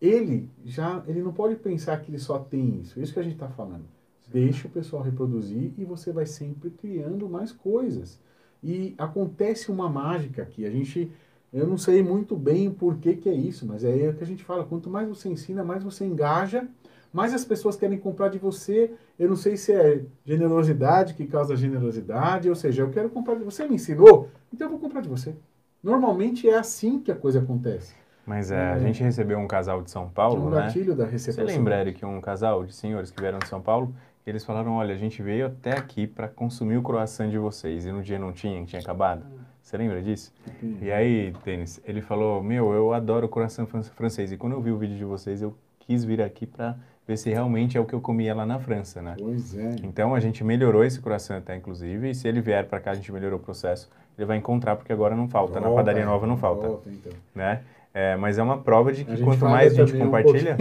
Ele 0.00 0.48
já, 0.64 1.02
ele 1.08 1.22
não 1.22 1.32
pode 1.32 1.56
pensar 1.56 2.00
que 2.00 2.10
ele 2.10 2.18
só 2.18 2.38
tem 2.38 2.80
isso. 2.80 3.00
Isso 3.00 3.12
que 3.12 3.18
a 3.18 3.22
gente 3.22 3.34
está 3.34 3.48
falando. 3.48 3.84
Deixa 4.28 4.68
o 4.68 4.70
pessoal 4.70 5.02
reproduzir 5.02 5.72
e 5.76 5.84
você 5.84 6.12
vai 6.12 6.26
sempre 6.26 6.70
criando 6.70 7.28
mais 7.28 7.50
coisas. 7.50 8.20
E 8.62 8.94
acontece 8.98 9.70
uma 9.70 9.88
mágica 9.88 10.42
aqui. 10.42 10.66
A 10.66 10.70
gente, 10.70 11.10
eu 11.52 11.66
não 11.66 11.78
sei 11.78 12.02
muito 12.02 12.36
bem 12.36 12.70
por 12.70 12.96
que, 12.96 13.14
que 13.14 13.28
é 13.28 13.32
isso, 13.34 13.66
mas 13.66 13.82
é 13.84 14.08
o 14.08 14.14
que 14.14 14.22
a 14.24 14.26
gente 14.26 14.44
fala. 14.44 14.64
Quanto 14.64 14.90
mais 14.90 15.08
você 15.08 15.28
ensina, 15.28 15.64
mais 15.64 15.82
você 15.82 16.04
engaja, 16.04 16.66
mais 17.12 17.32
as 17.32 17.44
pessoas 17.44 17.74
querem 17.76 17.98
comprar 17.98 18.28
de 18.28 18.38
você. 18.38 18.92
Eu 19.18 19.28
não 19.28 19.36
sei 19.36 19.56
se 19.56 19.72
é 19.72 20.02
generosidade 20.26 21.14
que 21.14 21.26
causa 21.26 21.56
generosidade, 21.56 22.48
ou 22.48 22.54
seja, 22.54 22.82
eu 22.82 22.90
quero 22.90 23.08
comprar 23.10 23.34
de 23.36 23.44
você. 23.44 23.66
Me 23.66 23.76
ensinou, 23.76 24.28
então 24.52 24.66
eu 24.66 24.70
vou 24.70 24.78
comprar 24.80 25.00
de 25.00 25.08
você. 25.08 25.34
Normalmente 25.82 26.48
é 26.48 26.58
assim 26.58 26.98
que 26.98 27.10
a 27.10 27.14
coisa 27.16 27.38
acontece. 27.38 27.94
Mas 28.26 28.50
é, 28.50 28.58
a 28.72 28.76
É. 28.76 28.78
gente 28.80 29.02
recebeu 29.02 29.38
um 29.38 29.46
casal 29.48 29.80
de 29.80 29.90
São 29.90 30.08
Paulo, 30.08 30.46
um 30.46 30.50
né? 30.50 30.62
gatilho 30.62 30.94
da 30.94 31.06
Você 31.06 31.12
recepção. 31.12 31.44
lembra, 31.46 31.80
Eric, 31.80 32.04
um 32.04 32.20
casal 32.20 32.64
de 32.66 32.74
senhores 32.74 33.10
que 33.10 33.18
vieram 33.20 33.38
de 33.38 33.48
São 33.48 33.60
Paulo? 33.60 33.94
Eles 34.26 34.44
falaram, 34.44 34.72
olha, 34.74 34.94
a 34.94 34.98
gente 34.98 35.22
veio 35.22 35.46
até 35.46 35.72
aqui 35.78 36.06
para 36.06 36.28
consumir 36.28 36.76
o 36.76 36.82
croissant 36.82 37.30
de 37.30 37.38
vocês 37.38 37.86
e 37.86 37.92
no 37.92 38.02
dia 38.02 38.18
não 38.18 38.30
tinha, 38.30 38.62
tinha 38.66 38.82
acabado. 38.82 39.24
Você 39.68 39.76
lembra 39.76 40.00
disso? 40.00 40.32
E 40.80 40.90
aí, 40.90 41.30
Denis, 41.44 41.78
ele 41.84 42.00
falou, 42.00 42.42
meu, 42.42 42.72
eu 42.72 42.94
adoro 42.94 43.26
o 43.30 43.66
fran- 43.66 43.82
francês 43.82 44.32
e 44.32 44.36
quando 44.38 44.54
eu 44.54 44.62
vi 44.62 44.70
o 44.70 44.78
vídeo 44.78 44.96
de 44.96 45.04
vocês, 45.04 45.42
eu 45.42 45.54
quis 45.80 46.02
vir 46.04 46.22
aqui 46.22 46.46
para 46.46 46.74
ver 47.06 47.18
se 47.18 47.28
realmente 47.28 47.76
é 47.76 47.80
o 47.80 47.84
que 47.84 47.92
eu 47.92 48.00
comia 48.00 48.34
lá 48.34 48.46
na 48.46 48.58
França, 48.58 49.02
né? 49.02 49.14
Pois 49.18 49.54
é. 49.58 49.76
Então 49.82 50.14
a 50.14 50.20
gente 50.20 50.42
melhorou 50.42 50.82
esse 50.84 51.02
croissant 51.02 51.36
até, 51.36 51.54
inclusive, 51.54 52.08
e 52.08 52.14
se 52.14 52.26
ele 52.26 52.40
vier 52.40 52.64
para 52.64 52.80
cá, 52.80 52.92
a 52.92 52.94
gente 52.94 53.12
melhorou 53.12 53.38
o 53.38 53.42
processo, 53.42 53.90
ele 54.16 54.24
vai 54.24 54.38
encontrar, 54.38 54.74
porque 54.74 54.90
agora 54.90 55.14
não 55.14 55.28
falta, 55.28 55.60
na 55.60 55.66
Volta, 55.66 55.84
padaria 55.84 56.06
nova 56.06 56.26
não 56.26 56.38
falta, 56.38 56.66
volta, 56.66 56.88
então. 56.88 57.12
né? 57.34 57.60
É, 57.92 58.16
mas 58.16 58.38
é 58.38 58.42
uma 58.42 58.56
prova 58.56 58.90
de 58.90 59.04
que 59.04 59.22
quanto 59.22 59.44
mais 59.44 59.72
a 59.74 59.76
gente 59.84 59.88
também 59.92 60.02
um 60.02 60.06
compartilha, 60.06 60.56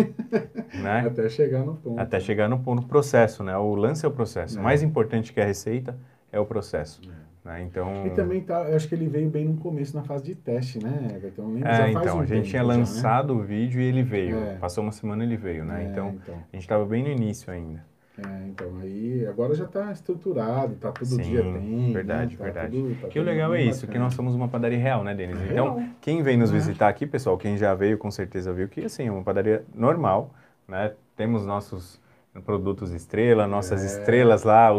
né? 0.73 1.05
Até 1.07 1.29
chegar 1.29 1.63
no 1.63 1.75
ponto. 1.77 1.97
Até 1.97 2.19
chegar 2.19 2.49
no, 2.49 2.57
no 2.57 2.84
processo, 2.84 3.41
né? 3.41 3.57
O 3.57 3.73
lance 3.73 4.05
é 4.05 4.09
o 4.09 4.11
processo. 4.11 4.59
É. 4.59 4.61
Mais 4.61 4.84
importante 4.84 5.31
que 5.31 5.39
a 5.39 5.45
receita 5.45 5.97
é 6.29 6.38
o 6.38 6.45
processo. 6.45 6.99
Né? 7.48 7.64
Então, 7.64 8.06
E 8.06 8.10
também 8.10 8.41
tá, 8.41 8.64
eu 8.69 8.76
acho 8.76 8.90
que 8.90 8.94
ele 8.94 9.07
veio 9.07 9.30
bem 9.30 9.45
no 9.45 9.56
começo, 9.56 9.95
na 9.95 10.03
fase 10.03 10.26
de 10.26 10.36
teste, 10.36 10.84
né, 10.84 11.14
Everton? 11.15 11.57
É, 11.64 11.94
faz 11.94 11.95
então 11.95 12.18
um 12.18 12.19
a 12.19 12.26
gente 12.26 12.49
tinha 12.49 12.61
já, 12.61 12.68
né? 12.68 12.76
lançado 12.76 13.34
o 13.36 13.41
vídeo 13.41 13.80
e 13.80 13.86
ele 13.86 14.03
veio. 14.03 14.38
É. 14.38 14.56
Passou 14.57 14.84
uma 14.84 14.91
semana 14.91 15.24
ele 15.24 15.38
veio, 15.38 15.64
né? 15.64 15.86
É, 15.86 15.88
então, 15.90 16.10
então. 16.22 16.36
a 16.36 16.56
gente 16.56 16.64
estava 16.64 16.86
bem 16.86 17.03
no 17.03 17.10
início 17.10 17.49
ainda. 17.52 17.86
É, 18.18 18.48
então, 18.49 18.68
aí 18.82 19.26
agora 19.28 19.56
já 19.56 19.64
está 19.64 19.91
estruturado, 19.94 20.76
tá 20.76 20.91
todo 20.91 21.06
Sim, 21.07 21.22
dia 21.22 21.41
tem. 21.41 21.94
verdade, 21.94 22.32
né? 22.32 22.38
tá 22.38 22.44
verdade. 22.44 22.76
tudo- 22.76 22.95
tá 22.99 23.07
que 23.07 23.18
o 23.19 23.24
legal 23.24 23.56
é 23.56 23.61
isso, 23.64 23.82
que 23.82 23.88
bacana. 23.88 24.03
nós 24.06 24.14
somos 24.14 24.36
uma 24.36 24.49
padaria 24.49 24.80
real, 24.80 25.03
né, 25.06 25.15
Denis? 25.15 25.40
É 25.40 25.45
Então, 25.53 25.76
real. 25.78 25.90
quem 26.02 26.22
vem 26.24 26.36
nos 26.36 26.49
É. 26.49 26.53
visitar 26.53 26.90
aqui, 26.90 27.06
pessoal, 27.07 27.38
quem 27.38 27.56
já 27.56 27.74
veio 27.74 27.98
com 27.98 28.11
certeza 28.11 28.52
viu 28.52 28.68
que 28.68 28.84
assim, 28.84 29.07
é 29.07 29.11
uma 29.11 29.24
padaria 29.24 29.64
normal, 29.74 30.34
né? 30.68 30.91
Temos 31.15 31.45
nossos 31.45 32.02
produtos 32.45 32.91
estrela, 32.93 33.47
nossas 33.47 33.84
É. 33.84 33.85
estrelas 33.85 34.43
lá, 34.43 34.72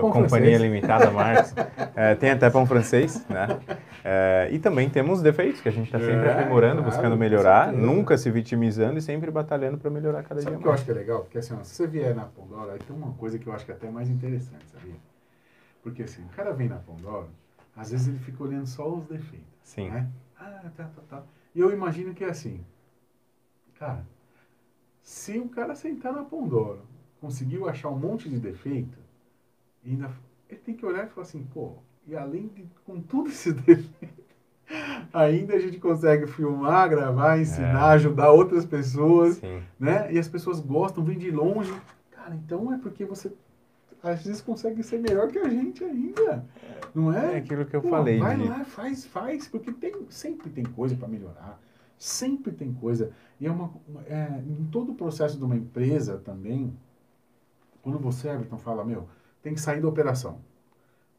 pão 0.00 0.10
Companhia 0.10 0.28
francês. 0.58 0.62
Limitada 0.62 1.10
Marcos. 1.10 1.54
É, 1.94 2.14
tem 2.14 2.30
até 2.30 2.48
pão 2.48 2.64
francês, 2.66 3.24
né? 3.28 3.60
É, 4.02 4.48
e 4.50 4.58
também 4.58 4.88
temos 4.88 5.20
defeitos 5.20 5.60
que 5.60 5.68
a 5.68 5.72
gente 5.72 5.86
está 5.86 5.98
sempre 5.98 6.26
É, 6.26 6.32
aprimorando, 6.32 6.76
claro, 6.82 6.90
buscando 6.90 7.16
melhorar, 7.16 7.70
nunca 7.72 8.16
se 8.16 8.30
vitimizando 8.30 8.98
e 8.98 9.02
sempre 9.02 9.30
batalhando 9.30 9.76
para 9.78 9.90
melhorar 9.90 10.22
cada 10.22 10.40
Sabe 10.40 10.52
dia 10.52 10.58
o 10.58 10.60
que 10.62 10.66
eu 10.66 10.70
mais. 10.70 10.80
acho 10.80 10.84
que 10.86 10.90
é 10.90 10.94
legal? 10.94 11.20
Porque 11.20 11.38
assim, 11.38 11.54
ó, 11.54 11.62
se 11.62 11.74
você 11.74 11.86
vier 11.86 12.14
na 12.14 12.24
Pandora, 12.24 12.72
aí 12.72 12.78
tem 12.78 12.96
uma 12.96 13.12
coisa 13.12 13.38
que 13.38 13.46
eu 13.46 13.52
acho 13.52 13.64
que 13.66 13.72
é 13.72 13.74
até 13.74 13.90
mais 13.90 14.08
interessante, 14.08 14.64
sabia? 14.72 14.94
Porque 15.82 16.02
assim, 16.02 16.22
o 16.24 16.28
cara 16.34 16.52
vem 16.52 16.68
na 16.68 16.76
Pandora, 16.76 17.26
às 17.76 17.90
vezes 17.90 18.08
ele 18.08 18.18
fica 18.18 18.42
olhando 18.42 18.66
só 18.66 18.88
os 18.88 19.04
defeitos. 19.06 19.46
Sim. 19.62 19.90
Né? 19.90 20.06
Ah, 20.40 20.62
tá, 20.76 20.84
tá, 20.84 21.02
tá. 21.08 21.22
E 21.54 21.60
eu 21.60 21.70
imagino 21.72 22.14
que 22.14 22.24
é 22.24 22.30
assim, 22.30 22.64
cara, 23.78 24.04
se 25.02 25.38
o 25.38 25.48
cara 25.48 25.74
sentar 25.74 26.12
na 26.12 26.22
Pandora, 26.22 26.78
conseguiu 27.20 27.68
achar 27.68 27.90
um 27.90 27.98
monte 27.98 28.28
de 28.28 28.38
defeito, 28.38 28.96
ainda 29.84 30.10
ele 30.48 30.60
tem 30.60 30.74
que 30.74 30.84
olhar 30.86 31.06
e 31.06 31.10
falar 31.10 31.26
assim, 31.26 31.42
pô, 31.52 31.72
e 32.06 32.16
além 32.16 32.48
de 32.48 32.64
com 32.84 33.00
tudo 33.00 33.28
esse 33.28 33.52
defeito, 33.54 34.22
ainda 35.12 35.54
a 35.54 35.58
gente 35.58 35.78
consegue 35.78 36.26
filmar, 36.26 36.88
gravar, 36.88 37.38
ensinar, 37.40 37.90
É. 37.92 37.94
ajudar 37.94 38.30
outras 38.32 38.64
pessoas 38.64 39.36
Sim. 39.36 39.62
né? 39.78 40.12
E 40.12 40.18
as 40.18 40.28
pessoas 40.28 40.60
gostam, 40.60 41.04
vêm 41.04 41.18
de 41.18 41.30
longe. 41.30 41.72
Cara, 42.10 42.34
então 42.34 42.72
é 42.72 42.78
porque 42.78 43.04
você 43.04 43.32
às 44.02 44.24
vezes 44.24 44.40
consegue 44.42 44.82
ser 44.82 44.98
melhor 45.00 45.28
que 45.28 45.38
a 45.38 45.48
gente 45.48 45.84
ainda. 45.84 46.44
Não 46.94 47.12
É 47.12 47.34
é? 47.34 47.36
aquilo 47.38 47.64
que 47.64 47.74
eu 47.76 47.82
Pô, 47.82 47.90
falei. 47.90 48.18
Vai 48.18 48.36
de- 48.36 48.48
lá, 48.48 48.64
faz, 48.64 49.06
faz, 49.06 49.46
porque 49.48 49.70
tem, 49.72 49.94
sempre 50.08 50.50
tem 50.50 50.64
coisa 50.64 50.96
para 50.96 51.06
melhorar. 51.08 51.60
Sempre 52.02 52.50
tem 52.50 52.74
coisa. 52.74 53.12
E 53.38 53.46
é 53.46 53.50
uma, 53.50 53.72
é, 54.06 54.40
em 54.44 54.64
todo 54.72 54.90
o 54.90 54.94
processo 54.96 55.38
de 55.38 55.44
uma 55.44 55.54
empresa 55.54 56.18
também, 56.18 56.76
quando 57.80 57.96
você, 58.00 58.28
Everton, 58.28 58.58
fala, 58.58 58.84
meu, 58.84 59.08
tem 59.40 59.54
que 59.54 59.60
sair 59.60 59.80
da 59.80 59.86
operação. 59.86 60.40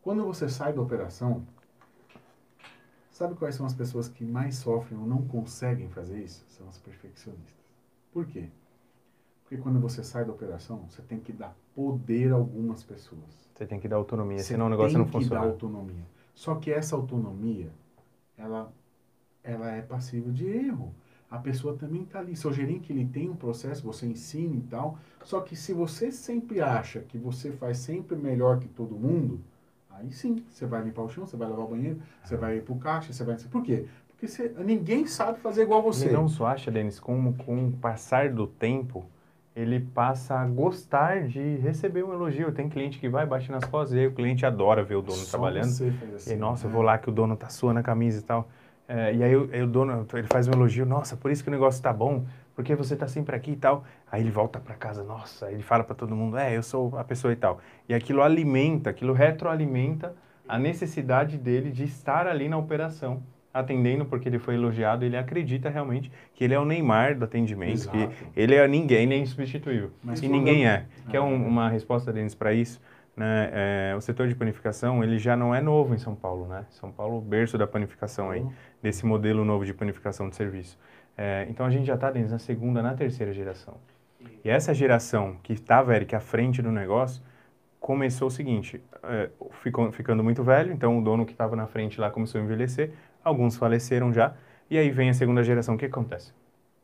Quando 0.02 0.26
você 0.26 0.50
sai 0.50 0.74
da 0.74 0.82
operação, 0.82 1.48
sabe 3.10 3.34
quais 3.36 3.56
são 3.56 3.66
as 3.66 3.74
pessoas 3.74 4.10
que 4.10 4.26
mais 4.26 4.56
sofrem 4.58 5.00
ou 5.00 5.08
não 5.08 5.26
conseguem 5.26 5.88
fazer 5.88 6.22
isso? 6.22 6.44
São 6.50 6.68
as 6.68 6.78
perfeccionistas. 6.78 7.64
Por 8.12 8.26
quê? 8.26 8.50
Porque 9.44 9.56
quando 9.56 9.80
você 9.80 10.04
sai 10.04 10.26
da 10.26 10.34
operação, 10.34 10.86
você 10.90 11.02
tem 11.02 11.18
que 11.18 11.32
dar 11.32 11.56
poder 11.74 12.34
a 12.34 12.36
algumas 12.36 12.84
pessoas. 12.84 13.50
Você 13.54 13.66
tem 13.66 13.80
que 13.80 13.88
dar 13.88 13.96
autonomia, 13.96 14.40
Você 14.40 14.44
senão 14.44 14.66
o 14.66 14.70
negócio 14.70 14.92
tem 14.92 14.98
não 14.98 15.06
que 15.06 15.12
funciona. 15.14 15.40
dar 15.40 15.48
autonomia. 15.48 16.04
Só 16.36 16.56
que 16.56 16.74
essa 16.74 16.94
autonomia, 16.98 17.72
ela, 18.38 18.70
ela 19.44 19.72
é 19.72 19.82
passível 19.82 20.32
de 20.32 20.46
erro. 20.48 20.94
A 21.30 21.38
pessoa 21.40 21.76
também 21.76 22.04
está 22.04 22.20
ali. 22.20 22.36
Seu 22.36 22.54
gerente 22.54 22.92
ele 22.94 23.06
tem 23.06 23.30
um 23.30 23.36
processo, 23.36 23.84
você 23.84 24.06
ensina 24.06 24.56
e 24.56 24.62
tal. 24.62 24.98
Só 25.24 25.42
que 25.42 25.56
se 25.56 25.74
você 25.74 26.12
sempre 26.12 26.62
acha 26.62 27.00
que 27.00 27.18
você 27.18 27.52
faz 27.52 27.80
sempre 27.80 28.16
melhor 28.16 28.60
que 28.60 28.68
todo 28.68 28.96
mundo, 28.96 29.42
aí 29.90 30.12
sim, 30.12 30.44
você 30.50 30.66
vai 30.66 30.84
limpar 30.84 31.02
o 31.04 31.10
chão, 31.10 31.26
você 31.26 31.36
vai 31.36 31.50
lavar 31.50 31.66
o 31.66 31.70
banheiro, 31.70 32.00
você 32.24 32.38
vai 32.38 32.58
ir 32.58 32.62
pro 32.64 32.76
caixa, 32.76 33.12
você 33.12 33.24
vai. 33.24 33.36
Por 33.38 33.64
quê? 33.64 33.86
Porque 34.10 34.28
você, 34.28 34.54
ninguém 34.64 35.08
sabe 35.08 35.40
fazer 35.40 35.64
igual 35.64 35.82
você. 35.82 36.06
Ele 36.06 36.14
não 36.14 36.28
só 36.28 36.46
acha, 36.46 36.70
Denis, 36.70 37.00
como 37.00 37.34
com 37.34 37.68
o 37.68 37.72
passar 37.72 38.30
do 38.30 38.46
tempo, 38.46 39.04
ele 39.56 39.80
passa 39.80 40.36
a 40.36 40.46
gostar 40.46 41.28
de 41.28 41.56
receber 41.58 42.04
um 42.04 42.14
elogio. 42.14 42.52
Tem 42.52 42.70
cliente 42.70 43.00
que 43.00 43.10
vai, 43.10 43.26
bate 43.26 43.52
nas 43.52 43.66
costas, 43.66 43.96
e 43.98 44.02
aí 44.02 44.08
o 44.08 44.14
cliente 44.14 44.46
adora 44.46 44.84
ver 44.84 44.96
o 44.96 45.02
dono 45.02 45.18
Só 45.18 45.32
trabalhando. 45.32 45.66
você 45.66 45.92
faz 45.92 46.14
assim, 46.14 46.34
E 46.34 46.36
nossa, 46.38 46.66
eu 46.66 46.70
né? 46.70 46.76
vou 46.76 46.84
lá 46.84 46.98
que 46.98 47.10
o 47.10 47.12
dono 47.12 47.36
tá 47.36 47.50
suando 47.50 47.80
a 47.80 47.84
camisa 47.84 48.20
e 48.20 48.24
tal. 48.24 48.48
É, 48.88 49.14
e 49.14 49.24
aí, 49.24 49.36
o- 49.36 49.50
aí 49.52 49.62
o 49.62 49.68
dono, 49.68 50.06
ele 50.14 50.28
faz 50.28 50.48
um 50.48 50.52
elogio, 50.52 50.86
nossa, 50.86 51.16
por 51.16 51.32
isso 51.32 51.42
que 51.44 51.50
o 51.50 51.52
negócio 51.52 51.82
tá 51.82 51.94
bom, 51.94 52.26
porque 52.56 52.76
você 52.76 52.96
tá 52.96 53.08
sempre 53.08 53.36
aqui 53.36 53.52
e 53.52 53.56
tal. 53.56 53.84
Aí 54.12 54.22
ele 54.22 54.30
volta 54.32 54.60
para 54.60 54.76
casa, 54.76 55.04
nossa, 55.04 55.52
ele 55.52 55.64
fala 55.64 55.84
para 55.84 55.96
todo 55.96 56.16
mundo, 56.16 56.38
é, 56.38 56.56
eu 56.56 56.62
sou 56.64 56.98
a 56.98 57.04
pessoa 57.04 57.32
e 57.32 57.36
tal. 57.36 57.60
E 57.88 57.94
aquilo 57.94 58.22
alimenta, 58.22 58.90
aquilo 58.90 59.14
retroalimenta 59.14 60.14
a 60.48 60.60
necessidade 60.60 61.38
dele 61.38 61.72
de 61.72 61.84
estar 61.86 62.28
ali 62.28 62.50
na 62.50 62.58
operação, 62.58 63.24
atendendo 63.54 64.04
porque 64.06 64.28
ele 64.28 64.38
foi 64.40 64.56
elogiado, 64.56 65.06
ele 65.06 65.16
acredita 65.16 65.70
realmente 65.70 66.12
que 66.34 66.44
ele 66.44 66.54
é 66.54 66.60
o 66.60 66.66
Neymar 66.66 67.18
do 67.18 67.24
atendimento, 67.24 67.90
que 67.90 67.98
Exato. 67.98 68.26
ele 68.36 68.56
é 68.56 68.68
ninguém, 68.68 69.08
nem 69.08 69.22
insubstituível. 69.24 69.92
Mas 70.04 70.22
e 70.22 70.28
ninguém 70.28 70.68
é. 70.68 70.86
Quer 71.10 71.22
um- 71.22 71.48
uma 71.48 71.70
resposta, 71.70 72.12
Denis, 72.12 72.36
para 72.36 72.52
isso? 72.52 72.82
Né? 73.16 73.50
É, 73.54 73.96
o 73.96 74.02
setor 74.02 74.28
de 74.28 74.36
panificação, 74.36 75.04
ele 75.04 75.20
já 75.20 75.36
não 75.36 75.54
é 75.54 75.62
novo 75.62 75.94
em 75.94 76.00
São 76.00 76.16
Paulo, 76.16 76.48
né? 76.48 76.66
São 76.72 76.92
Paulo, 76.92 77.22
berço 77.22 77.58
da 77.58 77.68
panificação 77.68 78.32
aí, 78.32 78.44
desse 78.82 79.06
modelo 79.06 79.46
novo 79.46 79.66
de 79.66 79.74
panificação 79.74 80.30
de 80.30 80.36
serviço. 80.36 80.80
É, 81.16 81.46
então 81.48 81.66
a 81.66 81.70
gente 81.70 81.86
já 81.86 81.94
está, 81.94 82.10
Denis, 82.10 82.32
na 82.32 82.40
segunda, 82.40 82.82
na 82.82 82.96
terceira 82.96 83.32
geração. 83.32 83.78
E 84.44 84.50
essa 84.50 84.74
geração 84.74 85.38
que 85.44 85.54
estava, 85.54 85.96
Eric, 85.96 86.16
à 86.16 86.20
frente 86.20 86.62
do 86.62 86.72
negócio, 86.72 87.22
começou 87.80 88.30
o 88.30 88.32
seguinte, 88.32 88.82
é, 89.04 89.30
ficou, 89.62 89.92
ficando 89.92 90.24
muito 90.24 90.44
velho, 90.44 90.72
então 90.72 90.98
o 90.98 91.02
dono 91.04 91.26
que 91.26 91.34
estava 91.34 91.56
na 91.56 91.68
frente 91.68 92.00
lá 92.00 92.10
começou 92.10 92.42
a 92.42 92.44
envelhecer, 92.44 92.92
alguns 93.24 93.58
faleceram 93.58 94.12
já, 94.12 94.34
e 94.70 94.78
aí 94.78 94.90
vem 94.90 95.10
a 95.10 95.14
segunda 95.14 95.44
geração, 95.44 95.76
o 95.76 95.78
que 95.78 95.86
acontece? 95.86 96.34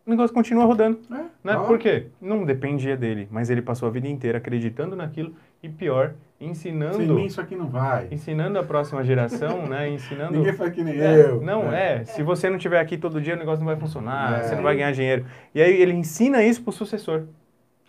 O 0.06 0.10
negócio 0.10 0.34
continua 0.34 0.66
rodando, 0.66 1.00
É, 1.12 1.24
né? 1.44 1.56
Por 1.68 1.78
quê? 1.78 2.08
Não 2.20 2.44
dependia 2.44 2.98
dele, 2.98 3.28
mas 3.30 3.50
ele 3.50 3.62
passou 3.62 3.88
a 3.88 3.92
vida 3.92 4.08
inteira 4.08 4.40
acreditando 4.40 4.96
naquilo 4.96 5.36
e 5.62 5.70
pior, 5.70 6.14
ensinando, 6.42 6.96
Sem 6.98 7.08
mim 7.08 7.26
isso 7.26 7.40
aqui 7.40 7.56
não 7.56 7.68
vai. 7.68 8.08
ensinando 8.10 8.58
a 8.58 8.64
próxima 8.64 9.04
geração, 9.04 9.68
né? 9.68 9.90
Ensinando 9.94 10.32
Ninguém 10.38 10.54
faz 10.54 10.72
que 10.74 10.84
nem 10.84 11.00
é, 11.00 11.22
eu. 11.30 11.42
Não, 11.42 11.72
é. 11.72 12.06
Se 12.06 12.24
você 12.24 12.50
não 12.50 12.56
estiver 12.58 12.80
aqui 12.80 12.98
todo 12.98 13.22
dia, 13.22 13.36
o 13.36 13.38
negócio 13.38 13.60
não 13.60 13.68
vai 13.68 13.76
funcionar, 13.76 14.40
É. 14.40 14.44
você 14.44 14.56
não 14.56 14.64
vai 14.64 14.76
ganhar 14.76 14.92
dinheiro. 14.94 15.26
E 15.54 15.62
aí 15.62 15.80
ele 15.80 15.94
ensina 15.94 16.42
isso 16.44 16.64
pro 16.64 16.72
sucessor. 16.72 17.26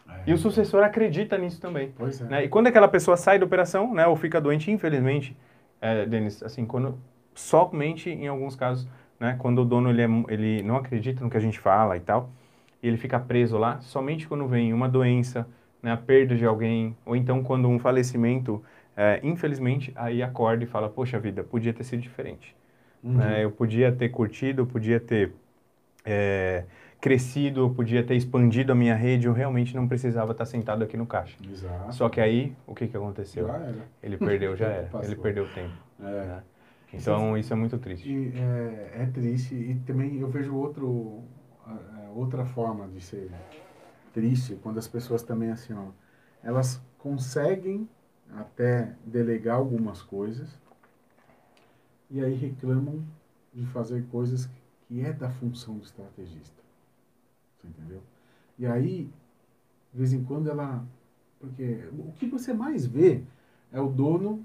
É. 0.08 0.12
E 0.26 0.32
o 0.34 0.36
sucessor 0.36 0.82
acredita 0.82 1.38
nisso 1.38 1.60
também. 1.60 1.92
Pois 1.96 2.20
é. 2.20 2.24
né? 2.24 2.44
E 2.44 2.48
quando 2.48 2.66
aquela 2.66 2.88
pessoa 2.88 3.16
sai 3.16 3.38
da 3.38 3.46
operação, 3.46 3.94
né, 3.94 4.06
ou 4.06 4.16
fica 4.16 4.40
doente, 4.40 4.70
infelizmente, 4.70 5.34
é, 5.80 6.04
Denis, 6.04 6.42
assim, 6.42 6.66
quando 6.66 6.98
somente 7.34 8.10
em 8.10 8.26
alguns 8.26 8.56
casos, 8.56 8.86
né, 9.20 9.36
quando 9.38 9.60
o 9.60 9.64
dono 9.64 9.90
ele, 9.90 10.02
é 10.02 10.08
ele 10.28 10.62
não 10.62 10.76
acredita 10.76 11.22
no 11.22 11.30
que 11.30 11.36
a 11.36 11.40
gente 11.40 11.60
fala 11.60 11.96
e 11.96 12.00
tal, 12.00 12.30
e 12.82 12.88
ele 12.88 12.96
fica 12.96 13.20
preso 13.20 13.58
lá, 13.58 13.78
somente 13.82 14.26
quando 14.26 14.48
vem 14.48 14.72
uma 14.72 14.88
doença, 14.88 15.46
né, 15.82 15.92
a 15.92 15.96
perda 15.96 16.34
de 16.34 16.46
alguém, 16.46 16.96
ou 17.04 17.14
então 17.14 17.42
quando 17.42 17.68
um 17.68 17.78
falecimento, 17.78 18.62
é, 18.96 19.20
infelizmente, 19.22 19.92
aí 19.94 20.22
acorda 20.22 20.64
e 20.64 20.66
fala, 20.66 20.88
poxa 20.88 21.20
vida, 21.20 21.44
podia 21.44 21.72
ter 21.72 21.84
sido 21.84 22.00
diferente. 22.00 22.56
Uhum. 23.02 23.14
né? 23.14 23.44
Eu 23.44 23.50
podia 23.50 23.90
ter 23.92 24.08
curtido, 24.10 24.62
eu 24.62 24.66
podia 24.66 25.00
ter 25.00 25.32
é, 26.04 26.64
crescido, 27.00 27.60
eu 27.60 27.70
podia 27.70 28.02
ter 28.02 28.14
expandido 28.14 28.72
a 28.72 28.74
minha 28.74 28.94
rede, 28.94 29.26
eu 29.26 29.32
realmente 29.32 29.74
não 29.74 29.88
precisava 29.88 30.32
estar 30.32 30.44
sentado 30.44 30.84
aqui 30.84 30.96
no 30.96 31.06
caixa. 31.06 31.36
Exato. 31.50 31.94
Só 31.94 32.08
que 32.08 32.20
aí, 32.20 32.54
o 32.66 32.74
que, 32.74 32.86
que 32.86 32.96
aconteceu? 32.96 33.48
Ele 34.02 34.16
perdeu, 34.18 34.56
já 34.56 34.66
era. 34.66 34.90
Ele 35.02 35.16
perdeu 35.16 35.48
tempo. 35.54 35.72
É. 35.98 36.02
né? 36.02 36.42
Então, 36.92 37.36
isso 37.36 37.52
é 37.52 37.56
muito 37.56 37.78
triste. 37.78 38.08
E, 38.08 38.32
é, 38.36 39.02
é 39.02 39.06
triste 39.06 39.54
e 39.54 39.76
também 39.86 40.18
eu 40.18 40.28
vejo 40.28 40.54
outro, 40.54 41.22
outra 42.14 42.44
forma 42.44 42.88
de 42.88 43.00
ser 43.00 43.30
triste 44.12 44.58
quando 44.62 44.78
as 44.78 44.88
pessoas 44.88 45.22
também 45.22 45.50
assim, 45.50 45.72
ó, 45.72 45.88
elas 46.42 46.82
conseguem 46.98 47.88
até 48.36 48.94
delegar 49.04 49.56
algumas 49.56 50.02
coisas 50.02 50.58
e 52.10 52.22
aí 52.22 52.34
reclamam 52.34 53.04
de 53.54 53.64
fazer 53.66 54.04
coisas 54.10 54.48
que 54.86 55.00
é 55.04 55.12
da 55.12 55.30
função 55.30 55.76
do 55.76 55.84
estrategista. 55.84 56.60
Você 57.56 57.68
entendeu? 57.68 58.02
E 58.58 58.66
aí, 58.66 59.10
de 59.92 59.98
vez 59.98 60.12
em 60.12 60.24
quando 60.24 60.50
ela. 60.50 60.84
Porque 61.38 61.88
o 61.92 62.12
que 62.12 62.26
você 62.26 62.52
mais 62.52 62.84
vê 62.84 63.22
é 63.72 63.80
o 63.80 63.88
dono 63.88 64.44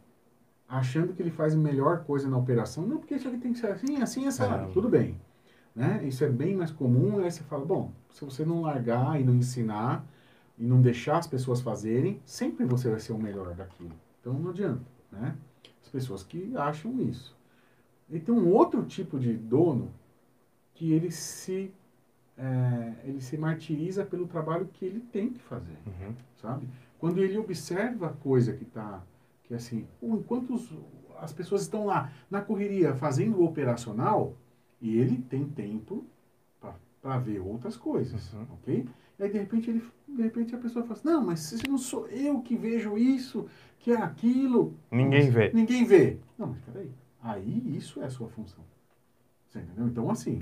achando 0.68 1.14
que 1.14 1.22
ele 1.22 1.32
faz 1.32 1.54
a 1.54 1.58
melhor 1.58 2.04
coisa 2.06 2.30
na 2.30 2.38
operação. 2.38 2.86
Não, 2.86 2.98
porque 2.98 3.16
isso 3.16 3.28
aqui 3.28 3.38
tem 3.38 3.54
que 3.54 3.60
ser 3.60 3.68
assim, 3.68 4.02
assim, 4.02 4.28
assim. 4.28 4.44
É. 4.44 4.68
Tudo 4.74 4.90
bem. 4.90 5.20
Né? 5.76 6.04
Isso 6.08 6.24
é 6.24 6.30
bem 6.30 6.56
mais 6.56 6.72
comum. 6.72 7.20
Aí 7.20 7.32
você 7.32 7.44
fala, 7.44 7.66
bom, 7.66 7.92
se 8.12 8.24
você 8.24 8.46
não 8.46 8.62
largar 8.62 9.20
e 9.20 9.24
não 9.24 9.36
ensinar 9.36 10.06
e 10.58 10.66
não 10.66 10.82
deixar 10.82 11.18
as 11.18 11.28
pessoas 11.28 11.62
fazerem, 11.62 12.20
sempre 12.26 12.66
você 12.66 12.90
vai 12.90 13.00
ser 13.00 13.14
o 13.14 13.18
melhor 13.18 13.54
daquilo. 13.54 13.92
Então 14.22 14.34
não 14.34 14.50
adianta, 14.52 14.82
né? 15.12 15.36
As 15.84 15.90
pessoas 15.90 16.24
que 16.24 16.56
acham 16.56 17.00
isso. 17.02 17.36
E 18.10 18.20
tem 18.20 18.34
um 18.34 18.50
outro 18.52 18.84
tipo 18.84 19.20
de 19.20 19.34
dono 19.34 19.92
que 20.74 20.92
ele 20.94 21.12
se 21.12 21.72
é, 22.38 22.94
ele 23.06 23.22
se 23.22 23.38
martiriza 23.38 24.04
pelo 24.04 24.28
trabalho 24.28 24.68
que 24.74 24.86
ele 24.86 25.00
tem 25.00 25.30
que 25.30 25.40
fazer, 25.40 25.78
Uhum. 25.88 26.14
sabe? 26.42 26.68
Quando 27.00 27.20
ele 27.24 27.38
observa 27.38 28.08
a 28.08 28.10
coisa 28.10 28.52
que 28.52 28.64
está, 28.64 29.02
que 29.48 29.54
assim, 29.54 29.88
enquanto 30.02 30.54
os- 30.56 30.70
as 31.20 31.32
pessoas 31.32 31.62
estão 31.62 31.86
lá 31.86 32.12
na 32.30 32.42
correria 32.42 32.94
fazendo 32.96 33.38
o 33.40 33.46
operacional, 33.46 34.36
e 34.82 34.98
ele 34.98 35.18
tem 35.18 35.46
tempo 35.48 36.06
para 37.02 37.18
ver 37.20 37.40
outras 37.40 37.78
coisas, 37.78 38.34
Uhum. 38.34 38.46
ok? 38.56 38.86
E 39.18 39.24
aí 39.24 39.32
de 39.32 39.38
repente 39.38 39.70
ele, 39.70 39.84
de 40.08 40.22
repente 40.22 40.54
a 40.56 40.58
pessoa 40.58 40.84
fala 40.84 40.96
assim, 41.00 41.08
não, 41.08 41.24
mas 41.26 41.40
se 41.40 41.68
não 41.68 41.78
sou 41.78 42.08
eu 42.08 42.42
que 42.42 42.56
vejo 42.58 42.98
isso, 42.98 43.48
que 43.80 43.92
é 43.92 43.98
aquilo, 43.98 44.74
Ninguém 44.92 45.26
Mas 45.26 45.34
vê. 45.34 45.52
Ninguém 45.54 45.86
vê. 45.86 46.18
Não, 46.38 46.48
mas 46.48 46.60
peraí. 46.62 46.92
Aí 47.22 47.78
isso 47.78 48.02
é 48.02 48.06
a 48.06 48.10
sua 48.10 48.28
função. 48.28 48.64
Você 49.48 49.60
entendeu? 49.60 49.88
Então, 49.88 50.10
assim, 50.10 50.40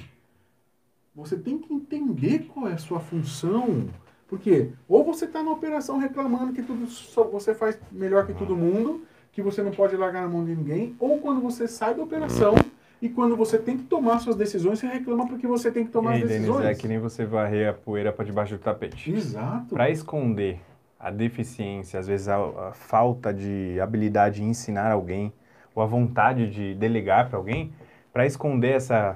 você 1.14 1.38
tem 1.38 1.60
que 1.60 1.74
entender 1.74 2.46
qual 2.48 2.68
é 2.68 2.74
a 2.74 2.78
sua 2.78 3.00
função. 3.00 3.88
Porque 4.34 4.70
ou 4.90 5.04
você 5.04 5.26
está 5.26 5.44
na 5.44 5.52
operação 5.52 6.00
reclamando 6.00 6.54
que 6.54 6.64
tudo 6.64 6.88
você 7.32 7.54
faz 7.54 7.78
melhor 7.92 8.26
que 8.26 8.34
todo 8.34 8.56
mundo, 8.56 9.04
que 9.32 9.44
você 9.44 9.62
não 9.62 9.70
pode 9.70 9.96
largar 9.96 10.24
na 10.24 10.28
mão 10.28 10.44
de 10.44 10.56
ninguém, 10.56 10.96
ou 11.00 11.20
quando 11.20 11.40
você 11.40 11.68
sai 11.68 11.94
da 11.94 12.02
operação 12.02 12.56
e 13.00 13.10
quando 13.10 13.36
você 13.38 13.60
tem 13.60 13.78
que 13.78 13.84
tomar 13.84 14.18
suas 14.18 14.36
decisões, 14.36 14.80
você 14.80 14.88
reclama 14.88 15.28
porque 15.28 15.46
você 15.46 15.70
tem 15.70 15.84
que 15.84 15.92
E 15.92 15.94
tomar 15.94 16.14
aí, 16.14 16.24
as 16.24 16.30
Denis, 16.30 16.48
decisões. 16.48 16.66
é 16.66 16.74
que 16.74 16.88
nem 16.88 16.98
você 16.98 17.26
varrer 17.26 17.70
a 17.70 17.74
poeira 17.74 18.12
para 18.12 18.26
debaixo 18.26 18.56
do 18.56 18.60
tapete. 18.60 19.12
Exato. 19.12 19.76
Para 19.76 19.92
esconder 19.92 20.60
a 21.00 21.12
deficiência, 21.12 22.00
às 22.00 22.08
vezes 22.08 22.28
a, 22.28 22.38
a 22.38 22.72
falta 22.74 23.32
de 23.32 23.80
habilidade 23.80 24.42
em 24.42 24.50
ensinar 24.50 24.92
alguém, 24.92 25.32
ou 25.76 25.84
a 25.84 25.86
vontade 25.86 26.50
de 26.50 26.74
delegar 26.74 27.30
para 27.30 27.38
alguém, 27.38 27.72
para 28.12 28.26
esconder 28.26 28.72
essa 28.78 29.16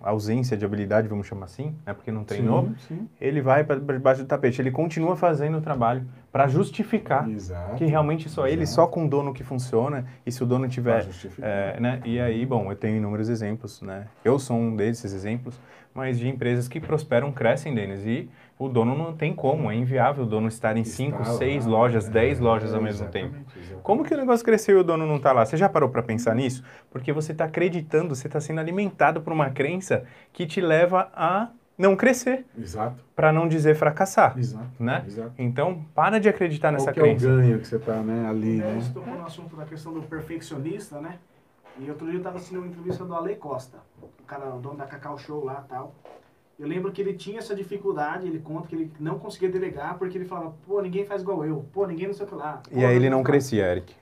ausência 0.00 0.56
de 0.56 0.64
habilidade, 0.64 1.08
vamos 1.08 1.26
chamar 1.26 1.46
assim, 1.46 1.74
né, 1.84 1.92
porque 1.92 2.12
não 2.12 2.24
treinou, 2.24 2.64
Sim, 2.64 2.74
sim. 2.88 3.08
ele 3.20 3.40
vai 3.40 3.64
para 3.64 3.76
debaixo 3.76 4.22
do 4.22 4.26
tapete. 4.26 4.60
Ele 4.60 4.70
continua 4.70 5.16
fazendo 5.16 5.58
o 5.58 5.60
trabalho 5.60 6.06
para 6.30 6.46
justificar 6.46 7.28
Exato. 7.28 7.76
que 7.76 7.84
realmente 7.86 8.28
só 8.28 8.46
ele, 8.46 8.62
Exato. 8.62 8.74
só 8.74 8.86
com 8.86 9.06
o 9.06 9.08
dono 9.08 9.32
que 9.32 9.42
funciona, 9.42 10.06
e 10.24 10.30
se 10.30 10.42
o 10.42 10.46
dono 10.46 10.68
tiver 10.68 11.06
é, 11.40 11.80
né? 11.80 12.00
E 12.04 12.20
aí, 12.20 12.44
bom, 12.44 12.70
eu 12.70 12.76
tenho 12.76 12.96
inúmeros 12.96 13.28
exemplos, 13.28 13.80
né? 13.80 14.06
Eu 14.24 14.38
sou 14.38 14.56
um 14.56 14.76
desses 14.76 15.12
exemplos, 15.12 15.58
mas 15.94 16.18
de 16.18 16.28
empresas 16.28 16.68
que 16.68 16.78
prosperam, 16.78 17.32
crescem, 17.32 17.74
Denis, 17.74 18.04
e 18.04 18.28
o 18.58 18.68
dono 18.68 18.96
não 18.96 19.12
tem 19.14 19.34
como, 19.34 19.70
é 19.70 19.74
inviável 19.74 20.24
o 20.24 20.26
dono 20.26 20.48
estar 20.48 20.76
em 20.76 20.84
cinco, 20.84 21.20
Está 21.22 21.34
seis 21.34 21.66
lá, 21.66 21.72
lojas, 21.72 22.08
é, 22.08 22.10
dez 22.10 22.38
lojas 22.40 22.72
ao 22.72 22.80
é, 22.80 22.84
mesmo 22.84 23.06
tempo. 23.08 23.34
exatamente. 23.36 23.82
Como 23.82 24.02
que 24.02 24.14
o 24.14 24.16
negócio 24.16 24.44
cresceu 24.44 24.78
e 24.78 24.80
o 24.80 24.84
dono 24.84 25.06
não 25.06 25.16
está 25.16 25.32
lá? 25.32 25.44
Você 25.44 25.56
já 25.56 25.68
parou 25.68 25.88
para 25.90 26.02
pensar 26.02 26.34
nisso? 26.34 26.64
Porque 26.90 27.12
você 27.12 27.32
está 27.32 27.44
acreditando, 27.44 28.14
você 28.14 28.26
está 28.26 28.40
sendo 28.40 28.58
alimentado 28.60 29.20
por 29.20 29.32
uma 29.32 29.50
crença 29.50 30.04
que 30.32 30.46
te 30.46 30.60
leva 30.60 31.10
a 31.14 31.48
não 31.78 31.94
crescer, 31.94 32.46
Exato, 32.58 33.04
para 33.14 33.30
não 33.30 33.46
dizer 33.46 33.76
fracassar, 33.76 34.38
exato. 34.38 34.64
né? 34.80 35.04
Exato. 35.06 35.32
Então, 35.36 35.84
para 35.94 36.18
de 36.18 36.26
acreditar 36.26 36.72
nessa 36.72 36.86
Qual 36.86 36.94
que 36.94 37.00
é 37.00 37.02
o 37.02 37.06
crença. 37.06 37.26
ganho 37.28 37.58
que 37.58 37.68
você 37.68 37.78
tá, 37.78 37.96
né, 37.96 38.26
ali, 38.26 38.62
É, 38.62 38.64
né? 38.64 38.80
Você 38.80 38.92
tocou 38.94 39.12
no 39.14 39.26
assunto 39.26 39.54
da 39.54 39.66
questão 39.66 39.92
do 39.92 40.00
perfeccionista, 40.02 40.98
né? 41.02 41.18
E 41.78 41.90
outro 41.90 42.06
dia 42.06 42.18
eu 42.18 42.22
tava 42.22 42.36
assistindo 42.36 42.58
uma 42.60 42.66
entrevista 42.68 43.04
do 43.04 43.14
Ale 43.14 43.36
Costa, 43.36 43.76
o 44.02 44.24
cara, 44.26 44.54
o 44.54 44.58
dono 44.58 44.78
da 44.78 44.86
Cacau 44.86 45.18
Show 45.18 45.44
lá 45.44 45.62
e 45.66 45.68
tal. 45.68 45.94
Eu 46.58 46.66
lembro 46.66 46.90
que 46.90 47.02
ele 47.02 47.12
tinha 47.12 47.38
essa 47.38 47.54
dificuldade, 47.54 48.26
ele 48.26 48.38
conta 48.38 48.66
que 48.66 48.74
ele 48.74 48.92
não 48.98 49.18
conseguia 49.18 49.50
delegar 49.50 49.98
porque 49.98 50.16
ele 50.16 50.24
falava, 50.24 50.54
pô, 50.66 50.80
ninguém 50.80 51.04
faz 51.04 51.20
igual 51.20 51.44
eu, 51.44 51.66
pô, 51.72 51.86
ninguém 51.86 52.06
não 52.06 52.14
sei 52.14 52.24
o 52.24 52.28
que 52.28 52.34
lá. 52.34 52.62
E 52.72 52.84
aí 52.84 52.96
ele 52.96 53.10
não 53.10 53.22
crescia, 53.22 53.70
Eric. 53.70 53.94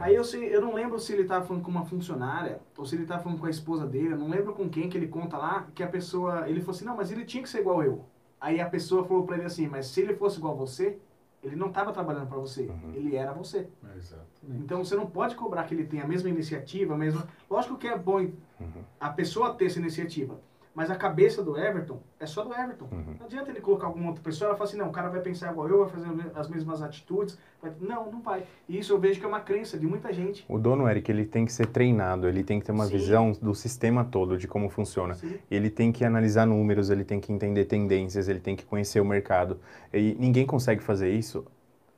Aí 0.00 0.14
eu, 0.14 0.24
sei, 0.24 0.54
eu 0.54 0.60
não 0.60 0.74
lembro 0.74 0.98
se 0.98 1.12
ele 1.12 1.22
estava 1.22 1.44
falando 1.44 1.62
com 1.62 1.70
uma 1.70 1.84
funcionária 1.84 2.60
ou 2.76 2.84
se 2.84 2.94
ele 2.94 3.02
estava 3.02 3.22
falando 3.22 3.40
com 3.40 3.46
a 3.46 3.50
esposa 3.50 3.86
dele, 3.86 4.12
eu 4.12 4.18
não 4.18 4.28
lembro 4.28 4.52
com 4.52 4.68
quem 4.68 4.88
que 4.88 4.96
ele 4.96 5.08
conta 5.08 5.36
lá, 5.36 5.66
que 5.74 5.82
a 5.82 5.88
pessoa, 5.88 6.48
ele 6.48 6.60
falou 6.60 6.74
assim, 6.74 6.84
não, 6.84 6.96
mas 6.96 7.10
ele 7.10 7.24
tinha 7.24 7.42
que 7.42 7.48
ser 7.48 7.60
igual 7.60 7.82
eu. 7.82 8.04
Aí 8.40 8.60
a 8.60 8.68
pessoa 8.68 9.04
falou 9.04 9.24
para 9.24 9.36
ele 9.36 9.46
assim, 9.46 9.66
mas 9.66 9.86
se 9.86 10.00
ele 10.00 10.14
fosse 10.14 10.38
igual 10.38 10.56
você, 10.56 10.98
ele 11.42 11.56
não 11.56 11.68
estava 11.68 11.92
trabalhando 11.92 12.28
para 12.28 12.38
você, 12.38 12.62
uhum. 12.62 12.92
ele 12.94 13.16
era 13.16 13.32
você. 13.32 13.68
Exato. 13.96 14.24
Então 14.48 14.84
você 14.84 14.94
não 14.94 15.06
pode 15.06 15.34
cobrar 15.34 15.64
que 15.64 15.74
ele 15.74 15.84
tenha 15.84 16.04
a 16.04 16.08
mesma 16.08 16.28
iniciativa, 16.28 16.94
a 16.94 16.98
mesma... 16.98 17.26
Lógico 17.50 17.76
que 17.76 17.88
é 17.88 17.98
bom 17.98 18.20
uhum. 18.20 18.84
a 19.00 19.10
pessoa 19.10 19.54
ter 19.54 19.66
essa 19.66 19.78
iniciativa, 19.78 20.40
mas 20.76 20.90
a 20.90 20.94
cabeça 20.94 21.42
do 21.42 21.56
Everton 21.56 22.02
é 22.20 22.26
só 22.26 22.44
do 22.44 22.52
Everton. 22.52 22.86
Uhum. 22.92 23.14
Não 23.18 23.24
adianta 23.24 23.50
ele 23.50 23.62
colocar 23.62 23.86
alguma 23.86 24.08
outra 24.08 24.22
pessoa, 24.22 24.48
ela 24.48 24.58
fala 24.58 24.68
assim, 24.68 24.76
não, 24.76 24.88
o 24.88 24.92
cara 24.92 25.08
vai 25.08 25.22
pensar 25.22 25.50
igual 25.50 25.66
eu, 25.70 25.78
vai 25.78 25.88
fazer 25.88 26.30
as 26.34 26.50
mesmas 26.50 26.82
atitudes. 26.82 27.38
Vai... 27.62 27.72
Não, 27.80 28.12
não 28.12 28.20
vai. 28.20 28.44
E 28.68 28.78
isso 28.78 28.92
eu 28.92 29.00
vejo 29.00 29.18
que 29.18 29.24
é 29.24 29.28
uma 29.28 29.40
crença 29.40 29.78
de 29.78 29.86
muita 29.86 30.12
gente. 30.12 30.44
O 30.46 30.58
dono, 30.58 30.86
Eric, 30.86 31.10
ele 31.10 31.24
tem 31.24 31.46
que 31.46 31.52
ser 31.54 31.68
treinado, 31.68 32.28
ele 32.28 32.44
tem 32.44 32.60
que 32.60 32.66
ter 32.66 32.72
uma 32.72 32.84
Sim. 32.84 32.92
visão 32.92 33.32
do 33.32 33.54
sistema 33.54 34.04
todo, 34.04 34.36
de 34.36 34.46
como 34.46 34.68
funciona. 34.68 35.14
Sim. 35.14 35.38
Ele 35.50 35.70
tem 35.70 35.90
que 35.90 36.04
analisar 36.04 36.44
números, 36.44 36.90
ele 36.90 37.04
tem 37.04 37.20
que 37.20 37.32
entender 37.32 37.64
tendências, 37.64 38.28
ele 38.28 38.40
tem 38.40 38.54
que 38.54 38.66
conhecer 38.66 39.00
o 39.00 39.04
mercado. 39.04 39.58
E 39.94 40.14
ninguém 40.20 40.44
consegue 40.44 40.82
fazer 40.82 41.10
isso 41.10 41.46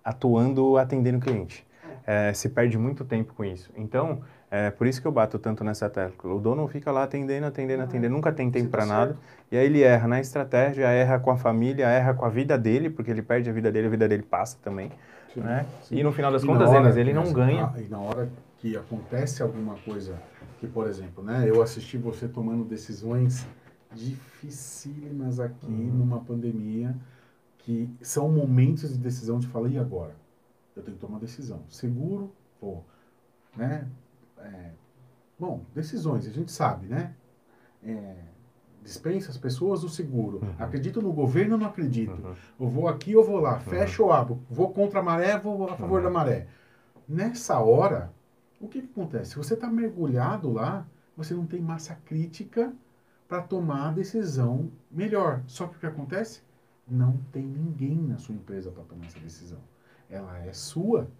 atuando, 0.04 0.76
atendendo 0.76 1.18
o 1.18 1.20
cliente. 1.20 1.66
É. 2.06 2.28
É, 2.28 2.32
se 2.32 2.48
perde 2.48 2.78
muito 2.78 3.04
tempo 3.04 3.34
com 3.34 3.44
isso. 3.44 3.72
Então, 3.76 4.22
é 4.50 4.70
por 4.70 4.86
isso 4.86 5.00
que 5.00 5.06
eu 5.06 5.12
bato 5.12 5.38
tanto 5.38 5.62
nessa 5.62 5.90
tecla. 5.90 6.32
O 6.32 6.40
dono 6.40 6.66
fica 6.68 6.90
lá 6.90 7.02
atendendo, 7.02 7.46
atendendo, 7.46 7.82
atendendo, 7.82 8.14
nunca 8.14 8.32
tem 8.32 8.50
tempo 8.50 8.70
para 8.70 8.82
tá 8.82 8.86
nada. 8.86 9.16
E 9.52 9.56
aí 9.56 9.66
ele 9.66 9.82
erra 9.82 10.08
na 10.08 10.20
estratégia, 10.20 10.86
erra 10.86 11.18
com 11.18 11.30
a 11.30 11.36
família, 11.36 11.86
erra 11.86 12.14
com 12.14 12.24
a 12.24 12.28
vida 12.30 12.56
dele, 12.56 12.88
porque 12.88 13.10
ele 13.10 13.22
perde 13.22 13.50
a 13.50 13.52
vida 13.52 13.70
dele, 13.70 13.86
a 13.88 13.90
vida 13.90 14.08
dele 14.08 14.22
passa 14.22 14.56
também. 14.62 14.90
Sim, 15.34 15.40
né? 15.40 15.66
Sim. 15.82 15.96
E 15.96 16.02
no 16.02 16.12
final 16.12 16.32
das 16.32 16.42
e 16.42 16.46
contas, 16.46 16.70
hora, 16.70 16.98
ele 16.98 17.12
não 17.12 17.30
ganha. 17.30 17.72
E 17.76 17.88
na 17.88 17.98
hora 17.98 18.30
que 18.58 18.74
acontece 18.76 19.42
alguma 19.42 19.74
coisa, 19.84 20.14
que 20.58 20.66
por 20.66 20.86
exemplo, 20.86 21.22
né, 21.22 21.44
eu 21.46 21.62
assisti 21.62 21.98
você 21.98 22.26
tomando 22.26 22.64
decisões 22.64 23.46
dificílimas 23.92 25.40
aqui 25.40 25.66
uhum. 25.66 25.92
numa 25.92 26.20
pandemia, 26.20 26.94
que 27.58 27.88
são 28.00 28.30
momentos 28.30 28.92
de 28.92 28.98
decisão 28.98 29.38
de 29.38 29.46
falar, 29.46 29.68
e 29.68 29.78
agora? 29.78 30.14
Eu 30.74 30.82
tenho 30.82 30.96
que 30.96 31.00
tomar 31.00 31.14
uma 31.14 31.20
decisão. 31.20 31.62
Seguro, 31.68 32.32
pô, 32.60 32.82
né? 33.56 33.86
É, 34.42 34.70
bom, 35.38 35.64
decisões, 35.74 36.26
a 36.26 36.30
gente 36.30 36.52
sabe, 36.52 36.86
né? 36.86 37.14
É, 37.82 38.16
dispensa 38.82 39.30
as 39.30 39.36
pessoas 39.36 39.84
o 39.84 39.88
seguro. 39.88 40.38
Uhum. 40.38 40.54
Acredito 40.58 41.02
no 41.02 41.12
governo 41.12 41.54
ou 41.54 41.60
não 41.60 41.66
acredito? 41.66 42.12
Uhum. 42.12 42.34
Eu 42.60 42.68
vou 42.68 42.88
aqui 42.88 43.14
ou 43.14 43.24
vou 43.24 43.38
lá, 43.38 43.54
uhum. 43.54 43.60
fecho 43.60 44.04
ou 44.04 44.12
abro, 44.12 44.40
vou 44.50 44.72
contra 44.72 45.00
a 45.00 45.02
maré, 45.02 45.38
vou 45.38 45.68
a 45.68 45.76
favor 45.76 46.00
da 46.00 46.08
uhum. 46.08 46.14
maré. 46.14 46.46
Nessa 47.08 47.58
hora, 47.58 48.12
o 48.60 48.68
que, 48.68 48.82
que 48.82 48.90
acontece? 48.90 49.30
Se 49.30 49.36
você 49.36 49.54
está 49.54 49.68
mergulhado 49.68 50.52
lá, 50.52 50.86
você 51.16 51.34
não 51.34 51.46
tem 51.46 51.60
massa 51.60 51.94
crítica 52.04 52.72
para 53.28 53.42
tomar 53.42 53.88
a 53.88 53.92
decisão 53.92 54.70
melhor. 54.90 55.42
Só 55.46 55.66
que 55.66 55.76
o 55.76 55.80
que 55.80 55.86
acontece? 55.86 56.42
Não 56.86 57.18
tem 57.32 57.44
ninguém 57.44 57.96
na 57.96 58.18
sua 58.18 58.34
empresa 58.34 58.70
para 58.70 58.84
tomar 58.84 59.06
essa 59.06 59.18
decisão. 59.20 59.58
Ela 60.08 60.38
é 60.38 60.52
sua. 60.52 61.10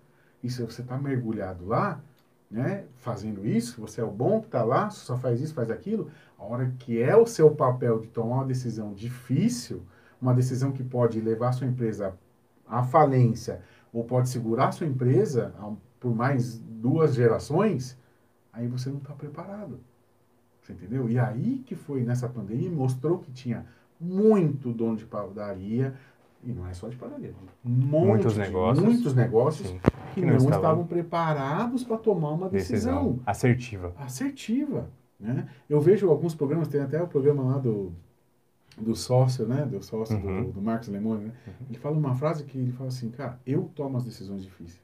E 0.43 0.49
se 0.49 0.63
você 0.63 0.83
está 0.83 0.97
mergulhado 0.97 1.67
lá, 1.67 2.01
né, 2.51 2.85
fazendo 2.97 3.47
isso, 3.47 3.81
você 3.81 4.01
é 4.01 4.05
o 4.05 4.11
bom 4.11 4.41
que 4.41 4.47
está 4.47 4.65
lá, 4.65 4.89
só 4.91 5.17
faz 5.17 5.41
isso, 5.41 5.55
faz 5.55 5.71
aquilo, 5.71 6.11
a 6.39 6.45
hora 6.45 6.73
que 6.79 7.01
é 7.01 7.15
o 7.17 7.27
seu 7.27 7.51
papel 7.51 8.01
de 8.01 8.09
tomar 8.09 8.37
uma 8.37 8.47
decisão 8.47 8.95
difícil, 8.95 9.83
uma 10.21 10.35
decisão 10.35 10.73
que 10.73 10.83
pode 10.83 11.21
levar 11.21 11.49
a 11.49 11.53
sua 11.53 11.67
empresa 11.67 12.17
à 12.67 12.83
falência 12.83 13.61
ou 13.93 14.05
pode 14.05 14.29
segurar 14.29 14.69
a 14.69 14.73
sua 14.73 14.87
empresa 14.87 15.55
por 16.01 16.15
mais 16.15 16.59
duas 16.59 17.15
gerações, 17.15 17.99
aí 18.53 18.67
você 18.67 18.89
não 18.89 18.99
está 18.99 19.13
preparado. 19.13 19.81
Você 20.63 20.73
entendeu? 20.73 21.09
E 21.09 21.19
aí 21.19 21.63
que 21.65 21.75
foi 21.75 22.03
nessa 22.03 22.29
pandemia, 22.29 22.71
mostrou 22.71 23.19
que 23.19 23.33
tinha 23.33 23.67
muito 24.01 24.73
dono 24.73 24.97
de 24.97 25.05
padaria, 25.05 25.95
e 26.43 26.53
não 26.53 26.67
é 26.67 26.73
só 26.73 26.89
de 26.89 26.97
padaria. 26.97 27.35
Um 27.65 27.71
muitos 27.71 28.37
negócios. 28.37 28.85
Muitos 28.85 29.15
negócios 29.15 29.69
Sim, 29.69 29.81
que, 30.15 30.21
que, 30.21 30.27
não, 30.27 30.37
estavam, 30.37 30.57
estavam 30.57 30.87
preparados 30.87 31.85
para 31.85 31.97
tomar 31.99 32.31
uma 32.31 32.49
decisão. 32.49 32.95
decisão. 32.95 33.21
Assertiva. 33.27 33.95
Assertiva. 33.99 34.89
Né? 35.19 35.49
Eu 35.69 35.81
vejo 35.81 36.09
alguns 36.09 36.35
programas, 36.35 36.69
tem 36.69 36.81
até 36.81 37.03
o 37.03 37.09
programa 37.09 37.43
lá 37.43 37.59
do, 37.59 37.93
do 38.77 38.95
sócio, 38.95 39.47
né? 39.47 39.67
Do 39.67 39.83
sócio 39.83 40.17
uhum. 40.17 40.45
do, 40.45 40.53
do 40.53 40.63
Marcos 40.63 40.89
Lemone, 40.89 41.27
né? 41.27 41.33
Uhum. 41.47 41.53
Ele 41.71 41.79
fala 41.79 41.97
uma 41.97 42.15
frase 42.15 42.45
que 42.45 42.57
ele 42.57 42.73
fala 42.73 42.89
assim, 42.89 43.11
cara, 43.11 43.41
eu 43.45 43.71
tomo 43.75 43.97
as 43.97 44.05
decisões 44.05 44.43
difíceis. 44.43 44.81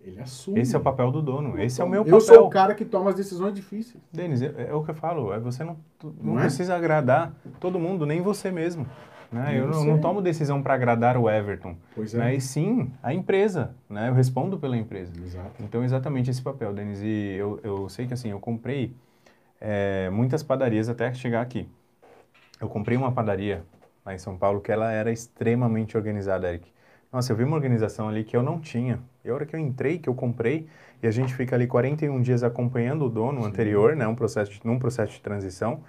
Ele 0.00 0.20
assume. 0.20 0.60
Esse 0.60 0.76
é 0.76 0.78
o 0.78 0.82
papel 0.82 1.10
do 1.10 1.20
dono. 1.20 1.58
Esse 1.60 1.80
é 1.80 1.84
o 1.84 1.88
meu 1.88 2.04
papel. 2.04 2.16
Eu 2.16 2.20
sou 2.20 2.46
o 2.46 2.50
cara 2.50 2.74
que 2.74 2.84
toma 2.84 3.10
as 3.10 3.16
decisões 3.16 3.52
difíceis. 3.52 4.02
Denis, 4.12 4.40
é, 4.40 4.68
é 4.68 4.72
o 4.72 4.82
que 4.82 4.92
eu 4.92 4.94
falo. 4.94 5.32
É 5.32 5.40
você 5.40 5.64
não, 5.64 5.76
não, 6.02 6.12
não 6.22 6.38
é? 6.38 6.42
precisa 6.42 6.76
agradar 6.76 7.34
todo 7.58 7.78
mundo, 7.78 8.06
nem 8.06 8.22
você 8.22 8.50
mesmo. 8.50 8.86
Né? 9.30 9.58
Eu 9.58 9.68
não, 9.68 9.84
não, 9.84 10.00
tomo 10.00 10.22
decisão 10.22 10.62
para 10.62 10.72
agradar 10.72 11.16
o 11.18 11.28
Everton, 11.28 11.76
pois 11.94 12.14
é. 12.14 12.18
né? 12.18 12.34
e 12.34 12.40
sim 12.40 12.90
a 13.02 13.12
empresa. 13.12 13.74
Né? 13.88 14.08
Eu 14.08 14.14
respondo 14.14 14.58
pela 14.58 14.76
empresa. 14.76 15.12
Exato. 15.22 15.62
Então, 15.62 15.84
exatamente 15.84 16.30
esse 16.30 16.40
papel, 16.40 16.72
Denis. 16.72 17.00
E 17.02 17.36
eu, 17.38 17.60
eu 17.62 17.88
sei 17.90 18.06
que 18.06 18.14
assim, 18.14 18.30
eu 18.30 18.40
comprei 18.40 18.94
é, 19.60 20.08
muitas 20.10 20.42
padarias 20.42 20.88
até 20.88 21.12
chegar 21.12 21.42
aqui. 21.42 21.68
Eu 22.60 22.68
comprei 22.68 22.96
uma 22.96 23.12
padaria 23.12 23.64
lá 24.04 24.14
em 24.14 24.18
São 24.18 24.36
Paulo 24.36 24.60
que 24.60 24.72
ela 24.72 24.90
era 24.90 25.12
extremamente 25.12 25.96
organizada, 25.96 26.48
Eric. 26.48 26.72
Nossa, 27.12 27.32
eu 27.32 27.36
vi 27.36 27.44
uma 27.44 27.56
organização 27.56 28.08
ali 28.08 28.24
que 28.24 28.36
eu 28.36 28.42
não 28.42 28.60
tinha. 28.60 29.00
E 29.24 29.30
a 29.30 29.34
hora 29.34 29.46
que 29.46 29.54
eu 29.54 29.60
entrei, 29.60 29.98
que 29.98 30.08
eu 30.08 30.14
comprei, 30.14 30.66
e 31.02 31.06
a 31.06 31.10
gente 31.10 31.34
fica 31.34 31.54
ali 31.56 31.66
41 31.66 32.20
dias 32.20 32.42
acompanhando 32.42 33.06
o 33.06 33.08
dono 33.08 33.42
Sim. 33.42 33.48
anterior, 33.48 33.96
né, 33.96 34.06
um 34.06 34.14
processo 34.14 34.50
de, 34.50 34.60
num 34.64 34.78
processo 34.78 35.12
de 35.12 35.20
transição, 35.20 35.80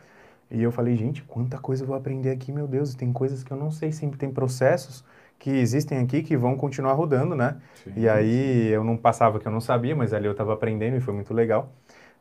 e 0.51 0.61
eu 0.61 0.71
falei, 0.71 0.95
gente, 0.95 1.23
quanta 1.23 1.57
coisa 1.59 1.84
eu 1.84 1.88
vou 1.88 1.95
aprender 1.95 2.31
aqui, 2.31 2.51
meu 2.51 2.67
Deus, 2.67 2.95
tem 2.95 3.13
coisas 3.13 3.43
que 3.43 3.51
eu 3.51 3.57
não 3.57 3.71
sei, 3.71 3.91
sempre 3.91 4.17
tem 4.17 4.31
processos 4.31 5.03
que 5.38 5.49
existem 5.49 5.99
aqui 5.99 6.21
que 6.23 6.35
vão 6.35 6.57
continuar 6.57 6.93
rodando, 6.93 7.35
né? 7.35 7.61
Sim, 7.84 7.93
e 7.95 8.09
aí 8.09 8.63
sim. 8.65 8.69
eu 8.69 8.84
não 8.84 8.97
passava 8.97 9.39
que 9.39 9.47
eu 9.47 9.51
não 9.51 9.61
sabia, 9.61 9.95
mas 9.95 10.13
ali 10.13 10.26
eu 10.26 10.34
estava 10.34 10.53
aprendendo 10.53 10.97
e 10.97 11.01
foi 11.01 11.13
muito 11.13 11.34
legal. 11.34 11.71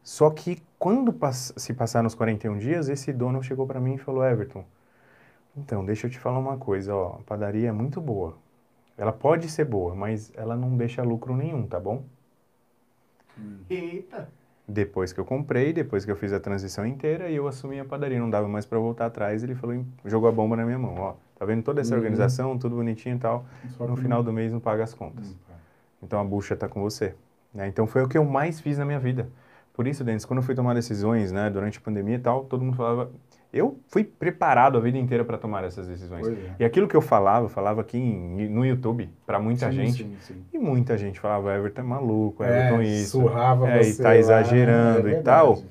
Só 0.03 0.31
que 0.31 0.63
quando 0.79 1.13
pass 1.13 1.53
se 1.57 1.75
passaram 1.75 2.07
os 2.07 2.15
41 2.15 2.59
dias, 2.59 2.89
esse 2.89 3.13
dono 3.13 3.43
chegou 3.43 3.67
para 3.67 3.81
mim 3.81 3.95
e 3.95 3.99
falou, 3.99 4.25
Everton, 4.25 4.65
então, 5.57 5.85
deixa 5.85 6.07
eu 6.07 6.11
te 6.11 6.19
falar 6.19 6.39
uma 6.39 6.57
coisa, 6.57 6.95
ó, 6.95 7.17
a 7.17 7.23
padaria 7.25 7.69
é 7.69 7.73
muito 7.73 8.01
boa. 8.01 8.39
Ela 8.97 9.13
pode 9.13 9.49
ser 9.49 9.65
boa, 9.65 9.95
mas 9.95 10.33
ela 10.37 10.57
não 10.57 10.77
deixa 10.77 11.03
lucro 11.03 11.37
nenhum, 11.37 11.67
tá 11.67 11.81
bom? 11.81 12.05
Eita! 13.69 14.29
Depois 14.71 15.15
que 15.15 15.19
eu 15.19 15.25
comprei, 15.25 15.73
depois 15.73 16.05
que 16.05 16.11
eu 16.11 16.17
fiz 16.17 16.31
a 16.31 16.39
transição 16.39 16.87
inteira 16.87 17.31
e 17.31 17.37
eu 17.37 17.49
assumi 17.49 17.81
a 17.81 17.85
padaria, 17.87 18.19
não 18.19 18.29
dava 18.29 18.47
mais 18.47 18.67
para 18.67 18.79
voltar 18.79 19.07
atrás, 19.07 19.43
ele 19.43 19.55
falou, 19.55 19.83
jogou 20.05 20.29
a 20.29 20.33
bomba 20.33 20.57
na 20.57 20.65
minha 20.67 20.79
mão, 20.79 20.95
ó, 20.99 21.15
tá 21.39 21.47
vendo 21.47 21.63
toda 21.63 21.81
essa 21.81 21.95
uhum. 21.95 22.01
organização, 22.01 22.59
tudo 22.59 22.77
bonitinho 22.77 23.17
e 23.17 23.19
tal, 23.19 23.47
no 23.81 23.97
final 23.97 24.23
do 24.23 24.31
mês 24.31 24.53
não 24.53 24.61
paga 24.61 24.85
as 24.85 24.93
contas. 24.93 25.27
Uhum. 25.29 25.37
Então 26.03 26.21
a 26.21 26.25
bucha 26.25 26.55
tá 26.55 26.69
com 26.69 26.83
você. 26.83 27.15
Né? 27.55 27.67
Então 27.67 27.87
foi 27.87 28.03
o 28.03 28.09
que 28.09 28.19
eu 28.19 28.25
mais 28.27 28.61
fiz 28.61 28.77
na 28.77 28.85
minha 28.85 29.01
vida. 29.01 29.31
Por 29.73 29.87
isso, 29.87 30.05
Denis, 30.05 30.25
quando 30.25 30.41
eu 30.41 30.43
fui 30.43 30.55
tomar 30.55 30.75
decisões, 30.75 31.33
né, 31.33 31.49
durante 31.49 31.79
a 31.79 31.81
pandemia 31.81 32.17
e 32.17 32.19
tal, 32.19 32.45
todo 32.45 32.63
mundo 32.63 32.77
falava, 32.77 33.11
eu 33.53 33.81
fui 33.89 34.05
preparado 34.05 34.77
a 34.77 34.81
vida 34.81 34.99
inteira 34.99 35.25
para 35.25 35.39
tomar 35.39 35.65
essas 35.65 35.89
decisões. 35.89 36.27
É. 36.29 36.57
E 36.61 36.65
aquilo 36.65 36.87
que 36.87 36.97
eu 36.97 37.01
falava, 37.01 37.47
eu 37.47 37.49
falava 37.49 37.81
aqui 37.81 37.97
em, 37.97 38.49
no 38.49 38.65
YouTube 38.65 39.09
para 39.27 39.39
muita 39.39 39.71
sim, 39.71 39.77
gente. 39.77 40.05
Sim, 40.05 40.17
sim. 40.21 40.45
E 40.53 40.59
muita 40.59 40.99
gente 40.99 41.19
falava, 41.19 41.55
Everton 41.55 41.81
é 41.81 41.85
maluco, 41.85 42.45
é, 42.45 42.49
Everton 42.49 42.83
é, 42.83 42.85
isso. 42.85 43.21
Surrava 43.21 43.69
é, 43.69 43.83
você. 43.83 44.01
E 44.01 44.03
tá 44.05 44.17
exagerando 44.17 45.09
é 45.09 45.13
e 45.13 45.23
tal. 45.23 45.63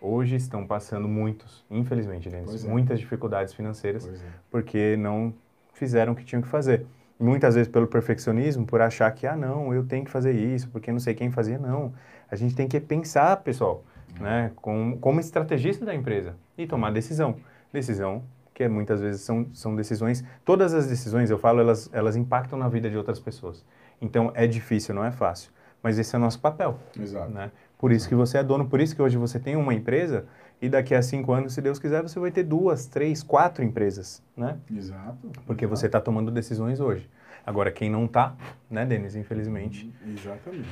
Hoje 0.00 0.36
estão 0.36 0.66
passando 0.66 1.08
muitos, 1.08 1.64
infelizmente, 1.70 2.30
Denis, 2.30 2.64
é. 2.64 2.68
muitas 2.68 3.00
dificuldades 3.00 3.52
financeiras 3.52 4.06
é. 4.06 4.16
porque 4.48 4.96
não 4.96 5.34
fizeram 5.74 6.12
o 6.12 6.16
que 6.16 6.24
tinham 6.24 6.40
que 6.40 6.48
fazer. 6.48 6.86
Muitas 7.20 7.56
vezes 7.56 7.70
pelo 7.70 7.88
perfeccionismo, 7.88 8.64
por 8.64 8.80
achar 8.80 9.10
que, 9.10 9.26
ah, 9.26 9.36
não, 9.36 9.74
eu 9.74 9.84
tenho 9.84 10.04
que 10.04 10.10
fazer 10.10 10.32
isso, 10.32 10.68
porque 10.68 10.92
não 10.92 11.00
sei 11.00 11.14
quem 11.14 11.32
fazia. 11.32 11.58
Não. 11.58 11.92
A 12.30 12.36
gente 12.36 12.54
tem 12.54 12.68
que 12.68 12.78
pensar, 12.78 13.36
pessoal 13.38 13.84
né, 14.20 14.52
como, 14.56 14.98
como 14.98 15.20
estrategista 15.20 15.84
da 15.84 15.94
empresa 15.94 16.36
e 16.56 16.66
tomar 16.66 16.90
decisão. 16.90 17.36
Decisão 17.72 18.22
que 18.58 18.66
muitas 18.66 19.00
vezes 19.00 19.20
são, 19.20 19.46
são 19.54 19.76
decisões, 19.76 20.24
todas 20.44 20.74
as 20.74 20.88
decisões, 20.88 21.30
eu 21.30 21.38
falo, 21.38 21.60
elas, 21.60 21.88
elas 21.92 22.16
impactam 22.16 22.58
na 22.58 22.68
vida 22.68 22.90
de 22.90 22.96
outras 22.96 23.20
pessoas. 23.20 23.64
Então 24.02 24.32
é 24.34 24.48
difícil, 24.48 24.92
não 24.92 25.04
é 25.04 25.12
fácil. 25.12 25.52
Mas 25.80 25.96
esse 25.96 26.12
é 26.16 26.18
o 26.18 26.20
nosso 26.20 26.40
papel. 26.40 26.76
Exato. 26.98 27.30
Né? 27.30 27.52
Por 27.78 27.92
isso 27.92 28.08
que 28.08 28.16
você 28.16 28.38
é 28.38 28.42
dono, 28.42 28.68
por 28.68 28.80
isso 28.80 28.96
que 28.96 29.00
hoje 29.00 29.16
você 29.16 29.38
tem 29.38 29.54
uma 29.54 29.72
empresa 29.72 30.26
e 30.60 30.68
daqui 30.68 30.92
a 30.92 31.00
cinco 31.00 31.32
anos, 31.32 31.54
se 31.54 31.62
Deus 31.62 31.78
quiser, 31.78 32.02
você 32.02 32.18
vai 32.18 32.32
ter 32.32 32.42
duas, 32.42 32.86
três, 32.86 33.22
quatro 33.22 33.62
empresas, 33.62 34.20
né? 34.36 34.56
Exato. 34.68 35.30
Porque 35.46 35.64
exato. 35.64 35.78
você 35.78 35.86
está 35.86 36.00
tomando 36.00 36.32
decisões 36.32 36.80
hoje. 36.80 37.08
Agora, 37.46 37.70
quem 37.70 37.88
não 37.88 38.06
está, 38.06 38.34
né, 38.68 38.84
Denis, 38.84 39.14
infelizmente. 39.14 39.94
Exatamente. 40.04 40.68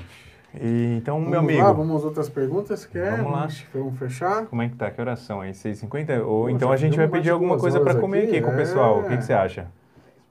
E, 0.60 0.96
então, 0.96 1.16
Vamos 1.16 1.30
meu 1.30 1.40
amigo, 1.40 1.62
lá, 1.62 1.72
vamos 1.72 1.96
às 1.96 2.04
outras 2.04 2.28
perguntas, 2.28 2.84
quer? 2.86 3.18
Vamos 3.18 3.32
lá. 3.32 3.48
Vamos 3.74 3.98
fechar? 3.98 4.46
como 4.46 4.62
é 4.62 4.68
que 4.68 4.76
tá? 4.76 4.90
Que 4.90 5.00
oração 5.00 5.40
aí? 5.40 5.52
6h50? 5.52 6.20
Ou 6.20 6.42
Pô, 6.44 6.50
então 6.50 6.72
a 6.72 6.76
gente 6.76 6.96
vai 6.96 7.08
pedir 7.08 7.24
de 7.24 7.30
alguma 7.30 7.58
coisa 7.58 7.80
para 7.80 7.94
comer 7.94 8.24
aqui, 8.24 8.36
aqui, 8.36 8.40
com 8.42 8.50
o 8.50 8.54
é. 8.54 8.56
pessoal. 8.56 9.00
O 9.00 9.08
que, 9.08 9.16
que 9.16 9.24
você 9.24 9.32
acha? 9.32 9.66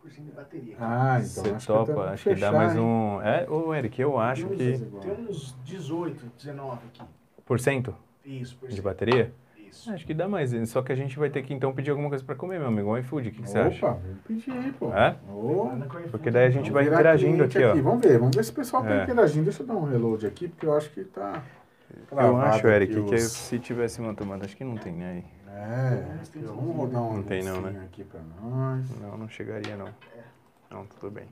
10% 0.03 0.23
de 0.23 0.31
bateria. 0.31 0.76
Ah, 0.80 1.19
então 1.19 1.43
você 1.43 1.49
acho 1.52 1.68
topa? 1.68 1.85
que 1.85 1.99
tá- 1.99 2.11
acho 2.11 2.23
que 2.23 2.30
dá 2.30 2.35
fechar, 2.35 2.52
mais 2.53 2.76
hein? 2.76 2.81
um... 2.81 3.22
É, 3.22 3.49
ô 3.49 3.73
Eric, 3.73 4.02
eu 4.02 4.19
acho 4.19 4.47
que... 4.47 4.80
tem 5.02 5.27
uns 5.30 5.56
18, 5.64 6.31
19 6.38 6.80
aqui. 6.93 7.03
Por 7.45 7.60
cento 7.60 7.95
Isso, 8.26 8.57
por 8.57 8.69
de 8.69 8.76
cento. 8.76 8.84
bateria? 8.84 9.31
Isso. 9.76 9.91
Acho 9.91 10.06
que 10.06 10.14
dá 10.14 10.27
mais. 10.27 10.52
Só 10.69 10.81
que 10.81 10.91
a 10.91 10.95
gente 10.95 11.19
vai 11.19 11.30
ter 11.30 11.43
que 11.43 11.53
então 11.53 11.73
pedir 11.73 11.91
alguma 11.91 12.10
coisa 12.10 12.23
para 12.23 12.35
comer, 12.35 12.57
meu 12.60 12.69
amigo. 12.69 12.89
Um 12.91 12.97
iFood, 12.97 13.30
o 13.30 13.31
que, 13.31 13.41
que 13.41 13.49
você 13.49 13.60
acha? 13.60 13.85
Opa, 13.85 13.99
vamos 14.02 14.22
pedir 14.27 14.52
aí, 14.52 14.72
pô. 14.72 14.93
É? 14.93 15.15
Porque 16.11 16.31
daí 16.31 16.45
a 16.45 16.49
gente 16.49 16.72
vamos 16.72 16.73
vai 16.73 16.84
virar 16.85 16.95
interagindo 16.97 17.47
cliente 17.47 17.57
aqui, 17.57 17.80
ó. 17.80 17.84
Vamos 17.84 18.06
ver, 18.06 18.18
vamos 18.19 18.35
ver 18.35 18.43
se 18.43 18.52
o 18.52 18.56
pessoal 18.56 18.84
tá 18.84 18.93
É. 18.93 19.03
interagindo. 19.03 19.43
Deixa 19.43 19.64
eu 19.64 19.68
dar 19.68 19.76
um 19.76 19.84
reload 19.84 20.26
aqui, 20.26 20.47
porque 20.47 20.65
eu 20.65 20.76
acho 20.76 20.89
que 20.91 21.03
tá. 21.03 21.43
Eu 22.11 22.38
acho, 22.38 22.68
Eric, 22.68 22.93
aqui 22.93 23.03
que 23.10 23.15
os- 23.15 23.23
se 23.31 23.60
tivesse 23.60 23.99
uma 24.02 24.14
tomada, 24.14 24.45
acho 24.45 24.56
que 24.56 24.64
não 24.64 24.77
tem 24.77 24.93
né, 24.93 25.11
aí. 25.11 25.35
É, 25.57 26.03
vamos 26.45 26.76
rodar 26.76 27.02
um 27.02 27.14
Não 27.18 27.23
tem 27.23 27.41
não, 27.43 27.61
né? 27.61 27.81
aqui 27.85 28.03
pra 28.03 28.19
nós. 28.41 28.85
Não, 28.99 29.18
não 29.18 29.30
chegaria 29.30 29.76
não. 29.77 29.88
Não, 30.69 30.85
tudo 30.85 31.10
bem. 31.11 31.26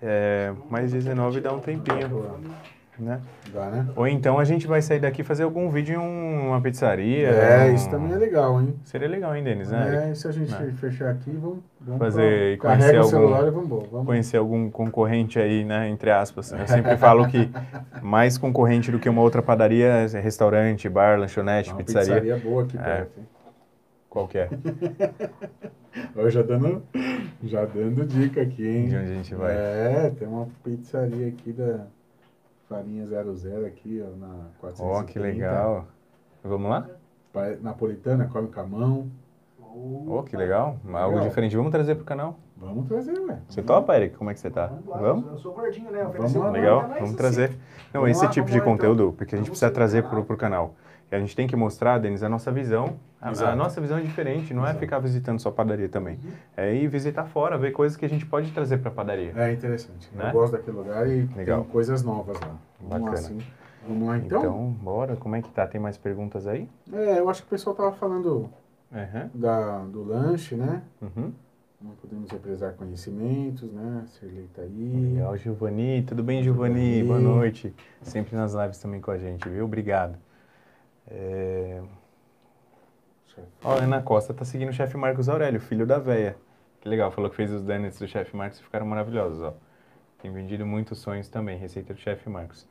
É, 0.00 0.52
mais 0.70 0.92
19 0.92 1.40
dá 1.40 1.52
um 1.52 1.58
tempinho, 1.60 2.40
né? 2.98 3.20
Dá, 3.52 3.66
né? 3.70 3.86
Ou 3.94 4.06
então 4.06 4.38
a 4.38 4.44
gente 4.44 4.66
vai 4.66 4.80
sair 4.82 4.98
daqui 5.00 5.20
e 5.20 5.24
fazer 5.24 5.42
algum 5.44 5.68
vídeo 5.70 5.94
em 5.94 5.98
um- 5.98 6.48
uma 6.48 6.60
pizzaria. 6.60 7.28
É, 7.28 7.70
um- 7.70 7.74
isso 7.74 7.90
também 7.90 8.12
é 8.12 8.16
legal, 8.16 8.60
hein? 8.60 8.74
Seria 8.84 9.08
legal, 9.08 9.34
hein, 9.36 9.44
Denis, 9.44 9.70
né? 9.70 10.10
É, 10.10 10.14
se 10.14 10.26
a 10.26 10.32
gente 10.32 10.50
Né? 10.52 10.72
fechar 10.78 11.10
aqui, 11.10 11.30
vamos, 11.30 11.58
vamos 11.80 11.98
Fazer 12.00 12.54
e 12.54 12.56
pra, 12.56 12.70
conhecer 12.70 12.86
carrega 12.86 12.98
o 12.98 13.04
algum- 13.04 13.10
celular 13.10 13.46
e 13.46 13.50
vamos. 13.50 13.88
Vamos. 13.90 14.06
Conhecer 14.06 14.36
algum 14.38 14.70
concorrente 14.70 15.38
aí, 15.38 15.64
né? 15.64 15.88
Entre 15.88 16.10
aspas. 16.10 16.52
Eu 16.52 16.66
sempre 16.66 16.96
falo 16.96 17.26
que 17.28 17.50
mais 18.02 18.38
concorrente 18.38 18.90
do 18.90 18.98
que 18.98 19.08
uma 19.08 19.20
outra 19.22 19.42
padaria 19.42 19.86
é 20.12 20.20
restaurante, 20.20 20.88
bar, 20.88 21.18
lanchonete, 21.18 21.70
Uma 21.70 21.78
pizzaria. 21.78 22.20
pizzaria 22.20 22.36
boa 22.36 22.62
aqui 22.64 22.76
É. 22.78 22.80
perto, 22.80 23.18
hein? 23.18 23.26
Qual 24.08 24.26
que 24.28 24.38
é? 24.38 24.48
Ó, 26.16 26.28
já 26.28 26.42
dando, 26.42 26.82
já 27.42 27.64
dando 27.64 28.04
dica 28.06 28.40
aqui, 28.42 28.66
hein? 28.66 28.88
De 28.88 28.96
onde 28.96 29.10
a 29.10 29.14
gente 29.14 29.34
vai? 29.34 29.52
É, 29.54 30.12
tem 30.18 30.26
uma 30.28 30.46
pizzaria 30.64 31.28
aqui 31.28 31.52
da 31.52 31.86
Farinha 32.68 33.06
00 33.06 33.66
aqui, 33.66 34.02
ó, 34.02 34.16
na 34.16 34.34
430. 34.60 34.84
Ó, 34.84 35.02
que 35.04 35.18
legal. 35.18 35.86
Vamos 36.42 36.70
lá? 36.70 36.86
Napolitana, 37.60 38.28
come 38.32 38.48
com 38.48 38.60
a 38.60 38.66
mão. 38.66 39.10
Ó, 40.08 40.22
que 40.22 40.36
legal. 40.36 40.78
Algo 40.86 41.16
Legal. 41.16 41.28
diferente. 41.28 41.56
Vamos 41.56 41.70
trazer 41.70 41.94
pro 41.96 42.04
canal. 42.04 42.38
Vamos 42.56 42.88
trazer, 42.88 43.18
ué. 43.18 43.38
Você 43.46 43.62
topa, 43.62 43.94
Eric? 43.94 44.16
Como 44.16 44.30
é 44.30 44.34
que 44.34 44.40
você 44.40 44.48
tá? 44.50 44.68
Vamos 44.68 44.86
lá, 44.86 44.96
Vamos? 44.98 45.26
Eu 45.32 45.38
sou 45.38 45.52
gordinho, 45.52 45.90
né? 45.90 46.02
Vamos 46.16 46.34
lá. 46.34 46.50
Legal, 46.50 46.80
vamos 46.80 47.02
assim, 47.02 47.14
trazer. 47.16 47.50
Não, 47.92 48.00
Vamos 48.00 48.10
esse 48.16 48.24
lá, 48.24 48.30
tipo 48.30 48.46
vamos 48.46 48.52
de 48.52 48.58
lá, 48.58 48.64
então. 48.64 48.72
conteúdo, 48.72 49.14
porque 49.16 49.34
a 49.34 49.38
gente 49.38 49.48
Vamos 49.48 49.58
precisa 49.60 49.70
trazer 49.70 50.02
o 50.04 50.08
pro, 50.08 50.24
pro 50.24 50.36
canal. 50.38 50.74
E 51.10 51.14
a 51.14 51.20
gente 51.20 51.36
tem 51.36 51.46
que 51.46 51.54
mostrar, 51.54 51.98
Denis, 51.98 52.22
a 52.22 52.28
nossa 52.28 52.50
visão. 52.50 52.96
A, 53.20 53.28
a 53.28 53.32
Exato. 53.32 53.56
nossa 53.56 53.80
visão 53.80 53.98
é 53.98 54.02
diferente, 54.02 54.52
não 54.52 54.62
é 54.62 54.70
Exato. 54.70 54.80
ficar 54.80 54.98
visitando 54.98 55.38
só 55.40 55.50
padaria 55.50 55.88
também. 55.88 56.18
É 56.56 56.74
ir 56.74 56.88
visitar 56.88 57.24
fora, 57.24 57.56
ver 57.56 57.70
coisas 57.72 57.96
que 57.96 58.04
a 58.04 58.08
gente 58.08 58.26
pode 58.26 58.50
trazer 58.52 58.78
pra 58.78 58.90
padaria. 58.90 59.32
É 59.36 59.52
interessante. 59.52 60.10
Né? 60.12 60.28
Eu 60.28 60.32
gosto 60.32 60.52
daquele 60.52 60.76
lugar 60.76 61.08
e 61.08 61.28
Legal. 61.36 61.62
tem 61.62 61.70
coisas 61.70 62.02
novas 62.02 62.38
lá. 62.40 62.56
Vamos 62.80 62.92
lá, 62.92 62.98
Bacana. 62.98 63.16
sim. 63.28 63.38
Vamos 63.86 64.08
lá, 64.08 64.18
então? 64.18 64.40
Então, 64.40 64.70
bora. 64.82 65.16
Como 65.16 65.36
é 65.36 65.42
que 65.42 65.48
tá? 65.50 65.64
Tem 65.66 65.80
mais 65.80 65.96
perguntas 65.96 66.46
aí? 66.46 66.68
É, 66.92 67.20
eu 67.20 67.28
acho 67.30 67.42
que 67.42 67.46
o 67.46 67.50
pessoal 67.50 67.74
tava 67.76 67.92
falando 67.92 68.50
Aham. 68.92 69.30
da, 69.32 69.78
do 69.84 70.02
lanche, 70.02 70.56
né? 70.56 70.82
Uhum. 71.00 71.32
Não 71.80 71.90
podemos 71.92 72.28
represar 72.30 72.72
conhecimentos, 72.72 73.70
né? 73.70 74.02
Serlei 74.18 74.48
tá 74.54 74.62
aí. 74.62 75.12
Legal, 75.14 75.36
Giovanni. 75.36 76.02
Tudo 76.02 76.22
bem. 76.24 76.42
Giovanni? 76.42 77.04
Boa 77.04 77.20
noite. 77.20 77.72
Sempre 78.02 78.34
nas 78.34 78.54
lives 78.54 78.78
também 78.78 79.00
com 79.00 79.10
a 79.12 79.18
gente, 79.18 79.48
viu? 79.48 79.64
Obrigado. 79.66 80.16
É... 81.08 81.80
Ó, 83.62 83.72
a 83.74 83.82
Ana 83.82 84.00
Costa 84.02 84.32
tá 84.32 84.44
seguindo 84.44 84.70
o 84.70 84.72
chefe 84.72 84.96
Marcos 84.96 85.28
Aurélio, 85.28 85.60
filho 85.60 85.86
da 85.86 85.98
véia. 85.98 86.36
Que 86.80 86.88
legal, 86.88 87.10
falou 87.10 87.28
que 87.28 87.36
fez 87.36 87.50
os 87.50 87.62
donuts 87.62 87.98
do 87.98 88.06
chefe 88.08 88.34
Marcos 88.36 88.58
e 88.60 88.62
ficaram 88.62 88.86
maravilhosos, 88.86 89.42
ó. 89.42 89.52
Tem 90.22 90.32
vendido 90.32 90.64
muitos 90.64 90.98
sonhos 90.98 91.28
também, 91.28 91.58
receita 91.58 91.92
do 91.92 92.00
chefe 92.00 92.28
Marcos. 92.30 92.66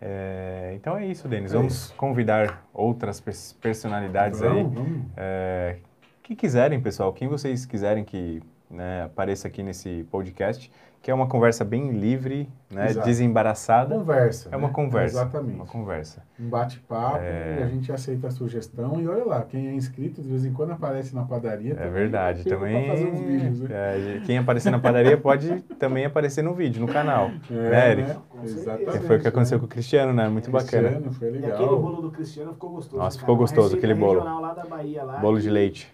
É, 0.00 0.72
Então 0.74 0.96
é 0.96 1.06
isso, 1.06 1.26
Denis. 1.28 1.52
É 1.52 1.56
Vamos 1.56 1.74
isso. 1.74 1.94
convidar 1.94 2.66
outras 2.74 3.20
pers- 3.20 3.52
personalidades 3.54 4.42
aí 4.42 4.62
vamos. 4.64 5.06
é, 5.16 5.78
que 6.22 6.34
quiserem, 6.36 6.80
pessoal, 6.80 7.12
quem 7.12 7.28
vocês 7.28 7.64
quiserem 7.64 8.04
que 8.04 8.42
né, 8.72 9.04
apareça 9.04 9.46
aqui 9.48 9.62
nesse 9.62 10.04
podcast, 10.10 10.70
que 11.02 11.10
é 11.10 11.14
uma 11.14 11.26
conversa 11.26 11.64
bem 11.64 11.90
livre, 11.90 12.48
né, 12.70 12.86
Exato. 12.90 13.04
desembaraçada. 13.04 13.96
Conversa. 13.96 14.48
É 14.52 14.56
uma 14.56 14.68
né? 14.68 14.72
conversa. 14.74 15.16
Exatamente. 15.16 15.56
Uma 15.56 15.66
conversa. 15.66 16.22
Um 16.38 16.48
bate-papo 16.48 17.18
É. 17.18 17.56
e 17.58 17.62
a 17.64 17.66
gente 17.66 17.90
aceita 17.92 18.28
a 18.28 18.30
sugestão. 18.30 19.00
E 19.00 19.08
olha 19.08 19.24
lá, 19.24 19.42
quem 19.42 19.66
é 19.66 19.74
inscrito 19.74 20.22
de 20.22 20.28
vez 20.28 20.44
em 20.44 20.52
quando 20.52 20.70
aparece 20.70 21.12
na 21.12 21.24
padaria. 21.24 21.72
É 21.72 21.74
também 21.74 21.90
verdade. 21.92 22.44
Também. 22.44 22.88
Fazer 22.88 23.06
uns 23.06 23.20
vídeos, 23.20 23.60
né? 23.62 23.68
é, 23.72 24.20
quem 24.24 24.38
aparecer 24.38 24.70
na 24.70 24.78
padaria 24.78 25.18
pode 25.18 25.60
também 25.76 26.04
aparecer 26.04 26.42
no 26.42 26.54
vídeo, 26.54 26.80
no 26.80 26.86
canal. 26.92 27.32
É, 27.50 27.54
né, 27.70 27.90
Eric? 27.90 28.08
né? 28.08 28.16
Exatamente. 28.44 28.90
Que 28.92 28.98
foi 29.00 29.16
o 29.16 29.20
que 29.20 29.28
aconteceu 29.28 29.56
né? 29.56 29.60
com 29.60 29.66
o 29.66 29.68
Cristiano, 29.68 30.12
né? 30.12 30.28
Muito 30.28 30.52
bacana. 30.52 30.88
Cristiano, 30.88 31.12
Foi 31.14 31.28
E 31.28 31.30
legal. 31.32 31.52
aquele 31.54 31.68
bolo 31.80 32.02
do 32.02 32.10
Cristiano 32.12 32.52
ficou 32.52 32.70
gostoso. 32.70 32.96
Nossa, 33.02 33.16
cara. 33.16 33.20
ficou 33.20 33.36
gostoso 33.36 33.76
aquele 33.76 33.94
bolo. 33.94 34.22
lá 34.22 34.54
da 34.54 34.64
Bahia, 34.64 35.02
lá, 35.02 35.18
Bolo 35.18 35.40
de 35.40 35.50
leite. 35.50 35.92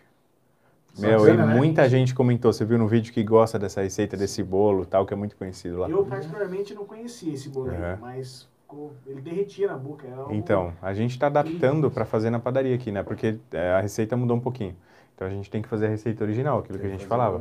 Meu, 0.99 1.29
e 1.29 1.37
né? 1.37 1.45
muita 1.45 1.89
gente 1.89 2.15
comentou, 2.15 2.53
você 2.53 2.65
viu 2.65 2.79
no 2.79 2.89
vídeo 2.89 3.13
que 3.13 3.23
gosta 3.23 3.59
dessa 3.59 3.83
receita 3.83 4.17
desse 4.17 4.43
bolo 4.43 4.85
tal, 4.85 5.07
que 5.07 5.15
é 5.15 5.17
muito 5.17 5.37
conhecido 5.37 5.79
lá. 5.79 5.89
Eu 5.89 6.05
particularmente 6.05 6.75
não 6.75 6.85
conhecia 6.85 7.33
esse 7.33 7.49
bolo 7.51 7.71
aí, 7.71 7.79
Uhum. 7.79 7.97
mas 8.01 8.49
ficou- 8.63 8.93
ele 9.07 9.21
derretia 9.21 9.69
na 9.69 9.77
boca. 9.77 10.07
é 10.07 10.13
algo- 10.13 10.35
Então, 10.35 10.73
a 10.83 10.93
gente 10.93 11.13
está 11.13 11.27
adaptando 11.29 11.91
para 11.91 12.05
fazer 12.05 12.31
na 12.31 12.39
padaria 12.41 12.75
aqui, 12.75 12.91
né? 12.91 13.03
Porque 13.03 13.39
é, 13.53 13.71
a 13.73 13.81
receita 13.81 14.17
mudou 14.17 14.37
um 14.37 14.41
pouquinho. 14.41 14.77
Então 15.19 15.27
a 15.27 15.31
gente 15.31 15.51
tem 15.51 15.61
que 15.61 15.67
fazer 15.69 15.87
a 15.87 15.89
receita 15.89 16.23
original, 16.23 16.61
aquilo 16.61 16.79
que 16.79 16.87
a 16.87 16.89
gente 16.89 17.05
falava. 17.05 17.41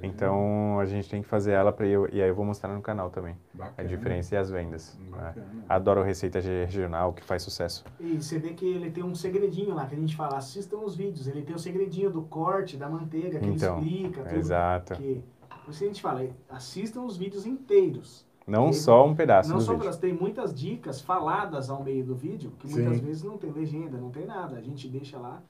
É, 0.00 0.06
Então 0.06 0.78
a 0.78 0.86
gente 0.86 1.10
tem 1.10 1.20
que 1.20 1.26
fazer 1.26 1.50
ela 1.50 1.72
para 1.72 1.84
eu 1.84 2.08
e 2.12 2.22
aí 2.22 2.28
eu 2.28 2.34
vou 2.36 2.44
mostrar 2.44 2.72
no 2.72 2.80
canal 2.80 3.10
também 3.10 3.34
a 3.52 3.64
Bacana. 3.64 3.88
diferença 3.88 4.36
e 4.36 4.38
as 4.38 4.48
vendas. 4.48 4.96
né? 5.10 5.34
Adoro 5.68 6.04
receita 6.04 6.38
regional 6.38 7.12
que 7.12 7.24
faz 7.24 7.42
sucesso. 7.42 7.84
E 7.98 8.22
você 8.22 8.38
vê 8.38 8.50
que 8.50 8.64
ele 8.64 8.92
tem 8.92 9.02
um 9.02 9.12
segredinho 9.12 9.74
lá, 9.74 9.86
que 9.86 9.96
a 9.96 9.98
gente 9.98 10.14
fala, 10.14 10.36
assistam 10.36 10.76
os 10.76 10.94
vídeos. 10.94 11.26
Ele 11.26 11.42
tem 11.42 11.52
o 11.56 11.58
segredinho 11.58 12.10
do 12.12 12.22
corte, 12.22 12.76
da 12.76 12.88
manteiga, 12.88 13.40
que 13.40 13.46
Então, 13.46 13.78
ele 13.78 13.86
explica. 13.88 14.22
Tudo, 14.22 14.38
Exato. 14.38 14.94
Que, 14.94 15.24
por 15.64 15.72
isso 15.72 15.82
a 15.82 15.86
gente 15.88 16.00
fala, 16.00 16.28
assistam 16.48 17.00
os 17.02 17.16
vídeos 17.16 17.44
inteiros. 17.44 18.24
Não 18.46 18.72
só 18.72 19.04
um 19.04 19.16
pedaço 19.16 19.50
não 19.50 19.56
do 19.58 19.64
só 19.64 19.74
vídeo. 19.74 19.96
tem 19.96 20.12
muitas 20.12 20.54
dicas 20.54 21.00
faladas 21.00 21.68
ao 21.70 21.82
meio 21.82 22.04
do 22.04 22.14
vídeo, 22.14 22.52
que 22.60 22.68
muitas 22.70 22.98
Sim. 22.98 23.04
vezes 23.04 23.24
não 23.24 23.36
tem 23.36 23.50
legenda, 23.50 23.98
não 23.98 24.10
tem 24.10 24.24
nada. 24.24 24.56
A 24.56 24.60
gente 24.60 24.86
deixa 24.86 25.18
lá, 25.18 25.42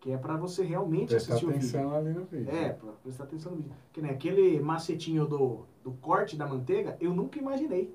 que 0.00 0.12
é 0.12 0.16
para 0.16 0.36
você 0.36 0.62
realmente 0.62 1.08
Prestar 1.10 1.34
assistir 1.34 1.46
o 1.46 1.52
vídeo. 1.52 1.68
atenção 1.68 1.94
ali 1.96 2.10
no 2.10 2.24
vídeo. 2.24 2.54
É, 2.54 2.68
pra 2.70 2.92
prestar 3.02 3.24
atenção 3.24 3.52
no 3.52 3.58
vídeo. 3.58 3.72
Que 3.92 4.00
nem 4.00 4.10
aquele 4.10 4.60
macetinho 4.60 5.26
do, 5.26 5.60
do 5.82 5.90
corte 5.92 6.36
da 6.36 6.46
manteiga, 6.46 6.96
eu 7.00 7.12
nunca 7.12 7.38
imaginei. 7.38 7.92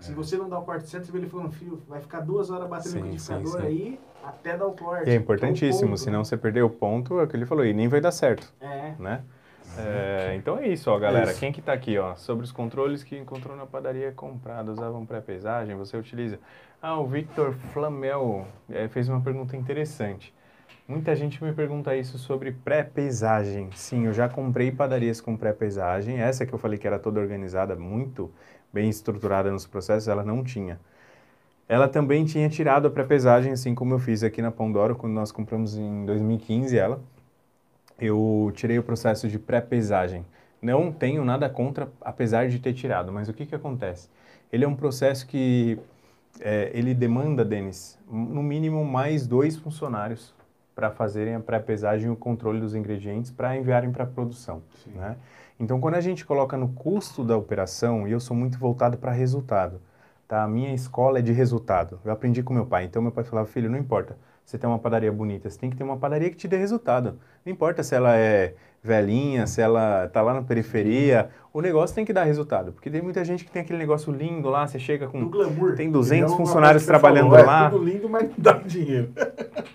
Se 0.00 0.12
É. 0.12 0.14
você 0.14 0.36
não 0.36 0.48
dá 0.48 0.58
o 0.58 0.64
corte 0.64 0.88
certo, 0.88 1.04
você 1.06 1.12
vê 1.12 1.18
ele 1.18 1.28
falando, 1.28 1.52
filho, 1.52 1.80
vai 1.88 2.00
ficar 2.00 2.20
duas 2.20 2.50
horas 2.50 2.68
batendo 2.68 2.94
no 2.94 3.00
Sim, 3.00 3.02
liquidificador 3.04 3.46
sim, 3.52 3.58
sim. 3.60 3.66
aí 3.66 4.00
até 4.22 4.56
dar 4.56 4.66
o 4.66 4.72
corte. 4.72 5.08
E 5.08 5.12
é 5.12 5.14
importantíssimo, 5.16 5.86
o 5.86 5.88
ponto, 5.90 6.00
senão 6.00 6.18
né? 6.18 6.24
você 6.24 6.36
perder 6.36 6.62
o 6.62 6.70
ponto, 6.70 7.18
é 7.20 7.24
o 7.24 7.28
que 7.28 7.36
ele 7.36 7.46
falou, 7.46 7.64
e 7.64 7.72
nem 7.72 7.88
vai 7.88 8.00
dar 8.00 8.10
certo, 8.12 8.52
É. 8.60 8.94
né? 8.98 9.22
É, 9.78 10.34
então 10.36 10.58
é 10.58 10.68
isso, 10.68 10.90
ó, 10.90 10.98
galera. 10.98 11.30
isso. 11.30 11.40
Quem 11.40 11.50
que 11.50 11.62
tá 11.62 11.72
aqui, 11.72 11.96
ó? 11.96 12.14
Sobre 12.16 12.44
os 12.44 12.52
controles 12.52 13.02
que 13.02 13.16
encontrou 13.16 13.56
na 13.56 13.64
padaria 13.64 14.12
comprada, 14.12 14.70
usavam 14.70 15.06
pré-pesagem, 15.06 15.74
você 15.76 15.96
utiliza. 15.96 16.38
Ah, 16.80 16.98
o 16.98 17.06
Victor 17.06 17.54
Flamel 17.72 18.46
eh, 18.68 18.88
fez 18.88 19.08
uma 19.08 19.20
pergunta 19.22 19.56
interessante. 19.56 20.34
Muita 20.92 21.16
gente 21.16 21.42
me 21.42 21.54
pergunta 21.54 21.96
isso 21.96 22.18
sobre 22.18 22.52
pré-pesagem. 22.52 23.70
Sim, 23.74 24.04
eu 24.04 24.12
já 24.12 24.28
comprei 24.28 24.70
padarias 24.70 25.22
com 25.22 25.34
pré-pesagem. 25.34 26.18
Essa 26.18 26.44
que 26.44 26.52
eu 26.52 26.58
falei 26.58 26.78
que 26.78 26.86
era 26.86 26.98
toda 26.98 27.18
organizada, 27.18 27.74
muito 27.74 28.30
bem 28.70 28.90
estruturada 28.90 29.50
nos 29.50 29.66
processos, 29.66 30.06
ela 30.06 30.22
não 30.22 30.44
tinha. 30.44 30.78
Ela 31.66 31.88
também 31.88 32.26
tinha 32.26 32.46
tirado 32.50 32.88
a 32.88 32.90
pré-pesagem, 32.90 33.52
assim 33.52 33.74
como 33.74 33.94
eu 33.94 33.98
fiz 33.98 34.22
aqui 34.22 34.42
na 34.42 34.50
Pandora, 34.50 34.94
quando 34.94 35.14
nós 35.14 35.32
compramos 35.32 35.78
em 35.78 36.04
2015 36.04 36.76
ela. 36.76 37.00
Eu 37.98 38.52
tirei 38.54 38.78
o 38.78 38.82
processo 38.82 39.26
de 39.28 39.38
pré-pesagem. 39.38 40.26
Não 40.60 40.92
tenho 40.92 41.24
nada 41.24 41.48
contra, 41.48 41.88
apesar 42.02 42.50
de 42.50 42.58
ter 42.58 42.74
tirado, 42.74 43.10
mas 43.10 43.30
o 43.30 43.32
que, 43.32 43.46
que 43.46 43.54
acontece? 43.54 44.10
Ele 44.52 44.66
é 44.66 44.68
um 44.68 44.76
processo 44.76 45.26
que 45.26 45.78
é, 46.38 46.70
ele 46.74 46.92
demanda, 46.92 47.42
Denis, 47.42 47.98
no 48.06 48.42
mínimo 48.42 48.84
mais 48.84 49.26
dois 49.26 49.56
funcionários 49.56 50.34
para 50.82 50.90
fazerem 50.90 51.36
a 51.36 51.40
pré-pesagem 51.40 52.08
e 52.08 52.10
o 52.10 52.16
controle 52.16 52.58
dos 52.58 52.74
ingredientes 52.74 53.30
para 53.30 53.56
enviarem 53.56 53.92
para 53.92 54.02
a 54.02 54.06
produção. 54.06 54.62
Né? 54.88 55.16
Então, 55.60 55.80
quando 55.80 55.94
a 55.94 56.00
gente 56.00 56.26
coloca 56.26 56.56
no 56.56 56.70
custo 56.70 57.22
da 57.22 57.36
operação, 57.36 58.08
e 58.08 58.10
eu 58.10 58.18
sou 58.18 58.36
muito 58.36 58.58
voltado 58.58 58.98
para 58.98 59.12
resultado, 59.12 59.80
tá? 60.26 60.42
A 60.42 60.48
minha 60.48 60.74
escola 60.74 61.20
é 61.20 61.22
de 61.22 61.30
resultado. 61.30 62.00
Eu 62.04 62.10
aprendi 62.10 62.42
com 62.42 62.52
meu 62.52 62.66
pai. 62.66 62.84
Então, 62.84 63.00
meu 63.00 63.12
pai 63.12 63.22
falava, 63.22 63.46
filho, 63.46 63.70
não 63.70 63.78
importa 63.78 64.16
você 64.44 64.58
tem 64.58 64.68
uma 64.68 64.78
padaria 64.78 65.12
bonita, 65.12 65.48
você 65.48 65.58
tem 65.58 65.70
que 65.70 65.76
ter 65.76 65.84
uma 65.84 65.96
padaria 65.96 66.28
que 66.28 66.36
te 66.36 66.48
dê 66.48 66.56
resultado. 66.56 67.18
Não 67.44 67.52
importa 67.52 67.82
se 67.82 67.94
ela 67.94 68.16
é 68.16 68.54
velhinha, 68.82 69.46
se 69.46 69.60
ela 69.60 70.08
tá 70.12 70.20
lá 70.22 70.34
na 70.34 70.42
periferia, 70.42 71.30
o 71.52 71.60
negócio 71.60 71.94
tem 71.94 72.04
que 72.04 72.12
dar 72.12 72.24
resultado. 72.24 72.72
Porque 72.72 72.90
tem 72.90 73.00
muita 73.00 73.24
gente 73.24 73.44
que 73.44 73.50
tem 73.50 73.62
aquele 73.62 73.78
negócio 73.78 74.12
lindo 74.12 74.48
lá, 74.48 74.66
você 74.66 74.78
chega 74.78 75.06
com. 75.06 75.20
Do 75.20 75.28
glamour. 75.30 75.74
Tem 75.76 75.88
E 75.88 75.92
200 75.92 76.32
é 76.32 76.36
funcionários 76.36 76.84
trabalhando 76.84 77.30
falou, 77.30 77.46
lá. 77.46 77.66
É 77.66 77.70
tudo 77.70 77.84
lindo, 77.84 78.08
mas 78.08 78.24
não 78.24 78.34
dá 78.36 78.52
dinheiro. 78.54 79.10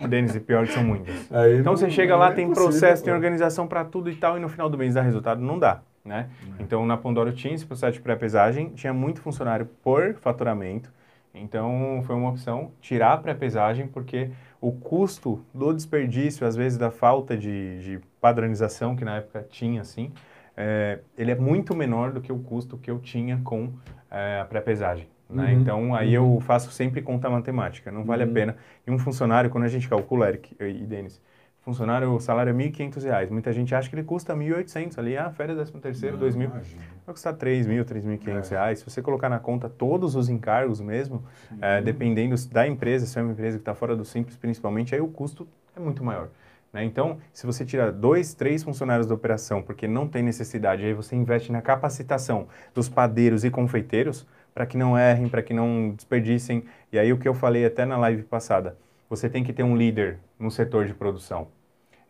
Denis, 0.09 0.35
e 0.35 0.39
pior 0.39 0.65
que 0.67 0.73
são 0.73 0.83
muitas. 0.83 1.15
Aí 1.31 1.59
Então 1.59 1.71
não- 1.73 1.77
você 1.77 1.89
chega 1.89 2.15
lá, 2.17 2.29
é 2.31 2.33
tem 2.33 2.51
processo, 2.51 3.03
tem 3.03 3.11
pô. 3.13 3.15
organização 3.15 3.65
para 3.67 3.85
tudo 3.85 4.09
e 4.09 4.15
tal, 4.15 4.37
e 4.37 4.41
no 4.41 4.49
final 4.49 4.69
do 4.69 4.77
mês 4.77 4.93
dá 4.95 5.01
resultado, 5.01 5.41
não 5.41 5.57
dá, 5.57 5.79
né? 6.03 6.27
Então 6.59 6.85
na 6.85 6.97
Pandora 6.97 7.31
tinha 7.31 7.53
esse 7.53 7.65
processo 7.65 7.93
de 7.93 8.01
pré-pesagem, 8.01 8.69
tinha 8.75 8.93
muito 8.93 9.21
funcionário 9.21 9.67
por 9.83 10.15
faturamento, 10.15 10.91
então 11.33 12.01
foi 12.05 12.15
uma 12.15 12.29
opção 12.29 12.71
tirar 12.81 13.13
a 13.13 13.17
pré-pesagem, 13.17 13.87
porque 13.87 14.31
o 14.59 14.71
custo 14.71 15.39
do 15.53 15.71
desperdício, 15.73 16.45
às 16.47 16.55
vezes 16.55 16.77
da 16.77 16.89
falta 16.91 17.37
de, 17.37 17.79
de 17.79 17.99
padronização 18.27 18.95
que 18.95 19.05
na 19.05 19.17
época 19.17 19.45
tinha, 19.49 19.81
assim, 19.81 20.11
é, 20.55 20.99
ele 21.17 21.31
é 21.31 21.35
muito 21.35 21.75
menor 21.75 22.11
do 22.11 22.19
que 22.21 22.31
o 22.31 22.39
custo 22.39 22.77
que 22.77 22.89
eu 22.91 22.99
tinha 22.99 23.39
com 23.43 23.69
é, 24.11 24.39
a 24.41 24.45
pré-pesagem. 24.45 25.07
Né? 25.29 25.45
Uhum, 25.53 25.61
Então 25.61 25.95
aí 25.95 26.13
eu 26.13 26.39
faço 26.41 26.71
sempre 26.71 27.01
conta 27.01 27.29
matemática, 27.29 27.91
não 27.91 28.03
vale 28.03 28.23
Uhum. 28.23 28.31
a 28.31 28.33
pena. 28.33 28.55
E 28.85 28.91
um 28.91 28.97
funcionário, 28.99 29.49
quando 29.49 29.65
a 29.65 29.67
gente 29.67 29.87
calcula, 29.87 30.27
Eric 30.29 30.55
e 30.59 30.85
Denis, 30.85 31.21
funcionário, 31.61 32.09
o 32.13 32.19
salário 32.19 32.49
é 32.49 32.53
1.500 32.53 33.03
reais. 33.03 33.29
muita 33.29 33.51
gente 33.51 33.75
acha 33.75 33.89
que 33.89 33.95
ele 33.95 34.03
custa 34.03 34.33
R$ 34.33 34.39
1.800 34.39 34.97
ali, 34.97 35.17
ah, 35.17 35.29
férias 35.29 35.57
13 35.57 35.73
terceiro, 35.81 36.15
R$ 36.17 36.23
2.000, 36.25 36.43
imagina. 36.45 36.81
vai 37.05 37.13
custar 37.13 37.33
R$ 37.33 37.39
3.000, 37.39 37.77
R$ 37.79 37.83
3.500. 37.83 38.51
É. 38.51 38.55
reais. 38.55 38.79
Se 38.79 38.85
você 38.89 39.01
colocar 39.01 39.27
na 39.29 39.37
conta 39.39 39.67
todos 39.69 40.15
os 40.15 40.29
encargos 40.29 40.79
mesmo, 40.79 41.23
Uhum. 41.51 41.57
é, 41.61 41.81
dependendo 41.81 42.35
da 42.49 42.65
empresa, 42.65 43.05
se 43.05 43.19
é 43.19 43.21
uma 43.21 43.33
empresa 43.33 43.57
que 43.57 43.61
está 43.63 43.75
fora 43.75 43.95
do 43.97 44.05
Simples 44.05 44.37
principalmente, 44.37 44.95
aí 44.95 45.01
o 45.01 45.07
custo 45.09 45.45
é 45.75 45.79
muito 45.79 46.03
maior. 46.05 46.29
Né? 46.77 46.83
Então, 46.83 47.17
se 47.33 47.45
você 47.45 47.65
tira 47.65 47.91
dois, 47.91 48.35
três 48.35 48.63
funcionários 48.63 49.07
da 49.07 49.15
operação 49.15 49.61
porque 49.63 49.87
não 49.87 50.07
tem 50.07 50.21
necessidade, 50.21 50.85
aí 50.85 50.93
você 50.93 51.15
investe 51.15 51.51
na 51.51 51.61
capacitação 51.61 52.47
dos 52.73 52.87
padeiros 52.87 53.43
e 53.43 53.49
confeiteiros 53.49 54.27
para 54.53 54.65
que 54.65 54.77
não 54.77 54.97
errem, 54.97 55.27
para 55.27 55.41
que 55.41 55.53
não 55.53 55.93
desperdicem. 55.95 56.63
E 56.91 56.99
aí 56.99 57.11
o 57.11 57.17
que 57.17 57.27
eu 57.27 57.33
falei 57.33 57.65
até 57.65 57.83
na 57.83 57.97
live 57.97 58.23
passada, 58.23 58.77
você 59.09 59.27
tem 59.29 59.43
que 59.43 59.51
ter 59.51 59.63
um 59.63 59.75
líder 59.75 60.19
no 60.39 60.51
setor 60.51 60.85
de 60.85 60.93
produção. 60.93 61.47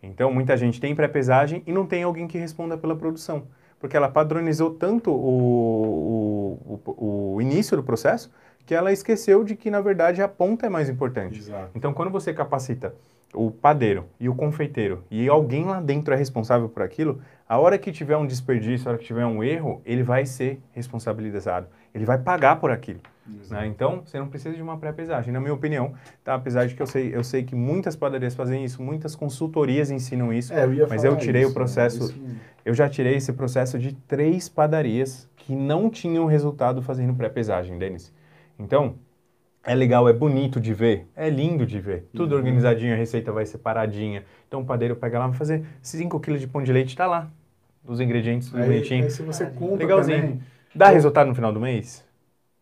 Então, 0.03 0.31
muita 0.31 0.56
gente 0.56 0.80
tem 0.80 0.94
pré-pesagem 0.94 1.64
e 1.65 1.72
não 1.72 1.85
tem 1.85 2.03
alguém 2.03 2.27
que 2.27 2.38
responda 2.38 2.77
pela 2.77 2.95
produção. 2.95 3.48
Porque 3.80 3.98
ela 3.98 4.10
padronizou 4.10 4.72
tanto 4.72 5.11
o, 5.11 6.80
o, 6.85 7.35
o, 7.35 7.41
início 7.41 7.76
do 7.76 7.84
processo 7.84 8.31
que 8.65 8.76
ela 8.76 8.91
esqueceu 8.91 9.44
de 9.44 9.56
que, 9.56 9.72
na 9.72 9.81
verdade, 9.81 10.22
a 10.22 10.27
ponta 10.27 10.65
é 10.65 10.69
mais 10.69 10.89
importante. 10.89 11.39
Exato. 11.39 11.72
Então, 11.73 11.94
quando 11.94 12.11
você 12.11 12.34
capacita 12.34 12.94
o 13.33 13.51
padeiro 13.51 14.05
e 14.19 14.29
o 14.29 14.35
confeiteiro 14.35 15.03
e 15.11 15.27
alguém 15.27 15.65
lá 15.65 15.81
dentro 15.81 16.13
é 16.13 16.17
responsável 16.17 16.69
por 16.69 16.81
aquilo, 16.81 17.21
a 17.47 17.57
hora 17.57 17.77
que 17.77 17.91
tiver 17.91 18.17
um 18.17 18.25
desperdício, 18.25 18.87
a 18.87 18.91
hora 18.91 18.97
que 18.99 19.05
tiver 19.05 19.25
um 19.25 19.43
erro, 19.43 19.81
ele 19.85 20.03
vai 20.03 20.25
ser 20.25 20.59
responsabilizado. 20.71 21.67
Ele 21.93 22.05
vai 22.05 22.17
pagar 22.17 22.59
por 22.59 22.71
aquilo. 22.71 22.99
Né? 23.49 23.67
Então, 23.67 24.01
você 24.05 24.17
não 24.19 24.27
precisa 24.27 24.55
de 24.55 24.61
uma 24.61 24.77
pré-pesagem, 24.77 25.33
na 25.33 25.39
minha 25.39 25.53
opinião. 25.53 25.93
Tá? 26.23 26.35
Apesar 26.35 26.65
de 26.65 26.75
que 26.75 26.81
eu 26.81 26.87
sei, 26.87 27.13
eu 27.13 27.23
sei 27.23 27.43
que 27.43 27.55
muitas 27.55 27.95
padarias 27.95 28.35
fazem 28.35 28.63
isso, 28.63 28.81
muitas 28.81 29.15
consultorias 29.15 29.91
ensinam 29.91 30.31
isso. 30.31 30.53
É, 30.53 30.63
eu 30.65 30.87
Mas 30.87 31.03
eu 31.03 31.15
tirei 31.17 31.43
o 31.43 31.47
isso, 31.47 31.49
né? 31.49 31.53
processo- 31.53 32.15
Eu 32.65 32.73
já 32.73 32.89
tirei 32.89 33.15
esse 33.15 33.31
processo 33.33 33.79
de 33.79 33.93
três 33.93 34.47
padarias 34.49 35.29
que 35.37 35.55
não 35.55 35.89
tinham 35.89 36.25
resultado 36.25 36.81
fazendo 36.81 37.13
pré-pesagem, 37.13 37.77
Denis. 37.77 38.13
Então, 38.59 38.95
é 39.68 39.76
legal, 39.76 40.07
é 40.10 40.14
bonito 40.14 40.60
de 40.60 40.73
ver, 40.73 41.07
é 41.15 41.30
lindo 41.30 41.65
de 41.65 41.80
ver. 41.80 42.07
Tudo 42.14 42.31
Uhum. 42.31 42.38
organizadinho, 42.39 42.94
a 42.94 42.98
receita 42.98 43.31
vai 43.31 43.45
separadinha. 43.45 44.23
Então, 44.48 44.61
o 44.61 44.65
padeiro 44.65 44.95
pega 44.95 45.19
lá, 45.19 45.27
vai 45.27 45.38
fazer 45.38 45.64
5 45.81 46.19
kg 46.19 46.39
de 46.39 46.48
pão 46.48 46.64
de 46.64 46.72
leite, 46.73 46.95
tá 46.95 47.06
lá. 47.06 47.30
Os 47.85 47.99
ingredientes, 47.99 48.49
tudo 48.49 48.61
Aí, 48.61 48.68
bonitinho. 48.69 49.03
aí 49.03 49.10
se 49.10 49.22
você 49.22 49.45
compra 49.45 49.77
Legalzinho. 49.77 50.22
também, 50.22 50.41
Dá 50.76 50.89
resultado 50.89 51.27
no 51.27 51.35
final 51.35 51.52
do 51.52 51.60
mês? 51.60 52.06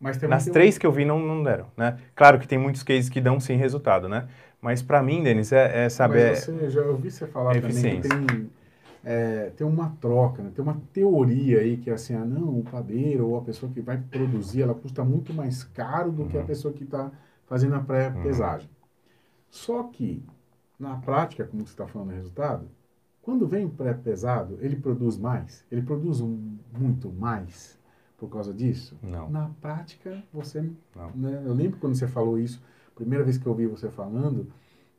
Nas 0.00 0.18
tem 0.18 0.28
um- 0.50 0.52
três 0.52 0.78
que 0.78 0.86
eu 0.86 0.92
vi, 0.92 1.04
não, 1.04 1.18
não 1.18 1.42
deram, 1.42 1.66
né? 1.76 1.98
Claro 2.14 2.38
que 2.38 2.46
tem 2.46 2.58
muitos 2.58 2.82
cases 2.82 3.08
que 3.08 3.20
dão 3.20 3.40
sim 3.40 3.56
resultado, 3.56 4.08
né? 4.08 4.26
Mas 4.60 4.82
pra 4.82 5.02
mim, 5.02 5.22
Denis, 5.22 5.52
é, 5.52 5.84
é 5.86 5.88
saber... 5.88 6.30
Mas 6.30 6.38
você, 6.40 6.70
já 6.70 6.82
ouvi 6.82 7.10
você 7.10 7.26
falar 7.26 7.56
É 7.56 7.60
também 7.60 7.72
que 7.72 7.78
eficiência. 7.78 8.10
tem, 8.10 8.50
é, 9.06 9.50
tem 9.50 9.64
uma 9.66 9.90
troca, 10.00 10.42
né? 10.42 10.50
tem 10.54 10.62
uma 10.64 10.80
teoria 10.92 11.60
aí 11.60 11.76
que 11.76 11.90
é 11.90 11.94
assim, 11.94 12.14
ah, 12.14 12.24
não, 12.24 12.58
o 12.58 12.64
padeiro 12.64 13.28
ou 13.28 13.38
a 13.38 13.42
pessoa 13.42 13.70
que 13.72 13.80
vai 13.80 13.98
produzir, 13.98 14.62
ela 14.62 14.74
custa 14.74 15.04
muito 15.04 15.32
mais 15.32 15.62
caro 15.64 16.10
do 16.12 16.26
que 16.26 16.36
a 16.36 16.40
Uhum. 16.40 16.46
pessoa 16.46 16.74
que 16.74 16.84
está 16.84 17.12
fazendo 17.46 17.76
a 17.76 17.80
pré-pesagem. 17.80 18.68
Só 19.50 19.84
que, 19.84 20.22
na 20.78 20.96
prática, 20.96 21.44
como 21.44 21.66
você 21.66 21.72
está 21.72 21.86
falando 21.86 22.08
do 22.10 22.14
resultado, 22.16 22.68
quando 23.22 23.46
vem 23.46 23.64
o 23.66 23.70
pré-pesado, 23.70 24.58
ele 24.60 24.76
produz 24.76 25.18
mais? 25.18 25.64
Ele 25.70 25.82
produz 25.82 26.20
um- 26.20 26.56
muito 26.78 27.10
mais 27.12 27.78
por 28.18 28.28
causa 28.28 28.52
disso? 28.52 28.96
Não, 29.02 29.30
Na 29.30 29.50
prática, 29.60 30.22
você. 30.32 30.70
não. 30.94 31.10
né, 31.14 31.42
eu 31.46 31.52
lembro 31.54 31.78
quando 31.78 31.94
você 31.94 32.08
falou 32.08 32.38
isso, 32.38 32.62
primeira 32.94 33.24
vez 33.24 33.38
que 33.38 33.46
eu 33.46 33.52
ouvi 33.52 33.66
você 33.66 33.90
falando, 33.90 34.46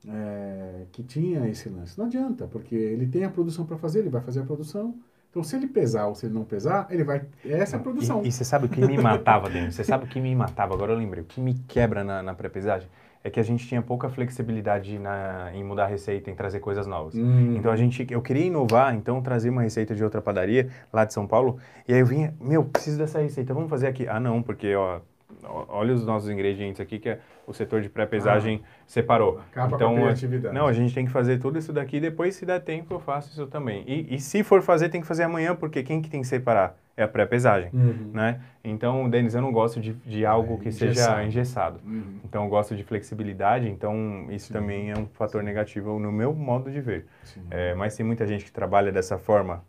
é, 0.10 0.86
que 0.92 1.04
tinha 1.04 1.48
esse 1.48 1.70
lance. 1.70 1.98
Não 1.98 2.06
adianta, 2.06 2.48
porque 2.48 2.76
ele 2.76 3.08
tem 3.08 3.24
a 3.24 3.30
produção 3.30 3.66
para 3.66 3.78
fazer, 3.78 4.00
ele 4.00 4.10
vai 4.10 4.22
fazer 4.22 4.42
a 4.42 4.44
produção. 4.44 4.96
Então, 5.30 5.44
se 5.44 5.56
ele 5.56 5.68
pesar 5.68 6.08
ou 6.08 6.16
se 6.16 6.26
ele 6.26 6.34
não 6.34 6.44
pesar, 6.44 6.88
ele 6.90 7.04
vai. 7.04 7.22
Essa 7.46 7.76
é 7.76 7.80
a 7.80 7.82
produção. 7.82 8.24
E, 8.24 8.30
e 8.30 8.32
você 8.32 8.44
sabe 8.44 8.66
o 8.66 8.70
que 8.70 8.80
me 8.86 8.98
matava, 8.98 9.50
Denis? 9.50 9.76
Você 9.76 9.84
sabe 9.84 10.06
o 10.06 10.08
que 10.08 10.20
me 10.20 10.34
matava? 10.34 10.74
Agora 10.74 10.94
eu 10.94 10.98
lembrei. 10.98 11.22
O 11.24 11.26
que 11.26 11.40
me 11.42 11.54
quebra 11.68 12.04
na, 12.04 12.24
na 12.24 12.34
pré-pesagem 12.34 12.88
é 13.24 13.30
que 13.30 13.40
a 13.40 13.44
gente 13.44 13.68
tinha 13.68 13.82
pouca 13.82 14.10
flexibilidade 14.10 14.98
na, 14.98 15.52
em 15.54 15.64
mudar 15.64 15.84
a 15.84 15.88
receita, 15.88 16.32
em 16.32 16.36
trazer 16.36 16.60
coisas 16.60 16.88
novas. 16.88 17.14
Hum, 17.16 17.56
Então 17.58 17.72
a 17.72 17.76
gente, 17.76 18.08
eu 18.10 18.22
queria 18.22 18.46
inovar, 18.46 18.96
então 18.96 19.22
trazer 19.22 19.50
uma 19.50 19.62
receita 19.64 19.94
de 19.94 20.04
outra 20.04 20.22
padaria 20.22 20.70
lá 20.94 21.04
de 21.04 21.14
São 21.14 21.28
Paulo. 21.28 21.58
E 21.88 21.94
aí 21.94 22.00
eu 22.00 22.06
vinha, 22.06 22.34
meu, 22.40 22.64
preciso 22.64 22.98
dessa 22.98 23.20
receita, 23.20 23.54
vamos 23.54 23.70
fazer 23.70 23.88
aqui. 23.88 24.08
Ah, 24.08 24.20
não, 24.20 24.42
porque 24.42 24.74
ó, 24.76 25.02
olha 25.44 25.94
os 25.94 26.06
nossos 26.06 26.30
ingredientes 26.30 26.80
aqui 26.82 27.00
que 27.00 27.10
é 27.10 27.20
o 27.46 27.54
setor 27.54 27.82
de 27.82 27.90
pré-pesagem 27.90 28.62
separou. 28.86 29.40
acaba 29.40 29.76
então, 29.76 29.90
com 29.96 29.98
a 29.98 30.02
criatividade. 30.04 30.56
não, 30.56 30.68
a 30.68 30.74
gente 30.74 30.94
tem 30.94 31.06
que 31.06 31.12
fazer 31.12 31.40
tudo 31.40 31.58
isso 31.58 31.72
daqui, 31.74 32.00
depois 32.00 32.36
se 32.36 32.46
der 32.46 32.60
tempo 32.62 32.94
eu 32.94 33.00
faço 33.00 33.30
isso 33.32 33.48
também. 33.48 33.84
E, 33.88 34.16
e 34.16 34.20
se 34.20 34.44
for 34.44 34.62
fazer, 34.62 34.90
tem 34.90 35.02
que 35.02 35.08
fazer 35.08 35.24
amanhã, 35.24 35.56
porque 35.56 35.84
quem 35.84 36.02
que 36.02 36.10
tem 36.10 36.22
que 36.22 36.28
separar? 36.28 36.78
É 36.96 37.04
a 37.04 37.08
pré-pesagem, 37.08 37.70
Uhum, 37.74 38.10
né? 38.12 38.42
Então, 38.64 39.08
Denis, 39.08 39.36
eu 39.36 39.42
não 39.42 39.52
gosto 39.52 39.80
de, 39.80 39.94
de 39.94 40.26
algo 40.26 40.56
É, 40.56 40.58
que 40.58 40.70
engessado. 40.70 40.96
seja 40.96 41.24
engessado. 41.24 41.80
uhum. 41.86 42.20
Então, 42.26 42.44
eu 42.44 42.50
gosto 42.50 42.76
de 42.76 42.84
flexibilidade, 42.84 43.70
então 43.70 44.26
isso 44.32 44.48
Sim. 44.48 44.54
também 44.54 44.90
é 44.92 44.98
um 44.98 45.06
fator 45.08 45.44
negativo 45.44 46.00
no 46.00 46.12
meu 46.12 46.34
modo 46.34 46.72
de 46.72 46.82
ver. 46.82 47.06
É, 47.52 47.76
mas 47.76 47.96
tem 47.96 48.06
muita 48.06 48.26
gente 48.26 48.44
que 48.46 48.52
trabalha 48.52 48.92
dessa 48.92 49.18
forma 49.18 49.64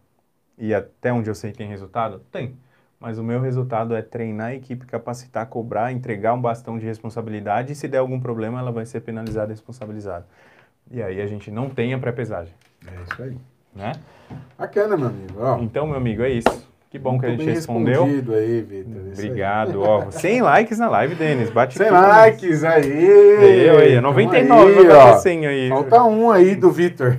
e 0.58 0.74
até 0.74 1.12
onde 1.12 1.30
eu 1.30 1.34
sei 1.34 1.52
tem 1.52 1.68
resultado? 1.68 2.20
Tem. 2.32 2.56
Mas 3.00 3.16
o 3.18 3.22
meu 3.22 3.40
resultado 3.40 3.94
é 3.94 4.02
treinar 4.02 4.48
a 4.48 4.54
equipe, 4.54 4.84
capacitar, 4.84 5.46
cobrar, 5.46 5.92
entregar 5.92 6.34
um 6.34 6.40
bastão 6.40 6.78
de 6.78 6.84
responsabilidade 6.84 7.72
e 7.72 7.76
se 7.76 7.86
der 7.86 7.98
algum 7.98 8.18
problema 8.18 8.58
ela 8.58 8.72
vai 8.72 8.84
ser 8.86 9.00
penalizada 9.00 9.52
e 9.52 9.54
responsabilizada. 9.54 10.26
E 10.90 11.00
aí 11.02 11.20
a 11.20 11.26
gente 11.26 11.50
não 11.50 11.68
tem 11.70 11.94
a 11.94 11.98
pré-pesagem, 11.98 12.52
É 12.86 12.90
isso 13.12 13.22
aí. 13.22 13.36
né? 13.76 13.92
Bacana, 14.58 14.96
meu 14.96 15.06
amigo. 15.08 15.34
Ó, 15.38 15.58
Então, 15.58 15.86
meu 15.86 15.96
amigo, 15.96 16.22
é 16.22 16.30
isso. 16.30 16.66
Que 16.90 16.98
bom 16.98 17.18
que 17.20 17.26
a 17.26 17.28
gente 17.30 17.44
respondeu. 17.44 18.04
aí, 18.04 18.14
Vitor. 18.20 18.34
é 18.34 18.44
Isso 19.12 19.20
aí. 19.20 19.28
Obrigado. 19.28 19.82
Ó, 19.82 20.08
100 20.10 20.40
likes 20.42 20.78
na 20.78 20.88
live, 20.88 21.14
Denis. 21.14 21.50
Bate 21.50 21.76
100 21.76 21.86
aqui 21.86 21.94
com- 21.94 22.08
likes 22.08 22.64
aí. 22.64 22.82
Aí, 22.82 23.68
aí, 23.70 23.94
Tamo 23.96 24.00
99, 24.08 24.70
aí, 24.80 24.86
vai 24.86 24.96
ó. 24.96 25.04
bater 25.04 25.20
100 25.20 25.46
aí. 25.46 25.68
Falta 25.68 26.02
um 26.02 26.30
aí 26.30 26.56
do 26.56 26.70
Vitor. 26.70 27.18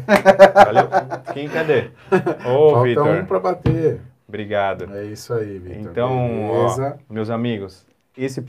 Valeu. 0.65 0.87
Quem, 1.33 1.47
cadê? 1.47 1.83
Ô, 2.49 2.71
Falta 2.71 2.83
Vitor. 2.83 3.07
um 3.07 3.25
pra 3.25 3.39
bater. 3.39 4.01
Obrigado. 4.29 4.87
É 4.95 5.05
isso 5.05 5.33
aí, 5.33 5.57
Vitor. 5.57 5.91
Então, 5.91 6.49
ó, 6.51 6.93
meus 7.09 7.29
amigos, 7.31 7.83
esse 8.15 8.41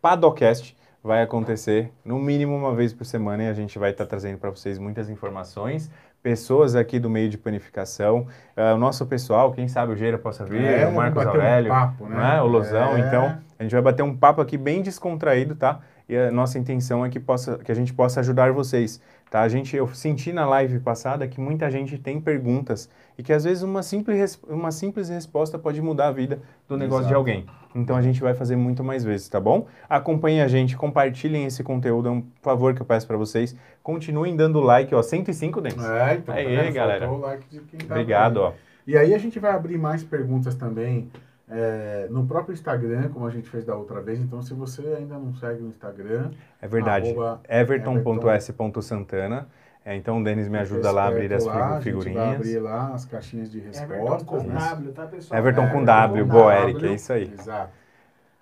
Padocast 0.00 0.76
vai 1.02 1.22
acontecer 1.22 1.90
no 2.04 2.18
mínimo 2.18 2.54
uma 2.54 2.74
vez 2.74 2.92
por 2.92 3.04
semana 3.06 3.44
e 3.44 3.48
a 3.48 3.54
gente 3.54 3.78
vai 3.78 3.90
estar 3.92 4.04
trazendo 4.06 4.38
para 4.38 4.50
vocês 4.50 4.78
muitas 4.78 5.08
informações, 5.08 5.90
pessoas 6.22 6.74
aqui 6.74 6.98
do 6.98 7.08
meio 7.08 7.30
de 7.30 7.38
panificação, 7.38 8.26
ah, 8.56 8.74
o 8.74 8.76
nosso 8.78 9.06
pessoal, 9.06 9.52
quem 9.52 9.68
sabe 9.68 9.92
o 9.92 9.96
Geira 9.96 10.18
possa 10.18 10.44
vir, 10.44 10.62
É, 10.62 10.86
o 10.86 10.92
Marcos 10.94 11.24
bater 11.24 11.38
um 11.38 11.40
Aurélio, 11.40 11.68
papo, 11.70 12.06
né? 12.06 12.36
é? 12.36 12.42
o 12.42 12.46
Lozão, 12.46 12.96
É. 12.96 13.00
então 13.00 13.38
a 13.58 13.62
gente 13.62 13.72
vai 13.72 13.80
bater 13.82 14.02
um 14.02 14.14
papo 14.16 14.40
aqui 14.42 14.58
bem 14.58 14.82
descontraído, 14.82 15.54
tá? 15.54 15.80
E 16.08 16.16
a 16.16 16.30
nossa 16.30 16.58
intenção 16.58 17.04
é 17.04 17.08
que, 17.08 17.18
possa, 17.18 17.58
que 17.58 17.70
a 17.72 17.74
gente 17.74 17.92
possa 17.94 18.20
ajudar 18.20 18.52
vocês, 18.52 19.00
tá? 19.36 19.42
A 19.42 19.48
gente, 19.48 19.76
eu 19.76 19.86
senti 19.88 20.32
na 20.32 20.46
live 20.46 20.80
passada 20.80 21.28
que 21.28 21.38
muita 21.38 21.70
gente 21.70 21.98
tem 21.98 22.18
perguntas 22.18 22.88
e 23.18 23.22
que 23.22 23.34
às 23.34 23.44
vezes 23.44 23.62
uma 23.62 23.82
simples, 23.82 24.40
uma 24.48 24.70
simples 24.70 25.10
resposta 25.10 25.58
pode 25.58 25.82
mudar 25.82 26.08
a 26.08 26.12
vida 26.12 26.40
do 26.66 26.74
negócio 26.74 27.04
de 27.04 27.12
Exato. 27.12 27.18
alguém. 27.18 27.46
Então 27.74 27.94
a 27.96 28.00
gente 28.00 28.18
vai 28.18 28.32
fazer 28.32 28.56
muito 28.56 28.82
mais 28.82 29.04
vezes, 29.04 29.28
tá 29.28 29.38
bom? 29.38 29.66
Acompanhem 29.90 30.40
a 30.40 30.48
gente, 30.48 30.74
compartilhem 30.74 31.44
esse 31.44 31.62
conteúdo, 31.62 32.08
é 32.08 32.12
um 32.12 32.24
favor 32.40 32.74
que 32.74 32.80
eu 32.80 32.86
peço 32.86 33.06
para 33.06 33.18
vocês. 33.18 33.54
Continuem 33.82 34.34
dando 34.34 34.58
like, 34.60 34.94
ó, 34.94 35.02
105 35.02 35.60
dentes. 35.60 35.84
É, 35.84 36.14
então, 36.14 36.34
Aí, 36.34 36.56
tá 36.56 36.70
galera. 36.70 37.10
O 37.10 37.18
like 37.18 37.46
de 37.50 37.60
quem 37.60 37.80
tá 37.80 37.94
Obrigado, 37.94 38.38
ó. 38.38 38.52
E 38.86 38.96
aí 38.96 39.12
a 39.12 39.18
gente 39.18 39.38
vai 39.38 39.50
abrir 39.50 39.76
mais 39.76 40.02
perguntas 40.02 40.54
também 40.54 41.10
é, 41.48 42.06
no 42.10 42.26
próprio 42.26 42.52
Instagram, 42.52 43.08
como 43.10 43.26
a 43.26 43.30
gente 43.30 43.48
fez 43.48 43.64
da 43.64 43.74
outra 43.76 44.00
vez. 44.00 44.18
Então, 44.20 44.42
se 44.42 44.52
você 44.54 44.82
ainda 44.98 45.16
não 45.18 45.32
segue 45.34 45.62
o 45.62 45.68
Instagram, 45.68 46.30
É 46.60 46.66
verdade. 46.68 47.10
arroba 47.10 47.40
Everton.s.santana. 47.48 49.46
É, 49.84 49.94
então 49.94 50.20
o 50.20 50.24
Denis 50.24 50.48
me 50.48 50.58
ajuda 50.58 50.90
lá 50.90 51.04
a 51.04 51.08
abrir 51.08 51.32
as 51.32 51.44
lá, 51.44 51.80
figu- 51.80 52.00
A 52.00 52.02
gente 52.02 52.14
vai 52.14 52.24
figurinhas. 52.24 52.34
abrir 52.40 52.58
lá 52.58 52.92
as 52.92 53.04
caixinhas 53.04 53.50
de 53.52 53.58
Everton 53.60 53.86
respostas, 53.86 54.22
com 54.28 54.42
né? 54.48 54.54
W, 54.58 54.92
tá, 54.92 55.06
pessoal? 55.06 55.38
Everton 55.38 55.68
com 55.68 55.80
É, 55.82 55.84
W, 55.84 56.24
com 56.24 56.30
boa, 56.32 56.54
W. 56.54 56.68
Eric, 56.70 56.86
é 56.86 56.94
isso 56.94 57.12
aí. 57.12 57.32
Exato. 57.32 57.70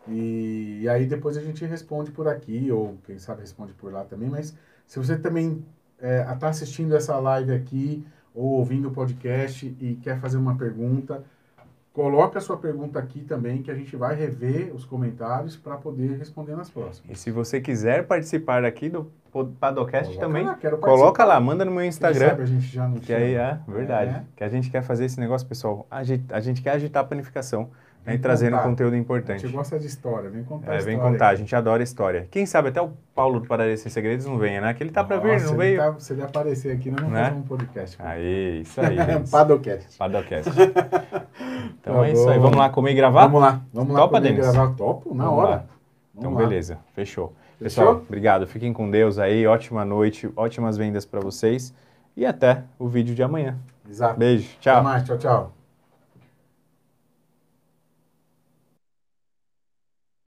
E, 0.09 0.81
e 0.82 0.89
aí 0.89 1.05
depois 1.06 1.36
a 1.36 1.43
gente 1.43 1.62
responde 1.66 2.10
por 2.10 2.26
aqui, 2.28 2.70
ou 2.72 2.97
quem 3.05 3.18
sabe 3.18 3.43
responde 3.43 3.74
por 3.74 3.93
lá 3.93 4.05
também, 4.05 4.28
mas 4.31 4.56
se 4.86 4.98
você 4.98 5.18
também 5.18 5.62
está 6.32 6.48
assistindo 6.48 6.97
essa 6.97 7.18
live 7.18 7.52
aqui, 7.52 8.06
ou 8.35 8.44
ouvindo 8.52 8.89
o 8.89 8.90
podcast 8.90 9.66
e 9.81 9.97
quer 10.02 10.18
fazer 10.20 10.39
uma 10.39 10.56
pergunta, 10.56 11.22
coloca 11.94 12.38
a 12.38 12.42
sua 12.42 12.56
pergunta 12.56 12.98
aqui 12.98 13.20
também, 13.20 13.62
que 13.62 13.70
a 13.70 13.74
gente 13.74 13.94
vai 13.94 14.16
rever 14.16 14.74
os 14.74 14.84
comentários 14.84 15.56
para 15.56 15.76
poder 15.76 16.18
responder 16.18 16.56
nas 16.56 16.68
próximas. 16.68 17.08
E 17.08 17.14
se 17.18 17.30
você 17.30 17.60
quiser 17.60 18.04
participar 18.04 18.64
aqui 18.64 18.88
do 18.88 19.10
Padocast 19.60 20.08
Coloca 20.08 20.26
também, 20.26 20.44
lá, 20.44 20.58
coloca 20.78 21.24
lá, 21.24 21.38
manda 21.40 21.64
no 21.64 21.70
meu 21.70 21.84
Instagram. 21.84 22.30
sabe 22.30 22.42
a 22.42 22.46
gente 22.46 22.66
já 22.66 22.88
não 22.88 22.98
Que 22.98 23.14
aí 23.14 23.34
chama. 23.34 23.62
é 23.68 23.72
verdade. 23.72 24.10
É. 24.10 24.24
Que 24.34 24.42
a 24.44 24.48
gente 24.48 24.70
quer 24.70 24.82
fazer 24.82 25.04
esse 25.04 25.20
negócio, 25.20 25.46
pessoal. 25.46 25.86
A 25.88 26.02
gente, 26.02 26.24
a 26.34 26.40
gente 26.40 26.60
quer 26.60 26.70
agitar 26.70 27.04
a 27.04 27.06
panificação 27.06 27.62
né, 27.62 27.68
Vem 28.05 28.16
e 28.16 28.18
trazendo 28.18 28.59
conteúdo 28.59 28.94
A 28.94 28.98
importante. 28.98 29.40
gente 29.43 29.52
gosta 29.52 29.78
de 29.78 29.86
história, 29.86 30.28
vem 30.28 30.44
contar 30.44 30.74
É, 30.74 30.76
a 30.76 30.81
vem 30.81 30.94
história 30.94 31.12
contar, 31.12 31.28
a 31.28 31.35
gente 31.35 31.56
adora 31.56 31.82
história. 31.82 32.28
Quem 32.31 32.44
sabe 32.44 32.68
até 32.68 32.81
o 32.82 32.90
Paulo 33.14 33.40
do 33.40 33.47
Padaria 33.48 33.76
Sem 33.78 33.90
Segredos 33.90 34.26
não 34.26 34.36
venha, 34.36 34.60
né? 34.60 34.74
Que 34.74 34.82
ele 34.82 34.90
tá 34.90 35.02
pra 35.02 35.16
vir, 35.16 35.40
não 35.43 35.56
veio? 35.56 35.78
Tá, 35.78 35.94
se 35.98 36.12
ele 36.12 36.22
aparecer 36.22 36.72
aqui, 36.76 36.90
nós 36.90 37.01
vamos 37.01 37.14
Né? 37.14 37.24
fazer 37.24 37.36
um 37.36 37.43
podcast. 37.43 37.97
Aí, 38.01 38.60
isso 38.60 38.81
aí. 38.81 38.97
Padocast. 39.31 39.97
Padocast. 39.98 40.51
Então 41.81 41.94
Tá 41.97 42.09
é 42.09 42.12
isso 42.12 42.28
aí. 42.28 42.36
bom. 42.36 42.43
Vamos 42.44 42.59
lá 42.59 42.68
comer 42.70 42.93
e 42.93 42.94
gravar? 42.94 43.22
Vamos 43.26 43.40
lá, 43.40 43.60
vamos 43.72 43.93
lá 43.94 44.01
Topa, 44.01 44.12
poder 44.18 44.28
Denis? 44.32 44.47
gravar 44.52 44.74
topo 44.74 45.14
na 45.14 45.24
Vamos 45.24 45.39
hora. 45.40 45.51
lá. 45.51 45.64
Então, 46.16 46.32
lá. 46.32 46.39
beleza. 46.39 46.78
Fechou. 46.94 47.32
Fechou? 47.59 47.85
Pessoal, 47.85 48.02
obrigado. 48.06 48.47
Fiquem 48.47 48.72
com 48.72 48.90
Deus 48.90 49.18
aí. 49.18 49.47
Ótima 49.47 49.85
noite, 49.85 50.31
ótimas 50.36 50.76
vendas 50.76 51.05
pra 51.05 51.20
vocês. 51.20 51.74
E 52.16 52.24
até 52.24 52.62
o 52.78 52.86
vídeo 52.89 53.14
de 53.14 53.22
amanhã. 53.22 53.56
Exato. 53.89 54.18
Beijo. 54.18 54.48
Até 54.52 54.60
Tchau. 54.60 54.82
mais, 54.85 55.02
tchau, 55.05 55.18
tchau. 55.18 55.64